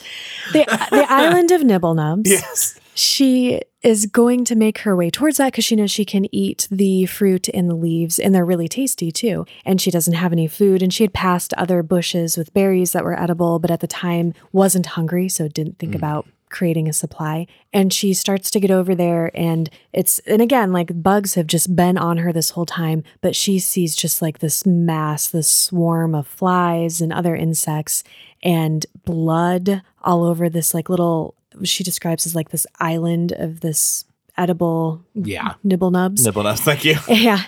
the, 0.53 0.65
the 0.91 1.07
island 1.13 1.51
of 1.51 1.63
nibble 1.63 1.95
nubs. 1.95 2.31
Yes. 2.31 2.79
She 2.95 3.63
is 3.83 4.07
going 4.07 4.45
to 4.45 4.55
make 4.55 4.79
her 4.81 4.95
way 4.95 5.11
towards 5.11 5.39
that 5.39 5.47
because 5.47 5.65
she 5.65 5.75
knows 5.75 5.91
she 5.91 6.05
can 6.05 6.33
eat 6.33 6.69
the 6.71 7.07
fruit 7.07 7.49
and 7.49 7.69
the 7.69 7.75
leaves, 7.75 8.19
and 8.19 8.35
they're 8.35 8.45
really 8.45 8.69
tasty 8.69 9.11
too. 9.11 9.47
And 9.65 9.81
she 9.81 9.91
doesn't 9.91 10.13
have 10.13 10.33
any 10.33 10.47
food, 10.47 10.83
and 10.83 10.93
she 10.93 11.03
had 11.03 11.13
passed 11.13 11.53
other 11.55 11.83
bushes 11.83 12.37
with 12.37 12.55
berries 12.55 12.93
that 12.93 13.05
were 13.05 13.19
edible, 13.19 13.59
but 13.59 13.71
at 13.71 13.81
the 13.81 13.87
time 13.87 14.35
wasn't 14.53 14.87
hungry, 14.87 15.29
so 15.29 15.49
didn't 15.49 15.79
think 15.79 15.93
mm. 15.93 15.97
about 15.97 16.29
creating 16.53 16.89
a 16.89 16.93
supply. 16.93 17.47
And 17.73 17.93
she 17.93 18.15
starts 18.15 18.51
to 18.53 18.61
get 18.61 18.71
over 18.71 18.95
there, 18.95 19.31
and 19.35 19.69
it's, 19.93 20.19
and 20.21 20.41
again, 20.41 20.73
like 20.73 21.03
bugs 21.03 21.35
have 21.35 21.47
just 21.49 21.75
been 21.75 21.99
on 21.99 22.19
her 22.19 22.33
this 22.33 22.51
whole 22.51 22.67
time, 22.67 23.03
but 23.21 23.35
she 23.35 23.59
sees 23.59 23.97
just 23.97 24.23
like 24.23 24.39
this 24.39 24.65
mass, 24.65 25.27
this 25.29 25.49
swarm 25.49 26.15
of 26.15 26.27
flies 26.27 27.01
and 27.01 27.13
other 27.13 27.35
insects, 27.35 28.05
and 28.43 28.87
blood 29.05 29.83
all 30.03 30.25
over 30.25 30.49
this 30.49 30.75
like 30.75 30.89
little 30.89 31.35
she 31.65 31.85
describes 31.85 32.25
as 32.27 32.35
like 32.35 32.49
this 32.49 32.67
island 32.81 33.31
of 33.33 33.61
this 33.61 34.05
edible 34.39 35.05
Yeah. 35.15 35.55
nibble 35.63 35.91
nubs. 35.91 36.25
Nibble 36.25 36.43
nubs 36.45 36.61
Thank 36.63 36.85
you. 36.85 36.97
Yeah. 37.09 37.43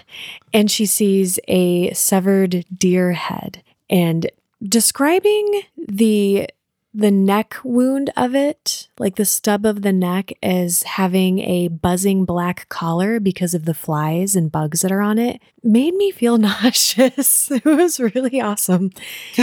And 0.53 0.71
she 0.71 0.85
sees 0.87 1.39
a 1.49 1.93
severed 1.95 2.65
deer 2.77 3.13
head 3.13 3.63
and 3.89 4.31
describing 4.63 5.63
the 5.89 6.49
the 6.95 7.11
neck 7.11 7.57
wound 7.65 8.11
of 8.17 8.37
it, 8.37 8.89
like 9.01 9.17
the 9.17 9.25
stub 9.25 9.67
of 9.67 9.83
the 9.83 9.93
neck 9.93 10.33
is 10.41 10.85
having 10.85 11.41
a 11.41 11.67
buzzing 11.67 12.25
black 12.25 12.69
collar 12.69 13.19
because 13.19 13.53
of 13.53 13.65
the 13.65 13.75
flies 13.75 14.37
and 14.37 14.53
bugs 14.53 14.83
that 14.83 14.93
are 14.93 15.01
on 15.01 15.19
it, 15.19 15.43
made 15.65 15.95
me 15.95 16.13
feel 16.13 16.39
nauseous. 16.39 17.51
It 17.51 17.65
was 17.65 17.99
really 17.99 18.41
awesome. 18.41 18.93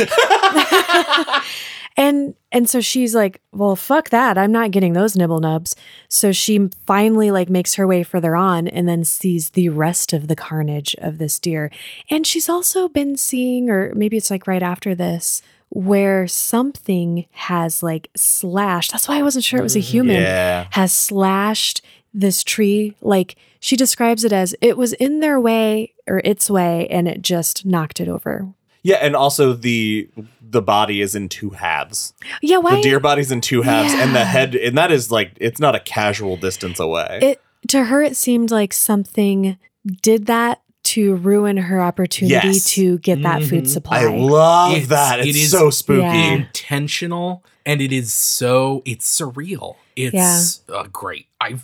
and 1.97 2.35
and 2.53 2.69
so 2.69 2.79
she's 2.79 3.13
like, 3.13 3.41
"Well, 3.51 3.75
fuck 3.75 4.09
that. 4.11 4.37
I'm 4.37 4.53
not 4.53 4.71
getting 4.71 4.93
those 4.93 5.17
nibble 5.17 5.41
nubs." 5.41 5.75
So 6.07 6.31
she 6.31 6.69
finally 6.87 7.31
like 7.31 7.49
makes 7.49 7.75
her 7.75 7.85
way 7.85 8.03
further 8.03 8.33
on 8.33 8.69
and 8.69 8.87
then 8.87 9.03
sees 9.03 9.49
the 9.49 9.67
rest 9.67 10.13
of 10.13 10.29
the 10.29 10.37
carnage 10.37 10.95
of 10.99 11.17
this 11.17 11.37
deer. 11.37 11.69
And 12.09 12.25
she's 12.25 12.47
also 12.47 12.87
been 12.87 13.17
seeing 13.17 13.69
or 13.69 13.93
maybe 13.93 14.15
it's 14.15 14.31
like 14.31 14.47
right 14.47 14.63
after 14.63 14.95
this 14.95 15.41
where 15.71 16.27
something 16.27 17.25
has 17.31 17.81
like 17.81 18.09
slashed. 18.15 18.91
That's 18.91 19.07
why 19.07 19.17
I 19.17 19.23
wasn't 19.23 19.45
sure 19.45 19.59
it 19.59 19.63
was 19.63 19.75
a 19.75 19.79
mm, 19.79 19.83
human. 19.83 20.21
Yeah. 20.21 20.67
Has 20.71 20.93
slashed 20.93 21.81
this 22.13 22.43
tree 22.43 22.95
like 23.01 23.37
she 23.61 23.77
describes 23.77 24.25
it 24.25 24.33
as 24.33 24.53
it 24.61 24.77
was 24.77 24.91
in 24.93 25.21
their 25.21 25.39
way 25.39 25.93
or 26.07 26.21
its 26.25 26.49
way 26.49 26.87
and 26.89 27.07
it 27.07 27.21
just 27.21 27.65
knocked 27.65 28.01
it 28.01 28.09
over. 28.09 28.53
Yeah, 28.83 28.97
and 28.97 29.15
also 29.15 29.53
the 29.53 30.09
the 30.41 30.61
body 30.61 31.01
is 31.01 31.15
in 31.15 31.29
two 31.29 31.51
halves. 31.51 32.13
Yeah, 32.41 32.57
why 32.57 32.77
The 32.77 32.81
deer 32.81 32.99
body's 32.99 33.31
in 33.31 33.39
two 33.39 33.61
halves, 33.61 33.93
and 33.93 34.13
the 34.15 34.25
head, 34.25 34.55
and 34.55 34.77
that 34.77 34.91
is 34.91 35.11
like 35.11 35.33
it's 35.37 35.59
not 35.59 35.75
a 35.75 35.79
casual 35.79 36.35
distance 36.35 36.79
away. 36.79 37.19
it 37.21 37.41
to 37.67 37.85
her 37.85 38.01
it 38.01 38.17
seemed 38.17 38.49
like 38.49 38.73
something 38.73 39.57
did 40.01 40.25
that 40.25 40.61
to 40.93 41.15
ruin 41.15 41.57
her 41.57 41.81
opportunity 41.81 42.47
Yes. 42.47 42.65
to 42.75 42.97
get 42.99 43.21
that 43.23 43.43
food 43.43 43.63
Mhm. 43.65 43.67
supply. 43.67 43.99
I 44.01 44.05
love 44.05 44.71
It's- 44.73 44.87
that. 44.89 45.19
It's 45.19 45.29
it 45.29 45.35
is- 45.35 45.51
so 45.51 45.69
spooky. 45.69 46.01
Yeah. 46.01 46.33
intentional 46.33 47.43
and 47.65 47.79
it 47.81 47.91
is 47.93 48.11
so 48.11 48.81
it's 48.85 49.05
surreal 49.19 49.75
it's 49.95 50.61
uh, 50.73 50.83
great 50.91 51.27
i 51.39 51.55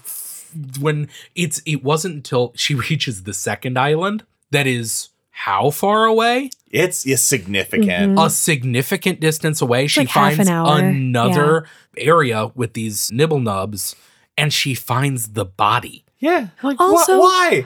when 0.79 1.07
it's 1.35 1.59
it 1.65 1.83
wasn't 1.83 2.13
until 2.13 2.53
she 2.55 2.75
reaches 2.89 3.23
the 3.23 3.33
second 3.33 3.79
island 3.79 4.23
that 4.51 4.67
is 4.67 5.09
how 5.31 5.69
far 5.71 6.05
away 6.05 6.49
It's, 6.69 7.05
it's 7.07 7.21
significant. 7.21 8.15
Mhm. 8.17 8.25
a 8.25 8.29
significant 8.29 9.19
distance 9.19 9.59
away 9.61 9.87
she 9.87 10.01
like 10.01 10.09
finds 10.09 10.39
an 10.39 10.49
hour. 10.49 10.77
another 10.79 11.65
area 11.97 12.51
with 12.53 12.73
these 12.73 13.11
nibble 13.11 13.39
nubs 13.39 13.95
and 14.37 14.53
she 14.53 14.73
finds 14.75 15.29
the 15.29 15.45
body 15.45 16.03
Yeah. 16.19 16.47
Like, 16.63 16.79
Also- 16.79 17.17
wh- 17.17 17.21
why? 17.21 17.65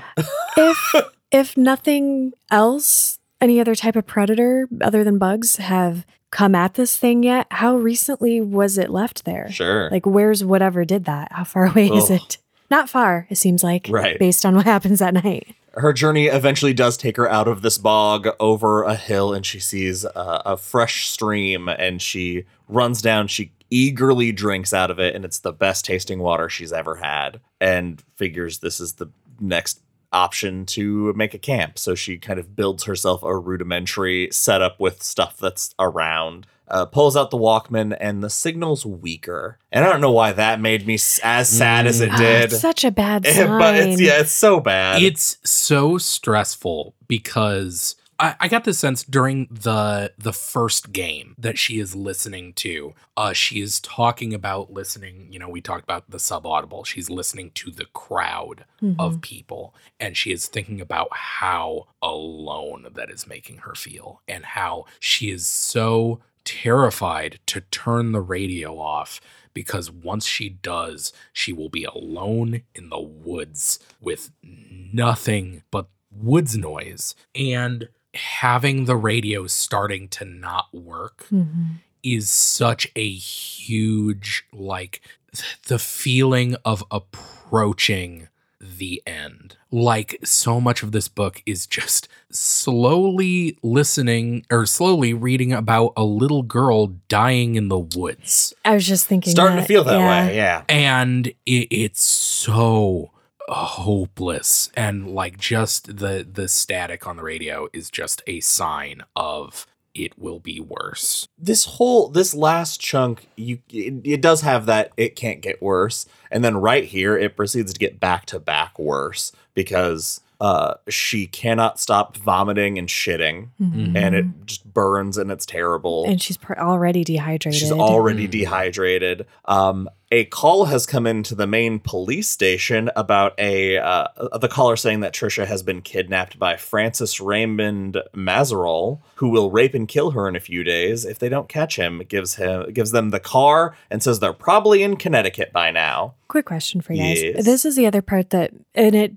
if 0.57 0.77
if 1.31 1.55
nothing 1.57 2.33
else, 2.49 3.19
any 3.39 3.59
other 3.59 3.75
type 3.75 3.95
of 3.95 4.05
predator 4.05 4.67
other 4.81 5.03
than 5.03 5.17
bugs 5.17 5.57
have 5.57 6.05
come 6.29 6.55
at 6.55 6.75
this 6.75 6.95
thing 6.95 7.23
yet, 7.23 7.47
how 7.51 7.75
recently 7.75 8.39
was 8.39 8.77
it 8.77 8.89
left 8.89 9.25
there? 9.25 9.49
Sure. 9.51 9.89
Like 9.89 10.05
where's 10.05 10.43
whatever 10.45 10.85
did 10.85 11.05
that? 11.05 11.31
How 11.31 11.43
far 11.43 11.65
away 11.69 11.87
is 11.87 12.09
it? 12.09 12.37
Not 12.69 12.89
far, 12.89 13.27
it 13.29 13.35
seems 13.37 13.63
like. 13.63 13.87
Right. 13.89 14.17
Based 14.17 14.45
on 14.45 14.55
what 14.55 14.65
happens 14.75 15.01
at 15.01 15.13
night. 15.13 15.55
her 15.73 15.91
journey 15.91 16.27
eventually 16.27 16.73
does 16.73 16.95
take 16.97 17.17
her 17.17 17.29
out 17.29 17.47
of 17.47 17.61
this 17.61 17.77
bog 17.77 18.29
over 18.39 18.83
a 18.83 18.95
hill 18.95 19.33
and 19.33 19.45
she 19.45 19.59
sees 19.59 20.05
a, 20.05 20.41
a 20.45 20.57
fresh 20.57 21.07
stream 21.09 21.67
and 21.67 22.01
she 22.01 22.45
runs 22.67 23.01
down 23.01 23.27
she 23.27 23.51
eagerly 23.69 24.33
drinks 24.33 24.73
out 24.73 24.91
of 24.91 24.99
it 24.99 25.15
and 25.15 25.23
it's 25.23 25.39
the 25.39 25.53
best 25.53 25.85
tasting 25.85 26.19
water 26.19 26.49
she's 26.49 26.73
ever 26.73 26.95
had 26.95 27.39
and 27.61 28.03
figures 28.15 28.59
this 28.59 28.81
is 28.81 28.93
the 28.93 29.09
next 29.39 29.81
option 30.13 30.65
to 30.67 31.13
make 31.13 31.33
a 31.33 31.37
camp. 31.39 31.77
So 31.79 31.95
she 31.95 32.17
kind 32.17 32.39
of 32.39 32.55
builds 32.55 32.83
herself 32.85 33.23
a 33.23 33.37
rudimentary 33.37 34.29
setup 34.31 34.79
with 34.79 35.01
stuff 35.03 35.37
that's 35.37 35.73
around 35.79 36.47
uh, 36.67 36.85
pulls 36.85 37.17
out 37.17 37.31
the 37.31 37.37
walkman 37.37 37.95
and 37.99 38.23
the 38.23 38.29
signal's 38.29 38.85
weaker. 38.85 39.59
And 39.73 39.83
i 39.83 39.89
don't 39.89 39.99
know 39.99 40.11
why 40.11 40.31
that 40.31 40.61
made 40.61 40.87
me 40.87 40.93
as 41.21 41.49
sad 41.49 41.85
as 41.85 41.99
it 41.99 42.11
Ah, 42.13 42.17
did. 42.17 42.43
It's 42.53 42.61
such 42.61 42.85
a 42.85 42.91
bad 42.91 43.25
sign. 43.27 43.47
but 43.59 43.75
it's 43.75 43.99
yeah 44.01 44.21
it's 44.21 44.31
so 44.31 44.61
bad. 44.61 45.01
It's 45.01 45.37
so 45.43 45.97
stressful 45.97 46.95
because 47.07 47.95
I, 48.21 48.35
I 48.41 48.47
got 48.47 48.63
the 48.65 48.73
sense 48.73 49.03
during 49.03 49.47
the 49.49 50.13
the 50.17 50.31
first 50.31 50.93
game 50.93 51.33
that 51.39 51.57
she 51.57 51.79
is 51.79 51.95
listening 51.95 52.53
to. 52.53 52.93
Uh, 53.17 53.33
she 53.33 53.59
is 53.61 53.79
talking 53.81 54.33
about 54.33 54.71
listening. 54.71 55.27
You 55.31 55.39
know, 55.39 55.49
we 55.49 55.59
talked 55.59 55.83
about 55.83 56.09
the 56.09 56.19
sub 56.19 56.45
audible. 56.45 56.83
She's 56.83 57.09
listening 57.09 57.51
to 57.55 57.71
the 57.71 57.85
crowd 57.85 58.65
Mhm. 58.81 58.95
of 58.99 59.21
people, 59.21 59.73
and 59.99 60.15
she 60.15 60.31
is 60.31 60.45
thinking 60.47 60.79
about 60.79 61.09
how 61.11 61.87
alone 62.01 62.87
that 62.93 63.09
is 63.09 63.25
making 63.27 63.57
her 63.59 63.73
feel, 63.75 64.21
and 64.27 64.45
how 64.45 64.85
she 64.99 65.31
is 65.31 65.47
so 65.47 66.21
terrified 66.43 67.39
to 67.47 67.61
turn 67.61 68.11
the 68.11 68.21
radio 68.21 68.77
off 68.79 69.19
because 69.53 69.91
once 69.91 70.25
she 70.25 70.49
does, 70.49 71.11
she 71.33 71.53
will 71.53 71.69
be 71.69 71.83
alone 71.83 72.61
in 72.73 72.89
the 72.89 72.99
woods 73.01 73.79
with 73.99 74.31
nothing 74.41 75.63
but 75.71 75.87
woods 76.11 76.57
noise. 76.57 77.15
And 77.35 77.89
having 78.13 78.85
the 78.85 78.95
radio 78.95 79.47
starting 79.47 80.07
to 80.09 80.25
not 80.25 80.73
work 80.73 81.27
Mhm. 81.31 81.75
is 82.03 82.29
such 82.29 82.87
a 82.95 83.09
huge, 83.09 84.43
like, 84.51 85.01
th- 85.35 85.57
the 85.67 85.79
feeling 85.79 86.55
of 86.65 86.83
approaching 86.91 88.27
the 88.59 89.01
end. 89.07 89.55
Like, 89.71 90.19
so 90.23 90.61
much 90.61 90.83
of 90.83 90.91
this 90.91 91.07
book 91.07 91.41
is 91.45 91.65
just 91.65 92.07
slowly 92.29 93.57
listening 93.63 94.45
or 94.51 94.65
slowly 94.65 95.13
reading 95.13 95.51
about 95.53 95.93
a 95.97 96.03
little 96.03 96.43
girl 96.43 96.87
dying 97.07 97.55
in 97.55 97.69
the 97.69 97.79
woods 97.79 98.53
I 98.63 98.73
was 98.73 98.85
just 98.85 99.07
thinking 99.07 99.31
starting 99.31 99.57
to 99.57 99.63
feel 99.65 99.83
that 99.83 99.97
yeah. 99.99 100.25
way 100.27 100.35
yeah 100.35 100.63
and 100.69 101.27
it, 101.45 101.67
it's 101.71 102.01
so 102.01 103.11
hopeless 103.49 104.69
and 104.75 105.07
like 105.09 105.37
just 105.37 105.97
the 105.97 106.27
the 106.31 106.47
static 106.47 107.07
on 107.07 107.17
the 107.17 107.23
radio 107.23 107.67
is 107.73 107.89
just 107.89 108.21
a 108.27 108.39
sign 108.39 109.03
of 109.15 109.67
it 109.93 110.17
will 110.17 110.39
be 110.39 110.59
worse. 110.59 111.27
This 111.37 111.65
whole 111.65 112.07
this 112.09 112.33
last 112.33 112.79
chunk 112.79 113.27
you 113.35 113.59
it, 113.69 113.95
it 114.03 114.21
does 114.21 114.41
have 114.41 114.65
that 114.67 114.91
it 114.97 115.15
can't 115.15 115.41
get 115.41 115.61
worse 115.61 116.05
and 116.29 116.43
then 116.43 116.57
right 116.57 116.85
here 116.85 117.17
it 117.17 117.35
proceeds 117.35 117.73
to 117.73 117.79
get 117.79 117.99
back 117.99 118.25
to 118.27 118.39
back 118.39 118.77
worse 118.79 119.31
because 119.53 120.21
uh 120.41 120.73
she 120.89 121.27
cannot 121.27 121.79
stop 121.79 122.17
vomiting 122.17 122.77
and 122.79 122.89
shitting 122.89 123.49
Mhm. 123.61 123.95
and 123.95 124.15
it 124.15 124.25
just 124.45 124.73
burns 124.73 125.17
and 125.17 125.31
it's 125.31 125.45
terrible 125.45 126.03
and 126.05 126.21
she's 126.21 126.35
pr- 126.37 126.53
already 126.57 127.03
dehydrated. 127.03 127.59
she's 127.59 127.71
already 127.71 128.27
Mhm. 128.27 128.31
dehydrated 128.31 129.25
um 129.45 129.87
a 130.13 130.25
call 130.25 130.65
has 130.65 130.85
come 130.85 131.07
into 131.07 131.35
the 131.35 131.47
main 131.47 131.79
police 131.79 132.27
station 132.29 132.89
about 132.97 133.33
a 133.39 133.77
uh, 133.77 134.07
the 134.39 134.49
caller 134.49 134.75
saying 134.75 134.99
that 134.99 135.13
Trisha 135.13 135.45
has 135.45 135.63
been 135.63 135.81
kidnapped 135.81 136.37
by 136.37 136.57
Francis 136.57 137.21
Raymond 137.21 137.95
Mazerol, 138.13 138.99
who 139.15 139.29
will 139.29 139.51
rape 139.51 139.73
and 139.73 139.87
kill 139.87 140.11
her 140.11 140.27
in 140.27 140.35
a 140.35 140.41
few 140.41 140.65
days 140.65 141.05
if 141.05 141.17
they 141.19 141.29
don't 141.29 141.47
catch 141.47 141.77
him. 141.77 142.01
Gives 142.09 142.35
him 142.35 142.73
gives 142.73 142.91
them 142.91 143.11
the 143.11 143.21
car 143.21 143.73
and 143.89 144.03
says 144.03 144.19
they're 144.19 144.33
probably 144.33 144.83
in 144.83 144.97
Connecticut 144.97 145.53
by 145.53 145.71
now. 145.71 146.15
Quick 146.27 146.45
question 146.45 146.81
for 146.81 146.91
you 146.91 147.03
guys. 147.03 147.23
Yes. 147.23 147.45
This 147.45 147.63
is 147.63 147.77
the 147.77 147.85
other 147.87 148.01
part 148.01 148.31
that, 148.31 148.51
and 148.75 148.93
it, 148.93 149.13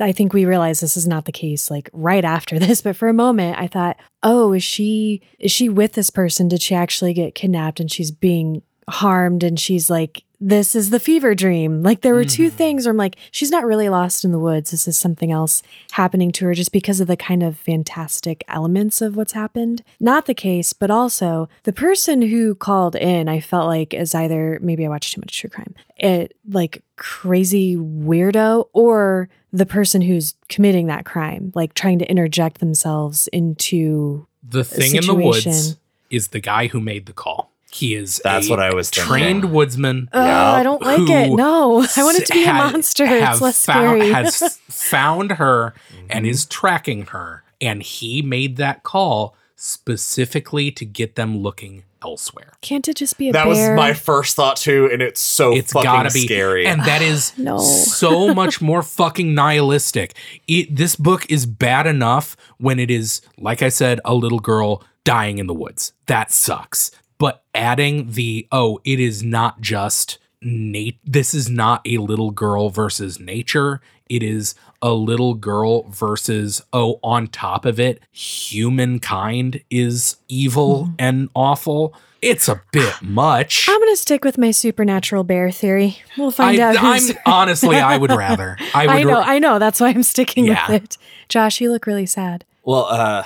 I 0.00 0.12
think 0.12 0.32
we 0.32 0.44
realize 0.44 0.80
this 0.80 0.96
is 0.96 1.06
not 1.06 1.24
the 1.24 1.32
case 1.32 1.70
like 1.70 1.90
right 1.92 2.24
after 2.24 2.58
this, 2.60 2.82
but 2.82 2.96
for 2.96 3.08
a 3.08 3.14
moment 3.14 3.58
I 3.58 3.66
thought, 3.66 3.96
oh, 4.22 4.52
is 4.52 4.64
she, 4.64 5.22
is 5.38 5.50
she 5.50 5.68
with 5.68 5.92
this 5.92 6.10
person? 6.10 6.48
Did 6.48 6.62
she 6.62 6.74
actually 6.74 7.14
get 7.14 7.34
kidnapped 7.34 7.80
and 7.80 7.90
she's 7.90 8.10
being 8.10 8.62
harmed 8.88 9.42
and 9.42 9.58
she's 9.58 9.90
like, 9.90 10.22
this 10.40 10.74
is 10.74 10.90
the 10.90 11.00
fever 11.00 11.34
dream. 11.34 11.82
Like 11.82 12.02
there 12.02 12.14
were 12.14 12.24
two 12.24 12.50
Mhm. 12.50 12.54
things 12.54 12.84
where 12.84 12.90
I'm 12.90 12.96
like, 12.96 13.16
she's 13.30 13.50
not 13.50 13.64
really 13.64 13.88
lost 13.88 14.24
in 14.24 14.32
the 14.32 14.38
woods. 14.38 14.70
This 14.70 14.86
is 14.86 14.98
something 14.98 15.30
else 15.32 15.62
happening 15.92 16.30
to 16.32 16.44
her 16.46 16.54
just 16.54 16.72
because 16.72 17.00
of 17.00 17.06
the 17.06 17.16
kind 17.16 17.42
of 17.42 17.56
fantastic 17.56 18.44
elements 18.48 19.00
of 19.00 19.16
what's 19.16 19.32
happened. 19.32 19.82
Not 19.98 20.26
the 20.26 20.34
case, 20.34 20.72
but 20.72 20.90
also 20.90 21.48
the 21.62 21.72
person 21.72 22.22
who 22.22 22.54
called 22.54 22.96
in, 22.96 23.28
I 23.28 23.40
felt 23.40 23.66
like 23.66 23.94
is 23.94 24.14
either 24.14 24.58
maybe 24.60 24.84
I 24.84 24.88
watched 24.88 25.14
too 25.14 25.20
much 25.22 25.38
true 25.38 25.50
crime, 25.50 25.74
it 25.96 26.36
like 26.48 26.82
crazy 26.96 27.76
weirdo, 27.76 28.68
or 28.72 29.28
the 29.52 29.66
person 29.66 30.02
who's 30.02 30.34
committing 30.48 30.86
that 30.88 31.06
crime, 31.06 31.50
like 31.54 31.72
trying 31.72 31.98
to 32.00 32.10
interject 32.10 32.58
themselves 32.60 33.26
into 33.28 34.26
the 34.46 34.64
thing 34.64 34.94
in 34.96 35.06
the 35.06 35.14
woods 35.14 35.76
is 36.10 36.28
the 36.28 36.40
guy 36.40 36.66
who 36.66 36.80
made 36.80 37.06
the 37.06 37.12
call 37.12 37.50
he 37.76 37.94
is 37.94 38.20
That's 38.24 38.46
a 38.48 38.50
what 38.50 38.60
I 38.60 38.74
was 38.74 38.90
thinking. 38.90 39.08
trained 39.08 39.44
woodsman 39.52 40.08
Oh, 40.12 40.24
Yeah. 40.24 40.52
I 40.52 40.62
don't 40.62 40.82
like 40.82 41.00
it. 41.08 41.30
No, 41.34 41.80
I 41.96 42.02
want 42.04 42.18
it 42.18 42.26
to 42.26 42.32
be 42.32 42.44
a 42.44 42.52
monster. 42.52 43.04
It's 43.06 43.40
less 43.40 43.64
found- 43.64 44.00
scary. 44.02 44.12
has 44.12 44.58
found 44.70 45.32
her 45.32 45.74
and 46.10 46.24
Mhm. 46.26 46.30
is 46.30 46.46
tracking 46.46 47.06
her 47.06 47.42
and 47.60 47.82
he 47.82 48.22
made 48.22 48.56
that 48.56 48.82
call 48.82 49.34
specifically 49.56 50.70
to 50.70 50.84
get 50.84 51.14
them 51.16 51.38
looking 51.38 51.82
elsewhere 52.04 52.52
Can't 52.60 52.86
it 52.88 52.96
just 52.96 53.16
be 53.18 53.30
a 53.30 53.32
That 53.32 53.46
was 53.46 53.58
bear? 53.58 53.74
my 53.74 53.92
first 53.94 54.36
thought 54.36 54.56
too, 54.56 54.88
and 54.92 55.00
it's 55.02 55.20
so 55.20 55.54
it's 55.56 55.72
fucking 55.72 55.84
gotta 55.90 56.10
be 56.12 56.26
scary. 56.26 56.66
and 56.66 56.82
that 56.84 57.00
is 57.02 57.32
No. 57.38 57.58
so 57.58 58.34
much 58.34 58.60
more 58.60 58.82
fucking 58.82 59.34
nihilistic 59.34 60.14
it, 60.46 60.74
this 60.76 60.94
book 60.96 61.24
is 61.30 61.46
bad 61.46 61.86
enough 61.86 62.36
when 62.58 62.78
it 62.78 62.90
is 62.90 63.22
like 63.38 63.62
i 63.62 63.68
said 63.70 63.98
a 64.04 64.14
little 64.14 64.38
girl 64.40 64.82
dying 65.04 65.38
in 65.38 65.46
the 65.46 65.54
woods 65.54 65.92
that 66.06 66.30
sucks 66.30 66.90
but 67.18 67.42
adding 67.54 68.10
the 68.12 68.46
oh 68.52 68.80
it 68.84 69.00
is 69.00 69.22
not 69.22 69.60
just 69.60 70.18
nat- 70.42 70.98
this 71.04 71.34
is 71.34 71.48
not 71.48 71.80
a 71.86 71.98
little 71.98 72.30
girl 72.30 72.70
versus 72.70 73.18
nature 73.18 73.80
it 74.08 74.22
is 74.22 74.54
a 74.82 74.92
little 74.92 75.34
girl 75.34 75.82
versus 75.88 76.62
oh 76.72 77.00
on 77.02 77.26
top 77.28 77.64
of 77.64 77.80
it 77.80 78.00
humankind 78.12 79.60
is 79.70 80.16
evil 80.28 80.90
and 80.98 81.28
awful 81.34 81.94
it's 82.22 82.48
a 82.48 82.60
bit 82.72 82.94
much 83.02 83.68
I'm 83.68 83.78
gonna 83.80 83.96
stick 83.96 84.24
with 84.24 84.38
my 84.38 84.50
supernatural 84.50 85.22
bear 85.24 85.50
theory. 85.50 85.98
We'll 86.16 86.30
find 86.30 86.60
I, 86.60 86.62
out. 86.70 86.76
I'm 86.82 87.00
who's- 87.02 87.12
honestly, 87.26 87.76
I 87.76 87.96
would 87.98 88.10
rather. 88.26 88.56
I 88.74 88.86
would. 88.86 88.96
I 88.96 89.02
know, 89.02 89.12
ra- 89.12 89.24
I 89.26 89.38
know. 89.38 89.58
That's 89.58 89.80
why 89.80 89.88
I'm 89.88 90.02
sticking 90.02 90.46
Yeah. 90.46 90.66
with 90.70 90.82
it. 90.84 90.98
Josh, 91.28 91.60
you 91.60 91.70
look 91.70 91.86
really 91.86 92.06
sad. 92.06 92.44
well, 92.64 92.86
uh, 92.86 93.22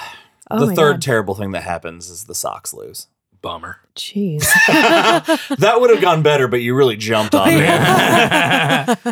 Oh 0.50 0.66
the 0.66 0.74
third 0.74 0.94
God. 0.94 1.02
terrible 1.02 1.34
thing 1.36 1.52
that 1.52 1.62
happens 1.62 2.10
is 2.10 2.24
the 2.24 2.34
Sox 2.34 2.74
lose. 2.74 3.06
Bummer. 3.42 3.78
Jeez. 3.96 4.40
that 5.58 5.80
would 5.80 5.90
have 5.90 6.00
gone 6.00 6.22
better, 6.22 6.48
but 6.48 6.60
you 6.62 6.74
really 6.74 6.96
jumped 6.96 7.34
on 7.34 7.48
me. 7.48 7.66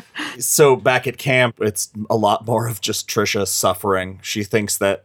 So 0.38 0.76
back 0.76 1.06
at 1.08 1.18
camp, 1.18 1.56
it's 1.60 1.90
a 2.08 2.16
lot 2.16 2.46
more 2.46 2.68
of 2.68 2.80
just 2.80 3.08
Trisha 3.08 3.46
suffering. 3.48 4.20
She 4.22 4.44
thinks 4.44 4.78
that 4.78 5.04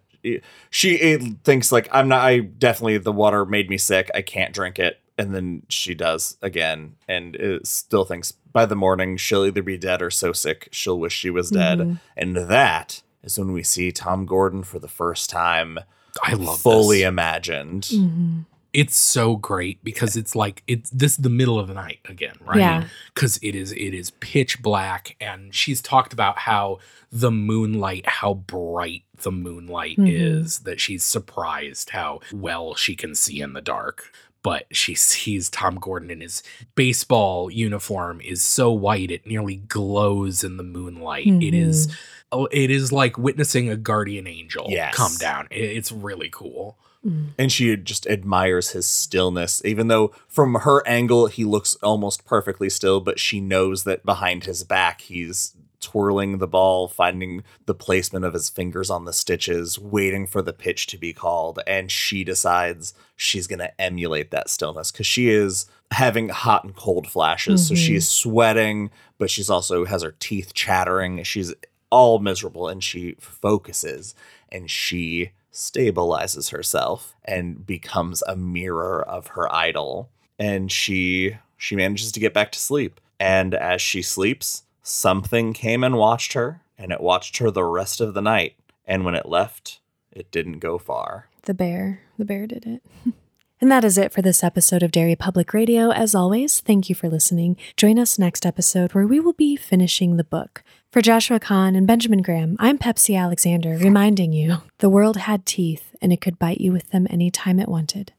she 0.69 1.17
thinks 1.43 1.71
like 1.71 1.89
I'm 1.91 2.07
not. 2.07 2.21
I 2.23 2.39
definitely 2.39 2.99
the 2.99 3.11
water 3.11 3.45
made 3.45 3.67
me 3.69 3.77
sick. 3.79 4.11
I 4.13 4.21
can't 4.21 4.53
drink 4.53 4.77
it, 4.77 4.99
and 5.17 5.33
then 5.33 5.63
she 5.69 5.95
does 5.95 6.37
again, 6.43 6.95
and 7.07 7.35
it 7.35 7.65
still 7.65 8.05
thinks 8.05 8.31
by 8.31 8.67
the 8.67 8.75
morning 8.75 9.17
she'll 9.17 9.43
either 9.45 9.63
be 9.63 9.77
dead 9.77 10.01
or 10.03 10.11
so 10.11 10.31
sick 10.33 10.69
she'll 10.71 10.99
wish 10.99 11.13
she 11.13 11.31
was 11.31 11.49
dead, 11.49 11.79
Mhm. 11.79 11.99
and 12.15 12.37
that 12.37 13.01
is 13.23 13.39
when 13.39 13.51
we 13.53 13.63
see 13.63 13.91
Tom 13.91 14.25
Gordon 14.27 14.61
for 14.63 14.77
the 14.77 14.87
first 14.87 15.29
time 15.31 15.79
I 16.23 16.33
love 16.33 16.59
fully 16.61 16.99
this. 16.99 17.07
imagined. 17.07 17.83
Mhm. 17.91 18.45
It's 18.73 18.95
so 18.95 19.35
great 19.35 19.83
because 19.83 20.15
it's 20.15 20.35
like 20.35 20.63
it's 20.67 20.89
this 20.89 21.11
is 21.11 21.17
the 21.19 21.29
middle 21.29 21.59
of 21.59 21.67
the 21.67 21.75
night 21.75 21.99
again, 22.05 22.35
right? 22.41 22.57
Yeah. 22.59 22.85
Because 23.13 23.37
it 23.43 23.53
is 23.55 23.71
it 23.71 23.93
is 23.93 24.11
pitch 24.19 24.61
black, 24.63 25.15
and 25.21 25.53
she's 25.53 25.81
talked 25.81 26.11
about 26.11 26.39
how 26.39 26.79
the 27.11 27.29
moonlight, 27.31 28.07
how 28.07 28.33
bright 28.33 29.03
the 29.21 29.31
moonlight 29.31 29.97
Mhm. 29.97 30.09
is, 30.11 30.59
that 30.61 30.79
she's 30.81 31.03
surprised 31.03 31.91
how 31.91 32.19
well 32.33 32.73
she 32.73 32.95
can 32.95 33.13
see 33.13 33.41
in 33.41 33.53
the 33.53 33.61
dark. 33.61 34.11
But 34.41 34.65
she 34.75 34.95
sees 34.95 35.49
Tom 35.49 35.75
Gordon 35.75 36.09
in 36.11 36.19
his 36.21 36.41
baseball 36.75 37.49
uniform 37.51 38.19
is 38.21 38.41
so 38.41 38.71
white 38.73 39.11
it 39.11 39.25
nearly 39.27 39.55
glows 39.57 40.43
in 40.43 40.57
the 40.57 40.63
moonlight. 40.63 41.27
It 41.27 41.53
is 41.53 41.95
oh, 42.31 42.47
it 42.51 42.71
is 42.71 42.91
like 42.91 43.17
witnessing 43.19 43.69
a 43.69 43.77
guardian 43.77 44.25
angel 44.25 44.65
Yes. 44.69 44.95
come 44.95 45.15
down. 45.19 45.47
It's 45.51 45.91
really 45.91 46.29
cool. 46.31 46.77
Mm. 47.05 47.29
And 47.37 47.51
she 47.51 47.75
just 47.77 48.07
admires 48.07 48.71
his 48.71 48.85
stillness, 48.87 49.61
even 49.65 49.87
though 49.89 50.13
from 50.27 50.55
her 50.55 50.81
angle 50.87 51.27
he 51.27 51.43
looks 51.43 51.75
almost 51.83 52.25
perfectly 52.25 52.69
still, 52.69 52.99
but 53.01 53.19
she 53.19 53.41
knows 53.41 53.83
that 53.83 54.05
behind 54.05 54.45
his 54.45 54.63
back 54.63 55.01
he's 55.01 55.53
twirling 55.81 56.37
the 56.37 56.47
ball, 56.47 56.87
finding 56.87 57.43
the 57.65 57.73
placement 57.75 58.23
of 58.23 58.33
his 58.33 58.47
fingers 58.49 58.89
on 58.89 59.03
the 59.03 59.11
stitches, 59.11 59.77
waiting 59.77 60.25
for 60.25 60.41
the 60.41 60.53
pitch 60.53 60.87
to 60.87 60.97
be 60.97 61.11
called. 61.11 61.59
And 61.67 61.91
she 61.91 62.23
decides 62.23 62.93
she's 63.17 63.47
going 63.47 63.59
to 63.59 63.81
emulate 63.81 64.31
that 64.31 64.49
stillness 64.49 64.93
because 64.93 65.05
she 65.07 65.29
is 65.29 65.65
having 65.91 66.29
hot 66.29 66.63
and 66.63 66.73
cold 66.73 67.07
flashes. 67.07 67.67
So 67.67 67.73
Mhm. 67.73 67.85
she's 67.85 68.07
sweating, 68.07 68.91
but 69.17 69.29
she's 69.29 69.49
also 69.49 69.83
has 69.83 70.03
her 70.03 70.15
teeth 70.19 70.53
chattering. 70.53 71.21
She's 71.23 71.53
all 71.89 72.19
miserable 72.19 72.69
and 72.69 72.81
she 72.81 73.15
focuses 73.19 74.15
and 74.49 74.71
she 74.71 75.31
stabilizes 75.53 76.51
herself 76.51 77.15
and 77.23 77.65
becomes 77.65 78.23
a 78.23 78.35
mirror 78.35 79.01
of 79.07 79.27
her 79.27 79.53
idol 79.53 80.09
and 80.39 80.71
she 80.71 81.37
she 81.57 81.75
manages 81.75 82.11
to 82.11 82.19
get 82.19 82.33
back 82.33 82.51
to 82.51 82.59
sleep 82.59 82.99
and 83.19 83.53
as 83.53 83.81
she 83.81 84.01
sleeps 84.01 84.63
something 84.81 85.53
came 85.53 85.83
and 85.83 85.95
watched 85.95 86.33
her 86.33 86.61
and 86.77 86.91
it 86.91 86.99
watched 86.99 87.37
her 87.37 87.51
the 87.51 87.63
rest 87.63 88.01
of 88.01 88.13
the 88.13 88.21
night 88.21 88.55
and 88.85 89.05
when 89.05 89.13
it 89.15 89.27
left 89.27 89.79
it 90.11 90.31
didn't 90.31 90.59
go 90.59 90.77
far 90.77 91.29
The 91.43 91.53
bear. 91.53 92.01
The 92.17 92.25
bear 92.25 92.47
did 92.47 92.65
it. 92.65 92.81
And 93.61 93.71
that 93.71 93.85
is 93.85 93.97
it 93.97 94.11
for 94.11 94.21
this 94.21 94.43
episode 94.43 94.83
of 94.83 94.91
Derry 94.91 95.15
Public 95.15 95.53
Radio. 95.53 95.89
As 95.89 96.13
always, 96.13 96.59
thank 96.59 96.89
you 96.89 96.95
for 96.95 97.07
listening. 97.07 97.55
Join 97.77 97.97
us 97.97 98.19
next 98.19 98.45
episode 98.45 98.93
where 98.93 99.07
we 99.07 99.21
will 99.21 99.31
be 99.31 99.55
finishing 99.55 100.17
the 100.17 100.25
book. 100.25 100.65
For 100.93 101.01
Joshua 101.01 101.39
Kahn 101.39 101.75
and 101.75 101.87
Benjamin 101.87 102.21
Graham, 102.21 102.55
I'm 102.59 102.77
Pepsi 102.77 103.19
Alexander, 103.19 103.77
reminding 103.77 104.31
you 104.31 104.57
the 104.77 104.91
world 104.91 105.17
had 105.17 105.43
teeth 105.43 105.95
and 106.03 106.13
it 106.13 106.21
could 106.21 106.37
bite 106.37 106.61
you 106.61 106.71
with 106.71 106.91
them 106.91 107.07
anytime 107.09 107.59
it 107.59 107.67
wanted. 107.67 108.13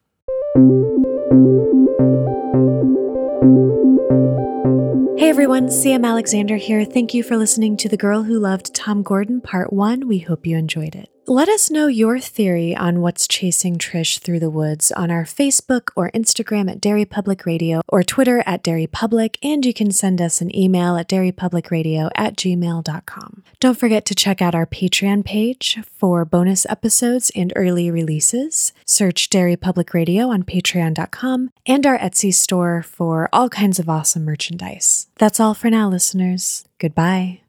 Hey 5.17 5.29
everyone, 5.31 5.69
CM 5.69 6.05
Alexander 6.05 6.57
here. 6.57 6.85
Thank 6.85 7.15
you 7.15 7.23
for 7.23 7.37
listening 7.37 7.77
to 7.77 7.89
The 7.89 7.97
Girl 7.97 8.25
Who 8.25 8.41
Loved 8.41 8.75
Tom 8.75 9.05
Gordon 9.05 9.41
Part 9.41 9.73
1. 9.73 10.09
We 10.09 10.19
hope 10.19 10.45
you 10.45 10.57
enjoyed 10.57 10.97
it. 10.97 11.14
Let 11.27 11.49
us 11.49 11.71
know 11.71 11.87
your 11.87 12.19
theory 12.19 12.77
on 12.77 13.01
what's 13.01 13.27
chasing 13.27 13.79
Trish 13.79 14.19
through 14.19 14.41
the 14.41 14.51
woods 14.51 14.93
on 14.93 15.11
our 15.11 15.25
Facebook 15.25 15.89
or 15.97 16.11
Instagram 16.11 16.71
at 16.71 16.83
Derry 16.83 17.07
Public 17.07 17.47
Radio 17.47 17.81
or 17.89 18.03
Twitter 18.03 18.43
at 18.45 18.63
Derry 18.63 18.87
Public, 18.87 19.39
and 19.43 19.65
you 19.65 19.73
can 19.73 19.91
send 19.91 20.21
us 20.21 20.43
an 20.43 20.55
email 20.55 20.99
at 20.99 21.09
derrypublicradio 21.09 22.11
at 22.15 22.37
gmail.com. 22.37 23.43
Don't 23.59 23.79
forget 23.79 24.05
to 24.05 24.15
check 24.15 24.43
out 24.43 24.55
our 24.55 24.67
Patreon 24.67 25.25
page 25.25 25.79
for 25.91 26.27
bonus 26.27 26.67
episodes 26.67 27.31
and 27.35 27.55
early 27.57 27.91
releases. 27.91 28.75
Search 28.85 29.31
Derry 29.31 29.57
Public 29.57 29.95
Radio 29.95 30.29
on 30.29 30.43
patreon.com 30.43 31.51
and 31.65 31.87
our 31.87 31.99
Etsy 31.99 32.35
store 32.35 32.83
for 32.83 33.31
all 33.33 33.49
kinds 33.49 33.79
of 33.79 33.89
awesome 33.89 34.27
merchandise. 34.27 35.07
That's 35.17 35.41
all 35.41 35.55
for 35.55 35.71
now, 35.71 35.89
listeners. 35.89 36.67
Goodbye. 36.79 37.41